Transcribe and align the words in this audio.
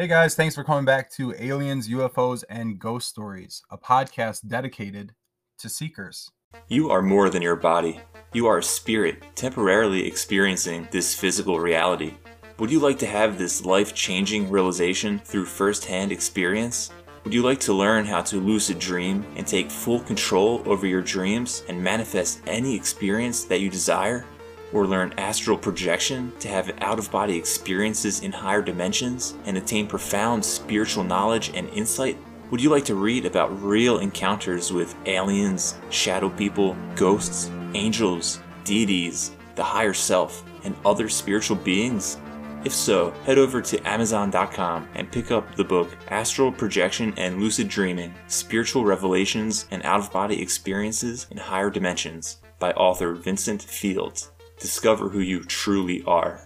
Hey 0.00 0.06
guys, 0.06 0.34
thanks 0.34 0.54
for 0.54 0.64
coming 0.64 0.86
back 0.86 1.10
to 1.10 1.34
Aliens, 1.38 1.86
UFOs, 1.90 2.42
and 2.48 2.78
Ghost 2.78 3.06
Stories, 3.06 3.60
a 3.70 3.76
podcast 3.76 4.48
dedicated 4.48 5.12
to 5.58 5.68
seekers. 5.68 6.30
You 6.68 6.88
are 6.90 7.02
more 7.02 7.28
than 7.28 7.42
your 7.42 7.54
body. 7.54 8.00
You 8.32 8.46
are 8.46 8.56
a 8.56 8.62
spirit 8.62 9.22
temporarily 9.34 10.06
experiencing 10.06 10.88
this 10.90 11.14
physical 11.14 11.60
reality. 11.60 12.14
Would 12.58 12.70
you 12.70 12.80
like 12.80 12.98
to 13.00 13.06
have 13.06 13.36
this 13.36 13.66
life 13.66 13.94
changing 13.94 14.48
realization 14.48 15.18
through 15.18 15.44
first 15.44 15.84
hand 15.84 16.12
experience? 16.12 16.90
Would 17.24 17.34
you 17.34 17.42
like 17.42 17.60
to 17.60 17.74
learn 17.74 18.06
how 18.06 18.22
to 18.22 18.40
lucid 18.40 18.78
dream 18.78 19.22
and 19.36 19.46
take 19.46 19.70
full 19.70 20.00
control 20.00 20.62
over 20.64 20.86
your 20.86 21.02
dreams 21.02 21.62
and 21.68 21.78
manifest 21.78 22.40
any 22.46 22.74
experience 22.74 23.44
that 23.44 23.60
you 23.60 23.68
desire? 23.68 24.24
Or 24.72 24.86
learn 24.86 25.14
astral 25.18 25.58
projection 25.58 26.32
to 26.40 26.48
have 26.48 26.70
out 26.80 26.98
of 26.98 27.10
body 27.10 27.36
experiences 27.36 28.20
in 28.20 28.32
higher 28.32 28.62
dimensions 28.62 29.34
and 29.44 29.56
attain 29.56 29.86
profound 29.86 30.44
spiritual 30.44 31.04
knowledge 31.04 31.50
and 31.54 31.68
insight? 31.70 32.16
Would 32.50 32.62
you 32.62 32.70
like 32.70 32.84
to 32.86 32.94
read 32.94 33.26
about 33.26 33.62
real 33.62 33.98
encounters 33.98 34.72
with 34.72 34.94
aliens, 35.06 35.76
shadow 35.90 36.28
people, 36.30 36.76
ghosts, 36.96 37.50
angels, 37.74 38.40
deities, 38.64 39.32
the 39.54 39.64
higher 39.64 39.94
self, 39.94 40.44
and 40.64 40.74
other 40.84 41.08
spiritual 41.08 41.56
beings? 41.56 42.18
If 42.62 42.74
so, 42.74 43.12
head 43.24 43.38
over 43.38 43.62
to 43.62 43.88
Amazon.com 43.88 44.88
and 44.94 45.10
pick 45.10 45.30
up 45.30 45.54
the 45.54 45.64
book 45.64 45.96
Astral 46.08 46.52
Projection 46.52 47.14
and 47.16 47.40
Lucid 47.40 47.68
Dreaming 47.68 48.14
Spiritual 48.26 48.84
Revelations 48.84 49.66
and 49.70 49.82
Out 49.84 50.00
of 50.00 50.12
Body 50.12 50.42
Experiences 50.42 51.26
in 51.30 51.38
Higher 51.38 51.70
Dimensions 51.70 52.36
by 52.58 52.72
author 52.72 53.14
Vincent 53.14 53.62
Fields. 53.62 54.30
Discover 54.60 55.08
who 55.08 55.20
you 55.20 55.42
truly 55.42 56.04
are. 56.06 56.38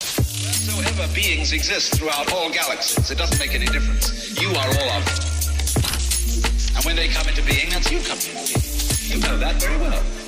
Whatsoever 0.00 1.12
beings 1.12 1.52
exist 1.52 1.98
throughout 1.98 2.32
all 2.32 2.50
galaxies, 2.52 3.10
it 3.10 3.18
doesn't 3.18 3.40
make 3.40 3.52
any 3.52 3.66
difference. 3.66 4.40
You 4.40 4.48
are 4.50 4.68
all 4.68 4.90
of 4.96 5.04
them. 5.04 6.76
And 6.76 6.84
when 6.84 6.94
they 6.94 7.08
come 7.08 7.26
into 7.28 7.42
being, 7.42 7.68
that's 7.70 7.90
you 7.90 7.98
coming 7.98 8.30
into 8.30 8.54
being. 8.54 9.10
You 9.10 9.18
know 9.26 9.38
that 9.38 9.56
very 9.60 9.76
well. 9.76 10.21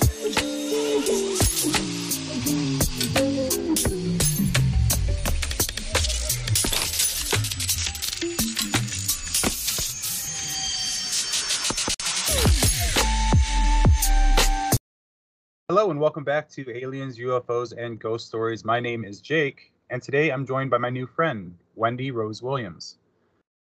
Hello, 15.75 15.91
and 15.91 15.99
welcome 15.99 16.23
back 16.23 16.49
to 16.51 16.71
Aliens, 16.71 17.19
UFOs, 17.19 17.77
and 17.77 17.99
Ghost 17.99 18.29
Stories. 18.29 18.65
My 18.65 18.79
name 18.79 19.05
is 19.05 19.21
Jake, 19.21 19.73
and 19.91 20.01
today 20.01 20.31
I'm 20.31 20.47
joined 20.47 20.71
by 20.71 20.79
my 20.79 20.89
new 20.89 21.05
friend, 21.05 21.53
Wendy 21.75 22.13
Rose 22.13 22.41
Williams. 22.41 22.99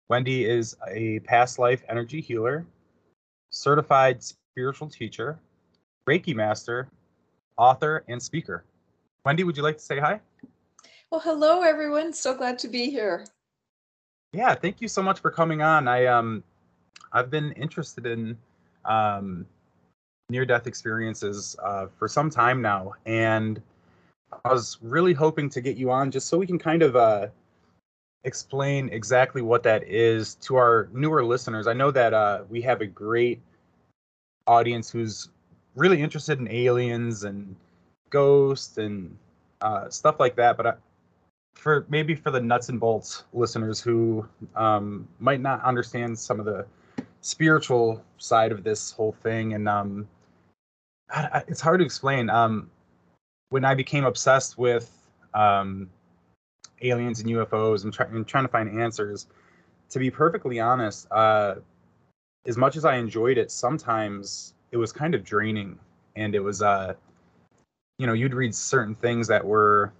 Wendy 0.09 0.45
is 0.45 0.77
a 0.89 1.19
past 1.25 1.59
life 1.59 1.83
energy 1.89 2.21
healer, 2.21 2.65
certified 3.51 4.23
spiritual 4.23 4.89
teacher, 4.89 5.41
Reiki 6.09 6.37
master, 6.37 6.89
author, 7.57 8.05
and 8.07 8.23
speaker. 8.23 8.63
Wendy, 9.25 9.43
would 9.43 9.57
you 9.57 9.65
like 9.65 9.79
to 9.79 9.85
say 9.85 9.99
hi? 9.99 10.21
Well, 11.11 11.21
hello 11.21 11.63
everyone. 11.63 12.13
So 12.13 12.33
glad 12.33 12.61
to 12.61 12.69
be 12.69 12.91
here. 12.91 13.27
Yeah, 14.33 14.55
thank 14.55 14.81
you 14.81 14.87
so 14.87 15.03
much 15.03 15.19
for 15.19 15.33
coming 15.33 15.63
on. 15.63 15.89
I 15.89 16.07
um 16.07 16.45
I've 17.13 17.29
been 17.29 17.51
interested 17.55 18.07
in 18.07 18.39
um 18.85 19.47
near 20.31 20.45
death 20.45 20.67
experiences 20.67 21.57
uh, 21.63 21.87
for 21.99 22.07
some 22.09 22.29
time 22.29 22.61
now 22.61 22.93
and 23.07 23.63
I 24.45 24.53
was 24.53 24.77
really 24.83 25.15
hoping 25.15 25.49
to 25.51 25.61
get 25.61 25.77
you 25.77 25.91
on 25.91 26.11
just 26.11 26.29
so 26.29 26.37
we 26.37 26.47
can 26.47 26.59
kind 26.59 26.83
of 26.83 26.97
uh 26.97 27.29
explain 28.25 28.89
exactly 28.91 29.41
what 29.41 29.63
that 29.63 29.85
is 29.85 30.35
to 30.37 30.57
our 30.57 30.89
newer 30.93 31.25
listeners. 31.25 31.67
I 31.67 31.73
know 31.73 31.91
that 31.93 32.13
uh 32.13 32.43
we 32.51 32.61
have 32.63 32.81
a 32.83 32.87
great 32.87 33.41
audience 34.47 34.91
who's 34.91 35.31
really 35.77 36.03
interested 36.03 36.39
in 36.39 36.51
aliens 36.51 37.25
and 37.25 37.55
ghosts 38.11 38.79
and 38.79 39.17
uh, 39.61 39.89
stuff 39.89 40.19
like 40.19 40.37
that, 40.37 40.57
but 40.57 40.67
I, 40.67 40.75
for 41.55 41.87
maybe 41.89 42.15
for 42.15 42.31
the 42.31 42.41
nuts 42.41 42.69
and 42.69 42.79
bolts 42.79 43.25
listeners 43.33 43.81
who 43.81 44.27
um, 44.57 45.09
might 45.19 45.41
not 45.41 45.63
understand 45.65 46.19
some 46.19 46.39
of 46.39 46.47
the 46.47 46.67
spiritual 47.21 48.03
side 48.19 48.53
of 48.53 48.63
this 48.63 48.93
whole 48.93 49.13
thing 49.23 49.55
and 49.55 49.69
um, 49.69 50.09
I- 51.11 51.45
it's 51.49 51.61
hard 51.61 51.81
to 51.81 51.85
explain. 51.85 52.31
Um, 52.31 52.71
when 53.51 53.65
i 53.65 53.75
became 53.75 54.05
obsessed 54.05 54.59
with 54.59 54.93
um, 55.35 55.89
aliens 56.83 57.21
and 57.21 57.31
ufos 57.31 57.85
and, 57.85 57.93
try- 57.93 58.07
and 58.07 58.27
trying 58.27 58.45
to 58.45 58.49
find 58.49 58.81
answers. 58.81 59.27
To 59.91 59.99
be 59.99 60.11
perfectly 60.11 60.61
honest 60.61 61.11
uh, 61.11 61.57
as 62.47 62.57
much 62.57 62.77
as 62.77 62.85
i 62.85 62.97
enjoyed 62.97 63.39
it 63.39 63.51
sometimes 63.51 64.55
it 64.71 64.77
was 64.77 64.93
kind 64.93 65.15
of 65.15 65.25
draining. 65.25 65.79
And 66.17 66.35
it 66.35 66.41
was 66.41 66.63
uh, 66.63 66.95
you 67.99 68.07
know 68.07 68.13
you'd 68.13 68.35
read 68.35 68.55
certain 68.55 68.95
things 68.95 69.29
that 69.29 69.45
were 69.45 69.93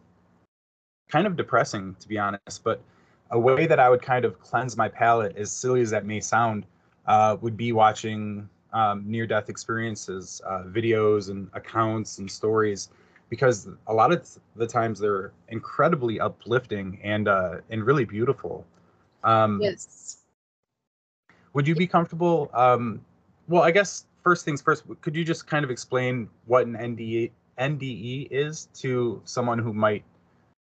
kind 1.09 1.27
of 1.27 1.37
depressing 1.37 1.97
to 2.01 2.09
be 2.09 2.19
honest. 2.19 2.63
But 2.65 2.83
a 3.31 3.39
way 3.39 3.67
that 3.67 3.79
i 3.79 3.89
would 3.89 4.03
kind 4.03 4.25
of 4.25 4.41
cleanse 4.41 4.77
my 4.77 4.89
palate 4.89 5.37
as 5.37 5.51
silly 5.51 5.81
as 5.81 5.91
that 5.91 6.05
may 6.05 6.21
sound 6.21 6.67
uh, 7.07 7.37
would 7.41 7.57
be 7.57 7.73
watching 7.73 8.49
um, 8.73 9.05
near 9.07 9.27
death 9.27 9.49
experiences 9.49 10.41
uh, 10.47 10.63
videos 10.65 11.31
and 11.31 11.49
accounts 11.55 12.19
and 12.19 12.31
stories 12.31 12.91
because 13.29 13.69
a 13.87 13.93
lot 13.95 14.13
of 14.13 14.29
the 14.57 14.67
times 14.67 14.99
they're 14.99 15.33
incredibly 15.49 16.21
uplifting 16.21 16.99
and 17.03 17.29
uh, 17.29 17.57
and 17.71 17.85
really 17.85 18.05
beautiful 18.05 18.65
um, 19.25 19.61
Yes. 19.63 20.25
would 21.53 21.67
you 21.67 21.75
be 21.75 21.87
comfortable 21.87 22.51
um, 22.55 23.01
well 23.49 23.63
i 23.63 23.71
guess 23.71 24.07
first 24.23 24.45
things 24.45 24.61
first 24.61 24.85
could 25.01 25.17
you 25.17 25.25
just 25.25 25.47
kind 25.47 25.65
of 25.65 25.71
explain 25.71 26.29
what 26.47 26.67
an 26.67 26.75
NDE, 26.75 27.31
nde 27.59 28.29
is 28.31 28.69
to 28.75 29.21
someone 29.25 29.59
who 29.59 29.73
might 29.73 30.05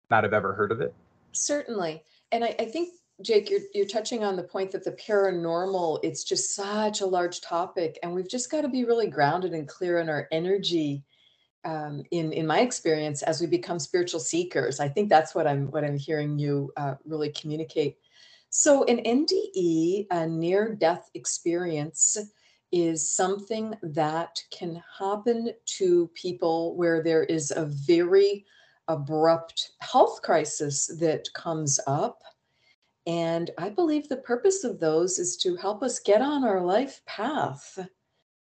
not 0.09 0.23
have 0.23 0.33
ever 0.33 0.53
heard 0.53 0.71
of 0.71 0.81
it 0.81 0.93
Certainly. 1.31 2.03
And 2.31 2.43
I, 2.43 2.55
I 2.59 2.65
think, 2.65 2.89
Jake, 3.21 3.49
you're 3.49 3.61
you're 3.73 3.85
touching 3.85 4.23
on 4.23 4.35
the 4.35 4.43
point 4.43 4.71
that 4.71 4.83
the 4.83 4.91
paranormal, 4.93 5.99
it's 6.03 6.23
just 6.23 6.55
such 6.55 7.01
a 7.01 7.05
large 7.05 7.41
topic, 7.41 7.97
and 8.03 8.13
we've 8.13 8.29
just 8.29 8.51
got 8.51 8.61
to 8.61 8.69
be 8.69 8.85
really 8.85 9.07
grounded 9.07 9.53
and 9.53 9.67
clear 9.67 9.99
in 9.99 10.09
our 10.09 10.27
energy. 10.31 11.03
Um, 11.63 12.03
in 12.11 12.33
in 12.33 12.47
my 12.47 12.61
experience, 12.61 13.21
as 13.21 13.39
we 13.39 13.47
become 13.47 13.79
spiritual 13.79 14.19
seekers, 14.19 14.79
I 14.79 14.89
think 14.89 15.09
that's 15.09 15.35
what 15.35 15.47
I'm 15.47 15.69
what 15.71 15.83
I'm 15.83 15.97
hearing 15.97 16.39
you 16.39 16.71
uh, 16.77 16.95
really 17.05 17.29
communicate. 17.29 17.97
So, 18.49 18.83
an 18.85 18.97
NDE, 18.97 20.07
a 20.11 20.27
near 20.27 20.75
death 20.75 21.09
experience, 21.13 22.17
is 22.71 23.11
something 23.13 23.75
that 23.81 24.43
can 24.51 24.81
happen 24.99 25.51
to 25.77 26.09
people 26.15 26.75
where 26.75 27.01
there 27.01 27.23
is 27.23 27.51
a 27.51 27.65
very 27.65 28.45
abrupt 28.87 29.71
health 29.79 30.21
crisis 30.21 30.87
that 30.99 31.31
comes 31.33 31.79
up. 31.87 32.21
And 33.07 33.49
I 33.57 33.69
believe 33.69 34.07
the 34.07 34.17
purpose 34.17 34.63
of 34.63 34.79
those 34.79 35.17
is 35.17 35.37
to 35.37 35.55
help 35.55 35.81
us 35.81 35.99
get 35.99 36.21
on 36.21 36.43
our 36.43 36.61
life 36.61 37.01
path. 37.05 37.79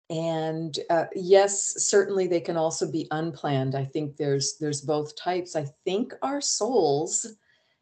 And 0.09 0.77
uh, 0.89 1.05
yes, 1.13 1.75
certainly 1.77 2.27
they 2.27 2.39
can 2.41 2.57
also 2.57 2.91
be 2.91 3.07
unplanned. 3.11 3.75
I 3.75 3.85
think 3.85 4.17
there's 4.17 4.57
there's 4.57 4.81
both 4.81 5.15
types. 5.15 5.55
I 5.55 5.67
think 5.85 6.13
our 6.23 6.41
souls 6.41 7.27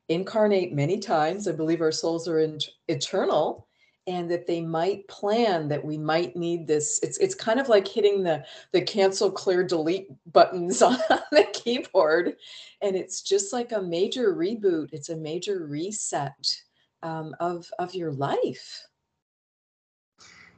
incarnate 0.10 0.74
many 0.74 1.00
times. 1.00 1.48
I 1.48 1.54
believe 1.54 1.82
our 1.82 1.92
souls 1.92 2.28
are 2.28 2.40
in, 2.40 2.60
eternal 2.90 3.67
and 4.08 4.32
that 4.32 4.48
they 4.48 4.62
might 4.62 5.08
plan 5.08 5.68
that 5.68 5.84
we 5.84 5.98
might 5.98 6.36
need 6.36 6.66
this 6.66 7.00
it's 7.04 7.18
it's 7.18 7.36
kind 7.36 7.60
of 7.60 7.70
like 7.70 7.88
hitting 7.88 8.24
the 8.24 8.44
the 8.72 8.82
cancel 8.82 9.30
clear 9.30 9.64
delete 9.64 10.08
buttons 10.32 10.82
on 10.82 10.98
the 11.32 11.48
keyboard 11.54 12.36
and 12.82 12.96
it's 12.96 13.22
just 13.22 13.54
like 13.54 13.72
a 13.72 13.82
major 13.82 14.34
reboot 14.34 14.90
it's 14.92 15.10
a 15.10 15.18
major 15.18 15.68
reset 15.68 16.62
um, 17.04 17.36
of 17.40 17.70
of 17.80 17.94
your 17.94 18.12
life 18.12 18.88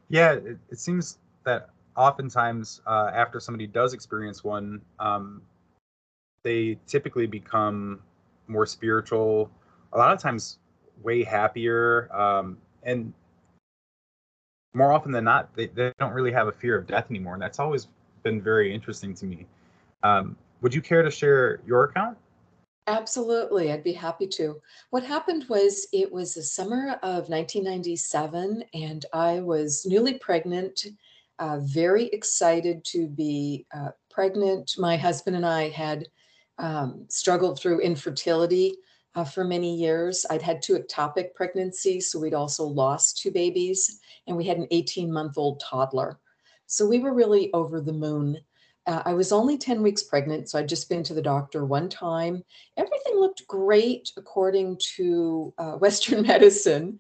Yeah, 0.10 0.34
it, 0.34 0.58
it 0.72 0.80
seems 0.80 1.20
that 1.46 1.70
oftentimes 1.96 2.82
uh, 2.88 3.12
after 3.14 3.40
somebody 3.40 3.68
does 3.68 3.94
experience 3.94 4.44
one, 4.44 4.82
um, 5.00 5.42
they 6.44 6.78
typically 6.88 7.28
become 7.28 8.00
more 8.48 8.66
spiritual. 8.66 9.52
A 9.94 9.98
lot 9.98 10.12
of 10.12 10.20
times, 10.20 10.58
way 11.04 11.24
happier, 11.24 12.14
um, 12.14 12.58
and 12.84 13.14
more 14.74 14.94
often 14.94 15.12
than 15.12 15.24
not, 15.24 15.56
they, 15.56 15.68
they 15.68 15.92
don't 16.00 16.14
really 16.14 16.32
have 16.32 16.48
a 16.48 16.52
fear 16.52 16.78
of 16.78 16.88
death 16.88 17.08
anymore. 17.10 17.34
And 17.34 17.42
that's 17.42 17.60
always 17.60 17.88
been 18.24 18.42
very 18.42 18.74
interesting 18.74 19.14
to 19.16 19.26
me. 19.26 19.46
Um, 20.04 20.36
would 20.62 20.74
you 20.74 20.82
care 20.82 21.02
to 21.02 21.12
share 21.12 21.60
your 21.66 21.86
account? 21.86 22.18
Absolutely, 22.88 23.72
I'd 23.72 23.84
be 23.84 23.94
happy 23.94 24.28
to. 24.28 24.60
What 24.90 25.04
happened 25.04 25.46
was 25.48 25.88
it 25.94 26.12
was 26.12 26.34
the 26.34 26.42
summer 26.42 26.98
of 27.04 27.30
1997, 27.30 28.64
and 28.74 29.06
I 29.14 29.42
was 29.42 29.86
newly 29.86 30.18
pregnant, 30.18 30.88
uh, 31.38 31.60
very 31.62 32.06
excited 32.08 32.84
to 32.86 33.08
be 33.08 33.68
uh, 33.76 33.90
pregnant. 34.10 34.74
My 34.78 34.98
husband 34.98 35.36
and 35.36 35.46
I 35.46 35.70
had 35.70 36.08
um, 36.58 37.06
struggled 37.10 37.60
through 37.60 37.80
infertility 37.82 38.76
uh, 39.16 39.24
for 39.24 39.44
many 39.44 39.76
years. 39.76 40.26
I'd 40.30 40.42
had 40.42 40.62
two 40.62 40.78
ectopic 40.78 41.34
pregnancies, 41.34 42.12
so 42.12 42.20
we'd 42.20 42.34
also 42.34 42.64
lost 42.64 43.18
two 43.18 43.32
babies, 43.32 44.00
and 44.28 44.36
we 44.38 44.46
had 44.46 44.58
an 44.58 44.68
18 44.72 45.12
month 45.12 45.38
old 45.38 45.60
toddler. 45.60 46.20
So 46.68 46.88
we 46.88 47.00
were 47.00 47.14
really 47.14 47.52
over 47.54 47.82
the 47.82 47.94
moon. 47.94 48.38
Uh, 48.86 49.02
I 49.06 49.14
was 49.14 49.32
only 49.32 49.58
10 49.58 49.82
weeks 49.82 50.04
pregnant, 50.04 50.50
so 50.50 50.60
I'd 50.60 50.70
just 50.70 50.90
been 50.90 51.04
to 51.04 51.14
the 51.14 51.22
doctor 51.22 51.66
one 51.66 51.90
time. 51.90 52.44
Everything 52.78 53.16
looked 53.16 53.48
great 53.48 54.12
according 54.18 54.80
to 54.96 55.54
uh, 55.58 55.72
Western 55.78 56.26
medicine 56.26 57.00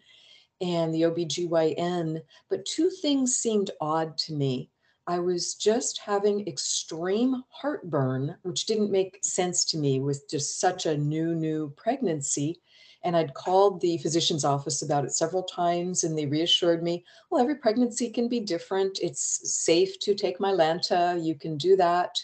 and 0.62 0.94
the 0.94 1.04
OBGYN, 1.04 2.22
but 2.50 2.66
two 2.66 2.90
things 2.90 3.38
seemed 3.38 3.72
odd 3.80 4.18
to 4.18 4.34
me. 4.34 4.70
I 5.10 5.18
was 5.18 5.56
just 5.56 5.98
having 5.98 6.48
extreme 6.48 7.44
heartburn, 7.50 8.36
which 8.44 8.68
didn't 8.68 8.92
make 8.92 9.18
sense 9.24 9.66
to 9.66 9.78
me 9.80 10.00
with 10.00 10.30
just 10.30 10.60
such 10.60 10.86
a 10.86 11.00
new, 11.00 11.34
new 11.34 11.74
pregnancy. 11.76 12.62
And 13.04 13.18
I'd 13.18 13.34
called 13.34 13.82
the 13.82 13.98
physician's 13.98 14.46
office 14.46 14.84
about 14.84 15.06
it 15.06 15.12
several 15.12 15.42
times, 15.42 16.04
and 16.04 16.16
they 16.16 16.28
reassured 16.28 16.84
me, 16.84 17.04
well, 17.32 17.42
every 17.42 17.56
pregnancy 17.56 18.12
can 18.12 18.30
be 18.30 18.40
different. 18.40 19.00
It's 19.02 19.52
safe 19.52 19.98
to 20.02 20.14
take 20.14 20.38
Mylanta. 20.38 21.20
You 21.26 21.34
can 21.34 21.58
do 21.58 21.76
that. 21.78 22.16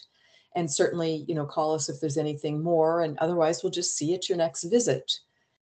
And 0.55 0.69
certainly, 0.69 1.25
you 1.27 1.33
know, 1.33 1.47
call 1.47 1.73
us 1.73 1.89
if 1.89 1.99
there's 1.99 2.19
anything 2.19 2.61
more. 2.61 3.01
And 3.01 3.17
otherwise, 3.17 3.63
we'll 3.63 3.71
just 3.71 3.97
see 3.97 4.13
at 4.13 4.29
your 4.29 4.37
next 4.37 4.63
visit. 4.65 5.11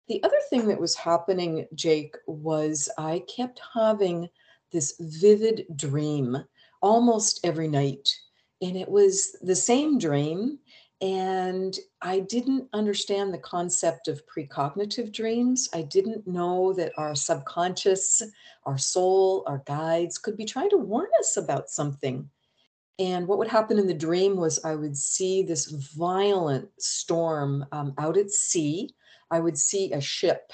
The 0.10 0.22
other 0.24 0.40
thing 0.50 0.68
that 0.68 0.82
was 0.82 0.96
happening, 0.96 1.66
Jake, 1.76 2.18
was 2.28 2.90
I 2.98 3.24
kept 3.34 3.62
having 3.74 4.28
this 4.74 4.96
vivid 5.00 5.66
dream 5.78 6.44
almost 6.86 7.40
every 7.44 7.68
night. 7.68 8.16
And 8.62 8.78
it 8.78 8.88
was 8.88 9.36
the 9.42 9.56
same 9.56 9.98
dream. 9.98 10.60
And 11.02 11.78
I 12.02 12.20
didn't 12.20 12.70
understand 12.72 13.34
the 13.34 13.40
concept 13.40 14.08
of 14.08 14.22
precognitive 14.28 15.12
dreams. 15.12 15.68
I 15.74 15.82
didn't 15.82 16.26
know 16.26 16.72
that 16.74 16.94
our 16.96 17.16
subconscious, 17.16 18.22
our 18.64 18.78
soul, 18.78 19.44
our 19.48 19.62
guides 19.66 20.18
could 20.18 20.38
be 20.38 20.46
trying 20.46 20.70
to 20.70 20.78
warn 20.78 21.10
us 21.20 21.36
about 21.36 21.70
something. 21.70 22.30
And 22.98 23.28
what 23.28 23.40
would 23.40 23.50
happen 23.50 23.78
in 23.78 23.88
the 23.88 23.94
dream 23.94 24.38
was 24.38 24.64
I 24.64 24.76
would 24.76 24.96
see 24.96 25.44
this 25.44 25.66
violent 25.66 26.70
storm 26.80 27.66
um, 27.74 27.94
out 27.98 28.16
at 28.16 28.32
sea. 28.32 28.92
I 29.32 29.40
would 29.40 29.58
see 29.58 29.92
a 29.92 30.00
ship, 30.00 30.54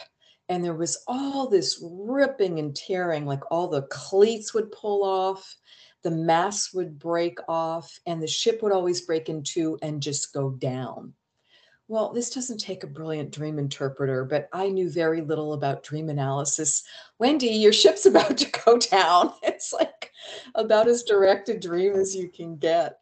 and 0.49 0.63
there 0.63 0.73
was 0.73 1.03
all 1.07 1.47
this 1.47 1.83
ripping 1.83 2.57
and 2.57 2.75
tearing, 2.75 3.25
like 3.27 3.43
all 3.51 3.67
the 3.67 3.83
cleats 3.83 4.53
would 4.53 4.71
pull 4.71 5.03
off 5.03 5.55
the 6.03 6.11
mass 6.11 6.73
would 6.73 6.97
break 6.97 7.37
off 7.47 7.99
and 8.05 8.21
the 8.21 8.27
ship 8.27 8.61
would 8.61 8.71
always 8.71 9.01
break 9.01 9.29
in 9.29 9.43
two 9.43 9.77
and 9.81 10.01
just 10.01 10.33
go 10.33 10.51
down. 10.51 11.13
Well, 11.87 12.13
this 12.13 12.29
doesn't 12.29 12.59
take 12.59 12.83
a 12.83 12.87
brilliant 12.87 13.31
dream 13.31 13.59
interpreter, 13.59 14.23
but 14.23 14.47
I 14.53 14.69
knew 14.69 14.89
very 14.89 15.19
little 15.21 15.53
about 15.53 15.83
dream 15.83 16.09
analysis. 16.09 16.83
Wendy, 17.19 17.47
your 17.47 17.73
ship's 17.73 18.05
about 18.07 18.37
to 18.37 18.49
go 18.65 18.77
down. 18.77 19.33
It's 19.43 19.73
like 19.73 20.11
about 20.55 20.87
as 20.87 21.03
direct 21.03 21.49
a 21.49 21.59
dream 21.59 21.93
as 21.93 22.15
you 22.15 22.29
can 22.29 22.55
get. 22.55 22.99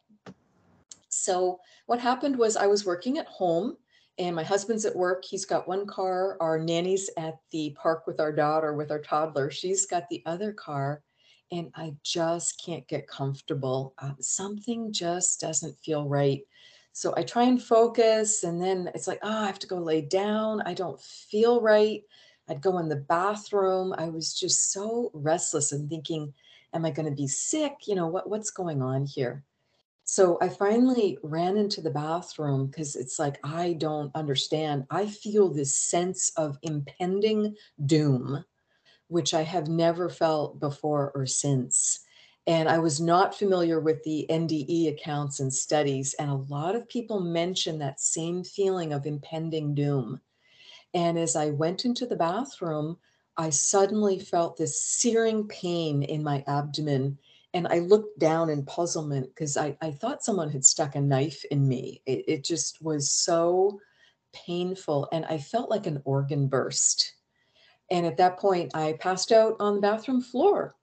So, 1.08 1.60
what 1.86 2.00
happened 2.00 2.36
was 2.36 2.56
I 2.56 2.66
was 2.66 2.84
working 2.84 3.18
at 3.18 3.26
home 3.26 3.76
and 4.18 4.36
my 4.36 4.42
husband's 4.42 4.84
at 4.84 4.94
work. 4.94 5.24
He's 5.24 5.44
got 5.44 5.68
one 5.68 5.86
car. 5.86 6.36
Our 6.40 6.58
nanny's 6.58 7.08
at 7.16 7.38
the 7.50 7.74
park 7.80 8.06
with 8.06 8.20
our 8.20 8.32
daughter, 8.32 8.74
with 8.74 8.90
our 8.90 9.00
toddler. 9.00 9.50
She's 9.50 9.86
got 9.86 10.08
the 10.08 10.22
other 10.26 10.52
car 10.52 11.02
and 11.52 11.70
I 11.74 11.94
just 12.02 12.62
can't 12.64 12.86
get 12.88 13.08
comfortable. 13.08 13.94
Um, 13.98 14.16
something 14.20 14.92
just 14.92 15.40
doesn't 15.40 15.78
feel 15.78 16.08
right. 16.08 16.42
So 16.92 17.14
I 17.16 17.22
try 17.22 17.44
and 17.44 17.62
focus, 17.62 18.42
and 18.42 18.60
then 18.60 18.90
it's 18.94 19.06
like, 19.06 19.20
oh, 19.22 19.42
I 19.42 19.46
have 19.46 19.58
to 19.60 19.66
go 19.66 19.78
lay 19.78 20.00
down. 20.02 20.62
I 20.62 20.74
don't 20.74 21.00
feel 21.00 21.60
right. 21.60 22.02
I'd 22.48 22.60
go 22.60 22.78
in 22.78 22.88
the 22.88 22.96
bathroom. 22.96 23.94
I 23.96 24.08
was 24.08 24.34
just 24.34 24.72
so 24.72 25.10
restless 25.14 25.72
and 25.72 25.88
thinking, 25.88 26.34
am 26.74 26.84
I 26.84 26.90
going 26.90 27.08
to 27.08 27.14
be 27.14 27.28
sick? 27.28 27.74
You 27.86 27.94
know, 27.94 28.08
what, 28.08 28.28
what's 28.28 28.50
going 28.50 28.82
on 28.82 29.06
here? 29.06 29.44
So 30.04 30.38
I 30.40 30.48
finally 30.48 31.18
ran 31.22 31.56
into 31.56 31.80
the 31.80 31.90
bathroom 31.90 32.66
because 32.66 32.96
it's 32.96 33.20
like, 33.20 33.38
I 33.44 33.74
don't 33.74 34.10
understand. 34.16 34.84
I 34.90 35.06
feel 35.06 35.48
this 35.48 35.76
sense 35.76 36.32
of 36.36 36.58
impending 36.62 37.54
doom 37.86 38.44
which 39.10 39.34
I 39.34 39.42
have 39.42 39.68
never 39.68 40.08
felt 40.08 40.60
before 40.60 41.10
or 41.14 41.26
since. 41.26 42.00
And 42.46 42.68
I 42.68 42.78
was 42.78 43.00
not 43.00 43.36
familiar 43.36 43.80
with 43.80 44.02
the 44.04 44.24
NDE 44.30 44.88
accounts 44.88 45.40
and 45.40 45.52
studies. 45.52 46.14
And 46.14 46.30
a 46.30 46.46
lot 46.48 46.74
of 46.74 46.88
people 46.88 47.20
mention 47.20 47.78
that 47.78 48.00
same 48.00 48.44
feeling 48.44 48.92
of 48.92 49.06
impending 49.06 49.74
doom. 49.74 50.20
And 50.94 51.18
as 51.18 51.36
I 51.36 51.50
went 51.50 51.84
into 51.84 52.06
the 52.06 52.16
bathroom, 52.16 52.98
I 53.36 53.50
suddenly 53.50 54.18
felt 54.18 54.56
this 54.56 54.82
searing 54.82 55.48
pain 55.48 56.02
in 56.02 56.22
my 56.22 56.44
abdomen. 56.46 57.18
And 57.52 57.66
I 57.66 57.80
looked 57.80 58.18
down 58.20 58.48
in 58.48 58.64
puzzlement 58.64 59.26
because 59.28 59.56
I, 59.56 59.76
I 59.80 59.90
thought 59.90 60.22
someone 60.22 60.50
had 60.50 60.64
stuck 60.64 60.94
a 60.94 61.00
knife 61.00 61.44
in 61.50 61.66
me. 61.66 62.00
It, 62.06 62.24
it 62.28 62.44
just 62.44 62.80
was 62.80 63.10
so 63.10 63.80
painful. 64.32 65.08
And 65.10 65.24
I 65.24 65.38
felt 65.38 65.68
like 65.68 65.86
an 65.86 66.00
organ 66.04 66.46
burst. 66.46 67.14
And 67.90 68.06
at 68.06 68.16
that 68.18 68.38
point, 68.38 68.74
I 68.74 68.94
passed 68.94 69.32
out 69.32 69.56
on 69.60 69.74
the 69.74 69.80
bathroom 69.80 70.20
floor. 70.22 70.74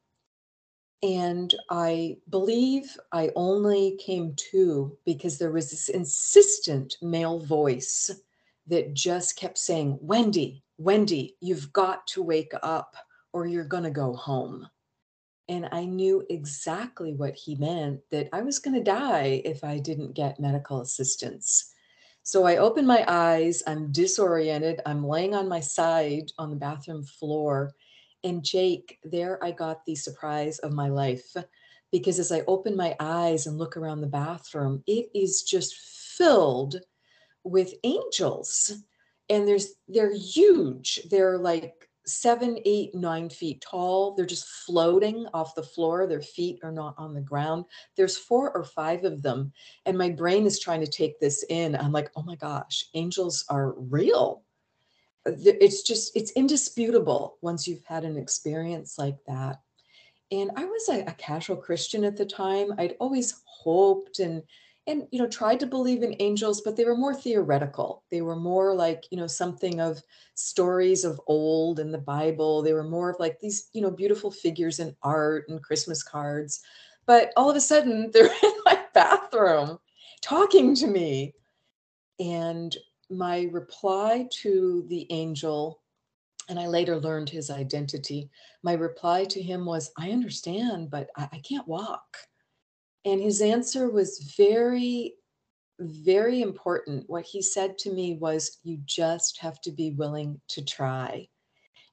And 1.04 1.54
I 1.70 2.18
believe 2.30 2.98
I 3.12 3.32
only 3.36 3.98
came 4.00 4.34
to 4.52 4.98
because 5.06 5.38
there 5.38 5.52
was 5.52 5.70
this 5.70 5.90
insistent 5.90 6.98
male 7.02 7.40
voice 7.40 8.10
that 8.66 8.94
just 8.94 9.38
kept 9.38 9.58
saying, 9.58 9.98
Wendy, 10.02 10.64
Wendy, 10.78 11.38
you've 11.40 11.72
got 11.72 12.06
to 12.08 12.24
wake 12.24 12.54
up 12.64 12.96
or 13.32 13.46
you're 13.46 13.64
going 13.64 13.84
to 13.84 13.92
go 13.92 14.14
home. 14.14 14.68
And 15.48 15.70
I 15.72 15.86
knew 15.86 16.26
exactly 16.30 17.14
what 17.14 17.36
he 17.36 17.56
meant 17.56 18.02
that 18.12 18.28
I 18.34 18.42
was 18.42 18.60
going 18.60 18.76
to 18.76 18.84
die 18.84 19.42
if 19.46 19.64
I 19.64 19.78
didn't 19.78 20.14
get 20.14 20.40
medical 20.40 20.82
assistance. 20.82 21.74
So 22.28 22.44
I 22.44 22.58
open 22.58 22.86
my 22.86 23.06
eyes, 23.08 23.64
I'm 23.66 23.90
disoriented, 23.94 24.82
I'm 24.86 25.08
laying 25.08 25.34
on 25.34 25.48
my 25.48 25.62
side 25.62 26.34
on 26.38 26.50
the 26.50 26.58
bathroom 26.58 27.06
floor. 27.06 27.72
And 28.22 28.44
Jake, 28.44 29.00
there 29.06 29.42
I 29.42 29.52
got 29.52 29.86
the 29.86 29.96
surprise 29.96 30.60
of 30.60 30.74
my 30.74 30.90
life 30.90 31.38
because 31.90 32.20
as 32.20 32.34
I 32.34 32.44
open 32.46 32.76
my 32.76 32.98
eyes 33.00 33.48
and 33.48 33.58
look 33.58 33.78
around 33.78 34.02
the 34.02 34.08
bathroom, 34.08 34.84
it 34.88 35.10
is 35.16 35.44
just 35.44 35.78
filled 35.78 36.82
with 37.46 37.76
angels. 37.86 38.74
And 39.30 39.48
there's 39.48 39.76
they're 39.88 40.14
huge. 40.14 41.00
They're 41.10 41.38
like 41.38 41.87
seven, 42.08 42.58
eight, 42.66 42.96
nine 42.96 43.30
feet 43.30 43.62
tall. 43.62 44.16
They're 44.16 44.26
just 44.26 44.48
floating 44.48 45.28
off 45.34 45.56
the 45.56 45.64
floor. 45.64 46.08
Their 46.08 46.22
feet 46.22 46.60
are 46.64 46.72
not 46.72 46.96
on 46.98 47.14
the 47.14 47.22
ground. 47.22 47.66
There's 47.96 48.18
four 48.18 48.56
or 48.56 48.64
five 48.64 49.04
of 49.04 49.22
them. 49.22 49.52
And 49.86 49.98
my 49.98 50.10
brain 50.10 50.46
is 50.46 50.60
trying 50.60 50.82
to 50.82 50.88
take 50.92 51.20
this 51.20 51.44
in. 51.50 51.76
I'm 51.76 51.92
like, 51.92 52.10
oh 52.16 52.24
my 52.24 52.36
gosh, 52.36 52.86
angels 52.94 53.46
are 53.50 53.74
real. 53.78 54.44
It's 55.26 55.84
just, 55.84 56.16
it's 56.16 56.32
indisputable 56.32 57.38
once 57.42 57.68
you've 57.68 57.84
had 57.84 58.06
an 58.06 58.18
experience 58.18 58.98
like 58.98 59.18
that. 59.28 59.60
And 60.32 60.52
I 60.56 60.66
was 60.66 60.90
a, 60.90 61.02
a 61.02 61.14
casual 61.14 61.58
Christian 61.58 62.04
at 62.04 62.16
the 62.16 62.26
time. 62.26 62.74
I'd 62.78 62.96
always 63.00 63.42
hoped 63.46 64.20
and 64.20 64.44
and 64.88 65.06
you 65.12 65.20
know 65.20 65.28
tried 65.28 65.60
to 65.60 65.66
believe 65.66 66.02
in 66.02 66.16
angels 66.20 66.62
but 66.62 66.76
they 66.76 66.86
were 66.86 66.96
more 66.96 67.14
theoretical. 67.14 68.04
They 68.10 68.22
were 68.22 68.36
more 68.36 68.74
like 68.74 69.06
you 69.12 69.18
know 69.18 69.28
something 69.28 69.80
of 69.80 70.02
stories 70.36 71.04
of 71.04 71.22
old 71.28 71.80
in 71.80 71.92
the 71.92 71.98
bible. 71.98 72.62
They 72.62 72.74
were 72.74 72.84
more 72.84 73.12
of 73.12 73.20
like 73.20 73.40
these 73.40 73.70
you 73.74 73.82
know 73.82 73.92
beautiful 73.92 74.32
figures 74.32 74.80
in 74.80 74.96
art 75.04 75.46
and 75.50 75.62
christmas 75.62 76.02
cards. 76.02 76.62
But 77.06 77.32
all 77.38 77.50
of 77.50 77.56
a 77.56 77.62
sudden 77.62 78.12
they're 78.14 78.26
in 78.26 78.54
my 78.66 78.80
bathroom 78.94 79.80
talking 80.22 80.74
to 80.76 80.88
me. 80.88 81.34
And 82.20 82.76
my 83.10 83.48
reply 83.52 84.28
to 84.30 84.86
the 84.90 85.08
angel 85.12 85.82
and 86.50 86.60
i 86.60 86.68
later 86.68 87.00
learned 87.00 87.30
his 87.30 87.50
identity 87.50 88.30
my 88.64 88.74
reply 88.74 89.24
to 89.24 89.42
him 89.42 89.66
was 89.66 89.92
i 89.98 90.12
understand 90.12 90.90
but 90.90 91.10
i, 91.16 91.30
I 91.32 91.40
can't 91.40 91.68
walk 91.68 92.18
and 93.08 93.22
his 93.22 93.42
answer 93.42 93.90
was 93.90 94.34
very, 94.38 95.14
very 95.80 96.42
important. 96.42 97.06
What 97.08 97.24
he 97.24 97.42
said 97.42 97.78
to 97.80 97.94
me 97.94 98.18
was, 98.20 98.60
You 98.64 98.80
just 98.86 99.40
have 99.40 99.62
to 99.62 99.72
be 99.72 99.92
willing 99.92 100.42
to 100.50 100.66
try. 100.66 101.30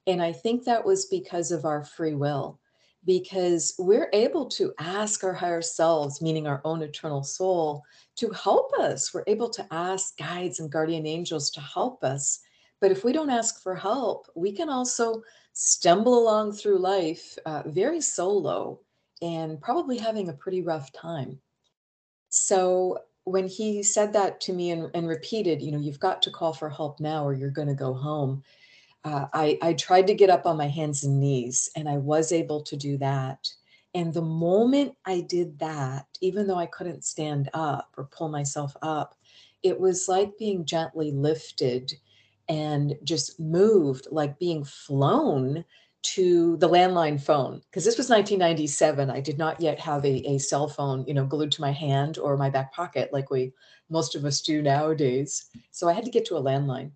And 0.07 0.21
I 0.21 0.33
think 0.33 0.65
that 0.65 0.83
was 0.83 1.05
because 1.05 1.53
of 1.53 1.63
our 1.63 1.85
free 1.85 2.15
will, 2.15 2.59
because 3.05 3.75
we're 3.79 4.09
able 4.11 4.47
to 4.47 4.73
ask 4.77 5.23
our 5.23 5.33
higher 5.33 5.61
selves, 5.61 6.21
meaning 6.21 6.47
our 6.47 6.59
own 6.65 6.81
eternal 6.81 7.23
soul, 7.23 7.81
to 8.17 8.29
help 8.31 8.73
us. 8.77 9.13
We're 9.13 9.23
able 9.25 9.49
to 9.51 9.65
ask 9.71 10.17
guides 10.17 10.59
and 10.59 10.69
guardian 10.69 11.07
angels 11.07 11.49
to 11.51 11.61
help 11.61 12.03
us. 12.03 12.41
But 12.81 12.91
if 12.91 13.05
we 13.05 13.13
don't 13.13 13.29
ask 13.29 13.63
for 13.63 13.73
help, 13.73 14.27
we 14.35 14.51
can 14.51 14.67
also 14.67 15.23
stumble 15.53 16.21
along 16.21 16.51
through 16.51 16.79
life 16.79 17.37
uh, 17.45 17.63
very 17.67 18.01
solo 18.01 18.81
and 19.21 19.61
probably 19.61 19.97
having 19.97 20.29
a 20.29 20.33
pretty 20.33 20.61
rough 20.61 20.91
time. 20.91 21.39
So 22.29 22.99
when 23.23 23.47
he 23.47 23.81
said 23.81 24.13
that 24.13 24.39
to 24.41 24.53
me 24.53 24.71
and, 24.71 24.89
and 24.93 25.07
repeated, 25.07 25.61
you 25.61 25.71
know, 25.71 25.79
you've 25.79 25.99
got 25.99 26.21
to 26.23 26.31
call 26.31 26.53
for 26.53 26.69
help 26.69 26.99
now 26.99 27.25
or 27.25 27.33
you're 27.33 27.49
going 27.49 27.67
to 27.67 27.73
go 27.73 27.93
home. 27.93 28.43
Uh, 29.03 29.25
I, 29.33 29.57
I 29.61 29.73
tried 29.73 30.07
to 30.07 30.13
get 30.13 30.29
up 30.29 30.45
on 30.45 30.57
my 30.57 30.67
hands 30.67 31.03
and 31.03 31.19
knees 31.19 31.69
and 31.75 31.87
I 31.87 31.97
was 31.97 32.31
able 32.31 32.61
to 32.63 32.75
do 32.75 32.97
that. 32.97 33.47
And 33.93 34.13
the 34.13 34.21
moment 34.21 34.95
I 35.05 35.21
did 35.21 35.57
that, 35.59 36.05
even 36.21 36.47
though 36.47 36.57
I 36.57 36.65
couldn't 36.65 37.05
stand 37.05 37.49
up 37.53 37.93
or 37.97 38.09
pull 38.11 38.27
myself 38.27 38.75
up, 38.81 39.15
it 39.63 39.79
was 39.79 40.07
like 40.07 40.37
being 40.37 40.65
gently 40.65 41.11
lifted 41.11 41.93
and 42.49 42.95
just 43.03 43.39
moved, 43.39 44.07
like 44.11 44.37
being 44.37 44.63
flown 44.63 45.63
to 46.05 46.55
the 46.57 46.69
landline 46.69 47.19
phone 47.19 47.61
because 47.65 47.83
this 47.83 47.97
was 47.97 48.09
1997 48.09 49.09
i 49.09 49.19
did 49.19 49.37
not 49.37 49.59
yet 49.59 49.79
have 49.79 50.05
a, 50.05 50.29
a 50.29 50.37
cell 50.37 50.67
phone 50.67 51.03
you 51.07 51.13
know 51.13 51.25
glued 51.25 51.51
to 51.51 51.61
my 51.61 51.71
hand 51.71 52.17
or 52.17 52.37
my 52.37 52.49
back 52.49 52.71
pocket 52.73 53.11
like 53.11 53.31
we 53.31 53.51
most 53.89 54.15
of 54.15 54.25
us 54.25 54.41
do 54.41 54.61
nowadays. 54.61 55.49
So 55.71 55.87
i 55.87 55.93
had 55.93 56.05
to 56.05 56.11
get 56.11 56.25
to 56.25 56.37
a 56.37 56.41
landline. 56.41 56.91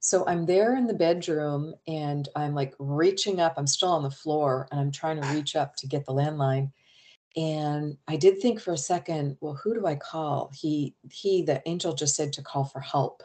So 0.00 0.26
i'm 0.26 0.46
there 0.46 0.76
in 0.76 0.86
the 0.86 0.94
bedroom 0.94 1.74
and 1.86 2.28
i'm 2.36 2.54
like 2.54 2.74
reaching 2.78 3.40
up. 3.40 3.54
I'm 3.56 3.66
still 3.66 3.90
on 3.90 4.02
the 4.02 4.10
floor 4.10 4.68
and 4.70 4.80
i'm 4.80 4.90
trying 4.90 5.20
to 5.20 5.28
reach 5.34 5.56
up 5.56 5.76
to 5.76 5.86
get 5.86 6.06
the 6.06 6.14
landline. 6.14 6.72
And 7.36 7.96
i 8.08 8.16
did 8.16 8.40
think 8.40 8.60
for 8.60 8.72
a 8.72 8.78
second 8.78 9.36
well 9.40 9.54
who 9.54 9.74
do 9.74 9.86
i 9.86 9.94
call? 9.94 10.50
He 10.54 10.94
he 11.10 11.42
the 11.42 11.62
angel 11.66 11.94
just 11.94 12.16
said 12.16 12.32
to 12.34 12.42
call 12.42 12.64
for 12.64 12.80
help 12.80 13.22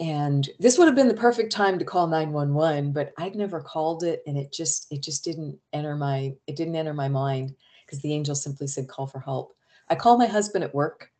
and 0.00 0.48
this 0.58 0.78
would 0.78 0.86
have 0.86 0.96
been 0.96 1.08
the 1.08 1.14
perfect 1.14 1.52
time 1.52 1.78
to 1.78 1.84
call 1.84 2.06
911 2.06 2.92
but 2.92 3.12
i'd 3.18 3.36
never 3.36 3.60
called 3.60 4.02
it 4.02 4.22
and 4.26 4.36
it 4.36 4.52
just 4.52 4.86
it 4.90 5.02
just 5.02 5.22
didn't 5.22 5.58
enter 5.72 5.94
my 5.94 6.32
it 6.46 6.56
didn't 6.56 6.76
enter 6.76 6.94
my 6.94 7.08
mind 7.08 7.54
because 7.86 8.02
the 8.02 8.12
angel 8.12 8.34
simply 8.34 8.68
said 8.68 8.86
call 8.86 9.06
for 9.08 9.18
help. 9.18 9.52
I 9.88 9.96
call 9.96 10.16
my 10.16 10.26
husband 10.26 10.62
at 10.62 10.72
work 10.72 11.10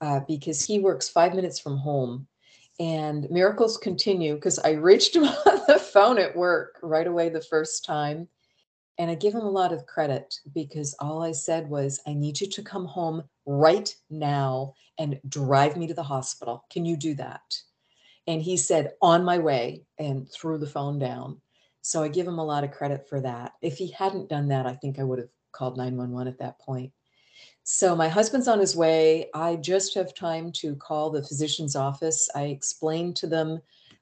uh, 0.00 0.20
because 0.26 0.64
he 0.64 0.78
works 0.78 1.06
five 1.06 1.34
minutes 1.34 1.60
from 1.60 1.76
home 1.76 2.26
and 2.80 3.28
miracles 3.30 3.76
continue 3.78 4.34
because 4.34 4.58
i 4.60 4.70
reached 4.70 5.14
him 5.16 5.24
on 5.24 5.60
the 5.68 5.78
phone 5.78 6.18
at 6.18 6.34
work 6.34 6.78
right 6.82 7.06
away 7.06 7.28
the 7.28 7.40
first 7.42 7.84
time 7.84 8.26
and 8.98 9.10
i 9.10 9.14
give 9.14 9.32
him 9.32 9.42
a 9.42 9.50
lot 9.50 9.72
of 9.72 9.86
credit 9.86 10.34
because 10.54 10.96
all 10.98 11.22
i 11.22 11.30
said 11.30 11.68
was 11.68 12.00
i 12.08 12.12
need 12.12 12.40
you 12.40 12.48
to 12.48 12.62
come 12.62 12.86
home 12.86 13.22
right 13.46 13.94
now 14.10 14.74
and 14.98 15.20
drive 15.28 15.76
me 15.76 15.86
to 15.86 15.94
the 15.94 16.02
hospital. 16.02 16.64
Can 16.70 16.84
you 16.84 16.96
do 16.96 17.14
that 17.14 17.42
and 18.26 18.42
he 18.42 18.56
said, 18.56 18.92
on 19.02 19.24
my 19.24 19.38
way, 19.38 19.82
and 19.98 20.30
threw 20.30 20.58
the 20.58 20.66
phone 20.66 20.98
down. 20.98 21.40
So 21.82 22.02
I 22.02 22.08
give 22.08 22.26
him 22.26 22.38
a 22.38 22.44
lot 22.44 22.64
of 22.64 22.72
credit 22.72 23.08
for 23.08 23.20
that. 23.20 23.52
If 23.60 23.76
he 23.76 23.88
hadn't 23.88 24.30
done 24.30 24.48
that, 24.48 24.66
I 24.66 24.74
think 24.74 24.98
I 24.98 25.04
would 25.04 25.18
have 25.18 25.28
called 25.52 25.76
911 25.76 26.32
at 26.32 26.38
that 26.38 26.58
point. 26.58 26.92
So 27.62 27.96
my 27.96 28.08
husband's 28.08 28.48
on 28.48 28.58
his 28.58 28.76
way. 28.76 29.30
I 29.34 29.56
just 29.56 29.94
have 29.94 30.14
time 30.14 30.52
to 30.52 30.76
call 30.76 31.10
the 31.10 31.22
physician's 31.22 31.76
office. 31.76 32.28
I 32.34 32.44
explained 32.44 33.16
to 33.16 33.26
them 33.26 33.60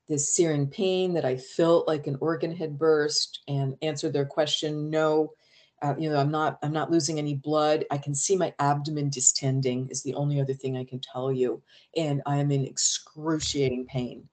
this 0.09 0.35
searing 0.35 0.67
pain 0.67 1.15
that 1.15 1.25
I 1.25 1.37
felt 1.37 1.87
like 1.87 2.07
an 2.07 2.19
organ 2.21 2.55
had 2.55 2.79
burst 2.79 3.41
and 3.49 3.77
answered 3.83 4.13
their 4.13 4.27
question 4.27 4.91
no, 4.91 5.33
uh, 5.83 5.95
you 5.99 6.09
know 6.09 6.17
i'm 6.17 6.31
not 6.31 6.59
i'm 6.63 6.73
not 6.73 6.91
losing 6.91 7.19
any 7.19 7.35
blood 7.35 7.85
i 7.91 7.99
can 7.99 8.15
see 8.15 8.37
my 8.37 8.55
abdomen 8.59 9.11
distending 9.11 9.91
is 9.91 10.03
the 10.03 10.15
only 10.15 10.41
other 10.41 10.55
thing 10.55 10.77
i 10.77 10.85
can 10.85 11.01
tell 11.01 11.33
you 11.33 11.63
and 11.97 12.23
i 12.27 12.37
am 12.37 12.51
in 12.51 12.65
excruciating 12.65 13.85
pain 13.87 14.27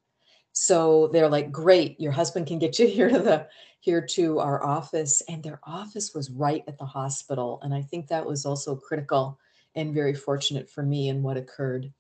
so 0.52 1.08
they're 1.08 1.30
like 1.30 1.52
great 1.52 2.00
your 2.00 2.12
husband 2.12 2.48
can 2.48 2.60
get 2.60 2.78
you 2.80 2.88
here 2.98 3.10
to 3.10 3.20
the 3.20 3.48
here 3.82 4.06
to 4.06 4.40
our 4.40 4.64
office 4.64 5.22
and 5.30 5.44
their 5.44 5.60
office 5.64 6.14
was 6.14 6.30
right 6.30 6.64
at 6.68 6.78
the 6.78 6.86
hospital 6.86 7.60
and 7.64 7.74
i 7.74 7.82
think 7.82 8.08
that 8.08 8.26
was 8.26 8.46
also 8.46 8.76
critical 8.76 9.40
and 9.76 9.94
very 9.94 10.14
fortunate 10.14 10.70
for 10.70 10.84
me 10.84 11.10
in 11.10 11.22
what 11.22 11.38
occurred 11.38 11.92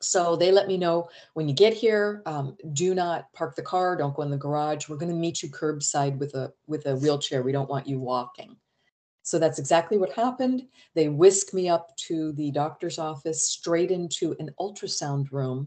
so 0.00 0.36
they 0.36 0.52
let 0.52 0.68
me 0.68 0.76
know 0.76 1.08
when 1.34 1.48
you 1.48 1.54
get 1.54 1.72
here, 1.72 2.22
um, 2.26 2.56
do 2.72 2.94
not 2.94 3.32
park 3.32 3.56
the 3.56 3.62
car. 3.62 3.96
Don't 3.96 4.14
go 4.14 4.22
in 4.22 4.30
the 4.30 4.36
garage. 4.36 4.88
We're 4.88 4.96
going 4.96 5.12
to 5.12 5.18
meet 5.18 5.42
you 5.42 5.48
curbside 5.48 6.18
with 6.18 6.34
a 6.34 6.52
with 6.66 6.86
a 6.86 6.96
wheelchair. 6.96 7.42
We 7.42 7.52
don't 7.52 7.70
want 7.70 7.86
you 7.86 7.98
walking. 7.98 8.56
So 9.26 9.40
that's 9.40 9.58
exactly 9.58 9.98
what 9.98 10.12
happened. 10.12 10.68
They 10.94 11.08
whisk 11.08 11.52
me 11.52 11.68
up 11.68 11.96
to 12.06 12.30
the 12.34 12.52
doctor's 12.52 12.96
office, 12.96 13.50
straight 13.50 13.90
into 13.90 14.36
an 14.38 14.50
ultrasound 14.60 15.32
room. 15.32 15.66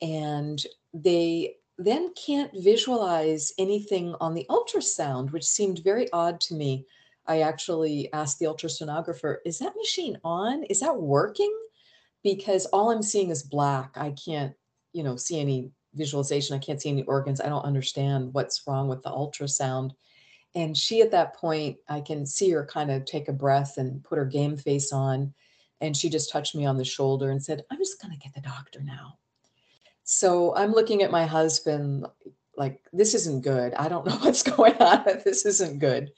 And 0.00 0.64
they 0.94 1.56
then 1.76 2.14
can't 2.14 2.50
visualize 2.54 3.52
anything 3.58 4.14
on 4.22 4.32
the 4.32 4.46
ultrasound, 4.48 5.32
which 5.32 5.44
seemed 5.44 5.84
very 5.84 6.10
odd 6.14 6.40
to 6.40 6.54
me. 6.54 6.86
I 7.26 7.42
actually 7.42 8.10
asked 8.14 8.38
the 8.38 8.46
ultrasonographer, 8.46 9.36
is 9.44 9.58
that 9.58 9.76
machine 9.76 10.18
on? 10.24 10.64
Is 10.64 10.80
that 10.80 10.96
working? 10.96 11.54
Because 12.24 12.64
all 12.66 12.90
I'm 12.90 13.02
seeing 13.02 13.28
is 13.28 13.42
black. 13.42 13.98
I 13.98 14.12
can't, 14.12 14.54
you 14.94 15.02
know, 15.02 15.16
see 15.16 15.38
any 15.38 15.70
visualization. 15.92 16.56
I 16.56 16.58
can't 16.58 16.80
see 16.80 16.88
any 16.88 17.02
organs. 17.02 17.42
I 17.42 17.50
don't 17.50 17.66
understand 17.66 18.32
what's 18.32 18.62
wrong 18.66 18.88
with 18.88 19.02
the 19.02 19.10
ultrasound. 19.10 19.90
And 20.54 20.76
she, 20.76 21.02
at 21.02 21.10
that 21.10 21.36
point, 21.36 21.76
I 21.88 22.00
can 22.00 22.26
see 22.26 22.50
her 22.50 22.64
kind 22.64 22.90
of 22.90 23.04
take 23.04 23.28
a 23.28 23.32
breath 23.32 23.76
and 23.76 24.02
put 24.02 24.18
her 24.18 24.24
game 24.24 24.56
face 24.56 24.92
on. 24.92 25.32
And 25.80 25.96
she 25.96 26.08
just 26.08 26.32
touched 26.32 26.54
me 26.54 26.66
on 26.66 26.76
the 26.76 26.84
shoulder 26.84 27.30
and 27.30 27.42
said, 27.42 27.62
I'm 27.70 27.78
just 27.78 28.00
going 28.00 28.12
to 28.12 28.18
get 28.18 28.34
the 28.34 28.40
doctor 28.40 28.80
now. 28.82 29.18
So 30.04 30.54
I'm 30.56 30.72
looking 30.72 31.02
at 31.02 31.10
my 31.10 31.26
husband 31.26 32.06
like, 32.56 32.80
this 32.92 33.14
isn't 33.14 33.42
good. 33.42 33.74
I 33.74 33.88
don't 33.88 34.06
know 34.08 34.16
what's 34.16 34.42
going 34.42 34.76
on, 34.78 35.04
this 35.24 35.46
isn't 35.46 35.78
good. 35.78 36.10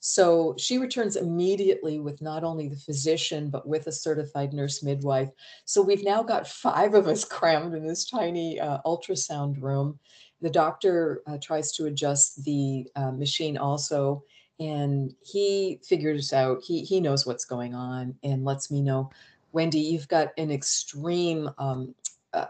So 0.00 0.54
she 0.58 0.76
returns 0.76 1.16
immediately 1.16 1.98
with 1.98 2.20
not 2.20 2.44
only 2.44 2.68
the 2.68 2.76
physician, 2.76 3.48
but 3.48 3.66
with 3.66 3.86
a 3.86 3.92
certified 3.92 4.52
nurse 4.52 4.82
midwife. 4.82 5.30
So 5.64 5.80
we've 5.80 6.04
now 6.04 6.22
got 6.22 6.46
five 6.46 6.92
of 6.92 7.06
us 7.06 7.24
crammed 7.36 7.74
in 7.74 7.86
this 7.86 8.04
tiny 8.04 8.60
uh, 8.60 8.80
ultrasound 8.84 9.62
room 9.62 9.98
the 10.44 10.50
doctor 10.50 11.22
uh, 11.26 11.38
tries 11.42 11.72
to 11.72 11.86
adjust 11.86 12.44
the 12.44 12.86
uh, 12.96 13.10
machine 13.10 13.56
also 13.56 14.22
and 14.60 15.14
he 15.22 15.80
figures 15.82 16.34
out. 16.34 16.62
He 16.62 16.82
he 16.82 17.00
knows 17.00 17.26
what's 17.26 17.46
going 17.46 17.74
on 17.74 18.14
and 18.22 18.44
lets 18.44 18.70
me 18.70 18.82
know 18.82 19.10
wendy 19.52 19.80
you've 19.80 20.06
got 20.08 20.28
an 20.36 20.50
extreme 20.50 21.48
um, 21.56 21.94
uh, 22.34 22.46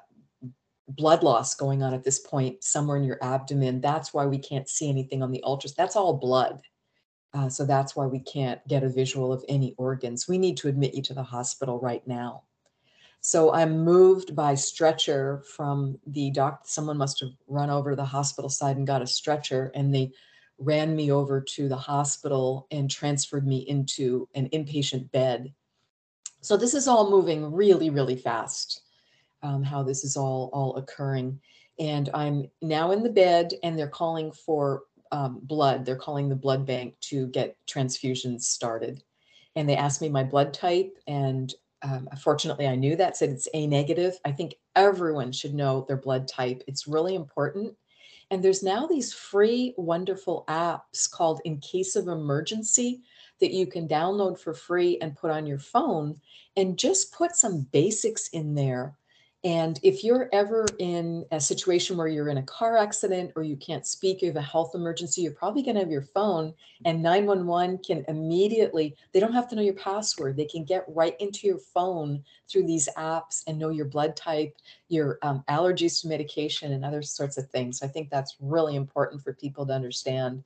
blood 0.89 1.23
loss 1.23 1.55
going 1.55 1.85
on 1.85 1.95
at 1.95 2.03
this 2.03 2.19
point 2.19 2.65
somewhere 2.65 2.97
in 2.97 3.05
your 3.05 3.23
abdomen. 3.23 3.81
That's 3.81 4.13
why 4.13 4.27
we 4.27 4.39
can't 4.39 4.69
see 4.69 4.89
anything 4.89 5.23
on 5.23 5.31
the 5.31 5.43
ultras. 5.45 5.75
That's 5.75 5.95
all 5.95 6.15
blood. 6.15 6.61
Uh, 7.33 7.49
so 7.49 7.65
that's 7.65 7.95
why 7.95 8.07
we 8.07 8.19
can't 8.19 8.61
get 8.67 8.83
a 8.83 8.89
visual 8.89 9.33
of 9.33 9.45
any 9.49 9.73
organs. 9.79 10.27
We 10.29 10.39
need 10.39 10.57
to 10.59 10.69
admit 10.69 10.95
you 10.95 11.03
to 11.03 11.15
the 11.15 11.23
hospital 11.23 11.79
right 11.79 12.07
now 12.09 12.43
so 13.27 13.55
I'm 13.55 13.79
moved 13.79 14.37
by 14.37 14.55
stretcher 14.55 15.43
from 15.57 15.99
the 16.07 16.31
doc. 16.31 16.65
Someone 16.65 16.99
must 16.99 17.21
have 17.21 17.31
run 17.49 17.71
over 17.71 17.89
to 17.89 17.97
the 17.97 18.05
hospital 18.05 18.51
side 18.51 18.77
and 18.77 18.87
got 18.87 19.01
a 19.01 19.07
stretcher, 19.07 19.73
and 19.75 19.95
they 19.95 20.13
ran 20.59 20.95
me 20.95 21.11
over 21.11 21.41
to 21.41 21.67
the 21.67 21.77
hospital 21.77 22.67
and 22.71 22.91
transferred 22.91 23.47
me 23.47 23.61
into 23.61 24.29
an 24.35 24.51
inpatient 24.51 25.11
bed. 25.11 25.55
So 26.43 26.59
this 26.59 26.75
is 26.75 26.87
all 26.87 27.11
moving 27.11 27.51
really, 27.51 27.89
really 27.89 28.17
fast. 28.17 28.83
Um, 29.43 29.63
how 29.63 29.83
this 29.83 30.05
is 30.05 30.19
all 30.19 30.51
all 30.53 30.77
occurring, 30.77 31.41
and 31.79 32.11
I'm 32.13 32.51
now 32.61 32.91
in 32.91 33.03
the 33.03 33.09
bed, 33.09 33.55
and 33.63 33.79
they're 33.79 33.89
calling 33.89 34.33
for 34.33 34.83
um, 35.13 35.41
blood. 35.43 35.87
They're 35.87 35.97
calling 35.97 36.29
the 36.29 36.37
blood 36.37 36.67
bank 36.67 37.01
to 37.09 37.29
get 37.29 37.57
transfusions 37.67 38.43
started, 38.43 39.03
and 39.57 39.67
they 39.67 39.77
asked 39.77 40.03
me 40.03 40.11
my 40.11 40.25
blood 40.25 40.53
type, 40.53 40.99
and 41.07 41.55
um, 41.85 42.09
fortunately, 42.19 42.67
I 42.67 42.77
knew 42.77 42.97
that 42.97 43.17
said 43.17 43.29
it's 43.29 43.49
A 43.53 43.67
negative. 43.67 44.19
I 44.25 44.33
think 44.33 44.55
everyone 44.75 45.33
should 45.33 45.55
know 45.55 45.85
their 45.87 45.99
blood 45.99 46.27
type. 46.27 46.63
It's 46.67 46.89
really 46.89 47.15
important. 47.15 47.75
And 48.31 48.43
there's 48.43 48.63
now 48.63 48.87
these 48.87 49.13
free, 49.13 49.75
wonderful 49.77 50.45
apps 50.49 51.09
called 51.11 51.43
In 51.45 51.59
Case 51.59 51.95
of 51.95 52.09
Emergency 52.09 53.03
that 53.41 53.53
you 53.53 53.67
can 53.67 53.87
download 53.87 54.39
for 54.39 54.55
free 54.55 54.99
and 55.03 55.15
put 55.15 55.31
on 55.31 55.47
your 55.47 55.59
phone 55.59 56.19
and 56.57 56.79
just 56.79 57.13
put 57.13 57.37
some 57.37 57.69
basics 57.71 58.29
in 58.29 58.55
there 58.55 58.97
and 59.45 59.79
if 59.83 60.03
you're 60.03 60.31
ever 60.33 60.65
in 60.79 61.27
a 61.31 61.39
situation 61.39 61.99
where 61.99 62.09
you're 62.09 62.31
in 62.31 62.39
a 62.39 62.43
car 62.45 62.79
accident 62.79 63.33
or 63.37 63.43
you 63.43 63.57
can't 63.57 63.87
speak, 63.87 64.23
you 64.23 64.29
have 64.29 64.37
a 64.37 64.43
health 64.43 64.75
emergency, 64.75 65.21
you're 65.21 65.33
probably 65.33 65.63
going 65.63 65.75
to 65.75 65.83
have 65.83 65.91
your 65.91 66.01
phone, 66.01 66.55
and 66.87 67.03
911 67.03 67.79
can 67.87 68.07
immediately, 68.09 68.97
they 69.13 69.21
don't 69.21 69.35
have 69.35 69.47
to 69.49 69.55
know 69.55 69.61
your 69.61 69.75
password. 69.75 70.39
They 70.39 70.47
can 70.47 70.65
get 70.65 70.87
right 70.89 71.15
into 71.21 71.47
your 71.47 71.59
phone 71.59 72.25
through 72.49 72.67
these 72.67 72.89
apps 72.97 73.43
and 73.47 73.59
know 73.59 73.69
your 73.69 73.85
blood 73.85 74.17
type, 74.17 74.57
your 74.89 75.19
um, 75.21 75.45
allergies 75.51 76.01
to 76.01 76.09
medication, 76.09 76.73
and 76.73 76.83
other 76.83 77.03
sorts 77.03 77.37
of 77.37 77.51
things. 77.51 77.81
So 77.81 77.87
I 77.87 77.91
think 77.91 78.09
that's 78.09 78.37
really 78.41 78.77
important 78.77 79.23
for 79.23 79.35
people 79.35 79.67
to 79.67 79.75
understand. 79.75 80.43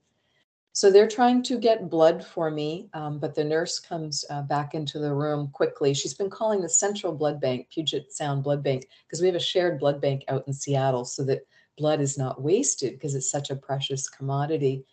So 0.79 0.93
they're 0.93 1.09
trying 1.09 1.43
to 1.43 1.59
get 1.59 1.91
blood 1.91 2.25
for 2.25 2.53
me, 2.53 2.89
um, 2.95 3.19
but 3.19 3.35
the 3.35 3.43
nurse 3.43 3.81
comes 3.81 4.25
uh, 4.31 4.43
back 4.43 4.75
into 4.75 5.01
the 5.01 5.13
room 5.13 5.49
quickly. 5.49 5.93
She's 5.93 6.15
been 6.15 6.31
calling 6.31 6.61
the 6.61 6.69
Central 6.69 7.13
Blood 7.13 7.41
Bank, 7.41 7.67
Puget 7.69 8.13
Sound 8.13 8.45
Blood 8.45 8.63
Bank, 8.63 8.87
because 9.05 9.21
we 9.21 9.27
have 9.27 9.35
a 9.35 9.41
shared 9.41 9.81
blood 9.81 10.01
bank 10.01 10.23
out 10.29 10.47
in 10.47 10.53
Seattle 10.53 11.05
so 11.05 11.25
that 11.25 11.45
blood 11.79 12.01
is 12.01 12.17
not 12.17 12.41
wasted 12.41 12.93
because 12.93 13.17
it's 13.17 13.29
such 13.29 13.51
a 13.51 13.57
precious 13.57 14.09
commodity. 14.09 14.85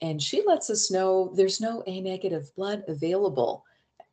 And 0.00 0.22
she 0.22 0.42
lets 0.46 0.70
us 0.70 0.90
know 0.90 1.30
there's 1.36 1.60
no 1.60 1.82
A 1.86 2.00
negative 2.00 2.50
blood 2.56 2.82
available. 2.88 3.62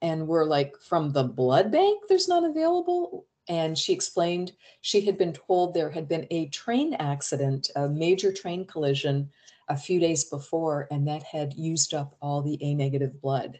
and 0.01 0.27
we're 0.27 0.43
like, 0.43 0.75
from 0.77 1.13
the 1.13 1.23
blood 1.23 1.71
bank, 1.71 2.03
there's 2.09 2.27
none 2.27 2.43
available. 2.43 3.27
And 3.47 3.77
she 3.77 3.93
explained 3.93 4.51
she 4.81 4.99
had 4.99 5.17
been 5.17 5.31
told 5.31 5.73
there 5.73 5.89
had 5.89 6.09
been 6.09 6.27
a 6.31 6.49
train 6.49 6.95
accident, 6.95 7.69
a 7.77 7.87
major 7.87 8.33
train 8.33 8.65
collision 8.65 9.29
a 9.69 9.77
few 9.77 9.99
days 9.99 10.25
before, 10.25 10.87
and 10.91 11.07
that 11.07 11.23
had 11.23 11.53
used 11.53 11.93
up 11.93 12.15
all 12.21 12.41
the 12.41 12.57
A 12.61 12.73
negative 12.73 13.21
blood. 13.21 13.59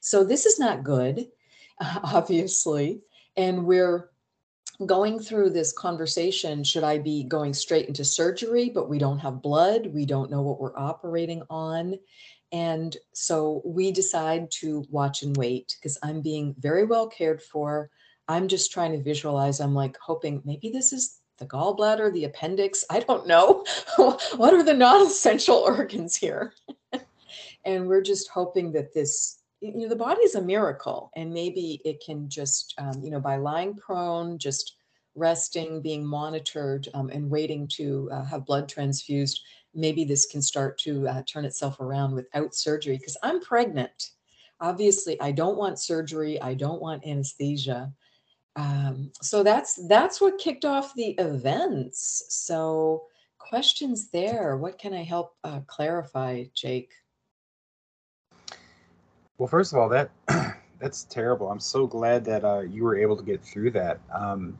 So 0.00 0.24
this 0.24 0.46
is 0.46 0.58
not 0.58 0.84
good, 0.84 1.28
obviously. 1.80 3.02
And 3.36 3.66
we're 3.66 4.10
going 4.86 5.18
through 5.18 5.50
this 5.50 5.72
conversation 5.72 6.62
should 6.62 6.84
I 6.84 6.98
be 6.98 7.24
going 7.24 7.52
straight 7.52 7.88
into 7.88 8.04
surgery, 8.04 8.70
but 8.70 8.88
we 8.88 8.98
don't 8.98 9.18
have 9.18 9.42
blood, 9.42 9.88
we 9.92 10.06
don't 10.06 10.30
know 10.30 10.42
what 10.42 10.60
we're 10.60 10.78
operating 10.78 11.42
on. 11.50 11.96
And 12.52 12.96
so 13.12 13.60
we 13.64 13.92
decide 13.92 14.50
to 14.52 14.84
watch 14.90 15.22
and 15.22 15.36
wait 15.36 15.76
because 15.78 15.98
I'm 16.02 16.22
being 16.22 16.54
very 16.58 16.84
well 16.84 17.06
cared 17.08 17.42
for. 17.42 17.90
I'm 18.26 18.48
just 18.48 18.72
trying 18.72 18.92
to 18.92 19.02
visualize. 19.02 19.60
I'm 19.60 19.74
like 19.74 19.96
hoping 20.00 20.42
maybe 20.44 20.70
this 20.70 20.92
is 20.92 21.20
the 21.38 21.46
gallbladder, 21.46 22.12
the 22.12 22.24
appendix. 22.24 22.84
I 22.90 23.00
don't 23.00 23.26
know. 23.26 23.64
what 23.96 24.54
are 24.54 24.62
the 24.62 24.74
non 24.74 25.06
essential 25.06 25.56
organs 25.56 26.16
here? 26.16 26.52
and 27.64 27.86
we're 27.86 28.02
just 28.02 28.28
hoping 28.28 28.72
that 28.72 28.92
this, 28.92 29.38
you 29.60 29.76
know, 29.76 29.88
the 29.88 29.96
body's 29.96 30.34
a 30.34 30.42
miracle. 30.42 31.10
And 31.16 31.32
maybe 31.32 31.80
it 31.84 32.02
can 32.04 32.28
just, 32.28 32.74
um, 32.78 33.02
you 33.02 33.10
know, 33.10 33.20
by 33.20 33.36
lying 33.36 33.74
prone, 33.74 34.38
just 34.38 34.76
resting, 35.14 35.82
being 35.82 36.04
monitored, 36.04 36.88
um, 36.94 37.10
and 37.10 37.30
waiting 37.30 37.66
to 37.68 38.08
uh, 38.12 38.24
have 38.24 38.46
blood 38.46 38.68
transfused, 38.68 39.40
maybe 39.74 40.04
this 40.04 40.26
can 40.26 40.42
start 40.42 40.78
to 40.78 41.06
uh, 41.08 41.22
turn 41.26 41.44
itself 41.44 41.80
around 41.80 42.14
without 42.14 42.54
surgery 42.54 42.96
because 42.96 43.16
I'm 43.22 43.40
pregnant. 43.40 44.10
Obviously, 44.60 45.20
I 45.20 45.32
don't 45.32 45.56
want 45.56 45.78
surgery. 45.78 46.40
I 46.40 46.54
don't 46.54 46.82
want 46.82 47.06
anesthesia. 47.06 47.92
Um, 48.56 49.12
so 49.22 49.42
that's 49.42 49.86
that's 49.88 50.20
what 50.20 50.38
kicked 50.38 50.64
off 50.64 50.94
the 50.94 51.10
events. 51.18 52.24
So 52.28 53.04
questions 53.38 54.10
there. 54.10 54.56
What 54.56 54.78
can 54.78 54.92
I 54.92 55.04
help 55.04 55.36
uh, 55.44 55.60
clarify, 55.66 56.44
Jake? 56.54 56.92
Well, 59.38 59.48
first 59.48 59.72
of 59.72 59.78
all, 59.78 59.88
that 59.90 60.10
that's 60.80 61.04
terrible. 61.04 61.50
I'm 61.50 61.60
so 61.60 61.86
glad 61.86 62.24
that 62.24 62.44
uh, 62.44 62.60
you 62.60 62.84
were 62.84 62.96
able 62.96 63.16
to 63.16 63.22
get 63.22 63.42
through 63.42 63.70
that. 63.72 64.00
Um, 64.12 64.58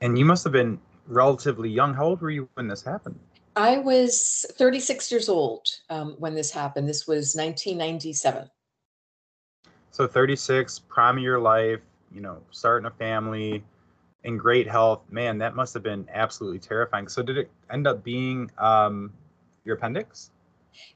and 0.00 0.18
you 0.18 0.24
must 0.24 0.44
have 0.44 0.52
been 0.52 0.78
relatively 1.06 1.68
young. 1.68 1.94
How 1.94 2.06
old 2.06 2.20
were 2.20 2.30
you 2.30 2.48
when 2.54 2.68
this 2.68 2.82
happened? 2.82 3.18
I 3.56 3.78
was 3.78 4.44
36 4.58 5.10
years 5.10 5.28
old 5.28 5.66
um, 5.88 6.14
when 6.18 6.34
this 6.34 6.50
happened. 6.50 6.88
This 6.88 7.06
was 7.06 7.34
1997. 7.34 8.50
So 9.96 10.06
36, 10.06 10.80
prime 10.80 11.16
of 11.16 11.22
your 11.22 11.38
life, 11.38 11.80
you 12.12 12.20
know, 12.20 12.42
starting 12.50 12.86
a 12.86 12.90
family 12.90 13.64
in 14.24 14.36
great 14.36 14.68
health. 14.68 15.00
Man, 15.08 15.38
that 15.38 15.56
must 15.56 15.72
have 15.72 15.82
been 15.82 16.06
absolutely 16.12 16.58
terrifying. 16.58 17.08
So 17.08 17.22
did 17.22 17.38
it 17.38 17.50
end 17.70 17.86
up 17.86 18.04
being 18.04 18.50
um, 18.58 19.10
your 19.64 19.76
appendix? 19.76 20.32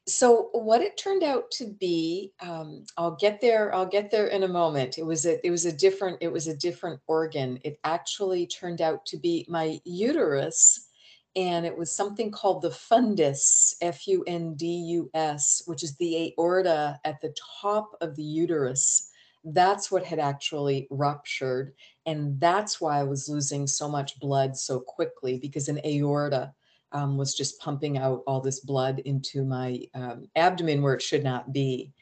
So 0.06 0.50
what 0.52 0.82
it 0.82 0.98
turned 0.98 1.22
out 1.22 1.50
to 1.52 1.68
be, 1.80 2.34
um, 2.42 2.84
I'll 2.98 3.16
get 3.16 3.40
there. 3.40 3.74
I'll 3.74 3.86
get 3.86 4.10
there 4.10 4.26
in 4.26 4.42
a 4.42 4.48
moment. 4.48 4.98
It 4.98 5.06
was 5.06 5.24
a 5.24 5.44
it 5.46 5.50
was 5.50 5.64
a 5.64 5.72
different 5.72 6.18
it 6.20 6.30
was 6.30 6.46
a 6.46 6.54
different 6.54 7.00
organ. 7.06 7.58
It 7.64 7.80
actually 7.84 8.46
turned 8.48 8.82
out 8.82 9.06
to 9.06 9.16
be 9.16 9.46
my 9.48 9.80
uterus, 9.86 10.89
and 11.36 11.64
it 11.64 11.76
was 11.76 11.92
something 11.94 12.30
called 12.30 12.62
the 12.62 12.70
fundus, 12.70 13.74
F 13.80 14.06
U 14.08 14.24
N 14.26 14.54
D 14.54 14.66
U 14.66 15.10
S, 15.14 15.62
which 15.66 15.82
is 15.82 15.96
the 15.96 16.34
aorta 16.38 16.98
at 17.04 17.20
the 17.20 17.34
top 17.60 17.96
of 18.00 18.16
the 18.16 18.22
uterus. 18.22 19.10
That's 19.44 19.90
what 19.90 20.04
had 20.04 20.18
actually 20.18 20.86
ruptured, 20.90 21.72
and 22.04 22.38
that's 22.40 22.80
why 22.80 22.98
I 22.98 23.04
was 23.04 23.28
losing 23.28 23.66
so 23.66 23.88
much 23.88 24.20
blood 24.20 24.56
so 24.56 24.80
quickly 24.80 25.38
because 25.38 25.68
an 25.68 25.80
aorta 25.84 26.52
um, 26.92 27.16
was 27.16 27.34
just 27.34 27.60
pumping 27.60 27.96
out 27.98 28.22
all 28.26 28.40
this 28.40 28.60
blood 28.60 28.98
into 29.00 29.44
my 29.44 29.80
um, 29.94 30.26
abdomen 30.36 30.82
where 30.82 30.94
it 30.94 31.02
should 31.02 31.24
not 31.24 31.52
be. 31.52 31.92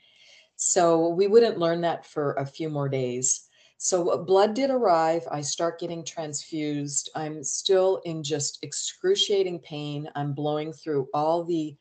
So 0.57 1.11
we 1.11 1.29
wouldn't 1.29 1.59
learn 1.59 1.83
that 1.83 2.05
for 2.05 2.33
a 2.33 2.47
few 2.47 2.69
more 2.69 2.89
days. 2.89 3.48
So 3.79 4.25
blood 4.25 4.55
did 4.55 4.71
arrive. 4.71 5.23
I 5.31 5.41
start 5.41 5.79
getting 5.79 6.05
transfused. 6.05 7.11
I'm 7.15 7.45
still 7.45 8.01
in 8.05 8.25
just 8.25 8.59
excruciating 8.63 9.61
pain. 9.61 10.11
I'm 10.17 10.35
blowing 10.35 10.73
through 10.73 11.09
all 11.15 11.45
the 11.45 11.77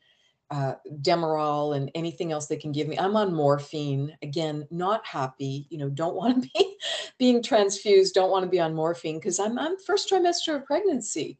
uh, 0.50 0.74
Demerol 1.02 1.76
and 1.76 1.90
anything 1.94 2.30
else 2.32 2.46
they 2.46 2.56
can 2.56 2.72
give 2.72 2.86
me. 2.86 2.96
I'm 2.98 3.16
on 3.16 3.34
morphine. 3.34 4.16
Again, 4.22 4.66
not 4.70 5.04
happy. 5.04 5.66
You 5.70 5.78
know, 5.78 5.90
don't 5.90 6.14
want 6.14 6.44
to 6.44 6.50
be 6.54 6.76
being 7.18 7.42
transfused. 7.42 8.14
Don't 8.14 8.30
want 8.30 8.44
to 8.44 8.50
be 8.50 8.60
on 8.60 8.74
morphine 8.74 9.18
because 9.18 9.40
I'm 9.40 9.58
I'm 9.58 9.76
first 9.76 10.08
trimester 10.08 10.54
of 10.54 10.64
pregnancy. 10.64 11.38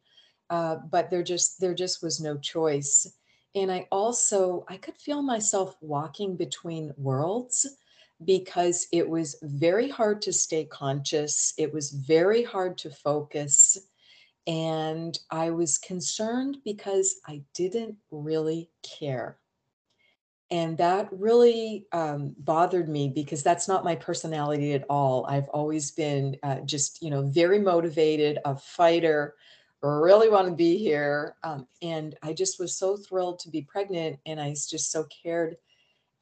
Uh, 0.51 0.77
but 0.90 1.09
there 1.09 1.23
just 1.23 1.61
there 1.61 1.75
just 1.75 2.03
was 2.03 2.21
no 2.21 2.37
choice 2.38 3.07
and 3.55 3.71
i 3.71 3.87
also 3.90 4.64
i 4.68 4.77
could 4.77 4.97
feel 4.97 5.23
myself 5.23 5.77
walking 5.81 6.37
between 6.37 6.92
worlds 6.97 7.66
because 8.24 8.88
it 8.92 9.09
was 9.09 9.37
very 9.42 9.88
hard 9.88 10.20
to 10.22 10.33
stay 10.33 10.64
conscious 10.64 11.54
it 11.59 11.72
was 11.72 11.90
very 11.90 12.42
hard 12.42 12.76
to 12.76 12.90
focus 12.90 13.78
and 14.46 15.18
i 15.31 15.50
was 15.50 15.78
concerned 15.78 16.57
because 16.64 17.20
i 17.26 17.42
didn't 17.54 17.96
really 18.11 18.70
care 18.83 19.38
and 20.50 20.78
that 20.78 21.11
really 21.12 21.85
um, 21.92 22.35
bothered 22.38 22.88
me 22.88 23.12
because 23.14 23.42
that's 23.42 23.68
not 23.68 23.85
my 23.85 23.94
personality 23.94 24.72
at 24.72 24.85
all 24.88 25.26
i've 25.26 25.48
always 25.50 25.90
been 25.92 26.37
uh, 26.42 26.61
just 26.61 27.02
you 27.02 27.11
know 27.11 27.22
very 27.22 27.59
motivated 27.59 28.38
a 28.44 28.57
fighter 28.57 29.35
really 29.83 30.28
want 30.28 30.48
to 30.48 30.54
be 30.54 30.76
here. 30.76 31.37
Um, 31.42 31.66
and 31.83 32.16
I 32.22 32.33
just 32.33 32.59
was 32.59 32.76
so 32.76 32.96
thrilled 32.96 33.38
to 33.40 33.50
be 33.50 33.62
pregnant, 33.62 34.18
and 34.26 34.40
I 34.40 34.50
just 34.50 34.90
so 34.90 35.07
cared 35.22 35.57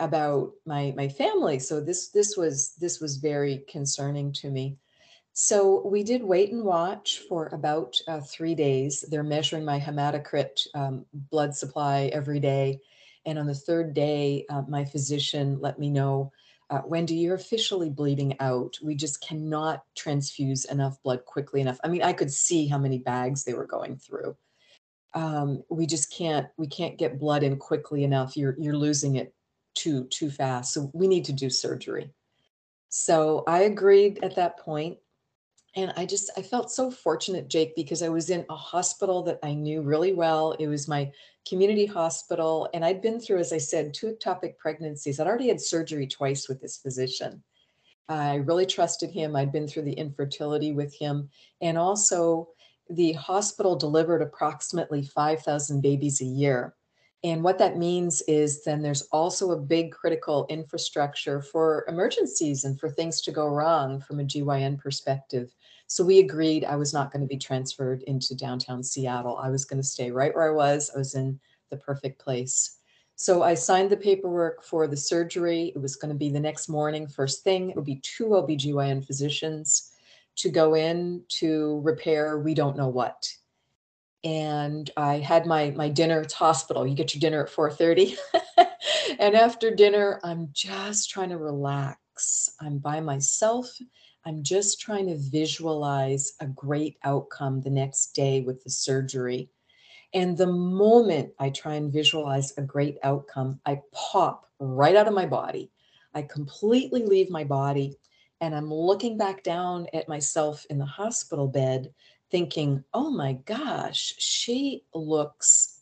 about 0.01 0.53
my 0.67 0.93
my 0.97 1.09
family. 1.09 1.59
So 1.59 1.81
this 1.81 2.09
this 2.09 2.37
was 2.37 2.75
this 2.81 3.01
was 3.01 3.17
very 3.17 3.65
concerning 3.69 4.33
to 4.35 4.51
me. 4.51 4.77
So 5.33 5.87
we 5.87 6.03
did 6.03 6.23
wait 6.23 6.53
and 6.53 6.65
watch 6.65 7.23
for 7.29 7.49
about 7.49 7.95
uh, 8.09 8.21
three 8.21 8.55
days. 8.55 9.05
They're 9.11 9.23
measuring 9.23 9.65
my 9.65 9.79
hematocrit 9.79 10.67
um, 10.75 11.05
blood 11.31 11.55
supply 11.55 12.11
every 12.13 12.41
day, 12.41 12.81
and 13.27 13.39
on 13.39 13.47
the 13.47 13.55
third 13.55 13.95
day, 13.95 14.47
uh, 14.49 14.63
my 14.69 14.85
physician 14.85 15.59
let 15.61 15.79
me 15.79 15.91
know 15.91 16.33
uh, 16.69 16.83
Wendy, 16.85 17.15
you're 17.15 17.37
officially 17.37 17.91
bleeding 17.91 18.39
out. 18.41 18.77
We 18.83 18.97
just 18.97 19.21
cannot 19.21 19.85
transfuse 19.95 20.65
enough 20.65 21.01
blood 21.03 21.25
quickly 21.25 21.61
enough. 21.61 21.79
I 21.85 21.89
mean, 21.89 22.03
I 22.03 22.13
could 22.13 22.33
see 22.33 22.67
how 22.67 22.79
many 22.79 22.99
bags 22.99 23.45
they 23.45 23.55
were 23.55 23.67
going 23.67 23.97
through. 23.97 24.37
Um, 25.15 25.63
we 25.71 25.87
just 25.87 26.13
can't 26.13 26.49
we 26.57 26.67
can't 26.67 26.99
get 26.99 27.21
blood 27.21 27.43
in 27.43 27.57
quickly 27.57 28.05
enough. 28.05 28.37
You're 28.37 28.57
you're 28.59 28.77
losing 28.77 29.17
it 29.17 29.33
too 29.77 30.05
too 30.05 30.31
fast. 30.31 30.75
So 30.75 30.91
we 30.93 31.07
need 31.07 31.25
to 31.27 31.33
do 31.33 31.49
surgery. 31.49 32.11
So 32.89 33.45
I 33.47 33.61
agreed 33.63 34.25
at 34.25 34.37
that 34.37 34.59
point. 34.59 34.99
And 35.77 35.93
i 35.97 36.07
just 36.07 36.31
i 36.39 36.43
felt 36.43 36.71
so 36.71 36.91
fortunate 36.91 37.49
jake 37.49 37.77
because 37.77 38.03
i 38.03 38.09
was 38.09 38.31
in 38.31 38.47
a 38.49 38.57
hospital 38.57 39.23
that 39.25 39.39
i 39.43 39.53
knew 39.53 39.83
really 39.83 40.15
well. 40.15 40.53
It 40.53 40.69
was 40.69 40.89
my 40.89 41.13
community 41.47 41.87
hospital. 41.87 42.69
And 42.73 42.85
i'd 42.85 43.03
been 43.03 43.21
through 43.21 43.39
as 43.39 43.53
i 43.53 43.59
said 43.59 43.93
two 43.93 44.15
ectopic 44.15 44.57
pregnancies. 44.57 45.21
I'd 45.21 45.27
already 45.27 45.49
had 45.49 45.61
surgery 45.61 46.07
twice 46.07 46.49
with 46.49 46.61
this 46.61 46.79
physician. 46.79 47.43
I 48.09 48.37
really 48.37 48.67
trusted 48.67 49.11
him. 49.11 49.37
I'd 49.37 49.53
been 49.53 49.69
through 49.69 49.83
the 49.83 49.93
infertility 49.93 50.73
with 50.73 50.95
him. 50.95 51.29
And 51.61 51.77
also 51.77 52.49
the 52.89 53.13
hospital 53.13 53.75
delivered 53.77 54.23
approximately 54.23 55.03
5000 55.03 55.81
babies 55.83 56.21
a 56.21 56.25
year 56.25 56.75
and 57.25 57.43
what 57.43 57.59
that 57.59 57.79
means 57.79 58.23
is 58.23 58.63
then 58.63 58.83
there's 58.83 59.03
also 59.13 59.53
a 59.53 59.61
big 59.61 59.91
critical 59.91 60.47
infrastructure 60.49 61.41
for 61.41 61.85
emergencies 61.89 62.65
and 62.65 62.79
for 62.79 62.89
things 62.89 63.21
to 63.23 63.33
go 63.33 63.49
wrong 63.49 64.01
from 64.01 64.21
a 64.21 64.25
GYN 64.25 64.79
perspective. 64.79 65.55
So 65.87 66.05
we 66.05 66.19
agreed 66.19 66.65
I 66.65 66.77
was 66.77 66.93
not 66.93 67.13
going 67.13 67.23
to 67.23 67.29
be 67.29 67.39
transferred 67.39 68.03
into 68.05 68.37
downtown 68.37 68.83
Seattle. 68.83 69.39
I 69.39 69.51
was 69.51 69.65
going 69.65 69.81
to 69.81 69.87
stay 69.87 70.11
right 70.11 70.35
where 70.35 70.49
I 70.49 70.55
was. 70.55 70.91
I 70.95 70.99
was 70.99 71.15
in 71.15 71.41
the 71.71 71.77
perfect 71.77 72.21
place. 72.21 72.79
So 73.15 73.43
I 73.43 73.55
signed 73.55 73.91
the 73.91 73.97
paperwork 73.97 74.63
for 74.63 74.87
the 74.87 74.97
surgery. 74.97 75.73
It 75.75 75.81
was 75.81 75.97
going 75.97 76.13
to 76.13 76.19
be 76.19 76.29
the 76.29 76.39
next 76.39 76.69
morning, 76.69 77.09
first 77.09 77.43
thing. 77.43 77.71
It 77.71 77.77
would 77.77 77.87
be 77.87 78.03
two 78.03 78.37
OB/GYN 78.37 79.07
physicians 79.07 79.93
to 80.37 80.51
go 80.51 80.75
in 80.75 81.23
to 81.29 81.81
repair 81.83 82.39
we 82.39 82.53
don't 82.53 82.77
know 82.77 82.89
what. 82.89 83.27
And 84.27 84.91
I 84.97 85.19
had 85.19 85.47
my 85.47 85.71
my 85.71 85.89
dinner. 85.89 86.21
It's 86.21 86.35
hospital. 86.35 86.87
You 86.87 86.95
get 86.95 87.15
your 87.15 87.21
dinner 87.21 87.45
at 87.45 87.51
4:30. 87.51 88.17
and 89.19 89.35
after 89.35 89.75
dinner, 89.75 90.21
I'm 90.23 90.51
just 90.53 91.09
trying 91.09 91.31
to 91.31 91.39
relax. 91.39 92.51
I'm 92.61 92.79
by 92.79 93.01
myself 93.01 93.71
I'm 94.27 94.43
just 94.43 94.81
trying 94.81 95.07
to 95.07 95.17
visualize 95.17 96.33
a 96.41 96.47
great 96.49 96.97
outcome 97.05 97.61
the 97.61 97.71
next 97.71 98.09
day 98.09 98.41
with 98.41 98.63
the 98.65 98.71
surgery. 98.71 99.51
And 100.15 100.37
the 100.37 100.49
moment 100.49 101.33
I 101.39 101.51
try 101.51 101.75
and 101.75 101.93
visualize 101.93 102.53
a 102.59 102.63
great 102.63 102.99
outcome, 103.05 103.61
I 103.65 103.83
pop 103.93 104.51
right 104.59 104.97
out 104.97 105.07
of 105.07 105.15
my 105.15 105.27
body. 105.27 105.71
I 106.13 106.23
completely 106.23 107.07
leave 107.07 107.31
my 107.31 107.45
body 107.45 107.95
and 108.41 108.53
I'm 108.53 108.73
looking 108.73 109.17
back 109.17 109.45
down 109.45 109.87
at 109.95 110.09
myself 110.09 110.67
in 110.71 110.79
the 110.79 110.85
hospital 110.85 111.47
bed, 111.47 111.95
thinking, 112.37 112.85
oh 112.93 113.09
my 113.09 113.33
gosh, 113.47 114.13
she 114.19 114.85
looks 114.93 115.81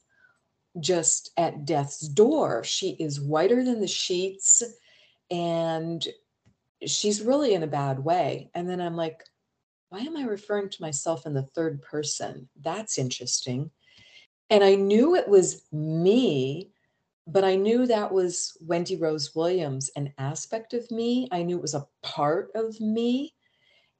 just 0.78 1.32
at 1.36 1.64
death's 1.64 2.06
door. 2.06 2.62
She 2.62 2.90
is 2.90 3.20
whiter 3.20 3.64
than 3.64 3.80
the 3.80 3.88
sheets 3.88 4.62
and 5.32 6.06
she's 6.86 7.22
really 7.22 7.54
in 7.54 7.64
a 7.64 7.66
bad 7.66 7.98
way. 7.98 8.52
And 8.54 8.70
then 8.70 8.80
I'm 8.80 8.94
like, 8.94 9.24
why 9.88 9.98
am 9.98 10.16
I 10.16 10.22
referring 10.26 10.68
to 10.68 10.80
myself 10.82 11.26
in 11.26 11.34
the 11.34 11.42
third 11.42 11.82
person? 11.82 12.48
That's 12.60 12.98
interesting. 12.98 13.72
And 14.48 14.62
I 14.62 14.76
knew 14.76 15.16
it 15.16 15.26
was 15.26 15.62
me 15.72 16.70
but 17.26 17.42
I 17.42 17.56
knew 17.56 17.86
that 17.86 18.12
was 18.12 18.54
Wendy 18.60 18.96
Rose 18.96 19.34
Williams, 19.34 19.90
an 19.96 20.12
aspect 20.18 20.74
of 20.74 20.90
me. 20.90 21.26
I 21.32 21.42
knew 21.42 21.56
it 21.56 21.62
was 21.62 21.74
a 21.74 21.86
part 22.02 22.50
of 22.54 22.78
me. 22.82 23.32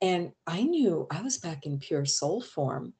And 0.00 0.32
I 0.46 0.62
knew 0.62 1.06
I 1.10 1.22
was 1.22 1.38
back 1.38 1.66
in 1.66 1.78
pure 1.78 2.04
soul 2.04 2.40
form. 2.40 2.92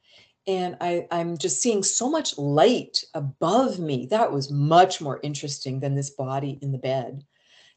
And 0.47 0.77
I, 0.81 1.07
I'm 1.11 1.39
just 1.39 1.63
seeing 1.63 1.83
so 1.83 2.11
much 2.11 2.37
light 2.37 3.03
above 3.15 3.79
me. 3.79 4.07
That 4.11 4.31
was 4.31 4.51
much 4.51 5.01
more 5.01 5.21
interesting 5.23 5.81
than 5.81 5.95
this 5.95 6.11
body 6.11 6.59
in 6.61 6.71
the 6.71 6.79
bed. 6.79 7.25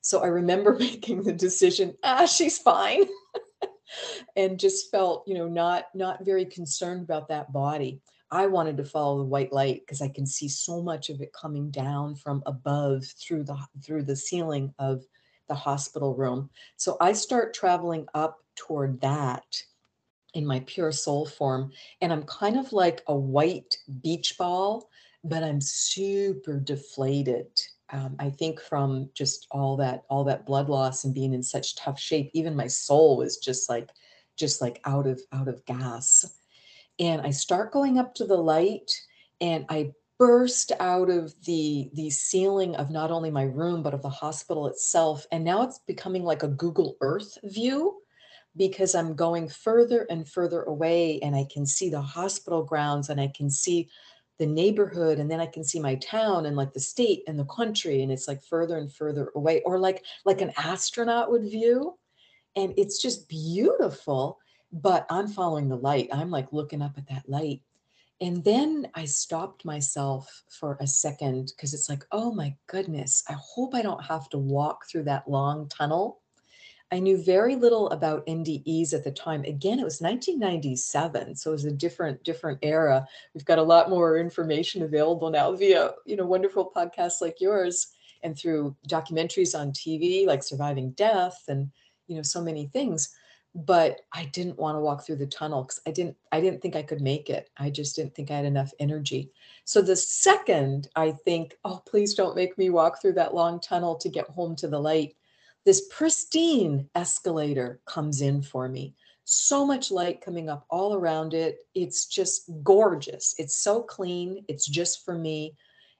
So 0.02 0.22
I 0.22 0.28
remember 0.28 0.74
making 0.80 1.24
the 1.24 1.34
decision, 1.34 1.96
ah, 2.04 2.26
she's 2.26 2.58
fine. 2.58 3.06
and 4.36 4.60
just 4.60 4.92
felt, 4.92 5.24
you 5.28 5.34
know, 5.34 5.48
not 5.48 5.86
not 5.94 6.26
very 6.26 6.46
concerned 6.46 7.04
about 7.04 7.30
that 7.30 7.52
body. 7.54 8.02
I 8.30 8.48
wanted 8.48 8.76
to 8.78 8.86
follow 8.86 9.20
the 9.20 9.24
white 9.24 9.54
light 9.54 9.82
because 9.82 10.02
I 10.02 10.10
can 10.10 10.26
see 10.26 10.50
so 10.50 10.82
much 10.82 11.10
of 11.10 11.22
it 11.22 11.32
coming 11.32 11.72
down 11.72 12.16
from 12.16 12.44
above 12.46 13.06
through 13.06 13.46
the 13.46 13.58
through 13.84 14.04
the 14.04 14.16
ceiling 14.16 14.74
of 14.80 15.06
the 15.48 15.56
hospital 15.56 16.14
room. 16.14 16.50
So 16.76 16.98
I 17.00 17.14
start 17.14 17.54
traveling 17.54 18.06
up 18.14 18.38
toward 18.58 19.00
that 19.02 19.64
in 20.34 20.46
my 20.46 20.60
pure 20.68 20.92
soul 20.92 21.26
form. 21.26 21.72
And 22.02 22.12
I'm 22.12 22.24
kind 22.24 22.58
of 22.58 22.74
like 22.74 23.02
a 23.08 23.16
white 23.16 23.78
beach 24.02 24.38
ball 24.38 24.90
but 25.24 25.44
I'm 25.44 25.62
super 25.62 26.60
deflated. 26.60 27.48
Um, 27.92 28.16
I 28.20 28.30
think 28.30 28.62
from 28.62 29.10
just 29.14 29.48
all 29.52 29.78
that 29.78 30.04
all 30.10 30.24
that 30.26 30.46
blood 30.46 30.70
loss 30.70 31.04
and 31.04 31.14
being 31.14 31.34
in 31.34 31.44
such 31.44 31.76
tough 31.76 32.00
shape, 32.00 32.32
even 32.34 32.56
my 32.56 32.68
soul 32.68 33.18
was 33.18 33.38
just 33.38 33.70
like 33.70 33.90
just 34.36 34.62
like 34.62 34.82
out 34.86 35.08
of 35.08 35.22
out 35.32 35.48
of 35.48 35.66
gas. 35.66 36.40
And 37.00 37.22
I 37.22 37.32
start 37.32 37.72
going 37.72 37.98
up 37.98 38.16
to 38.16 38.26
the 38.26 38.38
light 38.38 38.92
and 39.40 39.66
I 39.70 39.92
burst 40.20 40.72
out 40.80 41.10
of 41.10 41.34
the 41.46 41.90
the 41.94 42.10
ceiling 42.10 42.76
of 42.76 42.90
not 42.90 43.12
only 43.12 43.32
my 43.32 43.44
room 43.44 43.84
but 43.84 43.94
of 43.94 44.02
the 44.02 44.10
hospital 44.10 44.68
itself. 44.68 45.26
And 45.32 45.44
now 45.44 45.64
it's 45.64 45.80
becoming 45.80 46.24
like 46.24 46.44
a 46.44 46.50
Google 46.50 46.98
Earth 47.02 47.38
view 47.44 47.98
because 48.58 48.96
I'm 48.96 49.16
going 49.16 49.48
further 49.48 50.08
and 50.10 50.28
further 50.28 50.64
away 50.64 51.20
and 51.22 51.36
I 51.36 51.46
can 51.52 51.66
see 51.66 51.90
the 51.90 52.02
hospital 52.02 52.64
grounds 52.64 53.10
and 53.10 53.22
I 53.22 53.32
can 53.36 53.50
see 53.50 53.90
the 54.40 54.46
neighborhood 54.46 55.20
and 55.20 55.32
then 55.32 55.40
I 55.40 55.48
can 55.48 55.64
see 55.64 55.80
my 55.80 55.96
town 55.96 56.46
and 56.46 56.56
like 56.56 56.74
the 56.74 56.80
state 56.80 57.24
and 57.28 57.40
the 57.40 57.46
country 57.46 58.04
and 58.04 58.12
it's 58.12 58.28
like 58.28 58.44
further 58.44 58.78
and 58.78 58.92
further 58.92 59.32
away 59.36 59.62
or 59.66 59.80
like 59.80 60.04
like 60.26 60.42
an 60.42 60.54
astronaut 60.58 61.32
would 61.32 61.44
view 61.44 61.98
and 62.56 62.74
it's 62.78 63.02
just 63.02 63.28
beautiful 63.30 64.40
but 64.72 65.06
I'm 65.10 65.28
following 65.28 65.70
the 65.70 65.78
light. 65.78 66.10
I'm 66.12 66.30
like 66.30 66.52
looking 66.52 66.82
up 66.82 66.98
at 66.98 67.08
that 67.10 67.30
light. 67.30 67.62
And 68.20 68.44
then 68.44 68.88
I 68.96 69.06
stopped 69.06 69.64
myself 69.64 70.44
for 70.50 70.78
a 70.82 70.88
second 70.88 71.54
because 71.56 71.74
it's 71.74 71.88
like, 71.88 72.04
oh 72.12 72.34
my 72.34 72.56
goodness, 72.66 73.24
I 73.30 73.36
hope 73.40 73.76
I 73.76 73.84
don't 73.84 74.04
have 74.04 74.28
to 74.30 74.40
walk 74.40 74.88
through 74.88 75.04
that 75.04 75.30
long 75.30 75.70
tunnel. 75.70 76.22
I 76.92 77.00
knew 77.00 77.22
very 77.22 77.56
little 77.56 77.90
about 77.90 78.26
NDEs 78.28 78.94
at 78.94 79.04
the 79.04 79.12
time. 79.12 79.44
Again, 79.44 79.80
it 79.80 79.84
was 79.84 80.00
1997, 80.00 81.36
so 81.36 81.50
it 81.50 81.54
was 81.54 81.66
a 81.66 81.72
different 81.72 82.24
different 82.24 82.60
era. 82.62 83.06
We've 83.34 83.46
got 83.46 83.60
a 83.60 83.64
lot 83.64 83.90
more 83.90 84.18
information 84.18 84.84
available 84.84 85.30
now 85.30 85.52
via, 85.54 85.92
you 86.06 86.16
know, 86.16 86.26
wonderful 86.26 86.72
podcasts 86.74 87.22
like 87.22 87.42
yours 87.42 87.88
and 88.24 88.38
through 88.38 88.76
documentaries 88.88 89.58
on 89.58 89.72
TV 89.72 90.26
like 90.26 90.44
Surviving 90.44 90.92
Death 90.92 91.44
and, 91.50 91.70
you 92.08 92.16
know, 92.16 92.24
so 92.24 92.42
many 92.42 92.68
things 92.68 93.14
but 93.66 94.02
I 94.14 94.26
didn't 94.26 94.60
want 94.60 94.76
to 94.76 94.82
walk 94.82 95.04
through 95.04 95.16
the 95.16 95.26
tunnel 95.26 95.64
because 95.64 95.82
I 95.88 95.92
didn't 95.92 96.16
I 96.32 96.40
didn't 96.40 96.62
think 96.62 96.76
I 96.76 96.84
could 96.84 97.02
make 97.02 97.30
it. 97.30 97.50
I 97.58 97.72
just 97.72 97.96
didn't 97.96 98.14
think 98.14 98.30
I 98.30 98.36
had 98.36 98.46
enough 98.46 98.72
energy. 98.80 99.32
So 99.66 99.82
the 99.82 99.96
second 99.96 100.90
I 100.96 101.12
think, 101.12 101.58
oh, 101.66 101.82
please 101.86 102.14
don't 102.14 102.36
make 102.36 102.58
me 102.58 102.70
walk 102.70 103.02
through 103.02 103.14
that 103.14 103.34
long 103.34 103.60
tunnel 103.60 103.96
to 103.96 104.10
get 104.10 104.30
home 104.30 104.56
to 104.58 104.68
the 104.68 104.80
light, 104.80 105.16
this 105.68 105.86
pristine 105.90 106.90
escalator 106.96 107.82
comes 107.86 108.22
in 108.22 108.42
for 108.42 108.70
me. 108.70 108.96
So 109.26 109.66
much 109.66 109.92
light 109.92 110.22
coming 110.22 110.48
up 110.48 110.66
all 110.70 110.94
around 110.94 111.34
it. 111.34 111.58
It's 111.76 112.06
just 112.06 112.50
gorgeous. 112.64 113.36
It's 113.38 113.58
so 113.58 113.82
clean. 113.82 114.46
It's 114.48 114.66
just 114.66 115.04
for 115.04 115.18
me. 115.18 115.58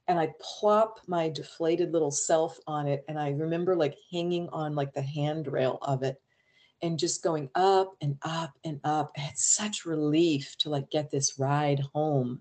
And 0.08 0.18
I 0.18 0.34
plop 0.40 1.02
my 1.06 1.28
deflated 1.28 1.92
little 1.92 2.12
self 2.12 2.58
on 2.66 2.88
it. 2.88 3.04
And 3.10 3.20
I 3.20 3.32
remember 3.32 3.76
like 3.76 3.98
hanging 4.10 4.48
on 4.54 4.74
like 4.74 4.94
the 4.94 5.02
handrail 5.02 5.80
of 5.82 6.02
it 6.02 6.16
and 6.82 6.98
just 6.98 7.22
going 7.22 7.50
up 7.54 7.94
and 8.00 8.18
up 8.22 8.54
and 8.64 8.80
up. 8.86 9.12
It's 9.16 9.54
such 9.54 9.84
relief 9.86 10.56
to 10.60 10.70
like 10.70 10.90
get 10.90 11.12
this 11.12 11.38
ride 11.38 11.82
home. 11.94 12.40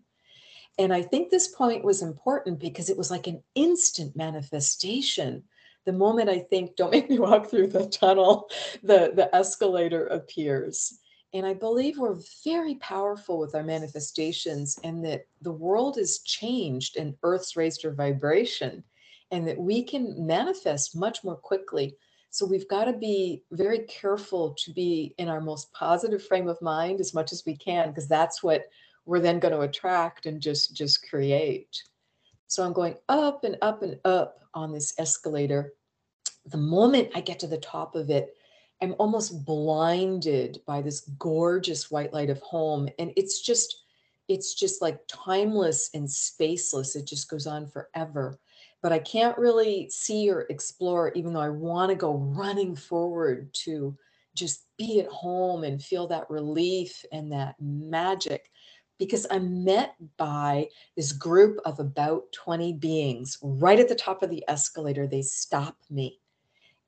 And 0.78 0.94
I 0.94 1.02
think 1.02 1.30
this 1.30 1.48
point 1.48 1.82
was 1.82 2.02
important 2.02 2.60
because 2.60 2.88
it 2.88 2.96
was 2.96 3.10
like 3.10 3.26
an 3.26 3.42
instant 3.56 4.14
manifestation. 4.14 5.42
The 5.87 5.92
moment 5.92 6.29
I 6.29 6.40
think, 6.40 6.77
don't 6.77 6.90
make 6.92 7.09
me 7.09 7.18
walk 7.18 7.49
through 7.49 7.68
the 7.68 7.88
tunnel, 7.88 8.49
the, 8.83 9.12
the 9.14 9.35
escalator 9.35 10.07
appears. 10.09 10.99
And 11.33 11.46
I 11.46 11.55
believe 11.55 11.99
we're 11.99 12.20
very 12.44 12.77
powerful 12.77 13.38
with 13.38 13.55
our 13.55 13.64
manifestations, 13.64 14.79
and 14.85 15.05
that 15.05 15.27
the 15.42 15.53
world 15.53 15.99
is 15.99 16.20
changed 16.20 16.96
and 16.96 17.14
Earth's 17.22 17.57
raised 17.57 17.83
her 17.83 17.92
vibration, 17.92 18.85
and 19.31 19.46
that 19.49 19.59
we 19.59 19.83
can 19.83 20.27
manifest 20.27 20.94
much 20.94 21.25
more 21.25 21.37
quickly 21.37 21.96
so 22.37 22.44
we've 22.44 22.68
got 22.68 22.85
to 22.85 22.92
be 22.92 23.44
very 23.53 23.79
careful 23.85 24.55
to 24.59 24.70
be 24.70 25.14
in 25.16 25.29
our 25.29 25.40
most 25.40 25.72
positive 25.72 26.22
frame 26.22 26.49
of 26.49 26.61
mind 26.61 27.01
as 27.01 27.14
much 27.14 27.33
as 27.33 27.44
we 27.46 27.57
can, 27.57 27.88
because 27.88 28.09
that's 28.09 28.42
what 28.42 28.64
we're 29.07 29.20
then 29.20 29.38
going 29.38 29.55
to 29.55 29.61
attract 29.61 30.27
and 30.27 30.38
just 30.38 30.77
just 30.77 31.09
create. 31.09 31.83
So 32.46 32.62
I'm 32.62 32.75
going 32.75 32.96
up 33.09 33.44
and 33.44 33.57
up 33.62 33.83
and 33.83 33.99
up 34.05 34.40
on 34.53 34.70
this 34.70 34.92
escalator. 34.99 35.72
The 36.46 36.56
moment 36.56 37.11
I 37.14 37.20
get 37.20 37.38
to 37.40 37.46
the 37.46 37.59
top 37.59 37.94
of 37.94 38.11
it, 38.11 38.37
I'm 38.82 38.94
almost 38.98 39.44
blinded 39.44 40.61
by 40.66 40.82
this 40.82 41.00
gorgeous 41.18 41.90
white 41.90 42.12
light 42.12 42.30
of 42.30 42.40
home. 42.40 42.88
And 42.98 43.12
it's 43.16 43.40
just, 43.40 43.85
it's 44.28 44.54
just 44.54 44.82
like 44.82 45.00
timeless 45.09 45.90
and 45.94 46.06
spaceless. 46.06 46.94
It 46.94 47.06
just 47.06 47.30
goes 47.30 47.46
on 47.46 47.66
forever 47.66 48.38
but 48.87 48.92
I 48.92 49.00
can't 49.00 49.37
really 49.37 49.88
see 49.90 50.30
or 50.30 50.42
explore, 50.42 51.11
even 51.16 51.32
though 51.32 51.40
I 51.40 51.48
want 51.48 51.90
to 51.90 51.96
go 51.96 52.14
running 52.14 52.76
forward 52.76 53.52
to 53.64 53.96
just 54.35 54.66
be 54.76 55.00
at 55.00 55.09
home 55.09 55.64
and 55.64 55.82
feel 55.82 56.06
that 56.06 56.30
relief 56.30 57.04
and 57.11 57.32
that 57.32 57.56
magic. 57.61 58.50
Because 58.98 59.26
I'm 59.28 59.64
met 59.64 59.96
by 60.16 60.68
this 60.96 61.11
group 61.11 61.59
of 61.64 61.80
about 61.80 62.30
20 62.32 62.74
beings 62.74 63.38
right 63.42 63.80
at 63.80 63.88
the 63.88 63.94
top 63.96 64.22
of 64.22 64.30
the 64.30 64.44
escalator. 64.46 65.09
They 65.09 65.22
stop 65.22 65.76
me. 65.90 66.20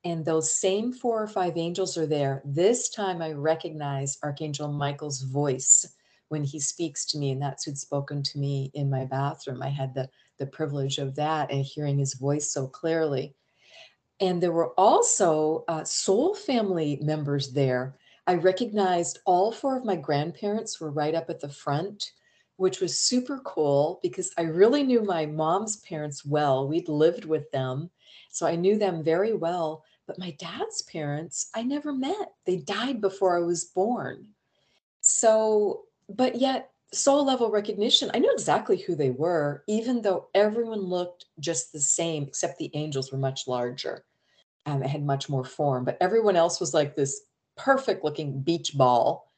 And 0.05 0.23
those 0.23 0.51
same 0.51 0.93
four 0.93 1.21
or 1.21 1.27
five 1.27 1.57
angels 1.57 1.97
are 1.97 2.07
there. 2.07 2.41
This 2.45 2.89
time 2.89 3.21
I 3.21 3.33
recognize 3.33 4.17
Archangel 4.23 4.71
Michael's 4.71 5.21
voice 5.23 5.85
when 6.29 6.43
he 6.43 6.59
speaks 6.59 7.05
to 7.07 7.17
me, 7.17 7.31
and 7.31 7.41
that's 7.41 7.65
who'd 7.65 7.77
spoken 7.77 8.23
to 8.23 8.39
me 8.39 8.71
in 8.73 8.89
my 8.89 9.05
bathroom. 9.05 9.61
I 9.61 9.69
had 9.69 9.93
the 9.93 10.09
the 10.39 10.45
privilege 10.45 10.97
of 10.97 11.15
that 11.15 11.51
and 11.51 11.63
hearing 11.63 11.99
his 11.99 12.15
voice 12.15 12.51
so 12.51 12.65
clearly. 12.65 13.35
And 14.21 14.41
there 14.41 14.51
were 14.51 14.73
also 14.79 15.63
uh, 15.67 15.83
soul 15.83 16.33
family 16.33 16.97
members 17.01 17.51
there. 17.51 17.97
I 18.25 18.35
recognized 18.35 19.19
all 19.25 19.51
four 19.51 19.77
of 19.77 19.85
my 19.85 19.95
grandparents 19.95 20.79
were 20.79 20.91
right 20.91 21.15
up 21.15 21.29
at 21.29 21.39
the 21.39 21.49
front, 21.49 22.11
which 22.57 22.79
was 22.79 22.99
super 22.99 23.39
cool 23.39 23.99
because 24.01 24.31
I 24.37 24.43
really 24.43 24.83
knew 24.83 25.01
my 25.01 25.25
mom's 25.25 25.77
parents 25.77 26.25
well. 26.25 26.67
We'd 26.67 26.89
lived 26.89 27.25
with 27.25 27.49
them, 27.51 27.89
so 28.29 28.45
I 28.45 28.55
knew 28.55 28.77
them 28.77 29.03
very 29.03 29.33
well. 29.33 29.83
But 30.09 30.17
my 30.17 30.31
dad's 30.39 30.81
parents, 30.81 31.51
I 31.55 31.61
never 31.61 31.93
met. 31.93 32.33
They 32.47 32.55
died 32.55 32.99
before 32.99 33.37
I 33.37 33.45
was 33.45 33.65
born. 33.65 34.29
So, 35.01 35.83
but 36.09 36.37
yet 36.41 36.71
soul 36.91 37.23
level 37.23 37.51
recognition, 37.51 38.09
I 38.11 38.17
knew 38.17 38.33
exactly 38.33 38.77
who 38.77 38.95
they 38.95 39.11
were, 39.11 39.63
even 39.67 40.01
though 40.01 40.29
everyone 40.33 40.79
looked 40.81 41.25
just 41.39 41.71
the 41.71 41.79
same, 41.79 42.23
except 42.23 42.57
the 42.57 42.71
angels 42.73 43.11
were 43.11 43.19
much 43.19 43.47
larger 43.47 44.03
and 44.65 44.81
they 44.81 44.87
had 44.87 45.05
much 45.05 45.29
more 45.29 45.45
form. 45.45 45.85
But 45.85 45.99
everyone 46.01 46.35
else 46.35 46.59
was 46.59 46.73
like 46.73 46.95
this 46.95 47.21
perfect 47.55 48.03
looking 48.03 48.41
beach 48.41 48.75
ball 48.75 49.31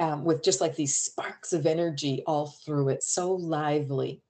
um, 0.00 0.24
with 0.24 0.42
just 0.42 0.60
like 0.60 0.74
these 0.74 0.96
sparks 0.96 1.52
of 1.52 1.66
energy 1.66 2.24
all 2.26 2.48
through 2.48 2.88
it, 2.88 3.04
so 3.04 3.32
lively. 3.32 4.22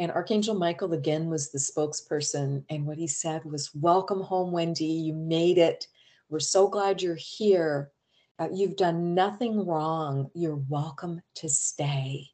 And 0.00 0.10
Archangel 0.10 0.54
Michael 0.54 0.94
again 0.94 1.28
was 1.28 1.50
the 1.50 1.58
spokesperson. 1.58 2.64
And 2.70 2.86
what 2.86 2.96
he 2.96 3.06
said 3.06 3.44
was, 3.44 3.70
Welcome 3.74 4.22
home, 4.22 4.50
Wendy. 4.50 4.86
You 4.86 5.12
made 5.12 5.58
it. 5.58 5.86
We're 6.30 6.40
so 6.40 6.68
glad 6.68 7.02
you're 7.02 7.16
here. 7.16 7.90
Uh, 8.38 8.48
you've 8.50 8.76
done 8.76 9.14
nothing 9.14 9.66
wrong. 9.66 10.30
You're 10.32 10.64
welcome 10.70 11.20
to 11.34 11.50
stay. 11.50 12.30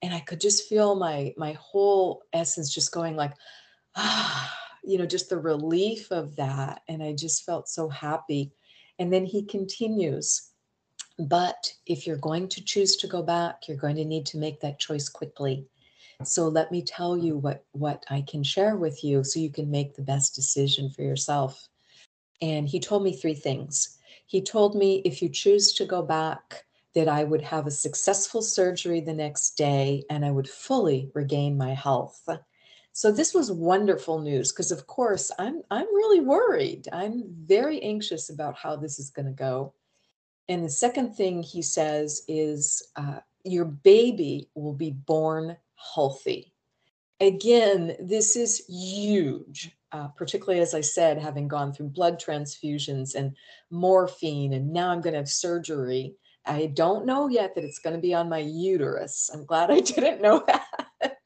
And 0.00 0.14
I 0.14 0.20
could 0.20 0.40
just 0.40 0.66
feel 0.70 0.94
my 0.94 1.34
my 1.36 1.52
whole 1.52 2.22
essence 2.32 2.72
just 2.72 2.92
going 2.92 3.14
like, 3.14 3.34
ah, 3.94 4.58
you 4.82 4.96
know, 4.96 5.04
just 5.04 5.28
the 5.28 5.38
relief 5.38 6.10
of 6.12 6.34
that. 6.36 6.80
And 6.88 7.02
I 7.02 7.12
just 7.12 7.44
felt 7.44 7.68
so 7.68 7.90
happy. 7.90 8.52
And 8.98 9.12
then 9.12 9.26
he 9.26 9.44
continues, 9.44 10.50
but 11.18 11.74
if 11.84 12.06
you're 12.06 12.16
going 12.16 12.48
to 12.48 12.64
choose 12.64 12.96
to 12.96 13.06
go 13.06 13.22
back, 13.22 13.68
you're 13.68 13.76
going 13.76 13.96
to 13.96 14.04
need 14.06 14.24
to 14.26 14.38
make 14.38 14.60
that 14.60 14.78
choice 14.78 15.10
quickly. 15.10 15.66
So 16.26 16.48
let 16.48 16.70
me 16.70 16.82
tell 16.82 17.16
you 17.16 17.36
what 17.36 17.64
what 17.72 18.04
I 18.10 18.22
can 18.22 18.42
share 18.42 18.76
with 18.76 19.02
you 19.04 19.24
so 19.24 19.40
you 19.40 19.50
can 19.50 19.70
make 19.70 19.94
the 19.94 20.02
best 20.02 20.34
decision 20.34 20.90
for 20.90 21.02
yourself. 21.02 21.68
And 22.40 22.68
he 22.68 22.80
told 22.80 23.02
me 23.02 23.12
three 23.12 23.34
things. 23.34 23.98
He 24.26 24.42
told 24.42 24.74
me 24.74 25.02
if 25.04 25.22
you 25.22 25.28
choose 25.28 25.72
to 25.74 25.84
go 25.84 26.02
back, 26.02 26.64
that 26.94 27.08
I 27.08 27.24
would 27.24 27.42
have 27.42 27.66
a 27.66 27.70
successful 27.70 28.42
surgery 28.42 29.00
the 29.00 29.14
next 29.14 29.56
day 29.56 30.04
and 30.10 30.24
I 30.24 30.30
would 30.30 30.48
fully 30.48 31.10
regain 31.14 31.56
my 31.56 31.74
health. 31.74 32.28
So 32.92 33.10
this 33.10 33.32
was 33.32 33.50
wonderful 33.50 34.20
news 34.20 34.52
because 34.52 34.70
of 34.70 34.86
course 34.86 35.30
I'm 35.38 35.62
I'm 35.70 35.86
really 35.86 36.20
worried. 36.20 36.88
I'm 36.92 37.24
very 37.26 37.80
anxious 37.82 38.28
about 38.28 38.56
how 38.56 38.76
this 38.76 38.98
is 38.98 39.10
going 39.10 39.26
to 39.26 39.32
go. 39.32 39.72
And 40.48 40.62
the 40.62 40.70
second 40.70 41.14
thing 41.14 41.42
he 41.42 41.62
says 41.62 42.22
is 42.28 42.82
uh, 42.96 43.20
your 43.44 43.64
baby 43.64 44.50
will 44.54 44.74
be 44.74 44.90
born 44.90 45.56
healthy. 45.94 46.52
Again, 47.20 47.96
this 48.00 48.36
is 48.36 48.64
huge, 48.66 49.70
uh, 49.92 50.08
particularly 50.08 50.60
as 50.60 50.74
I 50.74 50.80
said, 50.80 51.18
having 51.18 51.48
gone 51.48 51.72
through 51.72 51.90
blood 51.90 52.20
transfusions 52.20 53.14
and 53.14 53.36
morphine, 53.70 54.54
and 54.54 54.72
now 54.72 54.90
I'm 54.90 55.00
going 55.00 55.12
to 55.12 55.20
have 55.20 55.28
surgery. 55.28 56.16
I 56.44 56.66
don't 56.66 57.06
know 57.06 57.28
yet 57.28 57.54
that 57.54 57.64
it's 57.64 57.78
going 57.78 57.94
to 57.94 58.02
be 58.02 58.14
on 58.14 58.28
my 58.28 58.38
uterus. 58.38 59.30
I'm 59.32 59.44
glad 59.44 59.70
I 59.70 59.80
didn't 59.80 60.20
know 60.20 60.44
that. 60.46 61.16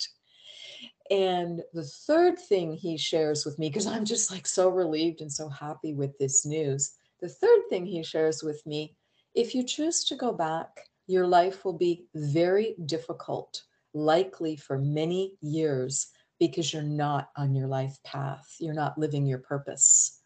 And 1.11 1.63
the 1.73 1.85
third 1.85 2.39
thing 2.39 2.73
he 2.73 2.99
shares 2.99 3.47
with 3.47 3.59
me, 3.59 3.69
because 3.69 3.87
I'm 3.87 4.05
just 4.05 4.31
like 4.31 4.47
so 4.47 4.69
relieved 4.69 5.21
and 5.21 5.33
so 5.33 5.49
happy 5.49 5.95
with 5.95 6.19
this 6.19 6.45
news, 6.45 6.93
the 7.21 7.29
third 7.29 7.61
thing 7.71 7.87
he 7.87 8.03
shares 8.03 8.43
with 8.43 8.61
me 8.67 8.97
if 9.37 9.55
you 9.55 9.63
choose 9.63 10.03
to 10.05 10.17
go 10.17 10.33
back, 10.33 10.69
your 11.07 11.27
life 11.27 11.65
will 11.65 11.77
be 11.77 12.07
very 12.15 12.75
difficult 12.87 13.63
likely 13.97 14.57
for 14.57 14.79
many 14.79 15.33
years 15.41 16.09
because 16.39 16.73
you're 16.73 16.83
not 16.83 17.31
on 17.37 17.55
your 17.55 17.67
life 17.67 17.97
path. 18.05 18.55
You're 18.61 18.75
not 18.75 18.99
living 18.99 19.27
your 19.27 19.39
purpose. 19.39 20.21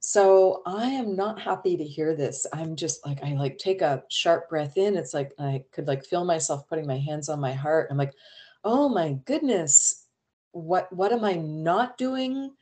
So 0.00 0.62
I 0.66 0.86
am 0.86 1.16
not 1.16 1.40
happy 1.40 1.76
to 1.76 1.84
hear 1.84 2.14
this. 2.14 2.46
I'm 2.52 2.76
just 2.76 3.04
like, 3.06 3.22
I 3.22 3.34
like 3.34 3.58
take 3.58 3.80
a 3.80 4.02
sharp 4.10 4.48
breath 4.48 4.76
in. 4.76 4.96
It's 4.96 5.14
like 5.14 5.32
I 5.38 5.64
could 5.72 5.86
like 5.86 6.04
feel 6.04 6.24
myself 6.24 6.68
putting 6.68 6.86
my 6.86 6.98
hands 6.98 7.28
on 7.28 7.40
my 7.40 7.52
heart. 7.52 7.88
I'm 7.90 7.96
like, 7.96 8.14
oh 8.62 8.88
my 8.88 9.14
goodness, 9.24 10.06
what 10.52 10.92
what 10.92 11.12
am 11.12 11.24
I 11.24 11.34
not 11.34 11.98
doing? 11.98 12.52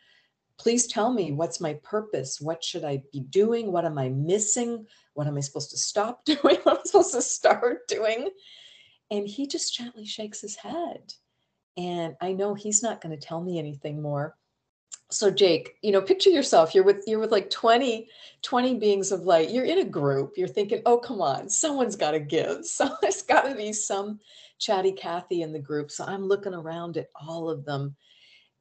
Please 0.58 0.86
tell 0.86 1.12
me 1.12 1.32
what's 1.32 1.60
my 1.60 1.74
purpose? 1.82 2.40
What 2.40 2.62
should 2.62 2.84
I 2.84 3.02
be 3.12 3.20
doing? 3.20 3.72
What 3.72 3.84
am 3.84 3.98
I 3.98 4.08
missing? 4.10 4.86
What 5.14 5.26
am 5.26 5.36
I 5.36 5.40
supposed 5.40 5.70
to 5.70 5.78
stop 5.78 6.24
doing? 6.26 6.38
What 6.62 6.66
am 6.66 6.78
I 6.78 6.82
supposed 6.84 7.14
to 7.14 7.22
start 7.22 7.88
doing? 7.88 8.28
And 9.10 9.28
he 9.28 9.46
just 9.46 9.74
gently 9.74 10.06
shakes 10.06 10.40
his 10.40 10.56
head. 10.56 11.12
And 11.76 12.14
I 12.20 12.32
know 12.32 12.54
he's 12.54 12.82
not 12.82 13.00
going 13.00 13.18
to 13.18 13.26
tell 13.26 13.42
me 13.42 13.58
anything 13.58 14.00
more. 14.00 14.36
So 15.10 15.30
Jake, 15.30 15.76
you 15.82 15.92
know, 15.92 16.00
picture 16.00 16.30
yourself, 16.30 16.74
you're 16.74 16.84
with 16.84 17.04
you're 17.06 17.20
with 17.20 17.30
like 17.30 17.50
20 17.50 18.08
20 18.42 18.78
beings 18.78 19.12
of 19.12 19.22
light. 19.22 19.50
You're 19.50 19.64
in 19.64 19.78
a 19.78 19.84
group. 19.84 20.34
You're 20.36 20.48
thinking, 20.48 20.82
"Oh, 20.86 20.98
come 20.98 21.20
on. 21.20 21.48
Someone's 21.48 21.96
got 21.96 22.12
to 22.12 22.20
give. 22.20 22.60
So 22.64 22.96
there's 23.00 23.22
got 23.22 23.42
to 23.42 23.54
be 23.54 23.72
some 23.72 24.18
chatty 24.58 24.92
Cathy 24.92 25.42
in 25.42 25.52
the 25.52 25.58
group." 25.58 25.90
So 25.90 26.04
I'm 26.04 26.26
looking 26.26 26.54
around 26.54 26.96
at 26.96 27.10
all 27.14 27.50
of 27.50 27.64
them 27.64 27.96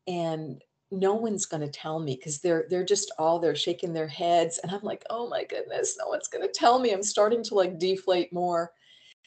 and 0.08 0.62
no 0.92 1.16
one's 1.16 1.46
going 1.46 1.62
to 1.62 1.70
tell 1.70 2.00
me 2.00 2.16
because 2.16 2.40
they're 2.40 2.66
they're 2.70 2.86
just 2.86 3.12
all 3.18 3.40
they're 3.40 3.56
shaking 3.56 3.94
their 3.94 4.08
heads 4.08 4.60
and 4.60 4.72
i'm 4.72 4.84
like 4.84 5.04
oh 5.10 5.28
my 5.28 5.44
goodness 5.44 5.98
no 6.00 6.08
one's 6.08 6.28
going 6.28 6.46
to 6.46 6.52
tell 6.52 6.80
me 6.80 6.92
i'm 6.92 7.04
starting 7.04 7.44
to 7.44 7.56
like 7.56 7.80
deflate 7.80 8.32
more 8.32 8.72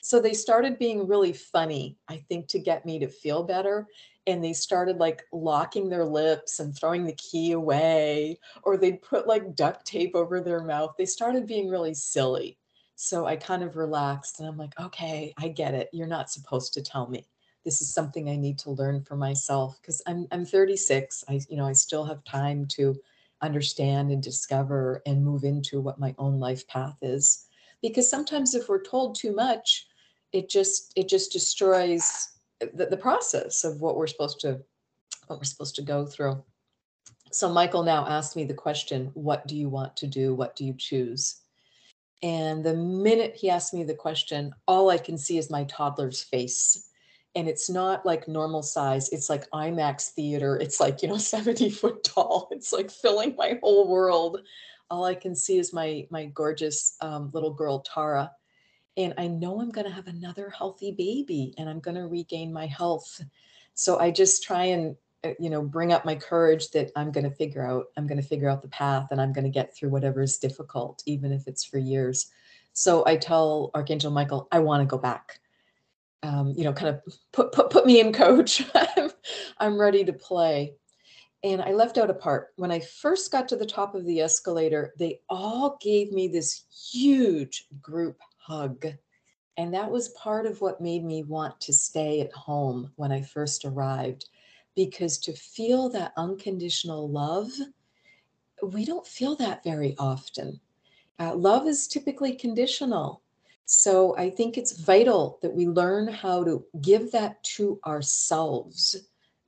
so 0.07 0.21
they 0.21 0.35
started 0.35 0.79
being 0.79 1.09
really 1.09 1.33
funny, 1.33 1.99
I 2.07 2.19
think, 2.29 2.47
to 2.51 2.61
get 2.61 2.87
me 2.87 3.01
to 3.01 3.09
feel 3.09 3.43
better. 3.43 3.89
And 4.29 4.43
they 4.43 4.53
started 4.53 4.99
like 4.99 5.25
locking 5.33 5.89
their 5.89 6.05
lips 6.05 6.61
and 6.61 6.73
throwing 6.73 7.05
the 7.05 7.15
key 7.15 7.51
away, 7.51 8.39
or 8.63 8.77
they'd 8.77 9.03
put 9.03 9.27
like 9.27 9.57
duct 9.57 9.85
tape 9.85 10.15
over 10.15 10.41
their 10.41 10.63
mouth. 10.63 10.95
They 10.97 11.07
started 11.07 11.49
being 11.49 11.69
really 11.69 11.93
silly. 11.93 12.57
So 12.95 13.27
I 13.27 13.35
kind 13.35 13.65
of 13.65 13.75
relaxed 13.75 14.39
and 14.39 14.49
I'm 14.49 14.57
like, 14.57 14.79
okay, 14.79 15.35
I 15.39 15.49
get 15.49 15.75
it. 15.75 15.91
You're 15.93 16.07
not 16.07 16.31
supposed 16.31 16.73
to 16.75 16.83
tell 16.83 17.09
me. 17.09 17.27
This 17.65 17.81
is 17.81 17.93
something 17.93 18.29
I 18.29 18.37
need 18.37 18.61
to 18.61 18.71
learn 18.71 19.03
for 19.03 19.17
myself 19.17 19.77
because 19.83 20.01
I'm 20.07 20.29
I'm 20.31 20.45
36. 20.45 21.25
I 21.29 21.41
you 21.49 21.57
know 21.57 21.67
I 21.67 21.73
still 21.73 22.05
have 22.05 22.23
time 22.23 22.67
to 22.77 22.95
understand 23.43 24.13
and 24.13 24.23
discover 24.23 25.03
and 25.05 25.25
move 25.25 25.43
into 25.43 25.81
what 25.81 25.99
my 25.99 26.15
own 26.17 26.39
life 26.39 26.65
path 26.69 26.99
is. 27.03 27.47
Because 27.83 28.09
sometimes 28.09 28.55
if 28.55 28.69
we're 28.69 28.85
told 28.85 29.17
too 29.17 29.35
much, 29.35 29.89
it 30.33 30.49
just 30.49 30.93
it 30.97 31.09
just 31.09 31.33
destroys 31.33 32.29
the, 32.61 32.87
the 32.87 32.97
process 32.97 33.65
of 33.65 33.81
what 33.81 33.97
we're 33.97 34.07
supposed 34.07 34.41
to 34.41 34.61
what 35.27 35.39
we're 35.39 35.45
supposed 35.45 35.75
to 35.77 35.83
go 35.83 36.07
through. 36.07 36.43
So 37.33 37.49
michael 37.53 37.83
now 37.83 38.07
asked 38.07 38.37
me 38.37 38.45
the 38.45 38.55
question 38.55 39.11
what 39.15 39.47
do 39.47 39.57
you 39.57 39.69
want 39.69 39.97
to 39.99 40.07
do? 40.07 40.35
What 40.35 40.57
do 40.57 40.65
you 40.65 40.75
choose? 40.77 41.41
And 42.23 42.65
the 42.65 42.75
minute 42.75 43.37
he 43.37 43.51
asked 43.51 43.75
me 43.75 43.85
the 43.85 43.95
question 43.95 44.53
all 44.67 44.91
i 44.91 44.99
can 44.99 45.19
see 45.19 45.39
is 45.39 45.51
my 45.51 45.65
toddler's 45.65 46.23
face. 46.23 46.89
And 47.35 47.49
it's 47.49 47.69
not 47.69 48.07
like 48.07 48.29
normal 48.29 48.63
size. 48.63 49.11
It's 49.11 49.29
like 49.29 49.51
imax 49.51 50.09
theater. 50.13 50.57
It's 50.57 50.81
like 50.81 51.03
you 51.03 51.09
know 51.09 51.19
70 51.35 51.71
foot 51.71 52.03
tall. 52.05 52.49
It's 52.51 52.73
like 52.73 52.91
filling 52.91 53.37
my 53.37 53.59
whole 53.63 53.89
world. 53.89 54.41
All 54.89 55.05
i 55.05 55.15
can 55.15 55.35
see 55.35 55.59
is 55.59 55.73
my 55.73 56.07
my 56.11 56.27
gorgeous 56.27 56.97
um, 57.01 57.31
little 57.35 57.53
girl 57.53 57.81
tara 57.81 58.31
and 58.97 59.15
I 59.19 59.27
know 59.27 59.61
I'm 59.61 59.71
going 59.71 59.87
to 59.87 59.93
have 59.93 60.07
another 60.07 60.51
healthy 60.51 60.93
baby 60.93 61.55
and 61.59 61.69
I'm 61.69 61.81
going 61.81 61.97
to 61.97 62.07
regain 62.07 62.53
my 62.53 62.67
health. 62.67 63.23
So 63.75 63.99
I 63.99 64.11
just 64.11 64.43
try 64.43 64.65
and 64.65 64.97
uh, 65.25 65.31
you 65.39 65.51
know 65.51 65.63
bring 65.63 65.93
up 65.93 66.05
my 66.05 66.15
courage 66.15 66.71
that 66.71 66.91
I'm 66.97 67.13
going 67.13 67.29
to 67.29 67.35
figure 67.35 67.67
out 67.67 67.87
I'm 67.97 68.07
going 68.07 68.21
to 68.21 68.27
figure 68.27 68.49
out 68.49 68.63
the 68.63 68.69
path 68.69 69.09
and 69.11 69.21
I'm 69.21 69.33
going 69.33 69.45
to 69.45 69.51
get 69.51 69.75
through 69.75 69.91
whatever 69.91 70.23
is 70.23 70.39
difficult 70.39 71.03
even 71.07 71.33
if 71.33 71.47
it's 71.47 71.65
for 71.65 71.79
years. 71.79 72.31
So 72.73 73.05
I 73.07 73.17
tell 73.17 73.71
Archangel 73.75 74.11
Michael 74.11 74.49
I 74.51 74.61
want 74.61 74.83
to 74.83 74.87
go 74.87 74.99
back. 74.99 75.41
Um, 76.23 76.55
you 76.57 76.65
know, 76.65 76.73
kind 76.73 76.95
of 76.95 77.03
put 77.33 77.53
put 77.53 77.71
put 77.71 77.87
me 77.87 78.01
in 78.01 78.13
coach. 78.13 78.65
I'm, 78.75 79.11
I'm 79.59 79.81
ready 79.81 80.05
to 80.05 80.13
play. 80.13 80.75
And 81.45 81.63
I 81.63 81.73
left 81.73 81.99
out 81.99 82.11
a 82.11 82.15
part. 82.15 82.49
When 82.57 82.73
I 82.73 82.81
first 82.81 83.31
got 83.31 83.47
to 83.49 83.57
the 83.57 83.67
top 83.67 83.95
of 83.95 84.05
the 84.05 84.21
escalator, 84.21 84.95
they 84.99 85.21
all 85.29 85.79
gave 85.81 86.11
me 86.11 86.27
this 86.27 86.65
huge 86.91 87.67
group 87.81 88.19
hug. 88.47 88.87
And 89.57 89.73
that 89.75 89.91
was 89.91 90.11
part 90.11 90.47
of 90.47 90.61
what 90.61 90.81
made 90.81 91.05
me 91.05 91.23
want 91.23 91.59
to 91.63 91.73
stay 91.73 92.21
at 92.21 92.33
home 92.33 92.91
when 92.97 93.11
I 93.11 93.23
first 93.23 93.65
arrived, 93.65 94.27
because 94.75 95.19
to 95.19 95.33
feel 95.33 95.89
that 95.91 96.13
unconditional 96.17 97.09
love, 97.09 97.51
we 98.63 98.85
don't 98.85 99.07
feel 99.07 99.35
that 99.37 99.65
very 99.65 99.95
often. 99.99 100.61
Uh, 101.19 101.35
love 101.35 101.67
is 101.67 101.89
typically 101.89 102.35
conditional. 102.35 103.23
So 103.65 104.17
I 104.17 104.31
think 104.31 104.57
it's 104.57 104.81
vital 104.81 105.39
that 105.43 105.53
we 105.53 105.67
learn 105.67 106.07
how 106.07 106.45
to 106.45 106.65
give 106.83 107.11
that 107.13 107.43
to 107.57 107.81
ourselves 107.85 108.97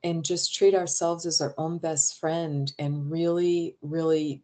and 0.02 0.24
just 0.24 0.54
treat 0.54 0.74
ourselves 0.74 1.26
as 1.26 1.40
our 1.40 1.54
own 1.58 1.78
best 1.78 2.18
friend 2.18 2.72
and 2.78 3.10
really, 3.10 3.76
really 3.82 4.42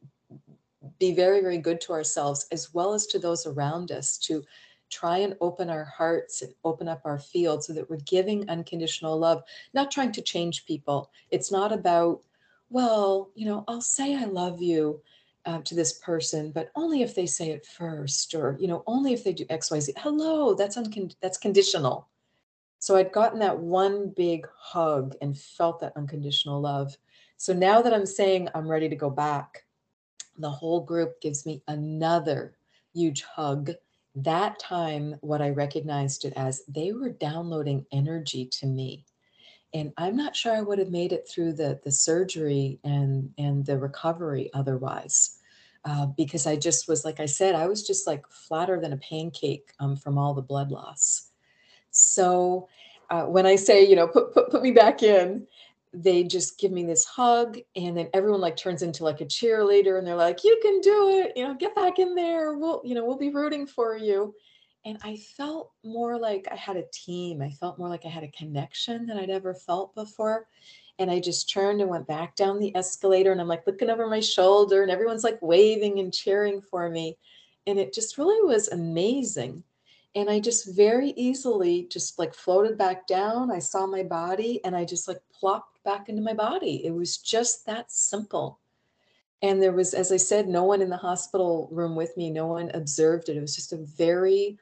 be 0.99 1.15
very, 1.15 1.41
very 1.41 1.59
good 1.59 1.81
to 1.83 1.93
ourselves 1.93 2.47
as 2.53 2.73
well 2.75 2.95
as 2.95 3.07
to 3.07 3.19
those 3.19 3.47
around 3.47 3.91
us 3.91 4.19
to 4.19 4.45
try 4.91 5.19
and 5.19 5.37
open 5.41 5.71
our 5.71 5.85
hearts 5.85 6.43
and 6.43 6.55
open 6.65 6.89
up 6.89 7.03
our 7.05 7.19
field 7.19 7.65
so 7.65 7.73
that 7.73 7.89
we're 7.89 7.97
giving 7.99 8.49
unconditional 8.49 9.19
love, 9.19 9.43
not 9.73 9.91
trying 9.91 10.13
to 10.13 10.23
change 10.23 10.67
people. 10.67 11.11
It's 11.31 11.51
not 11.51 11.73
about, 11.73 12.21
well, 12.71 13.31
you 13.35 13.47
know, 13.47 13.65
I'll 13.67 13.81
say 13.81 14.15
I 14.15 14.25
love 14.25 14.63
you 14.63 15.01
uh, 15.47 15.61
to 15.63 15.75
this 15.75 15.99
person, 15.99 16.51
but 16.53 16.71
only 16.75 17.03
if 17.03 17.15
they 17.15 17.27
say 17.27 17.51
it 17.51 17.67
first, 17.67 18.35
or 18.35 18.57
you 18.59 18.67
know, 18.67 18.83
only 18.87 19.13
if 19.13 19.25
they 19.25 19.33
do 19.33 19.45
X, 19.51 19.71
Y, 19.71 19.81
Z. 19.81 19.93
Hello, 19.99 20.55
that's 20.55 20.77
uncon- 20.77 21.15
that's 21.21 21.39
conditional. 21.39 22.09
So 22.79 22.97
I'd 22.97 23.13
gotten 23.13 23.41
that 23.41 23.59
one 23.59 24.11
big 24.11 24.47
hug 24.57 25.15
and 25.21 25.37
felt 25.37 25.81
that 25.81 25.97
unconditional 25.97 26.61
love. 26.61 26.97
So 27.37 27.53
now 27.53 27.83
that 27.83 27.95
I'm 27.95 28.07
saying 28.07 28.49
I'm 28.55 28.69
ready 28.69 28.89
to 28.89 28.97
go 28.97 29.11
back, 29.11 29.65
the 30.39 30.51
whole 30.51 30.81
group 30.81 31.21
gives 31.21 31.47
me 31.47 31.63
another 31.69 32.57
huge 32.95 33.23
hug. 33.23 33.73
That 34.17 34.59
time, 34.59 35.17
what 35.21 35.43
I 35.43 35.51
recognized 35.51 36.25
it 36.25 36.33
as, 36.37 36.63
they 36.69 36.93
were 36.93 37.11
downloading 37.11 37.87
energy 37.93 38.47
to 38.61 38.67
me. 38.67 39.05
and 39.75 39.93
I'm 39.97 40.17
not 40.17 40.37
sure 40.37 40.55
I 40.55 40.61
would 40.63 40.79
have 40.79 40.91
made 40.91 41.13
it 41.13 41.29
through 41.29 41.55
the 41.55 41.81
the 41.85 41.93
surgery 41.93 42.79
and 42.85 43.31
and 43.39 43.67
the 43.67 43.79
recovery 43.79 44.51
otherwise. 44.55 45.39
Uh, 45.85 46.07
because 46.17 46.47
I 46.47 46.57
just 46.57 46.89
was 46.89 47.05
like 47.05 47.21
I 47.21 47.27
said, 47.27 47.55
I 47.55 47.67
was 47.67 47.87
just 47.87 48.07
like 48.07 48.25
flatter 48.31 48.81
than 48.81 48.93
a 48.95 48.99
pancake 48.99 49.73
um, 49.81 49.97
from 49.97 50.19
all 50.19 50.35
the 50.35 50.43
blood 50.43 50.71
loss. 50.73 51.31
So 51.91 52.69
uh, 53.11 53.25
when 53.25 53.47
I 53.47 53.57
say, 53.57 53.87
you 53.89 53.97
know, 53.97 54.09
put, 54.09 54.33
put 54.35 54.51
put 54.51 54.63
me 54.63 54.73
back 54.73 55.03
in, 55.03 55.47
they 55.95 56.25
just 56.25 56.59
give 56.59 56.73
me 56.73 56.85
this 56.85 57.05
hug, 57.05 57.59
and 57.77 57.97
then 57.97 58.09
everyone 58.13 58.41
like 58.41 58.57
turns 58.57 58.83
into 58.83 59.05
like 59.05 59.21
a 59.21 59.27
cheerleader, 59.27 59.99
and 59.99 60.07
they're 60.07 60.17
like, 60.17 60.45
"You 60.45 60.59
can 60.63 60.81
do 60.81 61.09
it! 61.11 61.33
You 61.37 61.45
know, 61.45 61.55
get 61.55 61.75
back 61.75 61.99
in 61.99 62.15
there. 62.15 62.55
We'll, 62.55 62.83
you 62.85 62.95
know, 62.95 63.05
we'll 63.05 63.19
be 63.19 63.31
rooting 63.31 63.67
for 63.67 63.97
you." 63.97 64.35
And 64.85 64.99
I 65.03 65.17
felt 65.17 65.71
more 65.83 66.19
like 66.19 66.47
I 66.51 66.57
had 66.57 66.77
a 66.77 66.85
team. 66.93 67.41
I 67.41 67.51
felt 67.51 67.79
more 67.79 67.89
like 67.89 68.05
I 68.05 68.09
had 68.09 68.25
a 68.25 68.29
connection 68.29 69.07
than 69.07 69.17
I'd 69.17 69.31
ever 69.31 69.55
felt 69.55 69.95
before. 69.95 70.47
And 70.99 71.11
I 71.11 71.21
just 71.21 71.49
turned 71.51 71.81
and 71.81 71.91
went 71.91 72.07
back 72.07 72.37
down 72.37 72.59
the 72.59 72.75
escalator, 72.77 73.33
and 73.33 73.41
I'm 73.41 73.49
like 73.49 73.67
looking 73.67 73.91
over 73.91 74.07
my 74.07 74.21
shoulder, 74.21 74.83
and 74.83 74.91
everyone's 74.91 75.25
like 75.25 75.39
waving 75.41 76.01
and 76.01 76.13
cheering 76.13 76.61
for 76.61 76.91
me. 76.91 77.17
And 77.67 77.79
it 77.79 77.95
just 77.95 78.19
really 78.19 78.47
was 78.47 78.69
amazing 78.69 79.65
and 80.15 80.31
I 80.31 80.39
just 80.39 80.75
very 80.75 81.11
easily 81.11 81.89
just 81.91 82.19
like 82.19 82.35
floated 82.35 82.79
back 82.79 83.07
down. 83.07 83.51
I 83.51 83.59
saw 83.59 83.87
my 83.87 84.03
body 84.03 84.61
and 84.65 84.77
I 84.77 84.85
just 84.85 85.09
like 85.09 85.19
plopped 85.33 85.83
back 85.85 86.09
into 86.09 86.23
my 86.23 86.35
body. 86.35 86.85
It 86.85 86.93
was 86.93 87.19
just 87.19 87.67
that 87.67 87.91
simple. 87.91 88.61
And 89.43 89.61
there 89.61 89.73
was, 89.73 89.93
as 89.93 90.13
I 90.13 90.17
said, 90.17 90.49
no 90.49 90.65
one 90.65 90.81
in 90.81 90.89
the 90.89 90.97
hospital 90.97 91.69
room 91.71 91.97
with 91.97 92.17
me, 92.17 92.31
no 92.31 92.47
one 92.47 92.71
observed 92.73 93.29
it. 93.29 93.37
It 93.37 93.41
was 93.41 93.55
just 93.55 93.73
a 93.73 93.77
very 93.77 94.59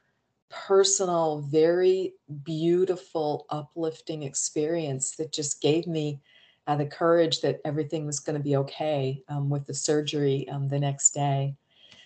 personal, 0.49 1.39
very 1.41 2.13
beautiful, 2.43 3.45
uplifting 3.49 4.23
experience 4.23 5.15
that 5.15 5.31
just 5.31 5.61
gave 5.61 5.87
me 5.87 6.19
uh, 6.67 6.75
the 6.75 6.85
courage 6.85 7.41
that 7.41 7.61
everything 7.63 8.05
was 8.05 8.19
going 8.19 8.37
to 8.37 8.43
be 8.43 8.55
okay 8.57 9.21
um, 9.29 9.49
with 9.49 9.65
the 9.67 9.73
surgery 9.73 10.47
um, 10.49 10.67
the 10.67 10.79
next 10.79 11.11
day. 11.11 11.55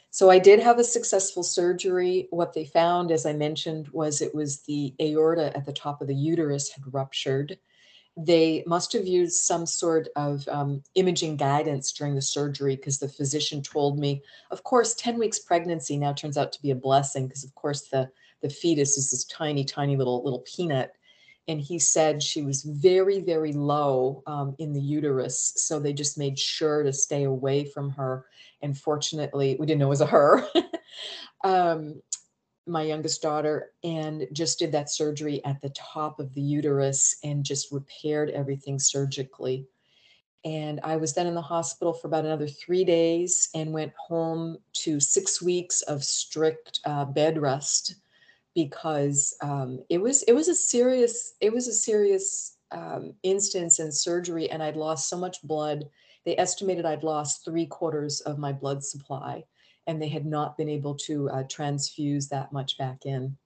So 0.10 0.30
I 0.30 0.40
did 0.40 0.60
have 0.60 0.80
a 0.80 0.84
successful 0.84 1.44
surgery. 1.44 2.28
What 2.32 2.54
they 2.54 2.66
found, 2.66 3.12
as 3.12 3.26
I 3.26 3.34
mentioned, 3.34 3.90
was 3.90 4.22
it 4.22 4.34
was 4.34 4.62
the 4.62 4.94
aorta 5.02 5.56
at 5.56 5.66
the 5.66 5.74
top 5.74 6.02
of 6.02 6.08
the 6.08 6.16
uterus 6.16 6.72
had 6.72 6.84
ruptured. 6.94 7.58
They 8.16 8.64
must 8.66 8.94
have 8.94 9.06
used 9.06 9.44
some 9.44 9.68
sort 9.68 10.08
of 10.16 10.48
um, 10.48 10.82
imaging 10.96 11.38
guidance 11.38 11.92
during 11.92 12.16
the 12.16 12.22
surgery 12.22 12.76
because 12.76 12.98
the 12.98 13.10
physician 13.10 13.62
told 13.62 14.00
me, 14.00 14.24
of 14.50 14.64
course, 14.64 14.96
10 14.96 15.20
weeks 15.20 15.38
pregnancy 15.38 15.98
now 15.98 16.14
turns 16.14 16.38
out 16.38 16.52
to 16.54 16.62
be 16.62 16.72
a 16.72 16.76
blessing 16.76 17.28
because, 17.28 17.44
of 17.44 17.54
course, 17.54 17.90
the, 17.90 18.10
the 18.42 18.50
fetus 18.50 18.98
is 18.98 19.12
this 19.12 19.26
tiny, 19.26 19.64
tiny 19.64 19.98
little 19.98 20.24
little 20.24 20.44
peanut 20.48 20.94
and 21.48 21.62
he 21.62 21.80
said 21.80 22.22
she 22.22 22.42
was 22.42 22.64
very 22.64 23.22
very 23.22 23.54
low 23.54 24.24
um, 24.28 24.56
in 24.60 24.74
the 24.74 24.82
uterus 24.82 25.54
so 25.56 25.80
they 25.80 25.94
just 25.94 26.18
made 26.18 26.38
sure 26.38 26.84
to 26.84 26.94
stay 26.94 27.24
away 27.24 27.66
from 27.66 27.90
her. 27.92 28.26
And 28.62 28.78
fortunately 28.78 29.56
we 29.60 29.66
didn't 29.66 29.80
know 29.80 29.88
it 29.88 29.90
was 29.90 30.02
a 30.02 30.06
her. 30.06 30.48
Um, 31.44 32.02
my 32.66 32.82
youngest 32.82 33.22
daughter 33.22 33.72
and 33.84 34.28
just 34.34 34.58
did 34.58 34.72
that 34.72 34.90
surgery 34.90 35.44
at 35.46 35.62
the 35.62 35.70
top 35.70 36.20
of 36.20 36.34
the 36.34 36.42
uterus 36.42 37.18
and 37.24 37.46
just 37.46 37.72
repaired 37.72 38.32
everything 38.32 38.80
surgically. 38.80 39.68
And 40.46 40.80
i 40.84 40.96
was 40.98 41.14
then 41.14 41.28
in 41.28 41.36
the 41.36 41.42
hospital 41.42 41.94
for 41.94 42.08
about 42.08 42.26
another 42.26 42.48
three 42.48 42.84
days 42.84 43.50
and 43.54 43.72
went 43.72 43.94
home 43.96 44.58
to 44.74 45.00
six 45.00 45.42
weeks 45.42 45.82
of 45.84 46.04
strict 46.04 46.80
uh, 46.86 47.06
bed 47.06 47.40
rest 47.40 47.96
because 48.58 49.36
um, 49.44 49.86
it 49.88 50.00
was 50.00 50.24
it 50.24 50.34
was 50.34 50.48
a 50.48 50.56
serious 50.56 51.36
it 51.42 51.54
was 51.54 51.68
a 51.68 51.72
serious 51.72 52.58
um, 52.72 53.14
instance 53.22 53.80
in 53.80 53.92
surgery 53.92 54.50
and 54.50 54.64
i'd 54.64 54.76
lost 54.76 55.10
so 55.10 55.16
much 55.16 55.44
blood. 55.44 55.86
They 56.26 56.36
estimated 56.40 56.84
i'd 56.84 57.04
lost 57.04 57.46
three 57.46 57.68
quarters 57.68 58.20
of 58.22 58.40
my 58.40 58.52
blood 58.52 58.84
supply 58.84 59.44
and 59.86 60.02
they 60.02 60.08
had 60.08 60.26
not 60.26 60.58
been 60.58 60.70
able 60.70 60.96
to 60.96 61.30
uh, 61.30 61.44
transfuse 61.44 62.30
that 62.30 62.52
much 62.52 62.80
back 62.80 63.06
in. 63.06 63.38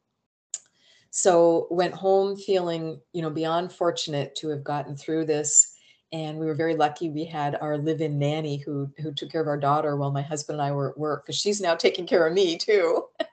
So 1.10 1.68
went 1.70 1.94
home 1.94 2.38
feeling 2.38 3.02
you 3.12 3.22
know 3.22 3.30
beyond 3.30 3.74
fortunate 3.74 4.34
to 4.36 4.48
have 4.48 4.64
gotten 4.64 4.96
through 4.96 5.26
this 5.26 5.76
and 6.14 6.40
we 6.40 6.46
were 6.46 6.56
very 6.56 6.78
lucky 6.78 7.10
we 7.10 7.26
had 7.26 7.58
our 7.60 7.78
live-in 7.78 8.18
nanny 8.18 8.60
who 8.60 8.90
who 8.98 9.14
took 9.14 9.30
care 9.30 9.42
of 9.42 9.48
our 9.50 9.60
daughter 9.60 9.98
while 9.98 10.12
my 10.12 10.22
husband 10.22 10.58
and 10.58 10.68
i 10.68 10.72
were 10.72 10.92
at 10.92 10.98
work 10.98 11.26
because 11.26 11.38
she's 11.38 11.60
now 11.60 11.76
taking 11.76 12.08
care 12.08 12.26
of 12.26 12.34
me 12.34 12.58
too 12.58 13.04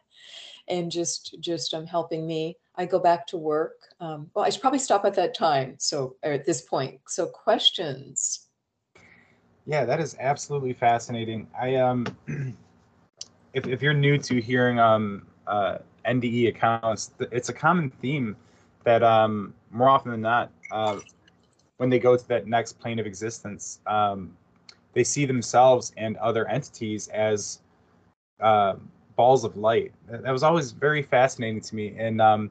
and 0.68 0.90
just 0.90 1.36
just 1.40 1.74
um, 1.74 1.86
helping 1.86 2.26
me. 2.26 2.56
I 2.76 2.86
go 2.86 2.98
back 2.98 3.26
to 3.28 3.36
work. 3.36 3.74
Um, 4.00 4.30
well, 4.34 4.44
I 4.44 4.50
should 4.50 4.60
probably 4.60 4.78
stop 4.78 5.04
at 5.04 5.14
that 5.14 5.34
time. 5.34 5.74
So 5.78 6.16
at 6.22 6.46
this 6.46 6.62
point, 6.62 7.00
so 7.08 7.26
questions. 7.26 8.46
Yeah, 9.66 9.84
that 9.84 10.00
is 10.00 10.16
absolutely 10.18 10.72
fascinating. 10.72 11.48
I 11.60 11.76
um, 11.76 12.06
if 13.52 13.66
if 13.66 13.82
you're 13.82 13.94
new 13.94 14.18
to 14.18 14.40
hearing 14.40 14.78
um 14.78 15.26
uh, 15.46 15.78
NDE 16.06 16.48
accounts, 16.48 17.12
it's 17.32 17.48
a 17.48 17.54
common 17.54 17.90
theme 17.90 18.36
that 18.84 19.02
um 19.02 19.54
more 19.70 19.88
often 19.88 20.10
than 20.12 20.20
not 20.20 20.50
uh, 20.70 20.98
when 21.78 21.88
they 21.88 21.98
go 21.98 22.16
to 22.16 22.28
that 22.28 22.46
next 22.46 22.78
plane 22.78 22.98
of 22.98 23.06
existence, 23.06 23.80
um, 23.86 24.36
they 24.92 25.04
see 25.04 25.24
themselves 25.24 25.92
and 25.96 26.16
other 26.18 26.46
entities 26.48 27.08
as 27.08 27.60
uh, 28.40 28.74
balls 29.18 29.42
of 29.42 29.56
light. 29.56 29.92
That 30.08 30.30
was 30.30 30.44
always 30.44 30.70
very 30.70 31.02
fascinating 31.02 31.60
to 31.62 31.74
me, 31.74 31.96
and 31.98 32.20
um, 32.22 32.50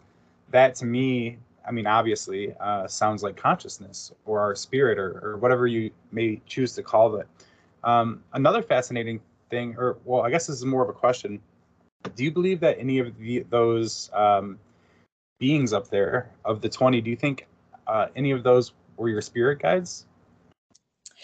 that 0.52 0.76
to 0.76 0.86
me, 0.86 1.38
I 1.66 1.72
mean, 1.72 1.88
obviously, 1.88 2.54
uh, 2.60 2.88
sounds 2.88 3.24
like 3.24 3.38
consciousness 3.38 4.12
or 4.26 4.42
our 4.42 4.54
spirit 4.54 5.00
or, 5.00 5.20
or 5.24 5.38
whatever 5.38 5.66
you 5.66 5.92
may 6.12 6.42
choose 6.46 6.74
to 6.76 6.84
call 6.84 7.16
it. 7.16 7.28
Um, 7.86 8.22
another 8.34 8.62
fascinating 8.62 9.22
thing, 9.50 9.76
or 9.78 9.98
well, 10.04 10.24
I 10.24 10.30
guess 10.30 10.48
this 10.48 10.58
is 10.58 10.66
more 10.66 10.84
of 10.84 10.90
a 10.90 10.94
question. 10.94 11.40
Do 12.16 12.26
you 12.26 12.32
believe 12.32 12.60
that 12.60 12.78
any 12.78 13.00
of 13.00 13.18
the, 13.18 13.46
those 13.50 14.12
um, 14.14 14.60
beings 15.40 15.72
up 15.72 15.90
there, 15.90 16.30
of 16.44 16.60
the 16.60 16.68
20, 16.68 17.00
do 17.00 17.10
you 17.10 17.16
think 17.16 17.48
uh, 17.88 18.08
any 18.18 18.32
of 18.32 18.44
those 18.44 18.74
were 18.98 19.08
your 19.08 19.22
spirit 19.22 19.60
guides? 19.60 20.06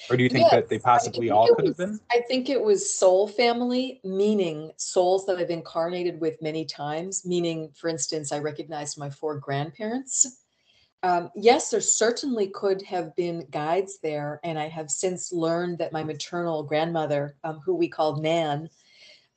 Or 0.10 0.18
do 0.18 0.24
you 0.24 0.30
think 0.30 0.44
yes, 0.44 0.52
that 0.52 0.70
they 0.70 0.80
possibly 0.80 1.30
all 1.30 1.48
could 1.56 1.66
was, 1.66 1.78
have 1.78 1.78
been? 1.78 2.00
I 2.12 2.22
think 2.28 2.50
it 2.50 2.62
was 2.62 2.94
soul 2.94 3.28
family, 3.28 4.02
meaning 4.04 4.72
souls 4.78 5.26
that 5.26 5.38
I've 5.38 5.50
incarnated 5.50 6.20
with 6.20 6.42
many 6.42 6.66
times. 6.66 7.26
Meaning, 7.26 7.72
for 7.76 7.90
instance, 7.90 8.32
I 8.32 8.40
recognized 8.40 8.98
my 8.98 9.10
four 9.10 9.38
grandparents. 9.38 10.42
Um, 11.04 11.30
yes, 11.36 11.70
there 11.70 11.82
certainly 11.82 12.48
could 12.48 12.82
have 12.84 13.16
been 13.16 13.46
guides 13.52 14.00
there. 14.02 14.40
And 14.44 14.58
I 14.58 14.70
have 14.70 14.90
since 14.90 15.34
learned 15.34 15.78
that 15.80 15.92
my 15.92 16.04
maternal 16.04 16.64
grandmother, 16.64 17.36
um, 17.44 17.60
who 17.60 17.76
we 17.76 17.90
called 17.90 18.22
Nan, 18.22 18.70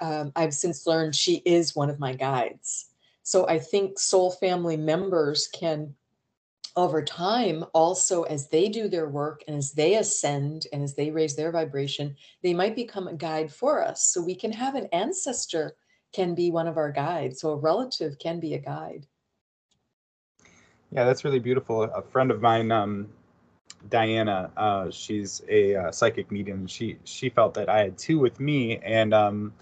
um, 0.00 0.32
I've 0.36 0.54
since 0.54 0.86
learned 0.86 1.14
she 1.14 1.36
is 1.44 1.74
one 1.74 1.90
of 1.90 1.98
my 1.98 2.14
guides. 2.14 2.86
So 3.22 3.48
I 3.48 3.58
think 3.58 3.98
soul 3.98 4.30
family 4.30 4.76
members 4.76 5.48
can 5.48 5.94
over 6.76 7.02
time, 7.02 7.64
also 7.72 8.24
as 8.24 8.48
they 8.48 8.68
do 8.68 8.88
their 8.88 9.08
work 9.08 9.42
and 9.48 9.56
as 9.56 9.72
they 9.72 9.96
ascend 9.96 10.66
and 10.72 10.82
as 10.82 10.94
they 10.94 11.10
raise 11.10 11.34
their 11.34 11.50
vibration, 11.50 12.14
they 12.42 12.52
might 12.52 12.76
become 12.76 13.08
a 13.08 13.14
guide 13.14 13.52
for 13.52 13.82
us. 13.82 14.08
So 14.08 14.22
we 14.22 14.34
can 14.34 14.52
have 14.52 14.74
an 14.74 14.86
ancestor 14.92 15.74
can 16.12 16.34
be 16.34 16.50
one 16.50 16.68
of 16.68 16.76
our 16.76 16.92
guides. 16.92 17.40
So 17.40 17.50
a 17.50 17.56
relative 17.56 18.18
can 18.18 18.40
be 18.40 18.54
a 18.54 18.58
guide. 18.58 19.06
Yeah, 20.92 21.04
that's 21.04 21.24
really 21.24 21.40
beautiful. 21.40 21.82
A 21.82 22.02
friend 22.02 22.30
of 22.30 22.40
mine, 22.40 22.70
um, 22.70 23.08
Diana, 23.90 24.50
uh, 24.56 24.90
she's 24.90 25.42
a 25.48 25.74
uh, 25.76 25.92
psychic 25.92 26.30
medium. 26.30 26.66
She 26.66 26.98
she 27.04 27.28
felt 27.28 27.54
that 27.54 27.68
I 27.68 27.80
had 27.80 27.98
two 27.98 28.18
with 28.18 28.38
me, 28.38 28.78
and 28.78 29.12
um, 29.12 29.52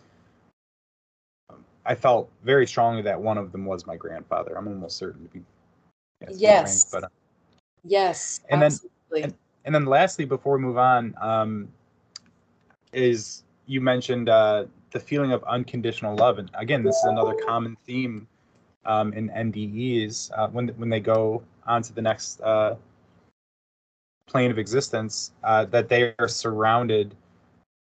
I 1.85 1.94
felt 1.94 2.31
very 2.42 2.66
strongly 2.66 3.03
that 3.03 3.20
one 3.20 3.38
of 3.38 3.53
them 3.53 3.64
was 3.64 3.87
my 3.87 3.96
grandfather. 3.96 4.57
I'm 4.57 4.68
almost 4.68 4.96
certain 4.96 5.22
to 5.24 5.29
be 5.29 5.42
yes. 6.31 6.85
but 6.85 7.05
uh, 7.05 7.09
yes. 7.85 8.40
And 8.50 8.62
absolutely. 8.62 8.90
then 9.11 9.22
and, 9.24 9.35
and, 9.64 9.74
then 9.74 9.87
lastly, 9.87 10.24
before 10.24 10.57
we 10.57 10.62
move 10.62 10.79
on, 10.79 11.14
um, 11.20 11.68
is 12.92 13.42
you 13.66 13.81
mentioned 13.81 14.29
uh, 14.29 14.66
the 14.90 15.00
feeling 15.00 15.33
of 15.33 15.42
unconditional 15.44 16.16
love, 16.16 16.38
and 16.38 16.50
again, 16.55 16.83
this 16.83 16.96
is 16.96 17.04
another 17.04 17.35
common 17.46 17.77
theme 17.87 18.27
um, 18.85 19.12
in 19.12 19.29
NDEs 19.31 20.31
uh, 20.37 20.48
when 20.48 20.69
when 20.69 20.88
they 20.88 21.00
go 21.00 21.42
on 21.67 21.83
to 21.83 21.92
the 21.92 22.02
next 22.02 22.40
uh, 22.40 22.77
plane 24.27 24.50
of 24.50 24.58
existence, 24.58 25.33
uh, 25.42 25.65
that 25.67 25.88
they 25.88 26.15
are 26.19 26.29
surrounded 26.29 27.15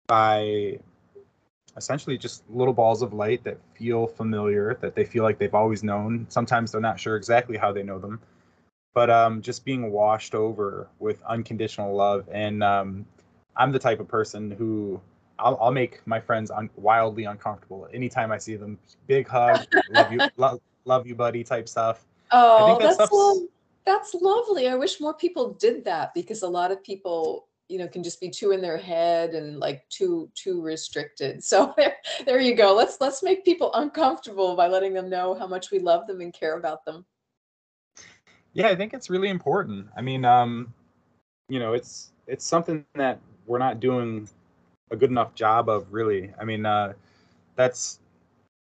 by 0.07 0.79
essentially 1.77 2.19
just 2.19 2.43
little 2.51 2.75
balls 2.75 3.03
of 3.03 3.13
light 3.13 3.43
that 3.45 3.59
feel 3.75 4.07
familiar, 4.07 4.77
that 4.81 4.95
they 4.95 5.05
feel 5.05 5.23
like 5.23 5.39
they've 5.39 5.55
always 5.55 5.83
known. 5.83 6.27
Sometimes 6.29 6.73
they're 6.73 6.81
not 6.81 7.01
sure 7.01 7.17
exactly 7.17 7.57
how 7.57 7.73
they 7.73 7.83
know 7.83 7.99
them, 7.99 8.21
but 8.95 9.11
um, 9.11 9.41
just 9.43 9.65
being 9.65 9.91
washed 9.91 10.35
over 10.35 10.89
with 10.99 11.23
unconditional 11.25 11.95
love. 11.95 12.29
And 12.31 12.63
um, 12.63 13.07
I'm 13.57 13.73
the 13.73 13.79
type 13.79 14.01
of 14.01 14.09
person 14.09 14.51
who 14.51 15.01
I'll, 15.39 15.59
I'll 15.61 15.73
make 15.73 16.07
my 16.07 16.21
friends 16.21 16.51
un- 16.51 16.71
wildly 16.77 17.25
uncomfortable 17.25 17.89
anytime 17.93 18.31
I 18.33 18.39
see 18.39 18.57
them. 18.57 18.79
Big 19.07 19.27
hug, 19.27 19.67
love 19.91 20.13
you, 20.13 20.23
love, 20.37 20.61
love 20.85 21.07
you, 21.07 21.15
buddy, 21.15 21.43
type 21.43 21.69
stuff. 21.69 22.05
Oh, 22.31 22.79
that's 22.79 22.97
That's 23.85 24.15
lovely. 24.15 24.69
I 24.69 24.75
wish 24.75 25.01
more 25.01 25.15
people 25.15 25.55
did 25.55 25.85
that 25.85 26.15
because 26.15 26.43
a 26.43 26.49
lot 26.49 26.71
of 26.71 26.83
people, 26.85 27.49
you 27.73 27.79
know, 27.79 27.89
can 27.89 28.03
just 28.03 28.21
be 28.21 28.29
too 28.29 28.51
in 28.53 28.61
their 28.61 28.77
head 28.77 29.31
and 29.31 29.59
like 29.59 29.89
too 29.89 30.31
too 30.35 30.61
restricted. 30.61 31.43
So 31.53 31.75
there, 31.77 31.97
there 32.27 32.41
you 32.41 32.55
go. 32.55 32.75
Let's 32.75 32.99
let's 33.01 33.23
make 33.23 33.45
people 33.45 33.73
uncomfortable 33.75 34.55
by 34.57 34.69
letting 34.69 34.93
them 34.93 35.09
know 35.09 35.35
how 35.35 35.47
much 35.47 35.71
we 35.71 35.79
love 35.79 36.07
them 36.07 36.21
and 36.21 36.33
care 36.33 36.59
about 36.59 36.85
them. 36.85 37.05
Yeah, 38.53 38.69
I 38.69 38.77
think 38.77 38.93
it's 38.93 39.09
really 39.11 39.29
important. 39.29 39.87
I 39.97 40.03
mean, 40.03 40.25
um, 40.25 40.73
you 41.49 41.59
know, 41.59 41.73
it's 41.73 42.13
it's 42.27 42.47
something 42.47 42.85
that 42.95 43.19
we're 43.47 43.59
not 43.59 43.81
doing 43.81 44.29
a 44.91 44.97
good 44.97 45.11
enough 45.11 45.35
job 45.35 45.69
of 45.69 45.93
really. 45.93 46.33
I 46.39 46.45
mean, 46.45 46.67
uh, 46.67 46.93
that's 47.57 48.01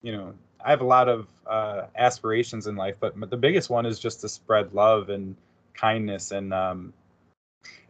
you 0.03 0.13
know, 0.13 0.35
I 0.65 0.71
have 0.71 0.81
a 0.81 0.87
lot 0.87 1.09
of 1.09 1.29
uh, 1.47 1.83
aspirations 1.97 2.67
in 2.67 2.77
life, 2.77 2.97
but, 3.01 3.19
the 3.31 3.37
biggest 3.37 3.71
one 3.71 3.87
is 3.87 3.99
just 3.99 4.21
to 4.23 4.29
spread 4.29 4.73
love 4.75 5.09
and 5.09 5.37
kindness, 5.75 6.33
and 6.33 6.53
um, 6.53 6.93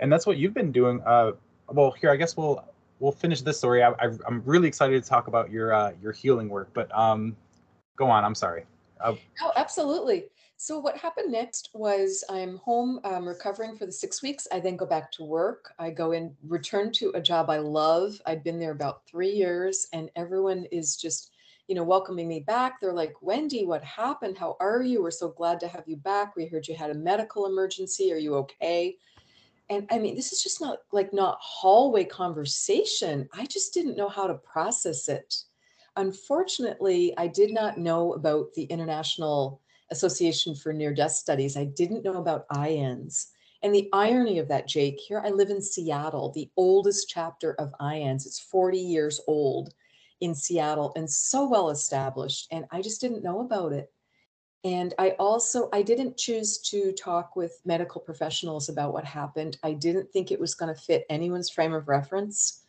and 0.01 0.13
that's 0.13 0.27
what 0.27 0.37
you've 0.37 0.55
been 0.55 0.73
doing. 0.73 1.01
Uh, 1.07 1.33
well, 1.69 1.93
here 1.93 2.11
I 2.11 2.17
guess 2.17 2.37
we'll 2.37 2.65
we'll 2.99 3.13
finish 3.13 3.43
this 3.43 3.59
story. 3.59 3.83
I, 3.83 3.93
am 4.27 4.43
really 4.45 4.69
excited 4.69 5.03
to 5.03 5.09
talk 5.09 5.29
about 5.29 5.51
your 5.51 5.73
uh, 5.73 5.93
your 6.03 6.13
healing 6.13 6.49
work, 6.49 6.71
but 6.75 6.97
um, 6.97 7.37
go 7.97 8.07
on. 8.07 8.25
I'm 8.25 8.35
sorry. 8.35 8.65
Uh, 9.01 9.15
oh, 9.43 9.53
absolutely. 9.57 10.27
So 10.59 10.79
what 10.79 10.97
happened 10.97 11.31
next 11.31 11.69
was 11.75 12.25
I'm 12.31 12.57
home 12.57 12.99
um, 13.05 13.29
recovering 13.29 13.77
for 13.77 13.85
the 13.85 13.93
six 13.93 14.23
weeks. 14.23 14.49
I 14.51 14.59
then 14.59 14.77
go 14.77 14.87
back 14.87 15.13
to 15.13 15.25
work. 15.25 15.75
I 15.79 15.91
go 15.91 16.13
in, 16.13 16.35
return 16.49 16.93
to 16.93 17.13
a 17.15 17.21
job 17.21 17.51
I 17.51 17.59
love. 17.59 18.19
I'd 18.25 18.43
been 18.43 18.59
there 18.59 18.73
about 18.73 19.07
three 19.07 19.33
years, 19.33 19.87
and 19.93 20.11
everyone 20.17 20.65
is 20.73 20.97
just 20.97 21.33
you 21.69 21.75
know, 21.75 21.83
welcoming 21.83 22.29
me 22.29 22.41
back. 22.41 22.81
They're 22.81 22.93
like, 22.93 23.15
Wendy, 23.21 23.65
what 23.65 23.83
happened? 23.83 24.39
How 24.39 24.57
are 24.61 24.83
you? 24.83 25.03
We're 25.03 25.11
so 25.11 25.29
glad 25.29 25.59
to 25.61 25.69
have 25.69 25.85
you 25.87 25.97
back. 25.97 26.37
We 26.37 26.47
heard 26.47 26.69
you 26.69 26.77
had 26.77 26.91
a 26.91 26.95
medical 26.95 27.47
emergency. 27.47 28.13
Are 28.13 28.19
you 28.19 28.37
okay? 28.37 28.97
And 29.69 29.87
I 29.91 29.99
mean, 29.99 30.15
this 30.15 30.33
is 30.33 30.43
just 30.43 30.61
not 30.61 30.79
like 30.93 31.13
not 31.13 31.39
hallway 31.41 32.05
conversation. 32.05 33.29
I 33.35 33.47
just 33.47 33.75
didn't 33.75 33.97
know 33.97 34.09
how 34.09 34.27
to 34.27 34.35
process 34.35 35.09
it. 35.09 35.35
Unfortunately, 35.97 37.15
I 37.17 37.27
did 37.27 37.53
not 37.53 37.79
know 37.79 38.13
about 38.13 38.53
the 38.55 38.65
International 38.65 39.61
Association 39.91 40.55
for 40.55 40.73
Near 40.73 40.93
Death 40.93 41.13
Studies. 41.13 41.57
I 41.57 41.65
didn't 41.65 42.05
know 42.05 42.19
about 42.19 42.49
IANDS. 42.49 43.29
And 43.63 43.75
the 43.75 43.89
irony 43.93 44.39
of 44.39 44.49
that, 44.49 44.69
Jake, 44.69 45.01
here 45.01 45.23
I 45.25 45.31
live 45.31 45.51
in 45.51 45.63
Seattle, 45.63 46.31
the 46.33 46.51
oldest 46.57 47.09
chapter 47.09 47.55
of 47.55 47.73
IANDS. 47.81 48.27
It's 48.27 48.39
40 48.39 48.79
years 48.79 49.21
old 49.27 49.73
in 50.21 50.35
Seattle 50.35 50.93
and 50.97 51.11
so 51.11 51.49
well 51.49 51.71
established. 51.71 52.49
And 52.51 52.67
I 52.71 52.83
just 52.83 53.01
didn't 53.01 53.25
know 53.25 53.41
about 53.41 53.73
it. 53.73 53.91
And 54.65 54.95
I 54.99 55.11
also, 55.11 55.69
I 55.73 55.83
didn't 55.83 56.17
choose 56.17 56.59
to 56.71 56.93
talk 56.93 57.37
with 57.37 57.61
medical 57.65 58.01
professionals 58.01 58.69
about 58.69 58.93
what 58.93 59.05
happened. 59.05 59.59
I 59.63 59.73
didn't 59.73 60.11
think 60.13 60.31
it 60.31 60.41
was 60.41 60.55
going 60.55 60.75
to 60.75 60.81
fit 60.81 61.07
anyone's 61.09 61.51
frame 61.51 61.73
of 61.73 61.89
reference. 61.89 62.63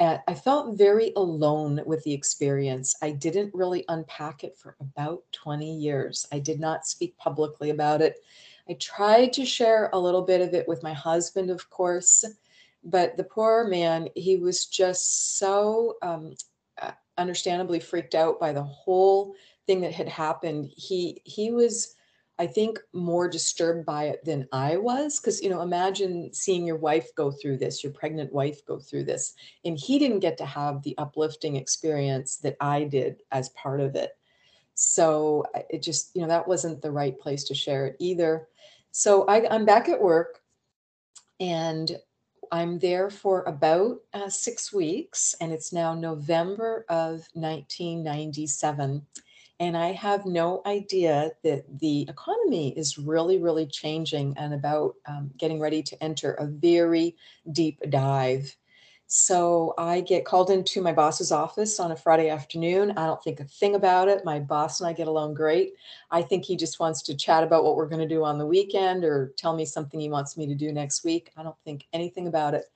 And 0.00 0.20
I 0.28 0.34
felt 0.34 0.78
very 0.78 1.12
alone 1.16 1.80
with 1.84 2.04
the 2.04 2.12
experience. 2.12 2.96
I 3.02 3.10
didn't 3.10 3.54
really 3.54 3.84
unpack 3.88 4.44
it 4.44 4.56
for 4.56 4.76
about 4.80 5.22
20 5.32 5.76
years. 5.76 6.26
I 6.32 6.38
did 6.38 6.60
not 6.60 6.86
speak 6.86 7.16
publicly 7.18 7.70
about 7.70 8.00
it. 8.00 8.18
I 8.68 8.74
tried 8.74 9.32
to 9.34 9.44
share 9.44 9.90
a 9.92 9.98
little 9.98 10.22
bit 10.22 10.40
of 10.40 10.54
it 10.54 10.68
with 10.68 10.82
my 10.82 10.92
husband, 10.92 11.50
of 11.50 11.68
course, 11.70 12.24
but 12.84 13.16
the 13.16 13.24
poor 13.24 13.66
man, 13.66 14.08
he 14.14 14.36
was 14.36 14.66
just 14.66 15.38
so 15.38 15.96
um, 16.02 16.34
understandably 17.16 17.80
freaked 17.80 18.14
out 18.14 18.38
by 18.38 18.52
the 18.52 18.62
whole 18.62 19.34
thing 19.68 19.82
that 19.82 19.92
had 19.92 20.08
happened. 20.08 20.72
He 20.74 21.20
he 21.24 21.52
was 21.52 21.94
I 22.40 22.46
think 22.46 22.78
more 22.92 23.28
disturbed 23.28 23.84
by 23.84 24.04
it 24.04 24.24
than 24.24 24.48
I 24.52 24.76
was 24.76 25.20
because 25.20 25.40
you 25.42 25.50
know 25.50 25.60
imagine 25.62 26.32
seeing 26.32 26.66
your 26.66 26.78
wife 26.78 27.14
go 27.14 27.30
through 27.30 27.58
this, 27.58 27.84
your 27.84 27.92
pregnant 27.92 28.32
wife 28.32 28.64
go 28.66 28.80
through 28.80 29.04
this 29.04 29.34
and 29.64 29.78
he 29.78 30.00
didn't 30.00 30.20
get 30.20 30.38
to 30.38 30.46
have 30.46 30.82
the 30.82 30.96
uplifting 30.98 31.54
experience 31.56 32.38
that 32.38 32.56
I 32.60 32.84
did 32.84 33.22
as 33.30 33.50
part 33.50 33.80
of 33.80 33.94
it. 33.94 34.16
So 34.74 35.44
it 35.70 35.82
just 35.82 36.16
you 36.16 36.22
know 36.22 36.28
that 36.28 36.48
wasn't 36.48 36.82
the 36.82 36.90
right 36.90 37.16
place 37.20 37.44
to 37.44 37.54
share 37.54 37.86
it 37.86 37.96
either. 38.00 38.48
So 38.90 39.26
I, 39.26 39.46
I'm 39.54 39.66
back 39.66 39.88
at 39.88 40.00
work 40.00 40.40
and 41.38 41.96
I'm 42.50 42.78
there 42.78 43.10
for 43.10 43.42
about 43.42 43.98
uh, 44.14 44.30
six 44.30 44.72
weeks, 44.72 45.34
and 45.40 45.52
it's 45.52 45.72
now 45.72 45.94
November 45.94 46.86
of 46.88 47.26
1997. 47.34 49.06
And 49.60 49.76
I 49.76 49.92
have 49.92 50.24
no 50.24 50.62
idea 50.66 51.32
that 51.42 51.64
the 51.80 52.02
economy 52.02 52.76
is 52.78 52.96
really, 52.96 53.38
really 53.38 53.66
changing 53.66 54.34
and 54.36 54.54
about 54.54 54.94
um, 55.06 55.30
getting 55.36 55.58
ready 55.58 55.82
to 55.82 56.02
enter 56.02 56.34
a 56.34 56.46
very 56.46 57.16
deep 57.52 57.80
dive 57.90 58.56
so 59.10 59.72
I 59.78 60.02
get 60.02 60.26
called 60.26 60.50
into 60.50 60.82
my 60.82 60.92
boss's 60.92 61.32
office 61.32 61.80
on 61.80 61.92
a 61.92 61.96
Friday 61.96 62.28
afternoon. 62.28 62.90
I 62.90 63.06
don't 63.06 63.22
think 63.24 63.40
a 63.40 63.44
thing 63.44 63.74
about 63.74 64.06
it. 64.06 64.22
My 64.22 64.38
boss 64.38 64.80
and 64.80 64.88
I 64.88 64.92
get 64.92 65.08
along 65.08 65.32
great. 65.32 65.72
I 66.10 66.20
think 66.20 66.44
he 66.44 66.56
just 66.56 66.78
wants 66.78 67.00
to 67.04 67.16
chat 67.16 67.42
about 67.42 67.64
what 67.64 67.74
we're 67.74 67.88
going 67.88 68.06
to 68.06 68.14
do 68.14 68.22
on 68.22 68.36
the 68.36 68.44
weekend 68.44 69.04
or 69.04 69.32
tell 69.38 69.56
me 69.56 69.64
something 69.64 69.98
he 69.98 70.10
wants 70.10 70.36
me 70.36 70.46
to 70.46 70.54
do 70.54 70.72
next 70.72 71.04
week. 71.04 71.32
I 71.38 71.42
don't 71.42 71.56
think 71.64 71.86
anything 71.94 72.26
about 72.26 72.52
it 72.52 72.66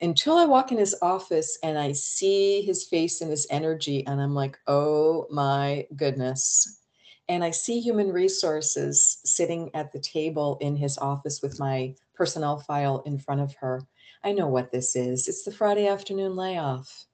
until 0.00 0.36
I 0.36 0.44
walk 0.44 0.72
in 0.72 0.78
his 0.78 0.96
office 1.02 1.58
and 1.62 1.78
I 1.78 1.92
see 1.92 2.62
his 2.62 2.84
face 2.84 3.20
and 3.20 3.30
his 3.30 3.46
energy. 3.50 4.06
And 4.06 4.20
I'm 4.20 4.34
like, 4.34 4.58
oh 4.66 5.26
my 5.30 5.86
goodness. 5.96 6.80
And 7.28 7.44
I 7.44 7.50
see 7.50 7.80
human 7.80 8.10
resources 8.12 9.18
sitting 9.24 9.70
at 9.74 9.92
the 9.92 10.00
table 10.00 10.56
in 10.60 10.76
his 10.76 10.96
office 10.98 11.42
with 11.42 11.60
my 11.60 11.94
personnel 12.14 12.58
file 12.58 13.02
in 13.06 13.18
front 13.18 13.40
of 13.40 13.54
her. 13.56 13.82
I 14.24 14.32
know 14.32 14.48
what 14.48 14.72
this 14.72 14.96
is. 14.96 15.28
It's 15.28 15.44
the 15.44 15.52
Friday 15.52 15.86
afternoon 15.86 16.36
layoff. 16.36 17.06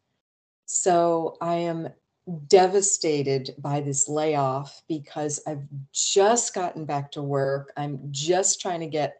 So 0.66 1.36
I 1.40 1.56
am 1.56 1.88
devastated 2.46 3.54
by 3.58 3.80
this 3.80 4.08
layoff 4.08 4.82
because 4.88 5.42
I've 5.46 5.64
just 5.92 6.54
gotten 6.54 6.84
back 6.84 7.10
to 7.12 7.22
work. 7.22 7.72
I'm 7.76 7.98
just 8.10 8.60
trying 8.60 8.80
to 8.80 8.86
get, 8.86 9.18